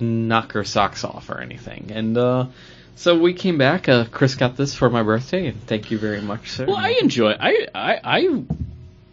knock 0.00 0.56
our 0.56 0.64
socks 0.64 1.04
off 1.04 1.30
or 1.30 1.40
anything. 1.40 1.90
And 1.92 2.16
uh, 2.16 2.46
so 2.96 3.18
we 3.18 3.34
came 3.34 3.58
back. 3.58 3.88
Uh, 3.88 4.04
Chris 4.10 4.34
got 4.34 4.56
this 4.56 4.74
for 4.74 4.90
my 4.90 5.02
birthday, 5.02 5.46
and 5.48 5.60
thank 5.66 5.90
you 5.90 5.98
very 5.98 6.20
much, 6.20 6.50
sir. 6.50 6.66
Well, 6.66 6.76
I 6.76 6.90
enjoy. 7.00 7.32
I 7.32 7.66
I 7.74 8.00
I 8.04 8.44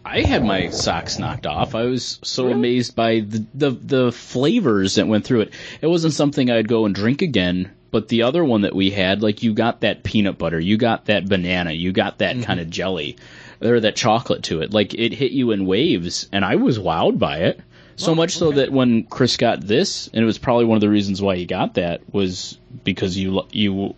I 0.04 0.20
had 0.22 0.44
my 0.44 0.70
socks 0.70 1.18
knocked 1.18 1.46
off. 1.46 1.74
I 1.74 1.84
was 1.84 2.18
so 2.22 2.50
amazed 2.50 2.94
by 2.94 3.20
the, 3.20 3.46
the 3.54 3.70
the 3.70 4.12
flavors 4.12 4.96
that 4.96 5.06
went 5.06 5.24
through 5.24 5.42
it. 5.42 5.54
It 5.80 5.86
wasn't 5.86 6.14
something 6.14 6.50
I'd 6.50 6.68
go 6.68 6.86
and 6.86 6.94
drink 6.94 7.22
again. 7.22 7.70
But 7.90 8.08
the 8.08 8.22
other 8.22 8.42
one 8.42 8.62
that 8.62 8.74
we 8.74 8.90
had, 8.90 9.22
like 9.22 9.42
you 9.42 9.52
got 9.52 9.82
that 9.82 10.02
peanut 10.02 10.38
butter, 10.38 10.58
you 10.58 10.78
got 10.78 11.04
that 11.06 11.28
banana, 11.28 11.72
you 11.72 11.92
got 11.92 12.18
that 12.18 12.42
kind 12.42 12.58
of 12.58 12.70
jelly. 12.70 13.18
Or 13.64 13.80
that 13.80 13.96
chocolate 13.96 14.44
to 14.44 14.62
it. 14.62 14.72
Like 14.72 14.94
it 14.94 15.12
hit 15.12 15.32
you 15.32 15.50
in 15.52 15.66
waves, 15.66 16.28
and 16.32 16.44
I 16.44 16.56
was 16.56 16.78
wowed 16.78 17.18
by 17.18 17.38
it. 17.38 17.60
So 17.96 18.14
much 18.14 18.36
so 18.36 18.52
that 18.52 18.72
when 18.72 19.04
Chris 19.04 19.36
got 19.36 19.60
this, 19.60 20.08
and 20.08 20.22
it 20.22 20.24
was 20.24 20.38
probably 20.38 20.64
one 20.64 20.76
of 20.76 20.80
the 20.80 20.88
reasons 20.88 21.22
why 21.22 21.36
he 21.36 21.44
got 21.44 21.74
that 21.74 22.00
was 22.12 22.58
because 22.84 23.16
you 23.16 23.42
you 23.52 23.94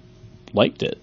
liked 0.52 0.82
it. 0.82 0.98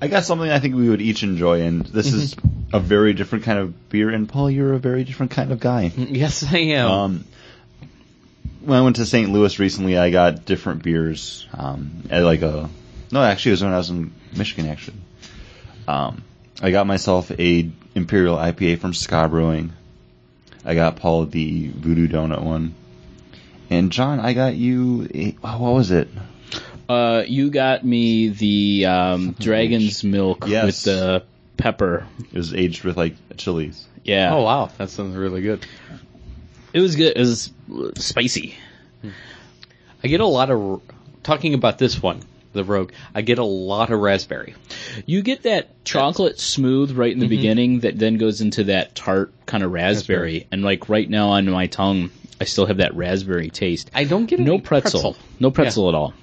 I 0.00 0.08
got 0.08 0.24
something 0.24 0.50
I 0.50 0.58
think 0.58 0.74
we 0.74 0.88
would 0.88 1.00
each 1.00 1.22
enjoy, 1.22 1.62
and 1.62 1.84
this 1.86 2.12
is 2.12 2.36
a 2.72 2.80
very 2.80 3.14
different 3.14 3.44
kind 3.44 3.58
of 3.58 3.88
beer. 3.88 4.10
And 4.10 4.28
Paul, 4.28 4.50
you're 4.50 4.74
a 4.74 4.78
very 4.78 5.04
different 5.04 5.32
kind 5.32 5.52
of 5.52 5.60
guy. 5.60 5.90
Yes, 5.96 6.44
I 6.44 6.58
am. 6.58 6.90
Um, 6.90 7.24
when 8.60 8.78
I 8.78 8.82
went 8.82 8.96
to 8.96 9.06
St. 9.06 9.30
Louis 9.30 9.58
recently, 9.58 9.96
I 9.98 10.10
got 10.10 10.44
different 10.44 10.82
beers 10.82 11.46
um, 11.54 12.04
at 12.10 12.22
like 12.22 12.42
a. 12.42 12.68
No, 13.10 13.22
actually, 13.22 13.50
it 13.50 13.54
was 13.54 13.64
when 13.64 13.72
I 13.72 13.78
was 13.78 13.90
in 13.90 14.12
Michigan. 14.36 14.70
Actually, 14.70 14.98
um, 15.88 16.22
I 16.60 16.70
got 16.70 16.86
myself 16.86 17.30
a 17.30 17.70
Imperial 17.94 18.36
IPA 18.36 18.78
from 18.78 18.94
Ska 18.94 19.28
Brewing. 19.28 19.72
I 20.64 20.74
got 20.74 20.96
Paul 20.96 21.26
the 21.26 21.68
Voodoo 21.68 22.06
Doughnut 22.08 22.42
one, 22.42 22.74
and 23.70 23.92
John, 23.92 24.18
I 24.20 24.32
got 24.32 24.54
you. 24.54 25.08
A, 25.14 25.36
oh, 25.44 25.58
what 25.62 25.74
was 25.74 25.90
it? 25.90 26.08
Uh, 26.88 27.22
you 27.26 27.50
got 27.50 27.84
me 27.84 28.28
the 28.28 28.86
um, 28.86 29.32
Dragon's 29.38 30.02
Milk 30.04 30.44
Yes. 30.46 30.64
with 30.64 30.82
the 30.84 31.24
pepper. 31.56 32.06
It 32.32 32.34
was 32.36 32.52
aged 32.54 32.84
with 32.84 32.96
like 32.96 33.14
chilies. 33.36 33.86
Yeah, 34.02 34.34
oh 34.34 34.42
wow, 34.42 34.70
that 34.78 34.90
sounds 34.90 35.16
really 35.16 35.40
good. 35.42 35.66
it 36.72 36.80
was 36.80 36.96
good. 36.96 37.16
It 37.16 37.20
was 37.20 37.50
spicy. 37.96 38.54
I 40.02 40.08
get 40.08 40.20
a 40.20 40.26
lot 40.26 40.50
of 40.50 40.82
talking 41.22 41.54
about 41.54 41.78
this 41.78 42.02
one, 42.02 42.20
the 42.54 42.64
Rogue. 42.64 42.92
I 43.14 43.20
get 43.22 43.38
a 43.38 43.44
lot 43.44 43.90
of 43.90 44.00
raspberry. 44.00 44.54
You 45.06 45.22
get 45.22 45.42
that 45.42 45.84
chocolate 45.84 46.40
smooth 46.40 46.92
right 46.96 47.12
in 47.12 47.18
the 47.18 47.28
beginning 47.28 47.80
that 47.80 47.98
then 47.98 48.16
goes 48.16 48.40
into 48.40 48.64
that 48.64 48.94
tart 48.94 49.32
kind 49.46 49.62
of 49.62 49.70
raspberry. 49.72 50.46
And 50.50 50.62
like 50.62 50.88
right 50.88 51.08
now 51.08 51.30
on 51.30 51.48
my 51.50 51.66
tongue, 51.66 52.10
I 52.40 52.44
still 52.44 52.66
have 52.66 52.78
that 52.78 52.94
raspberry 52.96 53.50
taste. 53.50 53.90
I 53.94 54.04
don't 54.04 54.26
get 54.26 54.40
No 54.40 54.54
any 54.54 54.60
pretzel. 54.62 55.16
No 55.38 55.50
pretzel 55.50 55.88
at 55.88 55.94
all. 55.94 56.14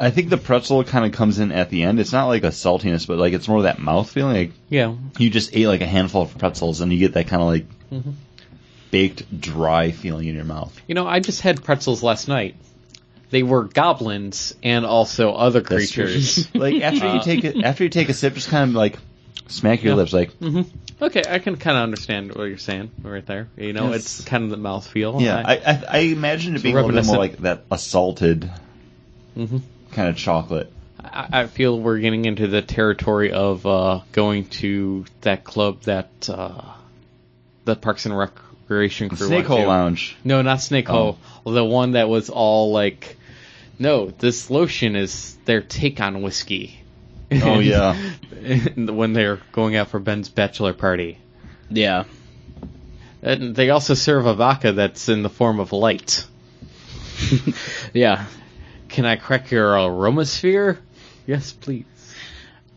I 0.00 0.10
think 0.10 0.28
the 0.28 0.36
pretzel 0.36 0.84
kind 0.84 1.04
of 1.04 1.10
comes 1.12 1.40
in 1.40 1.50
at 1.50 1.70
the 1.70 1.82
end. 1.82 1.98
It's 1.98 2.12
not 2.12 2.26
like 2.28 2.44
a 2.44 2.48
saltiness, 2.48 3.06
but 3.08 3.18
like 3.18 3.32
it's 3.32 3.48
more 3.48 3.56
of 3.56 3.64
that 3.64 3.80
mouth 3.80 4.08
feeling. 4.08 4.36
Like 4.36 4.52
Yeah, 4.68 4.94
you 5.18 5.28
just 5.30 5.56
ate 5.56 5.66
like 5.66 5.80
a 5.80 5.86
handful 5.86 6.22
of 6.22 6.38
pretzels 6.38 6.80
and 6.80 6.92
you 6.92 6.98
get 7.00 7.14
that 7.14 7.26
kind 7.26 7.42
of 7.42 7.48
like 7.48 7.66
Mm-hmm. 7.92 8.10
baked 8.90 9.40
dry 9.40 9.90
feeling 9.90 10.28
in 10.28 10.34
your 10.34 10.44
mouth. 10.44 10.78
you 10.86 10.94
know, 10.94 11.06
I 11.06 11.20
just 11.20 11.40
had 11.40 11.64
pretzels 11.64 12.02
last 12.02 12.28
night. 12.28 12.54
They 13.30 13.42
were 13.42 13.64
goblins 13.64 14.54
and 14.62 14.86
also 14.86 15.32
other 15.34 15.60
creatures. 15.60 16.48
like 16.54 16.80
after 16.82 17.14
you 17.14 17.20
take 17.22 17.44
it, 17.44 17.62
after 17.64 17.84
you 17.84 17.90
take 17.90 18.08
a 18.08 18.14
sip, 18.14 18.34
just 18.34 18.48
kind 18.48 18.70
of 18.70 18.74
like 18.74 18.98
smack 19.48 19.82
your 19.82 19.92
Yeah. 19.92 19.96
lips, 19.96 20.12
like 20.12 20.32
Mm-hmm. 20.40 20.62
okay, 21.04 21.22
I 21.28 21.38
can 21.38 21.56
kind 21.56 21.76
of 21.76 21.82
understand 21.82 22.34
what 22.34 22.44
you're 22.44 22.56
saying 22.58 22.90
right 23.02 23.24
there. 23.26 23.48
You 23.56 23.72
know, 23.74 23.88
Yes. 23.90 23.96
it's 24.20 24.24
kind 24.24 24.44
of 24.44 24.50
the 24.50 24.56
mouth 24.56 24.86
feel. 24.86 25.20
yeah. 25.20 25.42
I 25.44 25.54
I, 25.56 25.84
I 25.88 25.98
imagine 25.98 26.56
it 26.56 26.62
being 26.62 26.74
a 26.76 26.80
little 26.82 26.98
bit 27.00 27.06
more 27.06 27.18
like 27.18 27.36
that 27.38 27.64
assaulted 27.70 28.50
Mhm. 29.36 29.60
kind 29.92 30.08
of 30.08 30.16
chocolate. 30.16 30.72
I, 31.02 31.42
I 31.42 31.46
feel 31.46 31.78
we're 31.78 31.98
getting 31.98 32.24
into 32.24 32.48
the 32.48 32.60
territory 32.62 33.32
of 33.32 33.64
uh, 33.66 34.00
going 34.12 34.46
to 34.62 35.04
that 35.20 35.44
club 35.44 35.82
that 35.82 36.28
uh, 36.28 36.62
the 37.64 37.76
Parks 37.76 38.04
and 38.06 38.16
Recreation 38.18 39.08
crew 39.10 39.26
Snake 39.28 39.46
Hole. 39.46 39.66
Lounge. 39.66 40.16
No, 40.24 40.42
not 40.42 40.60
Snake 40.60 40.88
Oh. 40.90 41.18
Hole. 41.44 41.54
The 41.54 41.64
one 41.64 41.92
that 41.92 42.08
was 42.08 42.30
all 42.30 42.72
like, 42.72 43.16
no, 43.78 44.10
this 44.10 44.50
lotion 44.50 44.96
is 44.96 45.36
their 45.44 45.60
take 45.62 46.00
on 46.00 46.22
whiskey. 46.22 46.80
Oh 47.32 47.58
yeah, 47.60 47.94
when 48.76 49.12
they're 49.12 49.40
going 49.52 49.76
out 49.76 49.88
for 49.88 49.98
Ben's 50.00 50.28
bachelor 50.28 50.72
party. 50.72 51.18
Yeah. 51.70 52.04
And 53.20 53.54
they 53.56 53.70
also 53.70 53.94
serve 53.94 54.26
a 54.26 54.34
vodka 54.34 54.72
that's 54.72 55.08
in 55.08 55.22
the 55.22 55.28
form 55.30 55.60
of 55.60 55.72
light. 55.72 56.24
Yeah. 57.92 58.26
Can 58.88 59.04
I 59.04 59.16
crack 59.16 59.50
your 59.50 59.72
aromasphere? 59.72 60.78
Yes, 61.26 61.52
please. 61.52 61.84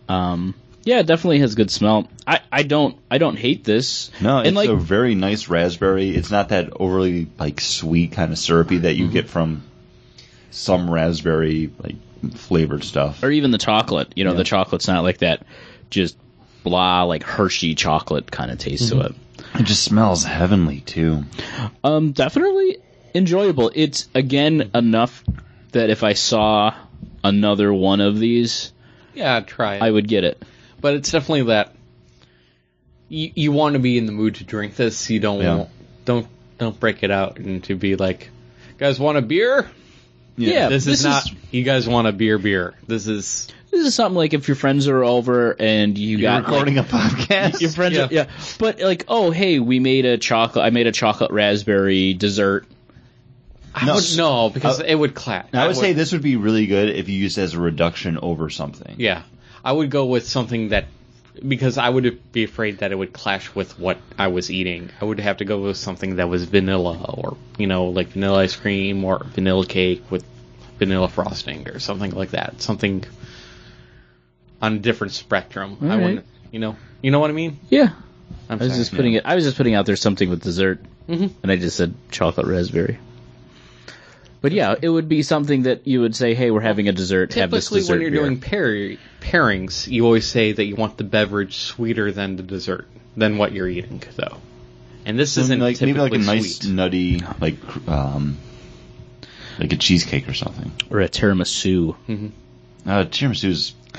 Um, 0.09 0.55
yeah, 0.83 0.99
it 0.99 1.05
definitely 1.05 1.39
has 1.39 1.53
good 1.55 1.69
smell. 1.71 2.09
I, 2.27 2.39
I 2.51 2.63
don't 2.63 2.97
I 3.09 3.17
don't 3.19 3.37
hate 3.37 3.63
this. 3.63 4.09
no, 4.19 4.39
it's 4.39 4.47
and 4.47 4.55
like 4.57 4.69
a 4.69 4.75
very 4.75 5.15
nice 5.15 5.47
raspberry. 5.47 6.09
It's 6.09 6.31
not 6.31 6.49
that 6.49 6.71
overly 6.79 7.27
like 7.37 7.61
sweet 7.61 8.11
kind 8.13 8.31
of 8.31 8.39
syrupy 8.39 8.79
that 8.79 8.95
Mm-hmm. 8.95 9.05
you 9.05 9.11
get 9.11 9.29
from 9.29 9.63
some 10.51 10.89
raspberry 10.89 11.71
like 11.81 11.95
flavored 12.35 12.83
stuff. 12.83 13.23
or 13.23 13.31
even 13.31 13.49
the 13.51 13.57
chocolate. 13.57 14.13
You 14.15 14.23
know, 14.25 14.31
Yeah. 14.31 14.37
the 14.37 14.43
chocolate's 14.43 14.87
not 14.87 15.03
like 15.03 15.17
that 15.19 15.43
just 15.89 16.15
blah 16.63 17.03
like 17.03 17.23
Hershey 17.23 17.73
chocolate 17.75 18.29
kind 18.31 18.51
of 18.51 18.59
taste 18.59 18.91
Mm-hmm. 18.91 18.99
to 19.01 19.05
it. 19.07 19.15
It 19.59 19.63
just 19.63 19.83
smells 19.83 20.23
heavenly 20.23 20.81
too. 20.81 21.23
Um, 21.83 22.11
definitely 22.11 22.77
enjoyable. 23.15 23.71
It's 23.73 24.07
again 24.13 24.69
enough 24.75 25.23
that 25.71 25.89
if 25.89 26.03
I 26.03 26.13
saw 26.13 26.73
another 27.23 27.73
one 27.73 27.99
of 28.01 28.19
these, 28.19 28.71
Yeah, 29.15 29.39
try 29.41 29.75
it. 29.75 29.81
I 29.81 29.89
would 29.91 30.07
get 30.07 30.23
it. 30.23 30.41
but 30.79 30.93
it's 30.95 31.11
definitely 31.11 31.43
that 31.43 31.73
you 33.09 33.31
you 33.35 33.51
want 33.51 33.73
to 33.73 33.79
be 33.79 33.97
in 33.97 34.05
the 34.05 34.11
mood 34.11 34.35
to 34.35 34.43
drink 34.43 34.75
this. 34.75 35.09
You 35.09 35.19
don't 35.19 35.41
Yeah. 35.41 35.65
don't 36.05 36.27
don't 36.57 36.79
break 36.79 37.03
it 37.03 37.11
out 37.11 37.37
and 37.39 37.63
to 37.65 37.75
be 37.75 37.95
like, 37.95 38.29
guys 38.77 38.99
want 38.99 39.17
a 39.17 39.21
beer? 39.21 39.69
Yeah, 40.37 40.69
this, 40.69 40.85
this 40.85 40.99
is 40.99 41.05
not. 41.05 41.25
is- 41.25 41.31
you 41.51 41.63
guys 41.63 41.87
want 41.87 42.07
a 42.07 42.11
beer? 42.11 42.37
Beer. 42.37 42.73
This 42.87 43.07
is. 43.07 43.47
This 43.69 43.87
is 43.87 43.95
something 43.95 44.17
like 44.17 44.33
if 44.33 44.49
your 44.49 44.55
friends 44.55 44.89
are 44.89 45.01
over 45.01 45.55
and 45.57 45.97
you 45.97 46.17
You're 46.17 46.29
got 46.29 46.43
recording 46.45 46.75
like, 46.75 46.87
a 46.87 46.89
podcast. 46.89 47.61
your 47.61 47.69
friends, 47.69 47.95
Yeah. 47.95 48.03
are, 48.03 48.07
yeah. 48.11 48.25
But 48.59 48.81
like, 48.81 49.05
oh 49.07 49.31
hey, 49.31 49.59
we 49.59 49.79
made 49.79 50.05
a 50.05 50.17
chocolate. 50.17 50.65
I 50.65 50.71
made 50.71 50.87
a 50.87 50.91
chocolate 50.91 51.31
raspberry 51.31 52.13
dessert. 52.13 52.65
I 53.73 53.85
No. 53.85 53.95
would, 53.95 54.03
no, 54.17 54.49
because 54.49 54.81
Uh, 54.81 54.85
it 54.87 54.95
would 54.95 55.13
clash. 55.15 55.45
I 55.53 55.67
would 55.67 55.77
say 55.77 55.93
this 55.93 56.11
would 56.11 56.21
be 56.21 56.35
really 56.35 56.67
good 56.67 56.89
if 56.89 57.07
you 57.07 57.17
used 57.17 57.37
it 57.37 57.43
as 57.43 57.53
a 57.53 57.61
reduction 57.61 58.17
over 58.17 58.49
something. 58.49 58.95
Yeah, 58.97 59.21
I 59.63 59.71
would 59.71 59.89
go 59.89 60.05
with 60.07 60.27
something 60.27 60.69
that 60.69 60.85
because 61.47 61.77
I 61.77 61.89
would 61.89 62.31
be 62.31 62.43
afraid 62.43 62.79
that 62.79 62.91
it 62.91 62.95
would 62.95 63.13
clash 63.13 63.53
with 63.55 63.77
what 63.79 63.97
I 64.17 64.27
was 64.27 64.51
eating. 64.51 64.89
I 64.99 65.05
would 65.05 65.19
have 65.19 65.37
to 65.37 65.45
go 65.45 65.61
with 65.61 65.77
something 65.77 66.17
that 66.17 66.29
was 66.29 66.43
vanilla 66.43 67.03
or 67.07 67.37
you 67.57 67.67
know 67.67 67.85
like 67.89 68.09
vanilla 68.09 68.39
ice 68.39 68.55
cream 68.55 69.03
or 69.03 69.19
vanilla 69.23 69.65
cake 69.65 70.03
with 70.11 70.25
vanilla 70.79 71.07
frosting 71.07 71.67
or 71.69 71.79
something 71.79 72.11
like 72.11 72.31
that. 72.31 72.61
Something 72.61 73.03
on 74.61 74.75
a 74.75 74.79
different 74.79 75.13
spectrum. 75.13 75.77
I 75.81 75.85
Alright. 75.85 76.01
wouldn't, 76.01 76.25
you 76.51 76.59
know, 76.59 76.75
you 77.01 77.11
know 77.11 77.19
what 77.19 77.29
I 77.29 77.33
mean. 77.33 77.59
Yeah, 77.69 77.89
I'm 78.49 78.59
I 78.59 78.63
was 78.63 78.67
sorry. 78.67 78.77
just 78.79 78.95
putting 78.95 79.13
it. 79.13 79.25
I 79.25 79.35
was 79.35 79.43
just 79.43 79.57
putting 79.57 79.73
out 79.75 79.85
there 79.85 79.95
something 79.95 80.29
with 80.29 80.43
dessert, 80.43 80.79
Mhm. 81.07 81.31
and 81.43 81.51
I 81.51 81.55
just 81.55 81.77
said 81.77 81.93
chocolate 82.11 82.47
raspberry. 82.47 82.97
But 84.41 84.51
yeah, 84.53 84.73
it 84.81 84.89
would 84.89 85.07
be 85.07 85.21
something 85.21 85.63
that 85.63 85.85
you 85.85 86.01
would 86.01 86.15
say, 86.15 86.33
"Hey, 86.33 86.49
we're 86.49 86.61
having 86.61 86.87
a 86.87 86.91
dessert. 86.91 87.33
have 87.35 87.51
this 87.51 87.65
Typically, 87.65 87.79
dessert 87.81 87.93
when 87.93 88.01
you're 88.01 88.11
beer." 88.11 88.21
doing 88.21 88.39
pair- 88.39 88.97
pairings, 89.21 89.87
you 89.87 90.03
always 90.05 90.25
say 90.27 90.51
that 90.51 90.65
you 90.65 90.75
want 90.75 90.97
the 90.97 91.03
beverage 91.03 91.57
sweeter 91.57 92.11
than 92.11 92.37
the 92.37 92.43
dessert, 92.43 92.87
than 93.15 93.37
what 93.37 93.51
you're 93.51 93.67
eating, 93.67 94.01
though. 94.15 94.37
And 95.05 95.17
this 95.19 95.33
So 95.33 95.41
isn't 95.41 95.59
like 95.59 95.79
maybe 95.81 95.99
like 95.99 96.13
a 96.13 96.17
nice 96.17 96.57
sweet. 96.57 96.71
nutty 96.73 97.21
like 97.39 97.55
um 97.87 98.37
like 99.59 99.73
a 99.73 99.77
cheesecake 99.77 100.27
or 100.27 100.33
something. 100.33 100.71
or 100.89 101.01
a 101.01 101.09
tiramisu. 101.09 101.95
Uh, 102.85 103.05
tiramisu 103.05 103.43
is 103.49 103.73
Mm-hmm. 103.93 103.97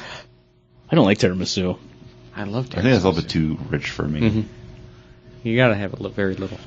I 0.91 0.95
don't 0.97 1.05
like 1.05 1.19
tiramisu. 1.19 1.79
I 2.37 2.45
love 2.45 2.67
tiramisu. 2.67 2.79
I 2.79 2.83
think 2.83 2.93
that's 2.95 3.05
a 3.05 3.09
little 3.09 3.23
bit 3.23 3.31
too 3.31 3.59
rich 3.71 3.91
for 3.91 4.03
me. 4.09 4.21
Mhm. 4.21 4.45
You 5.45 5.57
gotta 5.57 5.75
have 5.77 5.93
a 5.95 6.03
li- 6.03 6.13
very 6.15 6.35
little. 6.35 6.59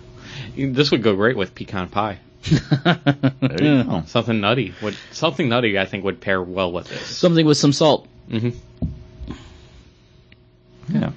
This 0.57 0.91
would 0.91 1.03
go 1.03 1.15
great 1.15 1.35
with 1.37 1.53
pecan 1.55 1.89
pie. 1.89 2.19
There 2.49 3.63
you 3.63 3.83
go. 3.83 4.03
Something 4.07 4.39
nutty 4.41 4.73
would 4.81 4.95
something 5.11 5.49
nutty 5.49 5.79
I 5.79 5.85
think 5.85 6.03
would 6.03 6.21
pair 6.21 6.41
well 6.41 6.71
with 6.71 6.87
this. 6.87 7.05
Something 7.05 7.45
with 7.45 7.57
some 7.57 7.73
salt. 7.73 8.07
hmm 8.29 8.49
Yeah. 10.89 11.11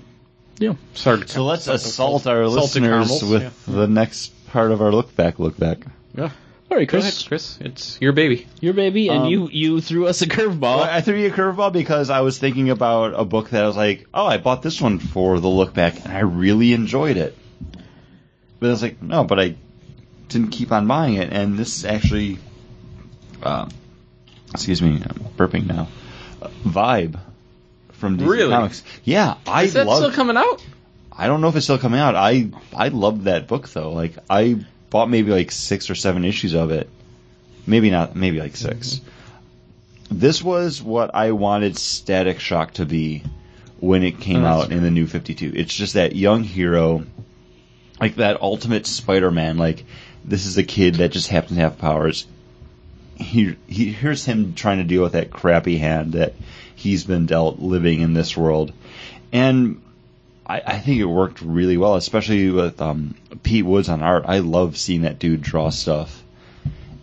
Yeah. 0.59 0.75
Started 0.95 1.29
So 1.31 1.45
let's 1.45 1.67
assault 1.69 2.27
our 2.27 2.45
salted 2.47 2.83
listeners 2.83 2.89
caramels, 2.89 3.25
with 3.25 3.67
the 3.67 3.87
next 3.87 4.29
part 4.49 4.73
of 4.73 4.81
our 4.83 4.91
look 4.91 5.15
back. 5.15 5.39
Look 5.39 5.57
back. 5.57 5.79
Yeah. 6.17 6.31
All 6.71 6.77
right, 6.77 6.87
Go 6.87 6.99
Chris, 6.99 7.19
ahead, 7.21 7.29
Chris. 7.29 7.59
It's 7.63 7.99
your 8.01 8.13
baby. 8.13 8.47
your 8.61 8.75
baby, 8.75 9.09
and 9.09 9.23
Um, 9.23 9.29
you 9.29 9.49
you 9.51 9.81
threw 9.81 10.07
us 10.07 10.21
a 10.21 10.27
curveball. 10.27 10.61
Well, 10.61 10.81
I 10.81 11.01
threw 11.01 11.17
you 11.17 11.29
a 11.29 11.31
curveball 11.31 11.73
because 11.73 12.11
I 12.11 12.21
was 12.21 12.39
thinking 12.39 12.69
about 12.69 13.19
a 13.19 13.25
book 13.25 13.51
that 13.51 13.65
I 13.65 13.67
was 13.67 13.77
like, 13.77 14.07
oh, 14.13 14.27
I 14.27 14.37
bought 14.37 14.61
this 14.63 14.79
one 14.79 14.99
for 14.99 15.41
the 15.41 15.49
look 15.49 15.73
back, 15.73 16.05
and 16.05 16.13
I 16.13 16.21
really 16.21 16.75
enjoyed 16.75 17.17
it. 17.17 17.39
But 18.61 18.67
I 18.67 18.71
was 18.71 18.83
like, 18.83 19.01
no, 19.01 19.25
but 19.25 19.41
I 19.41 19.55
didn't 20.29 20.51
keep 20.51 20.73
on 20.73 20.87
buying 20.87 21.15
it, 21.15 21.33
and 21.33 21.59
this 21.59 21.85
actually, 21.85 22.39
uh, 23.43 23.69
excuse 24.53 24.81
me, 24.83 25.03
I'm 25.03 25.25
burping 25.37 25.67
now. 25.67 25.89
Uh, 26.41 26.49
Vibe 26.65 27.19
from 27.93 28.19
DC 28.19 28.29
Really? 28.29 28.51
Comics. 28.51 28.83
Yeah, 29.05 29.37
I 29.47 29.65
Is 29.65 29.73
that 29.75 29.87
love. 29.87 29.99
still 29.99 30.13
coming 30.13 30.37
out? 30.37 30.65
I 31.13 31.27
don't 31.27 31.41
know 31.41 31.49
if 31.49 31.57
it's 31.57 31.67
still 31.67 31.79
coming 31.79 31.99
out. 32.01 32.15
I 32.15 32.51
I 32.75 32.89
loved 32.89 33.25
that 33.25 33.49
book 33.49 33.69
though. 33.71 33.93
Like 33.93 34.15
I 34.31 34.65
bought 34.91 35.11
maybe 35.11 35.33
like 35.33 35.51
six 35.51 35.91
or 35.91 35.95
seven 35.97 36.25
issues 36.25 36.55
of 36.55 36.71
it. 36.71 36.89
Maybe 37.67 37.91
not. 37.91 38.17
Maybe 38.17 38.41
like 38.41 38.57
6 38.57 39.01
This 40.11 40.43
was 40.43 40.81
what 40.83 41.15
I 41.15 41.33
wanted 41.33 41.77
Static 41.77 42.41
Shock 42.41 42.75
to 42.75 42.87
be 42.87 43.23
when 43.79 44.03
it 44.05 44.21
came 44.21 44.43
Oh, 44.45 44.47
out 44.47 44.73
in 44.73 44.83
the 44.83 44.91
new 44.91 45.07
52. 45.07 45.53
It's 45.55 45.75
just 45.75 45.93
that 45.95 46.17
young 46.17 46.45
hero, 46.45 47.05
like 48.01 48.15
that 48.17 48.41
ultimate 48.41 48.87
Spider-Man. 48.87 49.59
Like 49.59 49.85
this 50.29 50.47
is 50.47 50.59
a 50.59 50.63
kid 50.63 50.97
that 50.97 51.11
just 51.13 51.29
happens 51.29 51.57
to 51.57 51.63
have 51.63 51.79
powers. 51.79 52.27
He, 53.17 53.57
he 53.67 53.93
here's 53.93 54.25
him 54.25 54.55
trying 54.55 54.79
to 54.79 54.85
deal 54.85 55.03
with 55.03 55.13
that 55.13 55.31
crappy 55.31 55.79
hand 55.79 56.13
that 56.13 56.35
he's 56.77 57.05
been 57.05 57.27
dealt 57.27 57.59
living 57.59 58.01
in 58.01 58.13
this 58.15 58.37
world, 58.37 58.73
and 59.33 59.83
I, 60.47 60.63
I 60.65 60.79
think 60.79 61.01
it 61.01 61.05
worked 61.05 61.41
really 61.43 61.77
well, 61.77 61.97
especially 61.97 62.51
with 62.51 62.81
um, 62.81 63.17
Pete 63.43 63.65
Woods 63.65 63.89
on 63.89 64.03
art. 64.03 64.25
I 64.27 64.39
love 64.39 64.77
seeing 64.77 65.03
that 65.03 65.19
dude 65.19 65.43
draw 65.43 65.71
stuff, 65.71 66.23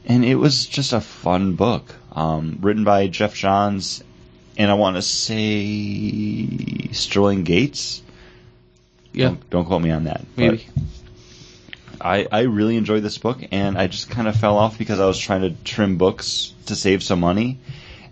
and 0.05 0.23
it 0.23 0.35
was 0.35 0.65
just 0.65 0.93
a 0.93 1.01
fun 1.01 1.55
book, 1.55 1.93
um, 2.13 2.59
written 2.61 2.85
by 2.85 3.07
Geoff 3.07 3.35
Johns, 3.35 4.01
and 4.57 4.71
I 4.71 4.75
want 4.75 4.95
to 4.95 5.01
say 5.01 6.89
Sterling 6.93 7.43
Gates. 7.43 8.01
Yeah, 9.11 9.27
Don't, 9.27 9.49
don't 9.49 9.65
quote 9.65 9.81
me 9.81 9.91
on 9.91 10.05
that. 10.05 10.21
but- 10.35 10.41
maybe. 10.41 10.67
I, 12.01 12.27
I 12.31 12.41
really 12.41 12.77
enjoyed 12.77 13.03
this 13.03 13.17
book, 13.17 13.39
and 13.51 13.77
I 13.77 13.87
just 13.87 14.09
kind 14.09 14.27
of 14.27 14.35
fell 14.35 14.57
off 14.57 14.77
because 14.77 14.99
I 14.99 15.05
was 15.05 15.19
trying 15.19 15.41
to 15.41 15.51
trim 15.63 15.97
books 15.97 16.53
to 16.67 16.75
save 16.75 17.03
some 17.03 17.19
money, 17.19 17.59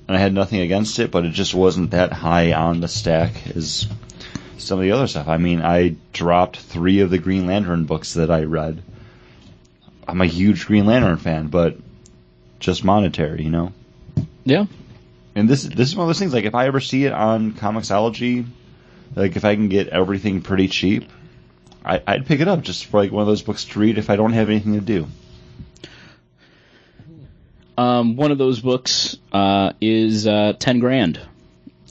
and 0.08 0.18
I 0.18 0.20
had 0.20 0.34
nothing 0.34 0.60
against 0.60 1.00
it, 1.00 1.12
but 1.12 1.26
it 1.26 1.32
just 1.32 1.54
wasn't 1.54 1.92
that 1.92 2.12
high 2.12 2.54
on 2.54 2.82
the 2.82 2.88
stack 2.88 3.48
as 3.56 3.88
some 4.58 4.80
of 4.80 4.84
the 4.84 4.92
other 4.92 5.08
stuff. 5.08 5.28
I 5.28 5.38
mean, 5.38 5.62
I 5.62 5.96
dropped 6.12 6.58
three 6.58 7.02
of 7.02 7.10
the 7.10 7.18
Green 7.18 7.48
Lantern 7.48 7.86
books 7.86 8.14
that 8.14 8.32
I 8.32 8.44
read. 8.44 8.82
I'm 10.08 10.22
a 10.22 10.26
huge 10.26 10.66
Green 10.66 10.86
Lantern 10.86 11.18
fan, 11.18 11.48
but 11.48 11.78
just 12.60 12.84
monetary, 12.84 13.44
you 13.44 13.50
know. 13.50 13.74
Yeah. 14.46 14.66
And 15.36 15.50
this 15.50 15.64
this 15.64 15.90
is 15.90 15.96
one 15.96 16.06
of 16.06 16.10
those 16.10 16.20
things. 16.20 16.34
Like 16.34 16.46
if 16.46 16.56
I 16.56 16.68
ever 16.68 16.80
see 16.80 17.06
it 17.06 17.14
on 17.14 17.54
Comixology, 17.54 18.46
like 19.16 19.36
if 19.36 19.46
I 19.46 19.56
can 19.56 19.70
get 19.70 19.88
everything 19.88 20.42
pretty 20.42 20.68
cheap, 20.68 21.10
I, 21.86 22.02
I'd 22.08 22.26
pick 22.26 22.40
it 22.40 22.48
up 22.48 22.62
just 22.62 22.86
for 22.86 22.98
like 23.02 23.12
one 23.12 23.22
of 23.22 23.28
those 23.28 23.42
books 23.42 23.66
to 23.66 23.80
read 23.80 23.98
if 23.98 24.10
I 24.10 24.16
don't 24.16 24.34
have 24.34 24.50
anything 24.50 24.74
to 24.74 24.82
do. 24.82 25.08
Um, 27.78 28.16
one 28.16 28.32
of 28.32 28.38
those 28.38 28.60
books 28.60 29.18
uh, 29.32 29.74
is 29.82 30.28
uh, 30.28 30.54
Ten 30.60 30.80
Grand. 30.80 31.20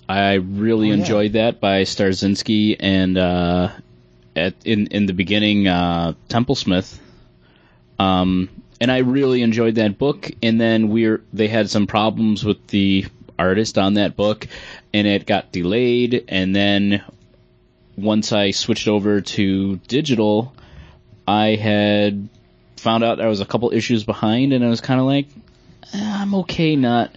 I 0.08 0.34
really 0.34 0.88
Oh, 0.90 0.94
yeah. 0.94 1.00
enjoyed 1.00 1.32
that 1.32 1.60
by 1.60 1.82
Straczynski 1.82 2.76
and 2.78 3.18
uh, 3.18 3.70
at 4.36 4.54
in 4.64 4.88
in 4.88 5.06
the 5.06 5.12
beginning 5.12 5.66
uh, 5.66 6.14
Templesmith. 6.28 6.98
Um, 7.98 8.48
and 8.80 8.90
I 8.90 8.98
really 8.98 9.42
enjoyed 9.42 9.76
that 9.76 9.98
book. 9.98 10.30
And 10.42 10.60
then 10.60 10.88
we're 10.88 11.22
they 11.32 11.48
had 11.48 11.68
some 11.70 11.86
problems 11.86 12.44
with 12.44 12.64
the 12.68 13.06
artist 13.38 13.78
on 13.78 13.94
that 13.94 14.16
book, 14.16 14.46
and 14.94 15.06
it 15.06 15.26
got 15.26 15.50
delayed. 15.50 16.24
And 16.28 16.54
then 16.54 17.02
once 17.96 18.32
I 18.32 18.50
switched 18.50 18.88
over 18.88 19.20
to 19.20 19.76
digital, 19.88 20.54
I 21.26 21.54
had 21.56 22.28
found 22.76 23.04
out 23.04 23.20
I 23.20 23.26
was 23.26 23.40
a 23.40 23.46
couple 23.46 23.72
issues 23.72 24.04
behind, 24.04 24.52
and 24.52 24.64
I 24.64 24.68
was 24.68 24.80
kind 24.80 25.00
of 25.00 25.06
like, 25.06 25.28
"Eh, 25.92 26.00
I'm 26.02 26.34
okay 26.36 26.76
not 26.76 27.10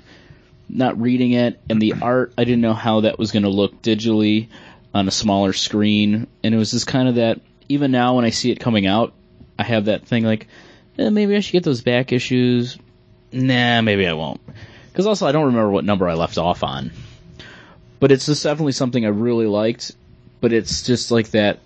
not 0.67 0.99
reading 0.99 1.31
it, 1.31 1.59
and 1.69 1.81
the 1.81 1.93
art 2.01 2.33
I 2.37 2.43
didn't 2.43 2.61
know 2.61 2.73
how 2.73 3.01
that 3.01 3.19
was 3.19 3.31
going 3.31 3.43
to 3.43 3.49
look 3.49 3.81
digitally 3.81 4.47
on 4.93 5.07
a 5.07 5.11
smaller 5.11 5.53
screen, 5.53 6.27
and 6.43 6.53
it 6.53 6.57
was 6.57 6.71
just 6.71 6.87
kind 6.87 7.07
of 7.07 7.15
that. 7.15 7.39
Even 7.67 7.91
now, 7.91 8.15
when 8.15 8.25
I 8.25 8.29
see 8.29 8.51
it 8.51 8.59
coming 8.59 8.85
out, 8.85 9.13
I 9.57 9.63
have 9.63 9.85
that 9.85 10.05
thing 10.05 10.23
like, 10.23 10.47
eh, 10.99 11.09
maybe 11.09 11.35
I 11.35 11.39
should 11.39 11.53
get 11.53 11.63
those 11.63 11.81
back 11.81 12.11
issues. 12.11 12.77
Nah, 13.31 13.81
maybe 13.81 14.07
I 14.07 14.13
won't, 14.13 14.39
because 14.91 15.07
also 15.07 15.25
I 15.25 15.31
don't 15.31 15.45
remember 15.45 15.71
what 15.71 15.83
number 15.83 16.07
I 16.07 16.13
left 16.13 16.37
off 16.37 16.63
on. 16.63 16.91
But 17.99 18.11
it's 18.11 18.27
just 18.27 18.43
definitely 18.43 18.73
something 18.73 19.03
I 19.03 19.09
really 19.09 19.47
liked, 19.47 19.93
but 20.45 20.53
it's 20.53 20.83
just 20.83 21.09
like 21.09 21.31
that. 21.31 21.57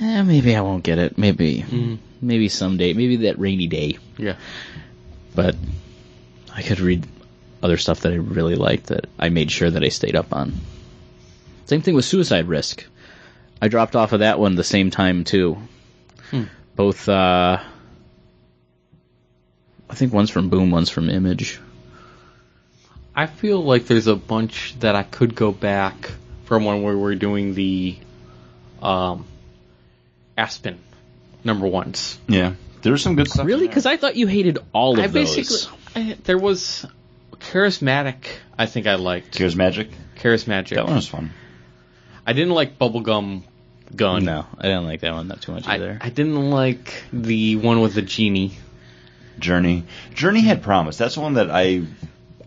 Eh, 0.00 0.22
maybe 0.22 0.56
I 0.56 0.62
won't 0.62 0.82
get 0.82 0.98
it. 0.98 1.18
Maybe, 1.18 1.62
Mm. 1.68 1.98
maybe 2.22 2.48
someday. 2.48 2.94
Maybe 2.94 3.16
that 3.16 3.38
rainy 3.38 3.66
day 3.66 3.98
Yeah. 4.16 4.36
but 5.34 5.54
I 6.54 6.62
could 6.62 6.80
read 6.80 7.06
other 7.62 7.76
stuff 7.76 8.00
that 8.00 8.12
I 8.14 8.16
really 8.16 8.54
liked 8.54 8.86
that 8.86 9.08
I 9.18 9.28
made 9.28 9.50
sure 9.50 9.70
that 9.70 9.84
I 9.84 9.90
stayed 9.90 10.16
up 10.16 10.32
on. 10.32 10.54
Same 11.66 11.82
thing 11.82 11.94
with 11.94 12.06
Suicide 12.06 12.48
Risk. 12.48 12.86
I 13.60 13.68
dropped 13.68 13.94
off 13.94 14.12
of 14.14 14.20
that 14.20 14.38
one 14.38 14.54
the 14.54 14.64
same 14.64 14.90
time 14.90 15.24
too. 15.24 15.58
Hmm. 16.30 16.44
Both, 16.76 17.10
uh, 17.10 17.58
I 19.90 19.94
think 19.94 20.14
one's 20.14 20.30
from 20.30 20.48
Boom, 20.48 20.70
one's 20.70 20.88
from 20.88 21.10
Image. 21.10 21.60
I 23.14 23.26
feel 23.26 23.62
like 23.62 23.84
there's 23.86 24.06
a 24.06 24.16
bunch 24.16 24.76
that 24.80 24.94
I 24.96 25.02
could 25.02 25.34
go 25.34 25.52
back 25.52 26.10
from 26.46 26.64
when 26.64 26.82
we 26.82 26.94
were 26.96 27.14
doing 27.14 27.54
the 27.54 27.96
um, 28.82 29.26
Aspen 30.36 30.78
number 31.44 31.66
ones. 31.66 32.18
Yeah, 32.28 32.54
there's 32.82 33.02
some 33.02 33.14
good 33.16 33.28
stuff. 33.30 33.46
Really? 33.46 33.68
Because 33.68 33.86
I 33.86 33.96
thought 33.96 34.16
you 34.16 34.26
hated 34.26 34.58
all 34.72 34.94
of 34.98 35.04
I 35.04 35.06
those. 35.08 35.36
basically 35.36 35.78
I, 35.94 36.16
there 36.24 36.38
was 36.38 36.86
Charismagic. 37.32 38.16
I 38.58 38.66
think 38.66 38.86
I 38.86 38.94
liked 38.94 39.36
Here's 39.36 39.54
Magic. 39.56 39.88
Charismagic. 40.16 40.76
That 40.76 40.86
one 40.86 40.96
was 40.96 41.08
fun. 41.08 41.30
I 42.26 42.32
didn't 42.32 42.54
like 42.54 42.78
bubblegum 42.78 43.42
gun. 43.94 44.24
no, 44.24 44.46
I 44.58 44.62
didn't 44.62 44.84
like 44.84 45.00
that 45.00 45.12
one 45.12 45.28
not 45.28 45.42
too 45.42 45.52
much 45.52 45.66
either. 45.68 45.98
I 46.00 46.08
didn't 46.08 46.50
like 46.50 47.04
the 47.12 47.56
one 47.56 47.80
with 47.80 47.94
the 47.94 48.02
genie. 48.02 48.52
Jirni. 49.38 49.82
Jirni 50.14 50.42
had 50.42 50.62
promise. 50.62 50.96
That's 50.96 51.16
one 51.16 51.34
that 51.34 51.50
I 51.50 51.82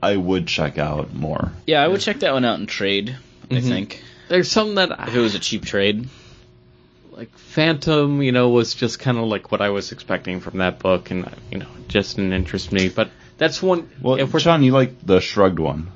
I 0.02 0.16
would 0.18 0.48
check 0.48 0.78
out 0.78 1.14
more. 1.14 1.52
yeah, 1.68 1.84
I 1.84 1.88
would 1.88 2.02
check 2.02 2.20
that 2.22 2.34
one 2.34 2.46
out 2.46 2.60
in 2.60 2.66
trade. 2.66 3.16
I 3.52 3.56
Mhm. 3.56 3.64
think 3.64 4.04
There's 4.28 4.52
some 4.52 4.76
that 4.76 4.92
if 5.08 5.16
it 5.16 5.20
was 5.20 5.36
a 5.36 5.40
cheap 5.40 5.66
trade. 5.66 6.08
like 7.12 7.36
Phantom, 7.38 8.22
you 8.22 8.32
know, 8.32 8.50
was 8.50 8.74
just 8.76 9.00
kind 9.00 9.18
of 9.18 9.26
like 9.26 9.52
what 9.52 9.60
I 9.60 9.70
was 9.72 9.92
expecting 9.92 10.40
from 10.40 10.60
that 10.60 10.80
book, 10.80 11.12
and 11.12 11.30
you 11.52 11.58
know, 11.58 11.68
just 11.88 12.16
didn't 12.16 12.32
interest 12.34 12.72
me. 12.72 12.88
But 12.90 13.10
that's 13.38 13.62
one. 13.62 13.90
Well, 14.02 14.16
if 14.20 14.34
we're 14.34 14.40
Sean, 14.40 14.64
you 14.64 14.72
like 14.72 14.94
the 15.06 15.20
shrugged 15.20 15.60
one. 15.60 15.92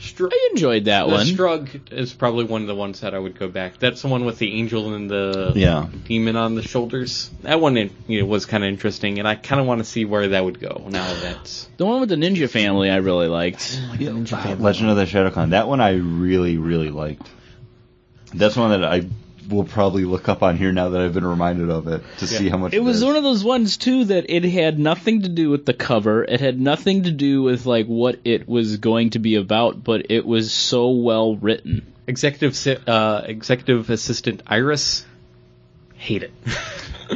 Str- 0.00 0.28
I 0.30 0.48
enjoyed 0.52 0.84
that 0.84 1.06
the 1.08 1.12
one. 1.12 1.26
Strug 1.26 1.92
is 1.92 2.12
probably 2.12 2.44
one 2.44 2.60
of 2.62 2.68
the 2.68 2.74
ones 2.74 3.00
that 3.00 3.14
I 3.14 3.18
would 3.18 3.38
go 3.38 3.48
back. 3.48 3.78
That's 3.78 4.02
the 4.02 4.08
one 4.08 4.24
with 4.24 4.38
the 4.38 4.52
angel 4.58 4.94
and 4.94 5.10
the 5.10 5.52
Yeah. 5.56 5.88
demon 6.06 6.36
on 6.36 6.54
the 6.54 6.62
shoulders. 6.62 7.30
That 7.42 7.60
one, 7.60 7.76
you 8.06 8.20
know, 8.20 8.26
was 8.26 8.46
kind 8.46 8.62
of 8.62 8.68
interesting, 8.68 9.18
and 9.18 9.26
I 9.26 9.34
kind 9.34 9.60
of 9.60 9.66
want 9.66 9.80
to 9.80 9.84
see 9.84 10.04
where 10.04 10.28
that 10.28 10.44
would 10.44 10.60
go. 10.60 10.86
Now 10.88 11.12
that's 11.20 11.68
The 11.78 11.86
one 11.86 12.00
with 12.00 12.10
the 12.10 12.16
ninja 12.16 12.48
family 12.48 12.90
I 12.90 12.96
really 12.96 13.26
liked. 13.28 13.80
Oh, 14.00 14.56
Legend 14.58 14.90
of 14.90 14.96
the 14.96 15.06
Shadow 15.06 15.30
Clan. 15.30 15.50
That 15.50 15.66
one 15.68 15.80
I 15.80 15.90
really, 15.94 16.58
really 16.58 16.90
liked. 16.90 17.26
That's 18.32 18.56
one 18.56 18.70
that 18.70 18.84
I 18.84 19.02
will 19.48 19.64
probably 19.64 20.04
look 20.04 20.28
up 20.28 20.42
on 20.42 20.56
here 20.56 20.72
now 20.72 20.90
that 20.90 21.00
I've 21.00 21.14
been 21.14 21.26
reminded 21.26 21.70
of 21.70 21.88
it 21.88 22.02
to 22.18 22.26
see 22.26 22.48
how 22.48 22.58
much 22.58 22.74
It 22.74 22.80
was 22.80 22.98
is. 22.98 23.04
one 23.04 23.16
of 23.16 23.22
those 23.22 23.42
ones 23.42 23.76
too 23.76 24.04
that 24.06 24.26
it 24.28 24.44
had 24.44 24.78
nothing 24.78 25.22
to 25.22 25.28
do 25.28 25.50
with 25.50 25.64
the 25.66 25.74
cover. 25.74 26.22
It 26.24 26.40
had 26.40 26.60
nothing 26.60 27.04
to 27.04 27.10
do 27.10 27.42
with 27.42 27.64
like 27.66 27.86
what 27.86 28.20
it 28.24 28.48
was 28.48 28.76
going 28.76 29.10
to 29.10 29.18
be 29.18 29.36
about, 29.36 29.82
but 29.82 30.10
it 30.10 30.26
was 30.26 30.52
so 30.52 30.90
well 30.90 31.36
written. 31.36 31.92
executive 32.06 32.56
uh, 32.88 33.22
executive 33.24 33.88
assistant 33.90 34.42
Iris. 34.46 35.04
Hate 35.96 36.22
it. 36.24 36.32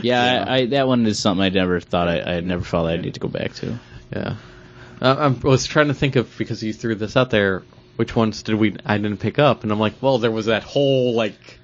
Yeah, 0.00 0.46
I, 0.48 0.54
I, 0.54 0.66
that 0.68 0.88
one 0.88 1.04
is 1.04 1.18
something 1.18 1.44
I 1.44 1.50
never 1.50 1.78
thought 1.78 2.08
I, 2.08 2.22
I 2.22 2.40
never 2.40 2.64
felt 2.64 2.86
I'd 2.86 3.02
need 3.02 3.12
to 3.12 3.20
go 3.20 3.28
back 3.28 3.52
to. 3.56 3.78
Yeah. 4.10 4.36
Uh, 5.02 5.30
I 5.44 5.46
was 5.46 5.66
trying 5.66 5.88
to 5.88 5.94
think 5.94 6.16
of 6.16 6.34
because 6.38 6.62
you 6.62 6.72
threw 6.72 6.94
this 6.94 7.14
out 7.14 7.28
there. 7.28 7.62
Which 7.96 8.16
ones 8.16 8.42
did 8.42 8.54
we? 8.54 8.74
I 8.86 8.96
didn't 8.96 9.18
pick 9.18 9.38
up, 9.38 9.64
and 9.64 9.70
I'm 9.70 9.78
like, 9.78 9.92
well, 10.00 10.16
there 10.16 10.30
was 10.30 10.46
that 10.46 10.62
whole 10.62 11.12
like 11.14 11.60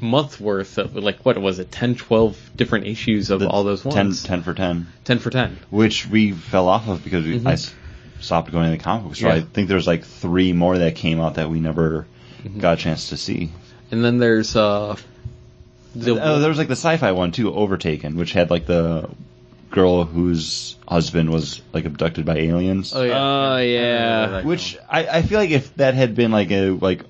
month 0.00 0.40
worth 0.40 0.78
of 0.78 0.94
like 0.94 1.20
what 1.24 1.36
was 1.38 1.58
it, 1.58 1.70
10, 1.72 1.96
12 1.96 2.50
different 2.56 2.86
issues 2.86 3.30
of 3.30 3.40
The 3.40 3.48
all 3.48 3.64
those 3.64 3.82
10, 3.82 3.92
ones. 3.94 4.22
10 4.22 4.42
for 4.42 4.54
10. 4.54 4.86
10 5.04 5.18
for 5.18 5.30
ten. 5.30 5.58
Which 5.70 6.06
we 6.06 6.32
fell 6.32 6.68
off 6.68 6.88
of 6.88 7.02
because 7.02 7.24
we, 7.24 7.38
Mhm. 7.40 7.46
I 7.48 7.52
s- 7.54 7.74
stopped 8.20 8.50
going 8.52 8.66
to 8.70 8.76
the 8.76 8.82
comic 8.82 9.04
book 9.06 9.16
store. 9.16 9.30
Yeah. 9.30 9.36
I 9.36 9.40
think 9.40 9.68
there's 9.68 9.86
like 9.86 10.04
three 10.04 10.52
more 10.52 10.78
that 10.78 10.94
came 10.94 11.20
out 11.20 11.34
that 11.34 11.50
we 11.50 11.60
never 11.60 12.06
Mm-hmm. 12.44 12.60
got 12.60 12.78
a 12.78 12.80
chance 12.80 13.08
to 13.08 13.16
see. 13.16 13.50
And 13.90 14.04
then 14.04 14.18
there's 14.18 14.54
uh 14.54 14.94
the 15.96 16.12
oh, 16.22 16.38
there 16.38 16.48
was 16.50 16.58
like 16.58 16.68
the 16.68 16.72
sci-fi 16.76 17.12
one 17.12 17.32
too, 17.32 17.52
Overtaken, 17.52 18.16
which 18.16 18.32
had 18.32 18.50
like 18.50 18.66
the 18.66 19.08
girl 19.70 20.04
whose 20.04 20.76
husband 20.86 21.30
was 21.30 21.60
like 21.72 21.84
abducted 21.84 22.24
by 22.24 22.36
aliens. 22.36 22.92
oh 22.94 23.02
yeah, 23.02 23.18
Oh, 23.18 23.56
yeah. 23.58 24.26
That 24.28 24.44
Which 24.44 24.78
I, 24.88 25.06
I 25.18 25.22
feel 25.22 25.38
like 25.40 25.50
if 25.50 25.74
that 25.76 25.94
had 25.94 26.14
been 26.14 26.30
like 26.30 26.50
a 26.52 26.70
like 26.70 27.02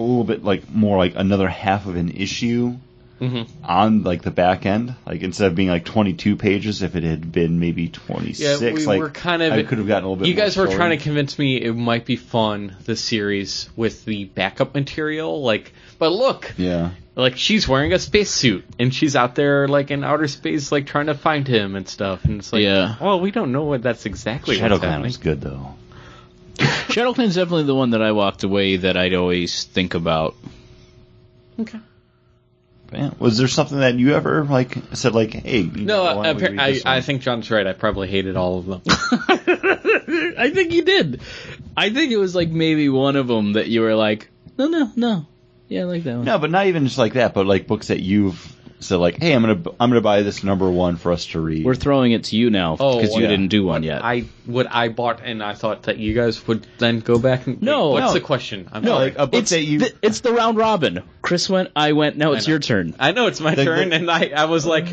a 0.00 0.02
little 0.02 0.24
bit 0.24 0.42
like 0.42 0.68
more 0.72 0.96
like 0.96 1.12
another 1.14 1.48
half 1.48 1.86
of 1.86 1.94
an 1.96 2.10
issue 2.10 2.74
Mhm. 3.20 3.46
on 3.62 4.02
like 4.02 4.22
the 4.22 4.30
back 4.30 4.64
end, 4.64 4.94
like 5.06 5.20
instead 5.22 5.48
of 5.48 5.54
being 5.54 5.68
like 5.68 5.84
22 5.84 6.36
pages, 6.36 6.80
if 6.82 6.96
it 6.96 7.02
had 7.02 7.30
been 7.30 7.60
maybe 7.60 7.86
26, 7.88 8.62
Yeah, 8.62 8.72
we 8.72 8.86
like 8.86 8.98
were 8.98 9.10
kind 9.10 9.42
of- 9.42 9.52
I 9.52 9.62
could 9.62 9.76
have 9.76 9.86
gotten 9.86 10.04
a 10.04 10.08
little 10.08 10.16
bit. 10.24 10.28
You 10.28 10.32
guys 10.34 10.56
were 10.56 10.64
story. 10.64 10.76
trying 10.78 10.98
to 10.98 11.04
convince 11.04 11.38
me 11.38 11.56
it 11.58 11.74
might 11.76 12.06
be 12.06 12.16
fun 12.16 12.72
this 12.86 13.02
series 13.02 13.68
with 13.76 14.06
the 14.06 14.24
backup 14.24 14.74
material, 14.74 15.42
like. 15.42 15.74
But 15.98 16.12
look, 16.12 16.54
Yeah, 16.56 16.90
like 17.14 17.36
she's 17.36 17.68
wearing 17.68 17.92
a 17.92 17.98
spacesuit 17.98 18.64
and 18.78 18.94
she's 18.94 19.14
out 19.14 19.34
there 19.34 19.68
like 19.68 19.90
in 19.90 20.02
outer 20.02 20.26
space, 20.26 20.72
like 20.72 20.86
trying 20.86 21.06
to 21.08 21.14
find 21.14 21.46
him 21.46 21.76
and 21.76 21.86
stuff. 21.86 22.24
And 22.24 22.38
it's 22.38 22.54
like, 22.54 22.62
Yeah. 22.62 22.94
well, 23.02 23.20
we 23.20 23.32
don't 23.32 23.52
know 23.52 23.64
what 23.64 23.82
that's 23.82 24.06
exactly 24.06 24.56
Shadow 24.56 24.76
what's 24.76 24.84
Clan 24.86 25.02
was 25.02 25.18
good 25.18 25.42
though. 25.42 25.74
Shadow 26.90 27.12
Clan's 27.14 27.34
definitely 27.36 27.64
the 27.64 27.74
one 27.74 27.90
that 27.90 28.02
I 28.02 28.12
walked 28.12 28.42
away 28.42 28.76
that 28.76 28.96
I'd 28.96 29.14
always 29.14 29.64
think 29.64 29.94
about. 29.94 30.34
Okay. 31.58 31.78
Yeah. 32.92 33.10
Was 33.20 33.38
there 33.38 33.46
something 33.46 33.78
that 33.78 33.94
you 33.94 34.14
ever 34.14 34.44
like 34.44 34.76
said 34.94 35.14
like, 35.14 35.32
hey? 35.32 35.60
you 35.60 35.70
No, 35.84 36.04
know, 36.04 36.16
why 36.16 36.26
don't 36.32 36.36
appa- 36.42 36.50
read 36.52 36.58
I, 36.60 36.72
this 36.72 36.84
I 36.86 36.94
one? 36.96 37.02
think 37.02 37.22
John's 37.22 37.50
right. 37.50 37.66
I 37.66 37.72
probably 37.72 38.08
hated 38.08 38.36
all 38.36 38.58
of 38.58 38.66
them. 38.66 38.82
I 38.88 40.50
think 40.52 40.72
you 40.72 40.82
did. 40.84 41.20
I 41.76 41.90
think 41.90 42.10
it 42.12 42.16
was 42.16 42.34
like 42.34 42.48
maybe 42.48 42.88
one 42.88 43.14
of 43.16 43.28
them 43.28 43.52
that 43.52 43.68
you 43.68 43.82
were 43.82 43.94
like, 43.94 44.28
no, 44.58 44.66
no, 44.66 44.90
no. 44.96 45.26
Yeah, 45.68 45.82
I 45.82 45.84
like 45.84 46.02
that 46.02 46.16
one. 46.16 46.24
no, 46.24 46.38
but 46.38 46.50
not 46.50 46.66
even 46.66 46.84
just 46.84 46.98
like 46.98 47.12
that, 47.12 47.32
but 47.32 47.46
like 47.46 47.68
books 47.68 47.88
that 47.88 48.00
you've 48.00 48.56
said 48.80 48.96
like, 48.96 49.18
hey, 49.20 49.32
I'm 49.32 49.42
gonna 49.42 49.62
I'm 49.78 49.90
gonna 49.90 50.00
buy 50.00 50.22
this 50.22 50.42
number 50.42 50.70
one 50.70 50.96
for 50.96 51.12
us 51.12 51.26
to 51.26 51.40
read. 51.40 51.64
We're 51.64 51.74
throwing 51.74 52.12
it 52.12 52.24
to 52.24 52.36
you 52.36 52.50
now 52.50 52.76
Oh, 52.80 52.98
because 53.00 53.14
you 53.14 53.22
yeah. 53.22 53.28
didn't 53.28 53.48
do 53.48 53.64
one 53.64 53.82
yet. 53.82 54.04
I 54.04 54.24
what 54.46 54.66
I 54.70 54.88
bought, 54.88 55.20
and 55.22 55.42
I 55.42 55.54
thought 55.54 55.84
that 55.84 55.98
you 55.98 56.14
guys 56.14 56.46
would 56.46 56.66
then 56.78 57.00
go 57.00 57.18
back 57.18 57.46
and. 57.46 57.60
No, 57.62 57.90
what's 57.90 58.06
no. 58.06 58.12
the 58.14 58.20
question? 58.20 58.68
I'm 58.72 58.82
no, 58.82 58.92
sorry. 58.92 59.04
like 59.10 59.18
a 59.18 59.26
book 59.26 59.40
it's 59.42 59.50
that 59.50 59.62
you. 59.62 59.78
the, 59.80 59.94
it's 60.02 60.20
the 60.20 60.32
round 60.32 60.56
robin. 60.58 61.02
Chris 61.22 61.48
went, 61.48 61.70
I 61.76 61.92
went. 61.92 62.16
Now 62.16 62.32
it's 62.32 62.46
know. 62.46 62.52
your 62.52 62.58
turn. 62.60 62.94
I 62.98 63.12
know 63.12 63.26
it's 63.26 63.40
my 63.40 63.54
The- 63.54 63.64
turn, 63.64 63.90
the- 63.90 63.96
and 63.96 64.10
I 64.10 64.30
I 64.34 64.44
was 64.46 64.64
like, 64.66 64.86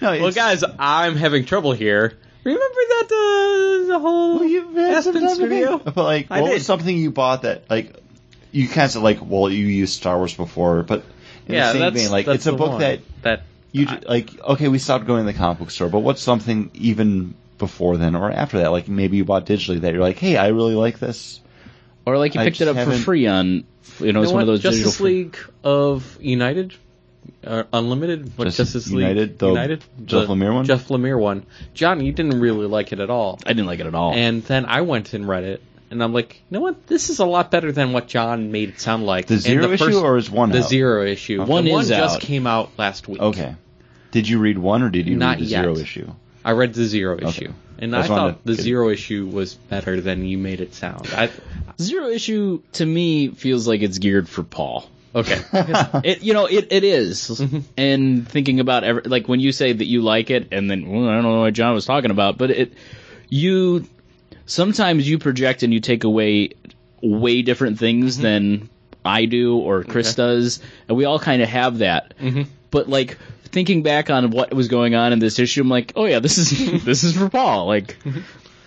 no, 0.00 0.10
well, 0.10 0.14
it's- 0.28 0.34
guys, 0.34 0.62
I'm 0.78 1.16
having 1.16 1.44
trouble 1.46 1.72
here. 1.72 2.16
Remember 2.42 2.62
that 2.64 3.04
uh, 3.04 3.86
the 3.92 3.98
whole 3.98 4.34
Well, 4.36 4.44
you've 4.44 4.74
had 4.74 5.02
some 5.04 5.14
Aspen's 5.16 5.32
time 5.32 5.40
to 5.40 5.48
video? 5.48 5.78
think. 5.78 5.94
But 5.94 6.04
like, 6.04 6.26
I 6.30 6.40
what 6.40 6.48
did. 6.48 6.54
was 6.54 6.66
something 6.66 6.96
you 6.96 7.10
bought 7.10 7.42
that 7.42 7.68
like 7.68 7.96
you 8.52 8.66
kind 8.66 8.86
of 8.86 8.90
said 8.92 9.02
like, 9.02 9.18
well, 9.22 9.50
you 9.50 9.66
used 9.66 9.94
Star 9.94 10.16
Wars 10.16 10.34
before, 10.34 10.82
but 10.82 11.04
in 11.52 11.58
yeah, 11.58 11.66
the 11.68 11.72
same 11.72 11.80
that's 11.80 12.02
vein, 12.02 12.10
like 12.10 12.26
that's 12.26 12.36
it's 12.36 12.46
a 12.46 12.52
book 12.52 12.70
one. 12.72 12.80
that 12.80 13.00
that 13.22 13.42
you 13.72 13.86
I- 13.88 14.00
like. 14.08 14.40
Okay, 14.40 14.68
we 14.68 14.78
stopped 14.78 15.06
going 15.06 15.26
to 15.26 15.32
the 15.32 15.38
comic 15.38 15.58
book 15.58 15.70
store, 15.70 15.88
but 15.88 16.00
what's 16.00 16.22
something 16.22 16.70
even 16.74 17.34
before 17.58 17.96
then 17.96 18.14
or 18.16 18.30
after 18.30 18.58
that? 18.58 18.72
Like 18.72 18.88
maybe 18.88 19.16
you 19.18 19.24
bought 19.24 19.46
digitally 19.46 19.80
that 19.82 19.92
you're 19.92 20.02
like, 20.02 20.18
hey, 20.18 20.36
I 20.36 20.48
really 20.48 20.74
like 20.74 20.98
this. 20.98 21.40
Or 22.06 22.16
like 22.18 22.34
you 22.34 22.40
I 22.40 22.44
picked 22.44 22.60
it 22.60 22.68
up 22.68 22.76
for 22.76 22.92
free 22.92 23.26
on, 23.26 23.64
you 24.00 24.12
know, 24.12 24.22
it's 24.22 24.32
one 24.32 24.42
of 24.42 24.48
what? 24.48 24.52
those 24.52 24.62
digital. 24.62 24.84
Justice 24.84 24.96
free- 24.96 25.12
League 25.24 25.38
of 25.62 26.18
United, 26.20 26.74
uh, 27.44 27.64
Unlimited. 27.72 28.32
What 28.36 28.46
Justice 28.46 28.72
Justice 28.72 28.90
League 28.92 29.00
United? 29.08 29.38
The 29.38 29.48
United? 29.48 29.84
Jeff 30.06 30.26
The 30.26 30.34
Lemire 30.34 30.54
one? 30.54 30.64
Jeff 30.64 30.88
Lemire 30.88 31.20
one. 31.20 31.44
John, 31.74 32.00
you 32.04 32.12
didn't 32.12 32.40
really 32.40 32.66
like 32.66 32.92
it 32.92 33.00
at 33.00 33.10
all. 33.10 33.38
I 33.44 33.50
didn't 33.52 33.66
like 33.66 33.80
it 33.80 33.86
at 33.86 33.94
all. 33.94 34.14
And 34.14 34.42
then 34.44 34.64
I 34.66 34.80
went 34.80 35.12
and 35.12 35.28
read 35.28 35.44
it, 35.44 35.62
and 35.90 36.02
I'm 36.02 36.12
like, 36.12 36.34
you 36.36 36.54
know 36.56 36.60
what? 36.60 36.86
This 36.86 37.10
is 37.10 37.18
a 37.18 37.24
lot 37.26 37.50
better 37.50 37.72
than 37.72 37.92
what 37.92 38.06
John 38.08 38.52
made 38.52 38.70
it 38.70 38.80
sound 38.80 39.04
like. 39.06 39.26
The 39.26 39.34
And 39.34 39.42
zero 39.42 39.70
issue 39.70 39.84
first- 39.86 39.98
or 39.98 40.16
is 40.16 40.30
one 40.30 40.50
the 40.50 40.58
out? 40.60 40.68
zero 40.68 41.04
issue? 41.06 41.42
One 41.42 41.64
the 41.64 41.72
one 41.72 41.82
is 41.82 41.88
just 41.88 42.16
out. 42.16 42.20
came 42.20 42.46
out 42.46 42.70
last 42.78 43.08
week. 43.08 43.20
Okay. 43.20 43.54
Did 44.12 44.28
you 44.28 44.38
read 44.38 44.58
one 44.58 44.82
or 44.82 44.90
did 44.90 45.06
you 45.06 45.16
Not 45.16 45.36
read 45.38 45.46
the 45.46 45.50
yet. 45.50 45.62
zero 45.62 45.76
issue? 45.76 46.10
I 46.44 46.52
read 46.52 46.72
the 46.74 46.84
zero 46.86 47.18
issue, 47.20 47.52
and 47.78 47.94
I 47.94 48.00
I 48.00 48.06
thought 48.06 48.44
the 48.46 48.56
to- 48.56 48.62
zero 48.62 48.88
issue 48.88 49.26
was 49.26 49.54
better 49.54 50.00
than 50.00 50.24
you 50.24 50.38
made 50.38 50.60
it 50.62 50.74
sound. 50.74 51.06
I, 51.14 51.28
Zero 51.80 52.08
issue 52.08 52.62
to 52.72 52.84
me 52.86 53.28
feels 53.28 53.66
like 53.68 53.80
it's 53.82 53.98
geared 53.98 54.28
for 54.28 54.42
Paul. 54.42 54.88
okay, 55.14 55.40
It 56.04 56.22
you 56.22 56.32
know 56.34 56.46
it 56.46 56.68
it 56.72 56.82
is. 56.84 57.28
Mm-hmm. 57.28 57.58
And 57.76 58.28
thinking 58.28 58.60
about 58.60 58.84
every, 58.84 59.02
like 59.02 59.28
when 59.28 59.40
you 59.40 59.52
say 59.52 59.72
that 59.72 59.84
you 59.86 60.00
like 60.02 60.30
it, 60.30 60.48
and 60.52 60.70
then 60.70 60.88
well, 60.88 61.08
I 61.08 61.14
don't 61.14 61.22
know 61.24 61.40
what 61.40 61.52
John 61.54 61.74
was 61.74 61.84
talking 61.84 62.10
about, 62.10 62.38
but 62.38 62.50
it 62.50 62.72
you 63.28 63.84
sometimes 64.46 65.08
you 65.08 65.18
project 65.18 65.62
and 65.62 65.72
you 65.72 65.80
take 65.80 66.04
away 66.04 66.50
way 67.02 67.42
different 67.42 67.78
things 67.78 68.18
than 68.18 68.68
I 69.04 69.24
do 69.24 69.56
or 69.58 69.84
Chris 69.84 70.12
Mm-hmm. 70.12 70.20
Okay. 70.20 70.34
does, 70.34 70.60
and 70.88 70.96
we 70.96 71.04
all 71.06 71.18
kind 71.18 71.40
of 71.42 71.48
have 71.48 71.78
that. 71.78 72.14
Mhm. 72.20 72.46
But 72.70 72.88
like 72.88 73.18
thinking 73.44 73.82
back 73.82 74.10
on 74.10 74.30
what 74.30 74.52
was 74.54 74.68
going 74.68 74.94
on 74.94 75.12
in 75.12 75.18
this 75.18 75.38
issue, 75.38 75.62
I'm 75.62 75.68
like, 75.68 75.92
oh 75.96 76.04
yeah, 76.04 76.18
this 76.20 76.38
is 76.38 76.84
this 76.84 77.02
is 77.04 77.16
for 77.16 77.28
Paul. 77.28 77.66
Like 77.66 77.96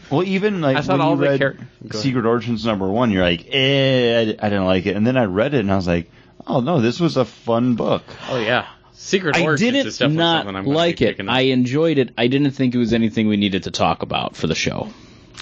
Well, 0.10 0.24
even 0.24 0.62
like 0.62 0.78
I 0.78 0.82
thought 0.82 0.94
when 1.00 1.02
all 1.02 1.12
you 1.12 1.18
the 1.18 1.24
read 1.24 1.40
char- 1.40 2.02
Secret 2.02 2.26
Origins 2.26 2.66
number 2.66 2.88
one, 2.88 3.12
you're 3.12 3.24
like, 3.24 3.48
eh, 3.50 4.18
I, 4.18 4.22
I 4.46 4.50
didn't 4.50 4.66
like 4.66 4.86
it, 4.86 4.96
and 4.96 5.06
then 5.08 5.18
I 5.18 5.26
read 5.26 5.54
it 5.54 5.60
and 5.60 5.72
I 5.72 5.76
was 5.76 5.88
like, 5.88 6.10
oh 6.46 6.60
no, 6.60 6.82
this 6.82 7.00
was 7.00 7.16
a 7.18 7.26
fun 7.26 7.76
book. 7.76 8.04
oh 8.30 8.40
yeah, 8.40 8.68
Secret 8.94 9.36
I 9.38 9.44
Origins 9.44 9.86
is 9.86 9.98
didn't 10.00 10.16
not 10.16 10.48
I'm 10.48 10.66
like 10.66 11.02
it. 11.02 11.22
I 11.28 11.42
enjoyed 11.42 11.98
it. 12.00 12.10
I 12.18 12.28
didn't 12.28 12.52
think 12.52 12.74
it 12.76 12.78
was 12.80 12.94
anything 12.94 13.28
we 13.28 13.38
needed 13.38 13.64
to 13.64 13.72
talk 13.72 14.02
about 14.02 14.36
for 14.36 14.48
the 14.48 14.56
show. 14.56 14.90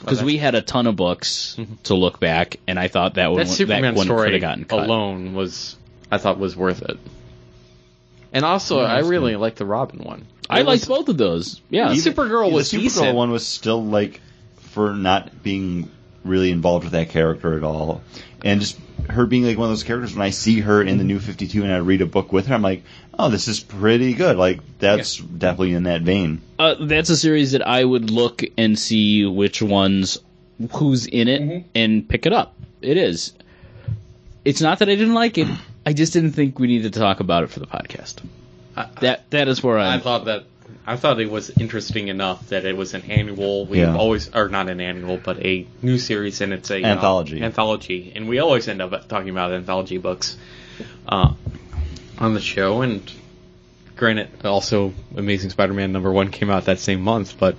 Because 0.02 0.18
that's- 0.20 0.26
we 0.26 0.38
had 0.38 0.56
a 0.56 0.62
ton 0.62 0.88
of 0.88 0.96
books 0.96 1.56
mm-hmm. 1.58 1.76
to 1.84 1.96
look 1.96 2.20
back, 2.20 2.58
and 2.68 2.78
I 2.80 2.88
thought 2.88 3.16
that 3.16 3.32
one 3.32 3.40
that 3.40 3.48
Superman 3.48 3.82
that 3.82 3.96
one 3.96 4.08
could 4.08 4.14
story 4.14 4.32
have 4.34 4.42
gotten 4.42 4.66
cut. 4.66 4.86
alone 4.86 5.34
was, 5.34 5.76
I 6.12 6.18
thought 6.18 6.38
was 6.40 6.56
worth 6.56 6.82
it. 6.82 6.98
And 8.34 8.46
also, 8.46 8.82
Yeah, 8.82 8.88
I 8.88 9.00
really 9.00 9.36
liked 9.36 9.58
the 9.58 9.66
Robin 9.66 10.00
one. 10.00 10.26
I 10.50 10.62
It 10.62 10.66
liked 10.66 10.88
was- 10.88 10.98
both 10.98 11.10
of 11.10 11.18
those. 11.18 11.62
Yeah, 11.70 11.92
Even- 11.94 12.14
Supergirl 12.14 12.52
was 12.52 12.72
the 12.72 12.78
Supergirl 12.78 12.82
decent. 12.82 13.16
one 13.16 13.32
was 13.32 13.46
still 13.46 13.84
like 13.84 14.20
for 14.58 14.94
not 14.94 15.44
being 15.44 15.90
really 16.24 16.52
involved 16.52 16.84
with 16.86 16.94
that 16.94 17.10
character 17.10 17.56
at 17.58 17.64
all, 17.64 18.02
and 18.44 18.60
just 18.62 18.78
her 19.10 19.26
being 19.26 19.44
like 19.46 19.58
one 19.58 19.66
of 19.66 19.72
those 19.72 19.84
characters. 19.84 20.14
When 20.16 20.22
I 20.26 20.30
see 20.30 20.60
her 20.62 20.82
in 20.82 20.98
the 20.98 21.04
New 21.04 21.20
Fifty 21.20 21.48
Two 21.48 21.64
and 21.64 21.72
I 21.74 21.78
read 21.78 22.02
a 22.02 22.06
book 22.06 22.32
with 22.32 22.48
her, 22.48 22.56
I'm 22.56 22.62
like, 22.62 22.84
oh, 23.22 23.30
this 23.30 23.48
is 23.48 23.60
pretty 23.60 24.14
good. 24.14 24.38
Like 24.38 24.60
that's 24.80 25.18
definitely 25.18 25.74
in 25.74 25.84
that 25.84 26.02
vein. 26.02 26.42
uh, 26.60 26.76
that's 26.80 27.10
a 27.10 27.18
series 27.18 27.52
that 27.54 27.66
I 27.68 27.84
would 27.84 28.10
look 28.10 28.44
and 28.58 28.78
see 28.78 29.26
which 29.26 29.62
ones, 29.62 30.18
who's 30.74 31.06
in 31.06 31.28
it, 31.28 31.42
Mm-hmm. 31.42 31.68
and 31.76 32.08
pick 32.10 32.26
it 32.26 32.34
up. 32.34 32.56
It 32.82 32.98
is. 32.98 33.34
It's 34.44 34.62
not 34.62 34.80
that 34.80 34.90
I 34.90 34.96
didn't 34.96 35.14
like 35.14 35.38
it. 35.38 35.48
I 35.86 35.94
just 35.94 36.14
didn't 36.14 36.32
think 36.32 36.60
we 36.60 36.68
needed 36.68 36.94
to 36.94 37.00
talk 37.00 37.20
about 37.20 37.44
it 37.44 37.48
for 37.50 37.60
the 37.60 37.68
podcast. 37.68 38.18
I- 38.76 38.88
That 39.02 39.30
that 39.32 39.48
is 39.48 39.62
where 39.64 39.78
I 39.78 39.94
I'm. 39.94 40.02
thought 40.02 40.26
that 40.26 40.44
I 40.88 40.96
thought 40.96 41.20
it 41.20 41.30
was 41.30 41.50
interesting 41.52 42.08
enough 42.08 42.50
that 42.50 42.66
it 42.66 42.76
was 42.76 42.94
an 42.96 43.04
annual. 43.04 43.66
We've 43.68 43.82
Yeah. 43.82 43.96
always, 43.96 44.34
or 44.34 44.50
not 44.50 44.68
an 44.70 44.82
annual, 44.82 45.18
but 45.18 45.38
a 45.46 45.68
new 45.84 45.98
series, 46.00 46.42
and 46.42 46.54
it's 46.54 46.72
a 46.72 46.78
you 46.78 46.82
know, 46.84 46.90
Anthology. 46.90 47.42
anthology, 47.44 48.12
and 48.16 48.28
we 48.28 48.40
always 48.40 48.68
end 48.68 48.82
up 48.82 49.08
talking 49.08 49.30
about 49.30 49.52
anthology 49.52 50.00
books 50.00 50.38
uh, 51.08 51.34
on 52.22 52.34
the 52.34 52.42
show. 52.42 52.82
And 52.82 53.12
granted, 53.96 54.30
also 54.46 54.94
Amazing 55.16 55.50
Spider-Man 55.52 55.92
number 55.92 56.12
one 56.12 56.30
came 56.32 56.50
out 56.50 56.66
that 56.66 56.80
same 56.80 57.02
month, 57.02 57.38
but 57.40 57.56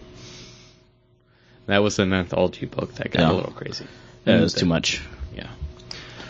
that 1.67 1.79
was 1.79 1.99
an 1.99 2.13
anthology 2.13 2.67
book 2.67 2.95
that 2.97 3.11
got 3.11 3.21
Yeah. 3.21 3.33
a 3.33 3.35
little 3.35 3.53
crazy. 3.53 3.87
that 4.25 4.41
was 4.41 4.55
too 4.55 4.67
much. 4.67 5.01
Yeah. 5.35 5.49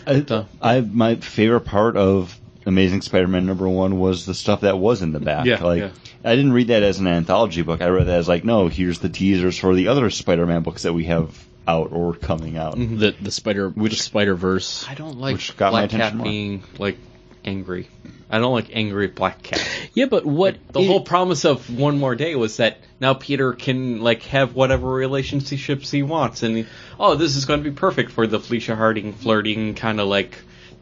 I, 0.07 0.47
I 0.61 0.81
my 0.81 1.17
favorite 1.17 1.61
part 1.63 1.97
of 1.97 2.39
Amazing 2.67 3.03
Spider-Man 3.03 3.45
number 3.47 3.69
one 3.69 3.99
was 3.99 4.25
the 4.27 4.35
stuff 4.35 4.61
that 4.61 4.79
was 4.79 5.03
in 5.03 5.13
the 5.13 5.21
back. 5.21 5.47
Yeah, 5.47 5.63
like 5.63 5.81
yeah. 5.81 5.91
I 6.25 6.37
didn't 6.37 6.53
read 6.53 6.69
that 6.69 6.83
as 6.83 7.01
an 7.01 7.07
anthology 7.09 7.63
book. 7.63 7.81
I 7.83 7.89
read 7.89 8.07
that 8.07 8.19
as 8.19 8.29
like, 8.29 8.45
no, 8.45 8.69
here's 8.69 9.01
the 9.01 9.09
teasers 9.09 9.59
for 9.59 9.75
the 9.75 9.89
other 9.89 10.11
Spider-Man 10.11 10.63
books 10.63 10.83
that 10.83 10.93
we 10.93 11.05
have 11.05 11.45
out 11.67 11.93
or 11.93 12.15
coming 12.15 12.57
out. 12.57 12.77
Mm-hmm. 12.77 12.99
The 12.99 13.15
the 13.21 13.31
spider 13.31 13.69
Which- 13.69 14.01
Spider 14.01 14.35
Verse. 14.35 14.87
I 14.89 14.95
don't 14.95 15.19
like 15.19 15.35
Which 15.35 15.57
got 15.57 15.73
my 15.73 15.81
Black 15.87 15.91
Cat 15.91 16.01
attention 16.01 16.19
more. 16.19 16.25
being 16.27 16.63
like 16.79 16.99
angry. 17.45 17.89
I 18.31 18.39
don't 18.39 18.53
like 18.55 18.71
angry 18.73 19.09
Black 19.09 19.43
Cat. 19.43 19.63
Yeah, 19.95 20.07
but 20.07 20.25
what 20.25 20.57
The 20.73 20.81
it- 20.81 20.87
whole 20.87 21.03
promise 21.03 21.45
of 21.45 21.77
one 21.79 21.99
more 21.99 22.15
day 22.15 22.35
was 22.35 22.57
that 22.57 22.79
now 23.01 23.13
Peter 23.15 23.53
can 23.53 24.01
like 24.01 24.23
have 24.25 24.55
whatever 24.55 24.91
relationships 24.91 25.91
he 25.91 26.03
wants, 26.03 26.43
and 26.43 26.67
oh, 26.99 27.15
this 27.15 27.37
is 27.37 27.45
going 27.45 27.63
to 27.63 27.69
be 27.71 27.75
perfect 27.77 28.11
for 28.13 28.27
the 28.27 28.41
Felicia 28.41 28.75
Harding 28.75 29.13
flirting 29.13 29.75
kind 29.75 30.01
of 30.01 30.09
like. 30.09 30.39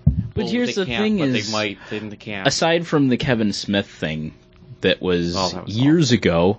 But 0.06 0.42
oh, 0.42 0.44
well, 0.44 0.48
here's 0.48 0.74
the 0.76 0.86
thing 0.86 1.18
is- 1.18 1.46
they 1.46 1.52
might, 1.52 1.78
then 1.90 2.08
they 2.08 2.16
can't. 2.16 2.46
aside 2.46 2.86
from 2.86 3.08
the 3.08 3.16
Kevin 3.16 3.52
Smith 3.52 3.88
thing 3.88 4.32
that 4.80 5.02
was, 5.02 5.36
Oh, 5.36 5.48
that 5.50 5.66
was 5.66 5.76
years 5.76 6.12
ago, 6.12 6.58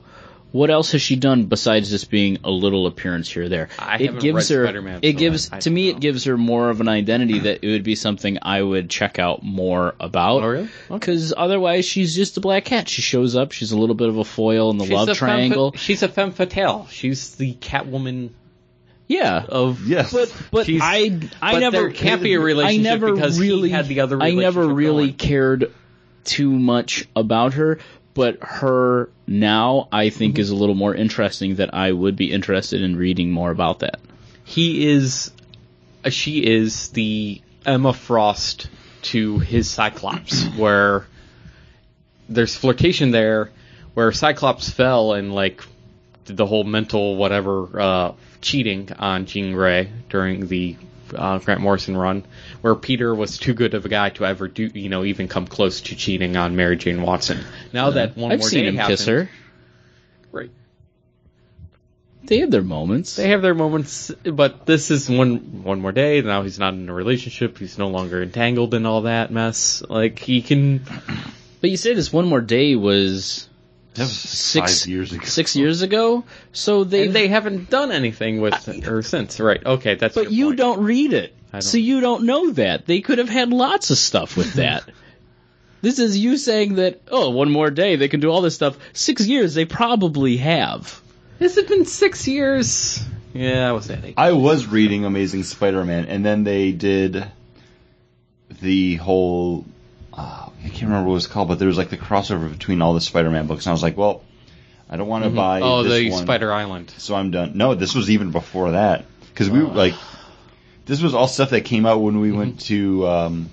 what 0.52 0.70
else 0.70 0.92
has 0.92 1.02
she 1.02 1.16
done 1.16 1.46
besides 1.46 1.90
just 1.90 2.10
being 2.12 2.40
a 2.44 2.52
little 2.52 2.86
appearance 2.88 3.30
here 3.32 3.44
or 3.44 3.50
there? 3.50 3.70
I 3.80 3.96
it 3.98 4.20
gives 4.20 4.50
read 4.50 4.58
her 4.58 4.66
Spider-Man, 4.66 5.00
it 5.02 5.14
so 5.14 5.20
gives 5.20 5.52
I- 5.52 5.56
I 5.58 5.60
to 5.62 5.70
me 5.70 5.88
don't 5.92 5.98
it 5.98 6.02
gives 6.02 6.24
her 6.26 6.38
more 6.38 6.70
of 6.70 6.82
an 6.82 6.88
identity 6.90 7.40
that 7.40 7.64
it 7.66 7.72
would 7.72 7.84
be 7.84 7.96
something 7.96 8.38
I 8.42 8.62
would 8.62 8.90
check 8.90 9.18
out 9.20 9.44
more 9.44 9.96
about. 10.00 10.44
Oh, 10.44 10.48
really? 10.48 10.64
Okay. 10.64 11.00
Because 11.00 11.34
otherwise 11.36 11.86
she's 11.86 12.14
just 12.16 12.38
a 12.38 12.42
black 12.42 12.66
cat. 12.66 12.90
She 12.90 13.02
shows 13.02 13.36
up, 13.36 13.52
she's 13.54 13.72
a 13.72 13.78
little 13.78 13.96
bit 13.96 14.10
of 14.10 14.18
a 14.18 14.26
foil 14.26 14.70
in 14.72 14.78
the 14.78 14.86
She's 14.86 14.94
love 14.94 15.10
a 15.10 15.16
femme 15.16 15.16
fa- 15.16 15.20
triangle. 15.26 15.74
she's 15.78 16.04
a 16.04 16.08
femme 16.10 16.32
fatale. 16.32 16.88
She's 16.92 17.36
the 17.36 17.54
Catwoman 17.54 18.32
yeah. 19.08 19.44
of. 19.48 19.88
Yes. 19.88 20.12
But 20.14 20.34
but 20.52 20.66
She's- 20.66 20.82
I 20.84 21.18
I 21.42 21.54
but 21.54 21.60
never 21.60 21.78
there 21.78 21.92
can't 21.92 22.22
be 22.24 22.34
a 22.34 22.40
relationship 22.40 22.80
I 22.80 22.84
never 22.84 23.14
because 23.14 23.38
he 23.38 23.44
really 23.44 23.70
had 23.70 23.88
the 23.88 24.02
other 24.02 24.22
I 24.22 24.32
never 24.32 24.68
really 24.68 25.08
going. 25.08 25.18
cared 25.18 25.72
too 26.24 26.52
much 26.52 27.08
about 27.16 27.54
her, 27.56 27.80
but 28.14 28.38
her 28.42 29.10
now 29.28 29.88
I 29.92 30.10
think 30.10 30.34
Mm-hmm. 30.36 30.42
is 30.42 30.50
a 30.50 30.56
little 30.56 30.76
more 30.76 30.94
interesting 30.96 31.56
that 31.56 31.74
I 31.74 31.92
would 31.92 32.16
be 32.16 32.32
interested 32.32 32.82
in 32.82 32.96
reading 32.96 33.32
more 33.32 33.52
about 33.52 33.80
that. 33.80 34.00
he 34.44 34.88
is 34.90 35.32
uh, 36.04 36.10
she 36.10 36.46
is 36.46 36.90
the 36.90 37.42
Emma 37.66 37.94
Frost 37.94 38.70
to 39.04 39.40
his 39.40 39.70
Cyclops 39.70 40.46
where 40.58 41.06
there's 42.30 42.56
flirtation 42.56 43.12
there 43.12 43.52
where 43.94 44.12
Cyclops 44.12 44.70
fell 44.70 45.14
and 45.14 45.34
like 45.34 45.64
did 46.26 46.38
the 46.38 46.46
whole 46.46 46.64
mental 46.64 47.16
whatever 47.18 47.80
uh, 47.80 48.14
cheating 48.42 48.90
on 48.98 49.26
Jean 49.26 49.54
Grey 49.54 49.92
during 50.10 50.48
the 50.48 50.76
uh, 51.16 51.40
Grant 51.40 51.62
Morrison 51.62 51.96
run 51.98 52.24
where 52.62 52.76
Peter 52.76 53.14
was 53.14 53.38
too 53.38 53.54
good 53.54 53.74
of 53.74 53.86
a 53.86 53.90
guy 53.90 54.10
to 54.12 54.26
ever 54.26 54.48
do 54.48 54.70
you 54.74 54.90
know 54.90 55.04
even 55.04 55.28
come 55.28 55.48
close 55.48 55.82
to 55.82 55.96
cheating 55.96 56.38
on 56.38 56.56
Mary 56.56 56.78
Jane 56.78 57.02
Watson 57.02 57.40
now 57.74 57.92
that 57.92 58.18
one 58.18 58.32
I've 58.32 58.40
more 58.40 58.50
seen 58.50 58.64
day 58.64 58.70
him 58.70 58.76
happened, 58.76 58.98
kiss 58.98 59.06
her. 59.06 59.30
Right. 60.32 60.52
They 62.24 62.40
have 62.40 62.52
their 62.52 62.62
moments. 62.62 63.16
They 63.16 63.30
have 63.30 63.42
their 63.42 63.56
moments, 63.56 64.12
but 64.24 64.66
this 64.66 64.92
is 64.92 65.10
one 65.10 65.64
one 65.64 65.82
more 65.82 65.92
day. 65.92 66.22
Now 66.22 66.44
he's 66.44 66.60
not 66.60 66.74
in 66.74 66.88
a 66.88 66.94
relationship. 66.94 67.58
He's 67.58 67.78
no 67.78 67.90
longer 67.90 68.22
entangled 68.22 68.74
in 68.74 68.86
all 68.86 69.02
that 69.02 69.32
mess. 69.32 69.84
Like 69.88 70.20
he 70.20 70.42
can. 70.42 70.82
but 71.60 71.70
you 71.70 71.78
say 71.78 71.94
this 71.94 72.14
one 72.14 72.28
more 72.28 72.42
day 72.42 72.76
was 72.76 73.50
six 73.96 74.88
years 74.88 75.12
ago. 75.12 75.26
Six 75.26 75.56
years 75.56 75.82
ago. 75.82 76.24
So 76.54 76.84
they 76.84 77.06
And 77.06 77.14
they 77.14 77.28
haven't 77.28 77.70
done 77.70 77.92
anything 77.92 78.42
with 78.42 78.54
her 78.84 79.02
since, 79.02 79.40
right? 79.40 79.64
Okay, 79.66 79.96
that's. 79.96 80.16
But 80.16 80.32
you 80.32 80.48
point. 80.48 80.58
don't 80.58 80.84
read 80.84 81.14
it, 81.14 81.36
don't. 81.52 81.62
so 81.62 81.78
you 81.78 82.02
don't 82.02 82.26
know 82.26 82.52
that. 82.52 82.86
They 82.86 83.02
could 83.02 83.18
have 83.18 83.30
had 83.30 83.52
lots 83.52 83.90
of 83.92 83.98
stuff 83.98 84.38
with 84.38 84.54
that. 84.54 84.84
this 85.82 86.00
is 86.00 86.18
you 86.18 86.38
saying 86.38 86.76
that 86.76 87.02
oh, 87.10 87.30
one 87.32 87.52
more 87.52 87.70
day 87.70 87.96
they 87.96 88.08
can 88.08 88.20
do 88.20 88.30
all 88.30 88.42
this 88.42 88.56
stuff. 88.56 88.78
Six 88.94 89.26
years 89.26 89.54
they 89.54 89.66
probably 89.66 90.38
have. 90.38 91.02
Has 91.40 91.58
it 91.58 91.68
been 91.68 91.86
six 91.86 92.28
years? 92.28 93.04
Yeah, 93.34 93.68
I 93.68 93.72
was 93.72 93.90
at 93.90 94.04
eight. 94.06 94.14
I 94.18 94.34
was 94.34 94.68
reading 94.68 95.06
Amazing 95.06 95.44
Spider-Man, 95.44 96.06
and 96.06 96.26
then 96.26 96.44
they 96.44 96.72
did 96.72 97.26
the 98.62 98.96
whole. 98.98 99.66
Uh, 100.14 100.50
I 100.64 100.70
can't 100.70 100.84
remember 100.84 101.08
what 101.08 101.14
it 101.14 101.16
was 101.16 101.28
called, 101.28 101.48
but 101.48 101.60
there 101.60 101.68
was 101.68 101.78
like 101.78 101.90
the 101.90 101.98
crossover 101.98 102.50
between 102.52 102.82
all 102.82 102.94
the 102.94 103.02
Spider-Man 103.02 103.48
books, 103.48 103.66
and 103.66 103.72
I 103.72 103.74
was 103.74 103.84
like, 103.84 103.98
well, 103.98 104.24
I 104.90 104.98
don't 104.98 105.08
want 105.08 105.24
to 105.24 105.30
mm-hmm. 105.30 105.38
buy. 105.38 105.62
oh, 105.62 105.84
this 105.84 105.94
the 105.94 106.12
one, 106.12 106.24
Spider 106.24 106.54
Island. 106.54 106.94
So 106.98 107.16
I'm 107.16 107.32
done. 107.32 107.58
No, 107.58 107.76
this 107.76 107.96
was 107.96 108.10
even 108.10 108.32
before 108.32 108.72
that 108.72 109.06
because 109.30 109.50
we 109.50 109.62
like. 109.62 109.96
This 110.86 111.02
was 111.02 111.14
all 111.14 111.28
stuff 111.28 111.52
that 111.52 111.62
came 111.62 111.86
out 111.86 112.00
when 112.02 112.20
we 112.20 112.30
mm-hmm. 112.30 112.38
went 112.38 112.60
to 112.62 113.08
um, 113.08 113.50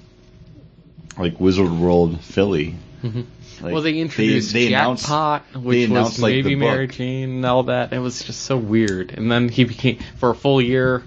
like 1.19 1.39
Wizard 1.39 1.71
World 1.71 2.21
Philly. 2.21 2.75
Mm-hmm. 3.03 3.23
Like, 3.61 3.73
well, 3.73 3.83
they 3.83 3.99
introduced 3.99 4.53
they 4.53 4.69
announced- 4.69 5.05
Jackpot, 5.05 5.43
which 5.55 5.89
was 5.89 6.19
like, 6.19 6.33
maybe 6.33 6.55
Mary 6.55 6.87
book. 6.87 6.97
Jane 6.97 7.31
and 7.31 7.47
all 7.47 7.65
that. 7.65 7.93
It 7.93 7.99
was 7.99 8.23
just 8.23 8.43
so 8.43 8.57
weird. 8.57 9.13
And 9.13 9.31
then 9.31 9.49
he 9.49 9.65
became, 9.65 9.99
for 10.19 10.31
a 10.31 10.35
full 10.35 10.63
year, 10.63 11.03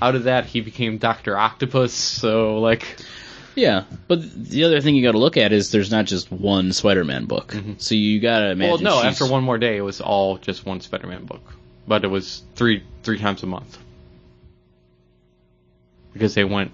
out 0.00 0.14
of 0.14 0.24
that, 0.24 0.46
he 0.46 0.60
became 0.60 0.98
Doctor 0.98 1.36
Octopus. 1.36 1.92
So 1.92 2.60
like, 2.60 2.98
Yeah, 3.58 3.84
but 4.06 4.20
the 4.22 4.64
other 4.64 4.80
thing 4.80 4.94
you 4.94 5.02
got 5.02 5.12
to 5.12 5.18
look 5.18 5.36
at 5.36 5.52
is 5.52 5.72
there's 5.72 5.90
not 5.90 6.04
just 6.06 6.30
one 6.30 6.72
Spider-Man 6.72 7.24
book. 7.24 7.54
So 7.78 7.94
you 7.96 8.20
got 8.20 8.38
to 8.40 8.50
imagine. 8.50 8.70
well, 8.84 8.96
no, 8.96 9.02
she's- 9.02 9.20
after 9.20 9.32
one 9.32 9.42
more 9.42 9.58
day, 9.58 9.76
it 9.76 9.80
was 9.80 10.00
all 10.00 10.38
just 10.38 10.64
one 10.64 10.80
Spider-Man 10.80 11.24
book, 11.24 11.42
but 11.86 12.04
it 12.04 12.08
was 12.08 12.42
three 12.54 12.84
three 13.02 13.18
times 13.18 13.42
a 13.42 13.46
month 13.46 13.76
because 16.12 16.34
they 16.34 16.44
went. 16.44 16.70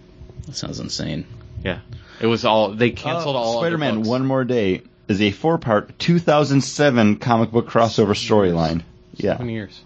That 0.46 0.56
sounds 0.56 0.78
insane. 0.80 1.26
Yeah, 1.64 1.78
it 2.20 2.26
was 2.26 2.44
all 2.44 2.72
they 2.72 2.90
canceled 2.90 3.36
Uh, 3.36 3.38
all 3.38 3.60
Spider-Man 3.60 3.96
books. 3.96 4.08
One 4.08 4.26
More 4.26 4.44
Day 4.44 4.82
is 5.08 5.20
a 5.22 5.30
four-part 5.30 5.98
2007 5.98 7.16
comic 7.16 7.50
book 7.50 7.68
crossover 7.68 8.14
storyline. 8.14 8.82
Yeah, 9.14 9.36
Twenty 9.36 9.54
years. 9.54 9.80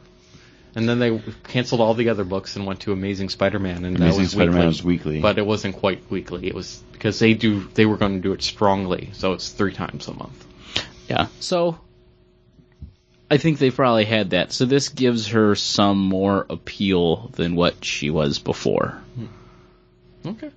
And 0.74 0.88
then 0.88 0.98
they 0.98 1.20
canceled 1.44 1.80
all 1.80 1.94
the 1.94 2.10
other 2.10 2.24
books 2.24 2.54
and 2.56 2.66
went 2.66 2.80
to 2.80 2.92
Amazing 2.92 3.30
Spider-Man, 3.30 3.84
and 3.84 3.96
that 3.96 4.02
Amazing 4.02 4.22
was 4.22 4.30
Spider-Man 4.32 4.58
weekly. 4.58 4.66
was 4.68 4.84
weekly. 4.84 5.20
but 5.20 5.38
it 5.38 5.46
wasn't 5.46 5.76
quite 5.76 6.08
weekly. 6.10 6.46
It 6.46 6.54
was 6.54 6.82
because 6.92 7.18
they 7.18 7.34
do 7.34 7.66
they 7.74 7.86
were 7.86 7.96
going 7.96 8.14
to 8.16 8.20
do 8.20 8.32
it 8.32 8.42
strongly, 8.42 9.10
so 9.12 9.32
it's 9.32 9.48
three 9.50 9.72
times 9.72 10.08
a 10.08 10.14
month. 10.14 10.46
Yeah. 11.08 11.28
So 11.40 11.78
I 13.30 13.38
think 13.38 13.58
they 13.58 13.70
probably 13.70 14.04
had 14.04 14.30
that. 14.30 14.52
So 14.52 14.66
this 14.66 14.88
gives 14.88 15.28
her 15.28 15.54
some 15.54 15.98
more 15.98 16.46
appeal 16.48 17.28
than 17.34 17.56
what 17.56 17.84
she 17.84 18.10
was 18.10 18.38
before. 18.38 19.00
Hmm. 19.14 20.28
Okay. 20.28 20.50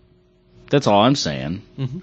That's 0.69 0.87
all 0.87 1.01
I'm 1.01 1.15
saying. 1.15 1.61
Mm-hmm. 1.77 1.99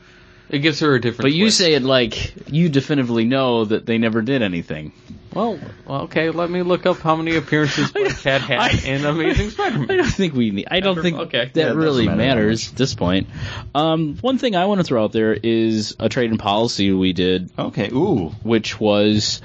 It 0.51 0.59
gives 0.61 0.81
her 0.81 0.95
a 0.95 1.01
different. 1.01 1.23
But 1.23 1.33
you 1.33 1.45
twist. 1.45 1.59
say 1.59 1.75
it 1.75 1.83
like 1.83 2.49
you 2.51 2.69
definitively 2.69 3.25
know 3.25 3.65
that 3.67 3.87
they 3.87 3.99
never 3.99 4.23
did 4.23 4.43
anything. 4.43 4.93
Well, 5.35 5.59
well, 5.87 6.03
okay. 6.03 6.31
Let 6.31 6.51
me 6.51 6.63
look 6.63 6.87
up 6.87 6.99
how 6.99 7.17
many 7.17 7.37
appearances 7.37 7.93
Black 7.93 8.17
Cat 8.19 8.41
had 8.41 8.59
I- 8.59 8.87
in 8.87 9.05
Amazing 9.05 9.51
Spider-Man. 9.51 9.91
I 9.91 9.97
don't 9.97 10.07
think 10.11 10.35
we 10.35 10.51
need. 10.51 10.69
I 10.71 10.81
don't 10.81 10.97
Never- 10.97 11.03
think 11.03 11.17
okay. 11.27 11.51
that 11.55 11.57
Yeah, 11.57 11.73
really 11.73 12.07
matter 12.07 12.17
matters 12.17 12.71
at 12.71 12.77
this 12.77 12.95
point. 12.95 13.29
Um, 13.75 14.17
one 14.21 14.39
thing 14.39 14.57
I 14.57 14.67
want 14.67 14.81
to 14.81 14.85
throw 14.85 15.05
out 15.05 15.13
there 15.13 15.35
is 15.35 15.95
a 16.01 16.09
trade 16.09 16.31
and 16.31 16.39
policy 16.39 16.93
we 16.93 17.13
did, 17.13 17.51
okay. 17.59 17.89
Ooh, 17.93 18.31
which 18.43 18.81
was 18.81 19.41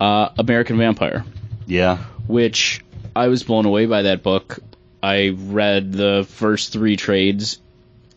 uh, 0.00 0.30
American 0.38 0.78
Vampire. 0.78 1.24
yeah. 1.66 1.98
which 2.26 2.82
I 3.14 3.28
was 3.28 3.42
blown 3.42 3.66
away 3.66 3.86
by 3.86 4.02
that 4.02 4.22
book. 4.22 4.60
I 5.02 5.30
read 5.36 5.92
the 5.92 6.26
first 6.28 6.72
three 6.72 6.96
trades, 6.96 7.58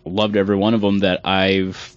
loved 0.06 0.36
every 0.38 0.56
one 0.56 0.74
of 0.74 0.82
them. 0.82 1.00
That 1.00 1.26
I've 1.26 1.93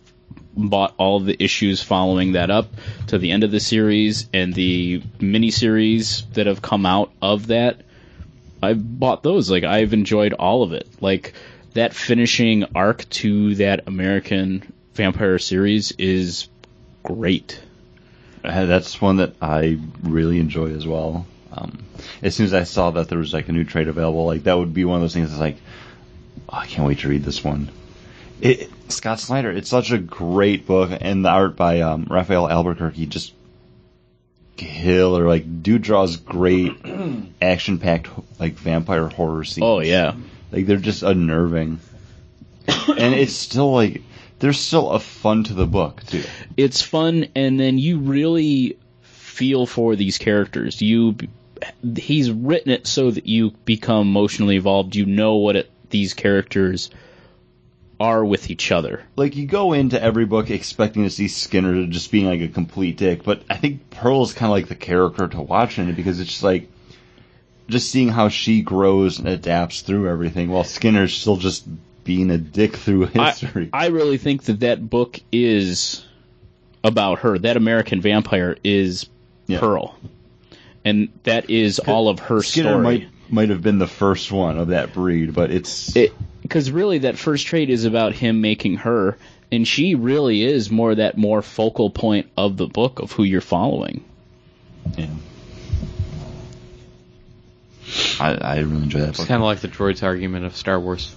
bought 0.57 0.95
all 0.99 1.21
the 1.21 1.43
issues 1.43 1.83
following 1.83 2.33
that 2.33 2.51
up 2.51 2.69
to 3.09 3.19
the 3.19 3.31
end 3.31 3.45
of 3.45 3.51
the 3.51 3.61
series 3.61 4.29
and 4.33 4.55
the 4.55 5.03
mini 5.21 5.51
series 5.51 6.25
that 6.33 6.47
have 6.47 6.63
come 6.63 6.87
out 6.87 7.13
of 7.21 7.49
that. 7.49 7.83
I've 8.63 8.99
bought 8.99 9.23
those. 9.23 9.51
Like 9.51 9.65
I've 9.65 9.93
enjoyed 9.93 10.33
all 10.33 10.63
of 10.63 10.73
it. 10.73 10.89
Like 11.01 11.35
that 11.75 11.95
finishing 11.95 12.65
arc 12.75 13.09
to 13.11 13.55
that 13.57 13.87
American 13.87 14.73
Vampire 14.95 15.39
series 15.39 15.93
is 15.93 16.49
great. 17.03 17.61
Uh, 18.43 18.67
That's 18.67 19.01
one 19.01 19.17
that 19.17 19.35
I 19.43 19.79
really 20.03 20.41
enjoy 20.41 20.73
as 20.75 20.87
well. 20.87 21.27
Um, 21.53 21.85
as 22.23 22.35
soon 22.35 22.47
as 22.47 22.55
I 22.55 22.65
saw 22.65 22.91
that 22.93 23.09
there 23.09 23.19
was 23.19 23.33
like 23.33 23.49
a 23.49 23.53
new 23.53 23.65
trade 23.65 23.89
available, 23.89 24.27
like 24.27 24.45
that 24.45 24.55
would 24.57 24.75
be 24.75 24.85
one 24.85 24.97
of 24.97 25.03
those 25.03 25.15
things 25.15 25.31
that's 25.31 25.41
like, 25.41 25.57
oh, 26.49 26.59
I 26.59 26.67
can't 26.67 26.87
wait 26.87 27.01
to 27.01 27.09
read 27.09 27.25
this 27.25 27.43
one. 27.45 27.71
It, 28.41 28.71
Scott 28.89 29.21
Snyder, 29.21 29.51
it's 29.51 29.69
such 29.69 29.91
a 29.91 29.99
great 29.99 30.67
book, 30.67 30.91
and 31.01 31.25
the 31.25 31.31
art 31.31 31.57
by 31.57 31.81
um, 31.81 32.07
Rafael 32.09 32.49
Albuquerque 32.49 33.07
just 33.07 33.33
killer. 34.57 35.27
Like, 35.27 35.63
dude 35.63 35.83
draws 35.83 36.17
great 36.17 36.73
action-packed 37.43 38.09
like 38.39 38.55
vampire 38.55 39.09
horror 39.09 39.45
scenes. 39.45 39.65
Oh 39.65 39.81
yeah. 39.81 40.15
Like 40.53 40.67
they're 40.67 40.77
just 40.77 41.03
unnerving, 41.03 41.81
and 42.69 43.15
it's 43.15 43.35
still 43.35 43.73
like 43.73 44.03
there's 44.39 44.59
still 44.61 44.91
a 44.91 45.01
fun 45.01 45.45
to 45.45 45.55
the 45.55 45.67
book 45.67 46.03
too. 46.05 46.23
it's 46.57 46.83
fun 46.83 47.27
and 47.35 47.59
then 47.59 47.79
you 47.79 47.99
really 47.99 48.77
feel 49.03 49.67
for 49.67 49.97
these 49.97 50.19
characters 50.19 50.81
you 50.83 51.17
he's 51.97 52.31
written 52.31 52.71
it 52.71 52.87
so 52.87 53.11
that 53.11 53.27
you 53.27 53.51
become 53.65 54.09
emotionally 54.09 54.57
involved 54.57 54.95
you 54.95 55.07
know 55.07 55.37
what 55.37 55.57
it, 55.57 55.71
these 55.91 56.15
characters 56.15 56.91
are 57.99 58.25
with 58.25 58.51
each 58.51 58.71
other 58.73 59.03
Like 59.17 59.37
you 59.37 59.47
go 59.47 59.73
into 59.73 60.01
every 60.01 60.27
book 60.27 60.51
expecting 60.51 61.05
to 61.05 61.11
see 61.11 61.29
Skinner 61.29 61.87
just 61.87 62.11
being 62.13 62.27
like 62.27 62.41
a 62.41 62.49
complete 62.49 62.97
dick, 62.99 63.23
but 63.25 63.43
I 63.49 63.57
think 63.57 63.91
Pearl 63.91 64.23
is 64.23 64.35
kind 64.35 64.51
of 64.51 64.53
like 64.57 64.69
the 64.69 64.75
character 64.75 65.27
to 65.29 65.41
watch 65.41 65.79
in 65.79 65.89
it 65.89 65.97
because 65.97 66.21
it's 66.21 66.31
just 66.31 66.43
like 66.43 66.69
just 67.69 67.91
seeing 67.91 68.09
how 68.09 68.29
she 68.29 68.63
grows 68.63 69.19
and 69.19 69.27
adapts 69.27 69.81
through 69.83 70.09
everything, 70.09 70.51
while 70.51 70.63
Skinner's 70.63 71.15
still 71.15 71.37
just 71.37 71.67
being 72.05 72.31
a 72.31 72.39
dick 72.39 72.77
through 72.77 73.07
history. 73.07 73.71
I, 73.73 73.87
I 73.87 73.89
really 73.89 74.19
think 74.19 74.45
that 74.45 74.61
that 74.61 74.89
book 74.89 75.19
is 75.33 76.05
about 76.85 77.21
her 77.21 77.37
that 77.39 77.57
american 77.57 78.01
vampire 78.01 78.57
is 78.63 79.07
Yeah. 79.49 79.59
pearl 79.59 79.99
and 80.85 81.09
that 81.25 81.51
is 81.51 81.81
all 81.81 82.09
of 82.09 82.21
her 82.21 82.43
Skinner 82.43 82.71
story 82.71 82.83
might 82.85 83.09
might 83.29 83.49
have 83.49 83.61
been 83.63 83.79
the 83.79 83.89
first 83.89 84.31
one 84.31 84.57
of 84.57 84.69
that 84.69 84.93
breed, 84.93 85.35
but 85.35 85.51
it's 85.51 85.97
because 86.49 86.71
really 86.71 86.99
that 86.99 87.19
first 87.19 87.47
trade 87.47 87.71
is 87.71 87.85
about 87.85 88.13
him 88.13 88.41
making 88.41 88.77
her 88.77 89.17
and 89.53 89.67
she 89.67 89.95
really 89.95 90.43
is 90.43 90.71
more 90.71 90.95
that 90.95 91.17
more 91.17 91.43
focal 91.43 91.91
point 91.91 92.29
of 92.37 92.57
the 92.57 92.67
book 92.67 92.99
of 93.01 93.13
who 93.13 93.23
you're 93.25 93.41
following 93.41 94.05
yeah. 94.97 95.09
I, 98.21 98.35
I 98.35 98.59
really 98.61 98.83
enjoy 98.83 99.01
that 99.01 99.11
It's 99.11 99.25
kind 99.25 99.41
of 99.43 99.47
like 99.47 99.61
the 99.61 99.69
droids' 99.69 100.03
argument 100.03 100.45
of 100.45 100.57
Star 100.57 100.79
Wars. 100.81 101.15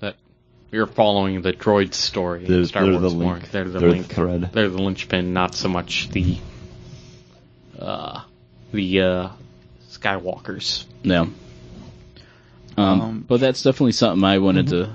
That 0.00 0.16
you're 0.70 0.86
following 0.86 1.42
the 1.42 1.52
droid's 1.52 1.96
story. 1.96 2.44
They're- 2.44 2.60
in 2.60 2.66
Star 2.66 2.84
they're 2.84 2.98
Wars 2.98 3.12
the 3.12 3.18
more. 3.18 3.34
link. 3.34 3.50
They're 3.50 3.64
the 3.68 3.78
They're 3.78 3.92
the 3.94 4.02
thread. 4.04 4.50
They're 4.52 4.68
the 4.68 4.80
linchpin, 4.82 5.32
not 5.32 5.54
so 5.54 5.68
much 5.68 6.08
the 6.10 6.38
uh, 7.78 8.22
the 8.72 9.00
uh, 9.00 9.28
Skywalkers. 9.90 10.84
Yeah. 11.02 11.26
Um, 12.76 13.00
Um, 13.00 13.24
but 13.26 13.40
that's 13.40 13.62
definitely 13.62 13.92
something 13.92 14.24
I 14.24 14.38
wanted 14.38 14.68
to. 14.68 14.90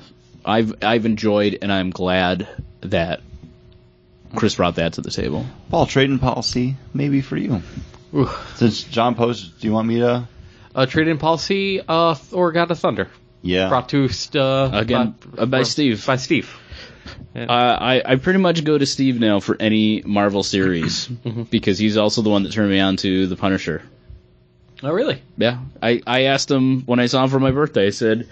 I've 0.45 0.73
I've 0.81 1.05
enjoyed, 1.05 1.59
and 1.61 1.71
I'm 1.71 1.89
glad 1.89 2.47
that 2.81 3.21
Chris 4.35 4.55
brought 4.55 4.75
that 4.75 4.93
to 4.93 5.01
the 5.01 5.11
table. 5.11 5.45
Paul, 5.69 5.85
trading 5.85 6.19
policy 6.19 6.75
maybe 6.93 7.21
for 7.21 7.37
you. 7.37 7.61
Ooh. 8.13 8.29
Since 8.55 8.83
John 8.83 9.15
posted, 9.15 9.59
do 9.59 9.67
you 9.67 9.73
want 9.73 9.87
me 9.87 9.99
to? 9.99 10.27
Uh, 10.73 10.85
trade-in 10.85 11.17
policy, 11.17 11.81
uh, 11.87 12.13
Thor: 12.13 12.51
God 12.51 12.71
of 12.71 12.79
Thunder, 12.79 13.09
Yeah. 13.41 13.67
brought 13.69 13.89
to 13.89 14.07
uh, 14.35 14.69
Again, 14.73 15.15
uh, 15.37 15.45
by 15.45 15.63
Steve. 15.63 16.05
By 16.05 16.15
Steve. 16.17 16.49
Uh, 17.35 17.45
I 17.49 18.01
I 18.05 18.15
pretty 18.15 18.39
much 18.39 18.63
go 18.63 18.77
to 18.77 18.85
Steve 18.85 19.19
now 19.19 19.39
for 19.39 19.55
any 19.59 20.01
Marvel 20.05 20.43
series 20.43 21.07
because 21.51 21.77
he's 21.77 21.97
also 21.97 22.21
the 22.21 22.29
one 22.29 22.43
that 22.43 22.51
turned 22.51 22.69
me 22.71 22.79
on 22.79 22.95
to 22.97 23.27
the 23.27 23.35
Punisher. 23.35 23.81
Oh, 24.83 24.91
really? 24.91 25.21
Yeah, 25.37 25.59
I 25.81 26.01
I 26.05 26.23
asked 26.23 26.51
him 26.51 26.81
when 26.81 26.99
I 26.99 27.07
saw 27.07 27.23
him 27.23 27.29
for 27.29 27.39
my 27.39 27.51
birthday. 27.51 27.87
I 27.87 27.91
said, 27.91 28.27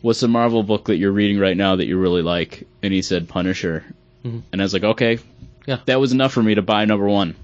"What's 0.00 0.20
the 0.20 0.28
Marvel 0.28 0.62
book 0.62 0.86
that 0.86 0.96
you're 0.96 1.12
reading 1.12 1.38
right 1.38 1.56
now 1.56 1.76
that 1.76 1.86
you 1.86 1.98
really 1.98 2.22
like?" 2.22 2.66
And 2.82 2.92
he 2.92 3.02
said 3.02 3.28
Punisher, 3.28 3.84
mm-hmm. 4.24 4.40
and 4.52 4.60
I 4.60 4.64
was 4.64 4.72
like, 4.72 4.84
"Okay." 4.84 5.18
Yeah. 5.66 5.80
That 5.84 6.00
was 6.00 6.12
enough 6.12 6.32
for 6.32 6.42
me 6.42 6.54
to 6.54 6.62
buy 6.62 6.86
number 6.86 7.06
one. 7.06 7.34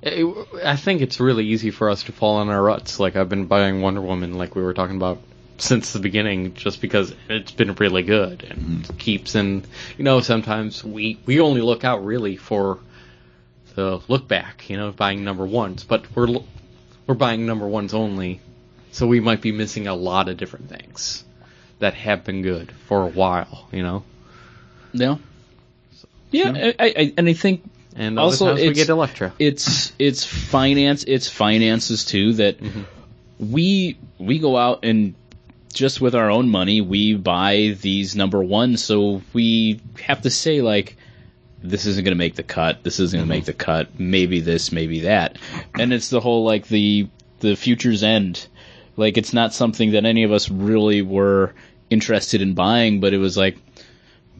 It- 0.00 0.34
I 0.64 0.76
think 0.76 1.02
it's 1.02 1.20
really 1.20 1.46
easy 1.46 1.70
for 1.70 1.90
us 1.90 2.04
to 2.04 2.12
fall 2.12 2.40
in 2.40 2.48
our 2.48 2.62
ruts. 2.62 2.98
Like 2.98 3.16
I've 3.16 3.28
been 3.28 3.46
buying 3.46 3.82
Wonder 3.82 4.00
Woman, 4.00 4.38
like 4.38 4.54
we 4.54 4.62
were 4.62 4.72
talking 4.72 4.96
about 4.96 5.18
since 5.58 5.92
the 5.92 5.98
beginning, 5.98 6.54
just 6.54 6.80
because 6.80 7.14
it's 7.28 7.52
been 7.52 7.74
really 7.74 8.02
good 8.02 8.44
and 8.48 8.84
mm-hmm. 8.84 8.96
keeps. 8.96 9.34
And 9.34 9.66
you 9.98 10.04
know, 10.04 10.20
sometimes 10.20 10.82
we 10.82 11.18
we 11.26 11.40
only 11.40 11.60
look 11.60 11.84
out 11.84 12.04
really 12.04 12.36
for 12.36 12.78
the 13.74 14.00
look 14.08 14.26
back. 14.28 14.70
You 14.70 14.76
know, 14.76 14.92
buying 14.92 15.24
number 15.24 15.44
ones, 15.44 15.84
but 15.84 16.04
we're 16.16 16.28
we're 17.06 17.14
buying 17.14 17.46
number 17.46 17.66
ones 17.66 17.94
only, 17.94 18.40
so 18.92 19.06
we 19.06 19.20
might 19.20 19.40
be 19.40 19.52
missing 19.52 19.86
a 19.86 19.94
lot 19.94 20.28
of 20.28 20.36
different 20.36 20.68
things 20.68 21.24
that 21.78 21.94
have 21.94 22.24
been 22.24 22.42
good 22.42 22.72
for 22.88 23.02
a 23.02 23.08
while. 23.08 23.68
You 23.72 23.82
know, 23.82 24.04
Yeah. 24.92 25.16
Yeah, 26.30 26.52
I, 26.54 26.68
I, 26.78 26.94
I- 26.96 27.12
and 27.16 27.28
I 27.28 27.32
think 27.32 27.62
and 27.96 28.18
Also, 28.18 28.54
we 28.54 28.72
get 28.72 28.88
Elektra. 28.88 29.32
it's 29.38 29.92
it's 29.98 30.24
finance 30.24 31.04
it's 31.04 31.28
finances 31.28 32.04
too 32.04 32.32
that 32.34 32.60
mm-hmm. 32.60 32.82
we 33.38 33.96
we 34.18 34.40
go 34.40 34.56
out 34.56 34.80
and 34.84 35.14
just 35.72 36.00
with 36.00 36.14
our 36.14 36.30
own 36.30 36.48
money 36.48 36.80
we 36.80 37.14
buy 37.14 37.76
these 37.80 38.16
number 38.16 38.42
ones, 38.42 38.82
so 38.82 39.22
we 39.32 39.80
have 40.02 40.22
to 40.22 40.30
say 40.30 40.60
like 40.60 40.96
this 41.64 41.86
isn't 41.86 42.04
going 42.04 42.14
to 42.14 42.18
make 42.18 42.34
the 42.34 42.42
cut 42.42 42.84
this 42.84 43.00
isn't 43.00 43.18
going 43.18 43.26
to 43.26 43.34
make 43.34 43.44
mm-hmm. 43.44 43.46
the 43.46 43.64
cut 43.64 43.98
maybe 43.98 44.40
this 44.40 44.70
maybe 44.70 45.00
that. 45.00 45.38
And 45.78 45.92
it's 45.92 46.10
the 46.10 46.20
whole 46.20 46.44
like 46.44 46.68
the 46.68 47.08
the 47.40 47.56
future's 47.56 48.02
end. 48.02 48.46
Like 48.96 49.16
it's 49.16 49.32
not 49.32 49.54
something 49.54 49.92
that 49.92 50.04
any 50.04 50.24
of 50.24 50.32
us 50.32 50.50
really 50.50 51.02
were 51.02 51.54
interested 51.90 52.42
in 52.42 52.54
buying 52.54 53.00
but 53.00 53.14
it 53.14 53.18
was 53.18 53.36
like 53.36 53.56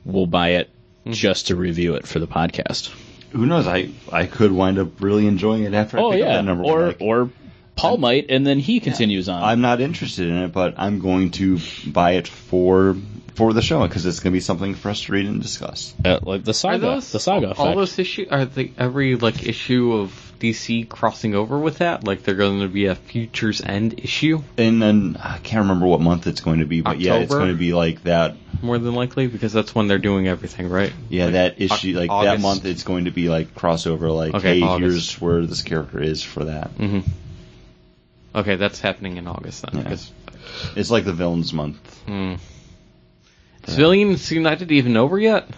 we'll 0.04 0.26
buy 0.26 0.50
it 0.50 0.68
mm-hmm. 1.00 1.12
just 1.12 1.48
to 1.48 1.56
review 1.56 1.94
it 1.94 2.06
for 2.06 2.18
the 2.18 2.28
podcast. 2.28 2.92
Who 3.32 3.46
knows? 3.46 3.66
I 3.66 3.88
I 4.12 4.26
could 4.26 4.52
wind 4.52 4.78
up 4.78 5.00
really 5.00 5.26
enjoying 5.26 5.64
it 5.64 5.74
after 5.74 5.98
I 5.98 6.02
Oh 6.02 6.10
pick 6.10 6.22
up 6.22 6.26
yeah, 6.28 6.34
that 6.34 6.44
number 6.44 6.64
or 6.64 6.76
one. 6.76 6.86
Like, 6.88 6.96
or 7.00 7.30
Paul 7.76 7.96
might, 7.98 8.26
and 8.30 8.46
then 8.46 8.58
he 8.58 8.80
continues 8.80 9.28
on. 9.28 9.42
I'm 9.42 9.60
not 9.60 9.80
interested 9.80 10.28
in 10.28 10.36
it, 10.36 10.52
but 10.52 10.74
I'm 10.78 11.00
going 11.00 11.30
to 11.32 11.58
buy 11.86 12.12
it 12.12 12.28
for 12.28 12.96
for 13.34 13.52
the 13.52 13.62
show 13.62 13.82
because 13.86 14.06
it's 14.06 14.20
going 14.20 14.32
to 14.32 14.36
be 14.36 14.40
something 14.40 14.74
for 14.76 14.90
us 14.90 15.02
to 15.02 15.12
read 15.12 15.26
and 15.26 15.42
discuss. 15.42 15.92
Uh, 16.04 16.20
like 16.22 16.44
the 16.44 16.54
saga, 16.54 16.78
those 16.78 17.10
the 17.10 17.18
saga 17.18 17.46
all 17.46 17.64
effect. 17.64 17.76
those 17.76 17.98
issues? 17.98 18.28
Are 18.30 18.44
the 18.44 18.70
every 18.78 19.16
like 19.16 19.44
issue 19.44 19.92
of 19.92 20.32
DC 20.38 20.88
crossing 20.88 21.34
over 21.34 21.58
with 21.58 21.78
that? 21.78 22.04
Like 22.04 22.22
they're 22.22 22.36
going 22.36 22.60
to 22.60 22.68
be 22.68 22.86
a 22.86 22.94
Futures 22.94 23.60
End 23.60 23.98
issue, 23.98 24.42
And 24.56 24.80
then 24.80 25.16
I 25.20 25.38
can't 25.38 25.62
remember 25.62 25.86
what 25.88 26.00
month 26.00 26.28
it's 26.28 26.40
going 26.42 26.60
to 26.60 26.66
be, 26.66 26.80
but 26.80 27.00
yeah, 27.00 27.14
it's 27.16 27.34
going 27.34 27.48
to 27.50 27.58
be 27.58 27.72
like 27.72 28.04
that. 28.04 28.36
more 28.62 28.78
than 28.78 28.94
likely, 28.94 29.26
because 29.26 29.52
that's 29.52 29.74
when 29.74 29.88
they're 29.88 29.98
doing 29.98 30.28
everything, 30.28 30.68
right? 30.68 30.92
Yeah, 31.08 31.30
that 31.30 31.60
issue, 31.60 31.98
like 31.98 32.10
that 32.10 32.40
month, 32.40 32.64
it's 32.66 32.84
going 32.84 33.06
to 33.06 33.10
be 33.10 33.28
like 33.28 33.52
crossover. 33.56 34.14
Like, 34.14 34.34
Okay, 34.34 34.60
hey, 34.60 34.64
August. 34.64 34.80
here's 34.92 35.20
where 35.20 35.44
this 35.44 35.62
character 35.62 36.00
is 36.00 36.22
for 36.22 36.44
that. 36.44 36.68
hmm 36.70 37.00
Okay, 38.34 38.56
that's 38.56 38.80
happening 38.80 39.16
in 39.16 39.26
August 39.28 39.62
then. 39.62 39.82
Yeah. 39.82 39.88
'cause- 39.88 40.10
It's 40.76 40.90
like 40.90 41.04
the 41.04 41.12
villains 41.12 41.52
month. 41.52 41.76
hmm. 42.06 42.34
Is 43.66 43.76
Villains 43.76 44.30
United 44.30 44.70
even 44.72 44.96
over 44.96 45.18
yet? 45.18 45.48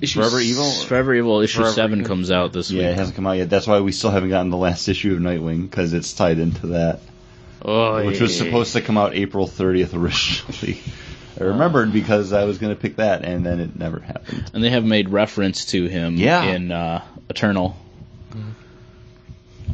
issue 0.00 0.20
Forever 0.20 0.40
Evil? 0.40 0.70
Forever 0.70 1.14
Evil 1.14 1.40
issue 1.42 1.58
Forever 1.60 1.72
seven 1.74 1.98
Evil. 2.00 2.08
comes 2.08 2.30
out 2.30 2.52
this 2.52 2.70
Yeah, 2.70 2.84
it 2.84 2.88
week. 2.88 2.96
hasn't 2.96 3.16
come 3.16 3.26
out 3.26 3.36
yet. 3.36 3.50
That's 3.50 3.66
why 3.66 3.80
we 3.80 3.92
still 3.92 4.10
haven't 4.10 4.30
gotten 4.30 4.50
the 4.50 4.56
last 4.56 4.88
issue 4.88 5.12
of 5.14 5.20
Nightwing 5.20 5.62
because 5.70 5.92
it's 5.92 6.12
tied 6.12 6.38
into 6.38 6.68
that, 6.68 7.00
Oh, 7.64 8.04
which 8.06 8.20
was 8.20 8.36
supposed 8.36 8.72
to 8.72 8.80
come 8.80 8.96
out 8.98 9.14
April 9.14 9.46
30th 9.46 9.94
originally. 9.94 10.80
I 11.40 11.44
remembered 11.44 11.92
because 11.92 12.32
I 12.32 12.44
was 12.44 12.58
going 12.58 12.74
to 12.74 12.80
pick 12.80 12.96
that, 12.96 13.24
and 13.24 13.44
then 13.46 13.60
it 13.60 13.78
never 13.78 14.00
happened. 14.00 14.50
And 14.54 14.62
they 14.64 14.70
have 14.70 14.84
made 14.84 15.08
reference 15.10 15.66
to 15.66 15.86
him 15.86 16.16
Yeah. 16.16 16.42
in 16.42 16.72
uh, 16.72 17.02
Eternal. 17.30 17.76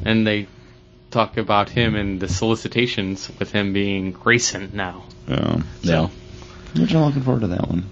and 0.05 0.27
they 0.27 0.47
talk 1.11 1.37
about 1.37 1.69
him 1.71 1.95
and 1.95 2.21
the 2.21 2.29
solicitations 2.29 3.31
with 3.39 3.51
him 3.53 3.73
being 3.73 4.13
Grayson 4.13 4.71
now. 4.75 5.05
Um, 5.27 5.65
Yeah. 5.83 6.09
I'm 6.75 6.83
looking 6.83 7.23
forward 7.23 7.41
to 7.41 7.47
that 7.49 7.67
one. 7.69 7.85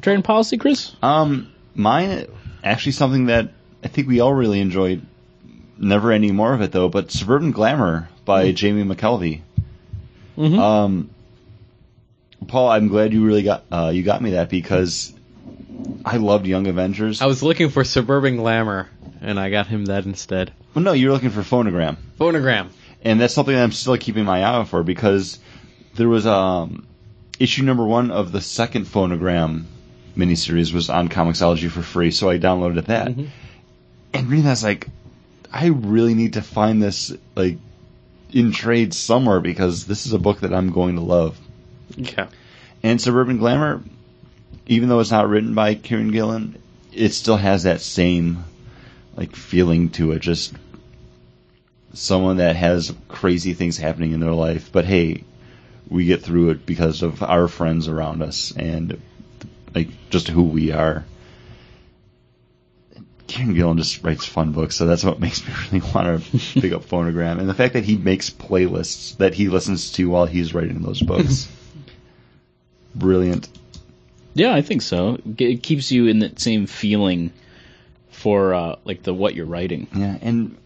Trading 0.00 0.22
policy, 0.22 0.56
Chris? 0.56 0.92
Um, 1.02 1.52
mine 1.74 2.26
actually 2.62 2.92
something 2.92 3.26
that 3.26 3.50
I 3.84 3.88
think 3.88 4.08
we 4.08 4.20
all 4.20 4.32
really 4.32 4.60
enjoyed. 4.60 5.02
Never 5.78 6.12
any 6.12 6.30
more 6.30 6.54
of 6.54 6.60
it 6.60 6.70
though, 6.70 6.88
but 6.88 7.10
Suburban 7.10 7.50
Glamour 7.50 8.08
by 8.24 8.52
Jamie 8.52 8.84
McKelvie. 8.84 9.40
Mhm. 10.38 10.58
Um, 10.58 11.10
Paul, 12.46 12.70
I'm 12.70 12.88
glad 12.88 13.12
you 13.12 13.24
really 13.24 13.42
got 13.42 13.64
uh, 13.70 13.90
you 13.92 14.02
got 14.04 14.22
me 14.22 14.30
that 14.32 14.48
because 14.48 15.12
I 16.04 16.16
loved 16.16 16.46
Young 16.46 16.66
Avengers. 16.66 17.22
I 17.22 17.26
was 17.26 17.42
looking 17.42 17.68
for 17.70 17.84
Suburban 17.84 18.36
Glamour, 18.36 18.88
and 19.20 19.38
I 19.38 19.50
got 19.50 19.66
him 19.66 19.86
that 19.86 20.04
instead. 20.04 20.52
well, 20.74 20.84
no, 20.84 20.92
you're 20.92 21.12
looking 21.12 21.30
for 21.30 21.42
Phonogram, 21.42 21.96
Phonogram. 22.18 22.68
and 23.02 23.20
that's 23.20 23.34
something 23.34 23.54
that 23.54 23.62
I'm 23.62 23.72
still 23.72 23.96
keeping 23.96 24.24
my 24.24 24.40
eye 24.40 24.42
out 24.42 24.68
for 24.68 24.82
because 24.82 25.38
there 25.94 26.08
was 26.08 26.26
um 26.26 26.86
issue 27.38 27.62
number 27.62 27.84
one 27.84 28.10
of 28.10 28.32
the 28.32 28.40
second 28.40 28.86
Phonogram 28.86 29.64
miniseries 30.16 30.72
was 30.72 30.90
on 30.90 31.08
Comixology 31.08 31.70
for 31.70 31.82
free, 31.82 32.10
so 32.10 32.28
I 32.28 32.38
downloaded 32.38 32.84
that. 32.86 33.08
Mhm. 33.08 33.28
And 34.14 34.28
reading 34.28 34.44
that's 34.44 34.62
like, 34.62 34.88
I 35.52 35.66
really 35.68 36.14
need 36.14 36.34
to 36.34 36.42
find 36.42 36.82
this 36.82 37.12
like 37.34 37.58
in 38.32 38.52
trade 38.52 38.92
somewhere 38.94 39.40
because 39.40 39.86
this 39.86 40.06
is 40.06 40.12
a 40.12 40.18
book 40.18 40.40
that 40.40 40.52
I'm 40.52 40.70
going 40.72 40.96
to 40.96 41.00
love. 41.02 41.38
Yeah. 41.96 42.28
And 42.82 43.00
Suburban 43.00 43.38
Glamour, 43.38 43.82
even 44.66 44.88
though 44.88 45.00
it's 45.00 45.10
not 45.10 45.28
written 45.28 45.54
by 45.54 45.74
Kieron 45.74 46.12
Gillen, 46.12 46.60
it 46.92 47.10
still 47.10 47.36
has 47.36 47.64
that 47.64 47.80
same 47.80 48.44
like 49.16 49.34
feeling 49.36 49.90
to 49.90 50.12
it. 50.12 50.20
Just 50.20 50.54
someone 51.94 52.38
that 52.38 52.56
has 52.56 52.94
crazy 53.08 53.54
things 53.54 53.76
happening 53.76 54.12
in 54.12 54.20
their 54.20 54.32
life, 54.32 54.70
but 54.72 54.84
hey, 54.84 55.24
we 55.88 56.06
get 56.06 56.22
through 56.22 56.50
it 56.50 56.64
because 56.64 57.02
of 57.02 57.22
our 57.22 57.48
friends 57.48 57.88
around 57.88 58.22
us 58.22 58.52
and 58.56 59.00
like 59.74 59.88
just 60.10 60.28
who 60.28 60.44
we 60.44 60.72
are. 60.72 61.04
Kieron 63.26 63.54
Gillen 63.54 63.78
just 63.78 64.02
writes 64.02 64.26
fun 64.26 64.52
books, 64.52 64.76
so 64.76 64.86
that's 64.86 65.04
what 65.04 65.20
makes 65.20 65.46
me 65.46 65.54
really 65.72 65.92
want 65.94 66.24
to 66.24 66.60
pick 66.60 66.72
up 66.72 66.84
Phonogram. 66.84 67.38
And 67.38 67.48
the 67.48 67.54
fact 67.54 67.74
that 67.74 67.84
he 67.84 67.96
makes 67.96 68.30
playlists 68.30 69.16
that 69.18 69.34
he 69.34 69.48
listens 69.48 69.92
to 69.92 70.08
while 70.08 70.26
he's 70.26 70.54
writing 70.54 70.80
those 70.82 71.00
books. 71.00 71.48
Brilliant. 72.94 73.48
Yeah, 74.34 74.54
I 74.54 74.62
think 74.62 74.82
so. 74.82 75.18
It 75.38 75.62
keeps 75.62 75.92
you 75.92 76.06
in 76.06 76.20
that 76.20 76.40
same 76.40 76.66
feeling 76.66 77.32
for 78.10 78.54
uh, 78.54 78.76
like 78.84 79.02
the 79.02 79.12
what 79.12 79.34
you're 79.34 79.46
writing. 79.46 79.88
Yeah, 79.94 80.16
and 80.20 80.56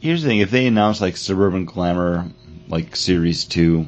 here's 0.00 0.22
the 0.22 0.28
thing: 0.28 0.40
if 0.40 0.50
they 0.50 0.66
announce 0.66 1.00
like 1.00 1.16
Suburban 1.16 1.64
Glamour, 1.64 2.26
like 2.68 2.96
Series 2.96 3.44
Two, 3.44 3.86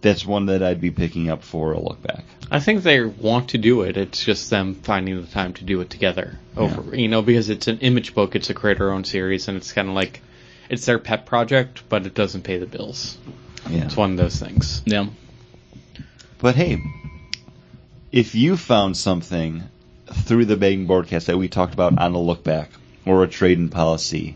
that's 0.00 0.26
one 0.26 0.46
that 0.46 0.62
I'd 0.62 0.80
be 0.80 0.90
picking 0.90 1.30
up 1.30 1.42
for 1.42 1.72
a 1.72 1.80
look 1.80 2.02
back. 2.02 2.24
I 2.50 2.60
think 2.60 2.82
they 2.82 3.02
want 3.02 3.50
to 3.50 3.58
do 3.58 3.82
it. 3.82 3.96
It's 3.96 4.22
just 4.22 4.50
them 4.50 4.74
finding 4.74 5.18
the 5.18 5.26
time 5.26 5.54
to 5.54 5.64
do 5.64 5.80
it 5.80 5.88
together. 5.88 6.38
Over, 6.54 6.94
you 6.94 7.08
know, 7.08 7.22
because 7.22 7.48
it's 7.48 7.66
an 7.66 7.78
image 7.78 8.14
book. 8.14 8.36
It's 8.36 8.50
a 8.50 8.54
creator-owned 8.54 9.06
series, 9.06 9.48
and 9.48 9.56
it's 9.56 9.72
kind 9.72 9.88
of 9.88 9.94
like 9.94 10.20
it's 10.68 10.84
their 10.84 10.98
pet 10.98 11.24
project, 11.24 11.82
but 11.88 12.04
it 12.04 12.14
doesn't 12.14 12.42
pay 12.42 12.58
the 12.58 12.66
bills. 12.66 13.16
Yeah. 13.70 13.84
It's 13.84 13.96
one 13.96 14.10
of 14.10 14.16
those 14.18 14.38
things. 14.38 14.82
Yeah. 14.84 15.06
But 16.38 16.56
hey, 16.56 16.82
if 18.12 18.34
you 18.34 18.56
found 18.56 18.96
something 18.96 19.62
through 20.06 20.44
the 20.44 20.56
Begging 20.56 20.86
Broadcast 20.86 21.26
that 21.28 21.38
we 21.38 21.48
talked 21.48 21.74
about 21.74 21.98
on 21.98 22.14
a 22.14 22.20
look 22.20 22.44
back 22.44 22.70
or 23.06 23.24
a 23.24 23.28
trade 23.28 23.58
in 23.58 23.68
policy, 23.68 24.34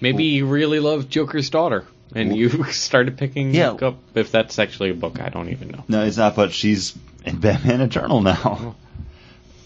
Maybe 0.00 0.24
you 0.24 0.46
really 0.46 0.78
love 0.80 1.08
Joker's 1.08 1.48
Daughter, 1.48 1.86
and 2.14 2.36
you 2.36 2.64
started 2.70 3.16
picking 3.16 3.54
Yeah. 3.54 3.70
up. 3.72 3.98
If 4.14 4.30
that's 4.30 4.58
actually 4.58 4.90
a 4.90 4.94
book, 4.94 5.20
I 5.20 5.30
don't 5.30 5.48
even 5.48 5.68
know. 5.68 5.84
no, 5.88 6.04
it's 6.04 6.16
not. 6.18 6.36
But 6.36 6.52
she's 6.52 6.96
in 7.24 7.38
Batman 7.38 7.80
Eternal 7.88 8.20
now. 8.20 8.74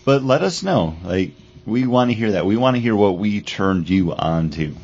But 0.05 0.23
let 0.23 0.43
us 0.43 0.62
know. 0.62 0.97
Like 1.05 1.32
we 1.66 1.86
want 1.86 2.11
to 2.11 2.15
hear 2.15 2.32
that. 2.32 2.47
We 2.47 2.57
want 2.57 2.77
to 2.77 2.81
hear 2.81 2.94
what 2.97 3.19
we 3.19 3.40
turned 3.40 3.89
you 3.89 4.12
on 4.12 4.51
to. 4.51 4.74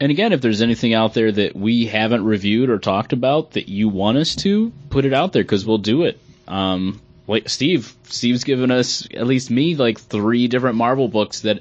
And 0.00 0.10
again, 0.10 0.32
if 0.32 0.40
there's 0.40 0.62
anything 0.62 0.94
out 0.94 1.12
there 1.14 1.30
that 1.30 1.54
we 1.54 1.86
haven't 1.86 2.24
reviewed 2.24 2.70
or 2.70 2.78
talked 2.78 3.12
about 3.12 3.52
that 3.52 3.68
you 3.68 3.88
want 3.88 4.16
us 4.18 4.34
to, 4.36 4.72
put 4.90 5.04
it 5.04 5.12
out 5.12 5.32
there 5.32 5.42
because 5.44 5.66
we'll 5.66 5.78
do 5.78 6.04
it. 6.04 6.18
Um, 6.48 7.00
wait, 7.26 7.48
Steve, 7.48 7.94
Steve's 8.04 8.44
given 8.44 8.70
us 8.70 9.06
at 9.14 9.26
least 9.26 9.50
me 9.50 9.76
like 9.76 9.98
three 9.98 10.48
different 10.48 10.76
Marvel 10.76 11.08
books 11.08 11.40
that 11.40 11.60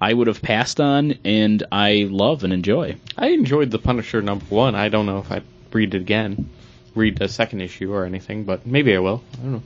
I 0.00 0.12
would 0.12 0.26
have 0.28 0.42
passed 0.42 0.80
on 0.80 1.14
and 1.24 1.62
I 1.70 2.08
love 2.10 2.44
and 2.44 2.52
enjoy. 2.52 2.96
I 3.16 3.28
enjoyed 3.28 3.70
the 3.70 3.78
Punisher 3.78 4.22
number 4.22 4.46
one. 4.46 4.74
I 4.74 4.88
don't 4.88 5.06
know 5.06 5.18
if 5.18 5.30
I'd 5.30 5.44
read 5.72 5.94
it 5.94 6.00
again, 6.00 6.50
read 6.94 7.18
the 7.18 7.28
second 7.28 7.60
issue 7.60 7.92
or 7.92 8.04
anything, 8.04 8.44
but 8.44 8.66
maybe 8.66 8.94
I 8.94 8.98
will. 8.98 9.22
I 9.34 9.36
don't 9.36 9.52
know. 9.52 9.62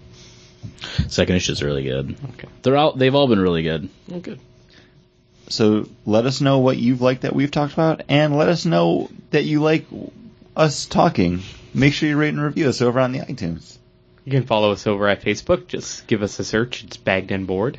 Second 1.08 1.36
issue's 1.36 1.62
really 1.62 1.84
good. 1.84 2.16
Okay. 2.34 2.48
They're 2.62 2.76
all 2.76 2.92
they've 2.92 3.14
all 3.14 3.28
been 3.28 3.40
really 3.40 3.62
good. 3.62 3.88
Well, 4.08 4.20
good. 4.20 4.40
So 5.48 5.88
let 6.06 6.24
us 6.24 6.40
know 6.40 6.58
what 6.60 6.78
you've 6.78 7.02
liked 7.02 7.22
that 7.22 7.36
we've 7.36 7.50
talked 7.50 7.74
about, 7.74 8.02
and 8.08 8.36
let 8.36 8.48
us 8.48 8.64
know 8.64 9.10
that 9.30 9.44
you 9.44 9.60
like 9.60 9.84
us 10.56 10.86
talking. 10.86 11.42
Make 11.74 11.92
sure 11.92 12.08
you 12.08 12.16
rate 12.16 12.30
and 12.30 12.42
review 12.42 12.68
us 12.68 12.80
over 12.80 12.98
on 12.98 13.12
the 13.12 13.18
iTunes. 13.18 13.76
You 14.24 14.32
can 14.32 14.44
follow 14.44 14.72
us 14.72 14.86
over 14.86 15.06
at 15.08 15.22
Facebook. 15.22 15.66
Just 15.66 16.06
give 16.06 16.22
us 16.22 16.38
a 16.38 16.44
search. 16.44 16.84
It's 16.84 16.96
Bagged 16.96 17.30
and 17.30 17.46
Board. 17.46 17.78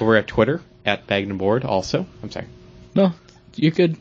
Over 0.00 0.16
at 0.16 0.26
Twitter 0.26 0.60
at 0.84 1.06
Bagged 1.06 1.30
and 1.30 1.38
Board. 1.38 1.64
Also, 1.64 2.06
I'm 2.22 2.30
sorry. 2.30 2.46
No, 2.94 3.12
you 3.56 3.72
could 3.72 3.96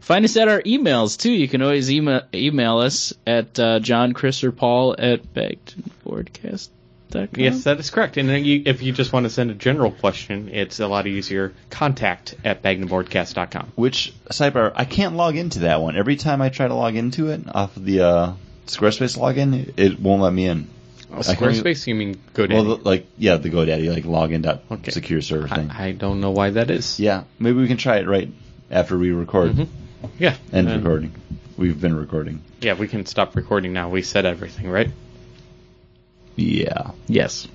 find 0.00 0.24
us 0.24 0.36
at 0.36 0.48
our 0.48 0.60
emails 0.62 1.18
too. 1.18 1.32
You 1.32 1.48
can 1.48 1.62
always 1.62 1.90
email 1.90 2.22
email 2.34 2.78
us 2.78 3.14
at 3.26 3.58
uh, 3.58 3.78
John, 3.80 4.12
Chris, 4.12 4.44
or 4.44 4.52
Paul 4.52 4.94
at 4.98 5.22
bagtonpodcast.com. 5.32 7.28
Yes, 7.36 7.64
that 7.64 7.78
is 7.78 7.90
correct. 7.90 8.16
And 8.16 8.28
then 8.28 8.44
you, 8.44 8.62
if 8.66 8.82
you 8.82 8.92
just 8.92 9.12
want 9.12 9.24
to 9.24 9.30
send 9.30 9.50
a 9.50 9.54
general 9.54 9.92
question, 9.92 10.48
it's 10.50 10.80
a 10.80 10.88
lot 10.88 11.06
easier. 11.06 11.54
Contact 11.70 12.34
at 12.44 12.62
bagnabroadcast.com. 12.62 13.72
Which 13.76 14.12
sidebar? 14.30 14.72
I 14.74 14.84
can't 14.84 15.16
log 15.16 15.36
into 15.36 15.60
that 15.60 15.80
one. 15.80 15.96
Every 15.96 16.16
time 16.16 16.42
I 16.42 16.48
try 16.50 16.68
to 16.68 16.74
log 16.74 16.96
into 16.96 17.28
it 17.28 17.42
off 17.54 17.76
of 17.76 17.84
the 17.84 18.00
uh, 18.00 18.32
Squarespace 18.66 19.18
login, 19.18 19.72
it 19.76 20.00
won't 20.00 20.22
let 20.22 20.32
me 20.32 20.46
in. 20.46 20.68
Only- 21.12 21.22
Squarespace, 21.24 21.86
you 21.86 21.94
mean 21.94 22.16
GoDaddy? 22.34 22.54
Well, 22.54 22.64
the, 22.64 22.74
like 22.76 23.06
yeah, 23.18 23.36
the 23.36 23.50
GoDaddy 23.50 23.92
like 23.92 24.04
login 24.04 24.42
dot 24.42 24.62
Okay. 24.70 24.90
secure 24.90 25.20
server 25.20 25.46
thing. 25.48 25.70
I, 25.70 25.88
I 25.88 25.92
don't 25.92 26.20
know 26.20 26.30
why 26.30 26.50
that 26.50 26.70
is. 26.70 26.98
yeah, 26.98 27.24
maybe 27.38 27.58
we 27.58 27.68
can 27.68 27.76
try 27.76 27.98
it 27.98 28.06
right 28.08 28.30
after 28.70 28.96
we 28.98 29.10
record. 29.12 29.52
Mhm. 29.52 29.68
Yeah. 30.18 30.36
End 30.52 30.68
and- 30.68 30.82
recording. 30.82 31.12
We've 31.56 31.78
been 31.80 31.94
recording. 31.94 32.40
Yeah, 32.62 32.74
we 32.74 32.88
can 32.88 33.04
stop 33.06 33.36
recording 33.36 33.72
now. 33.74 33.90
We 33.90 34.02
said 34.02 34.24
everything, 34.24 34.68
right? 34.70 34.90
Yeah. 36.34 36.92
Yes. 37.06 37.46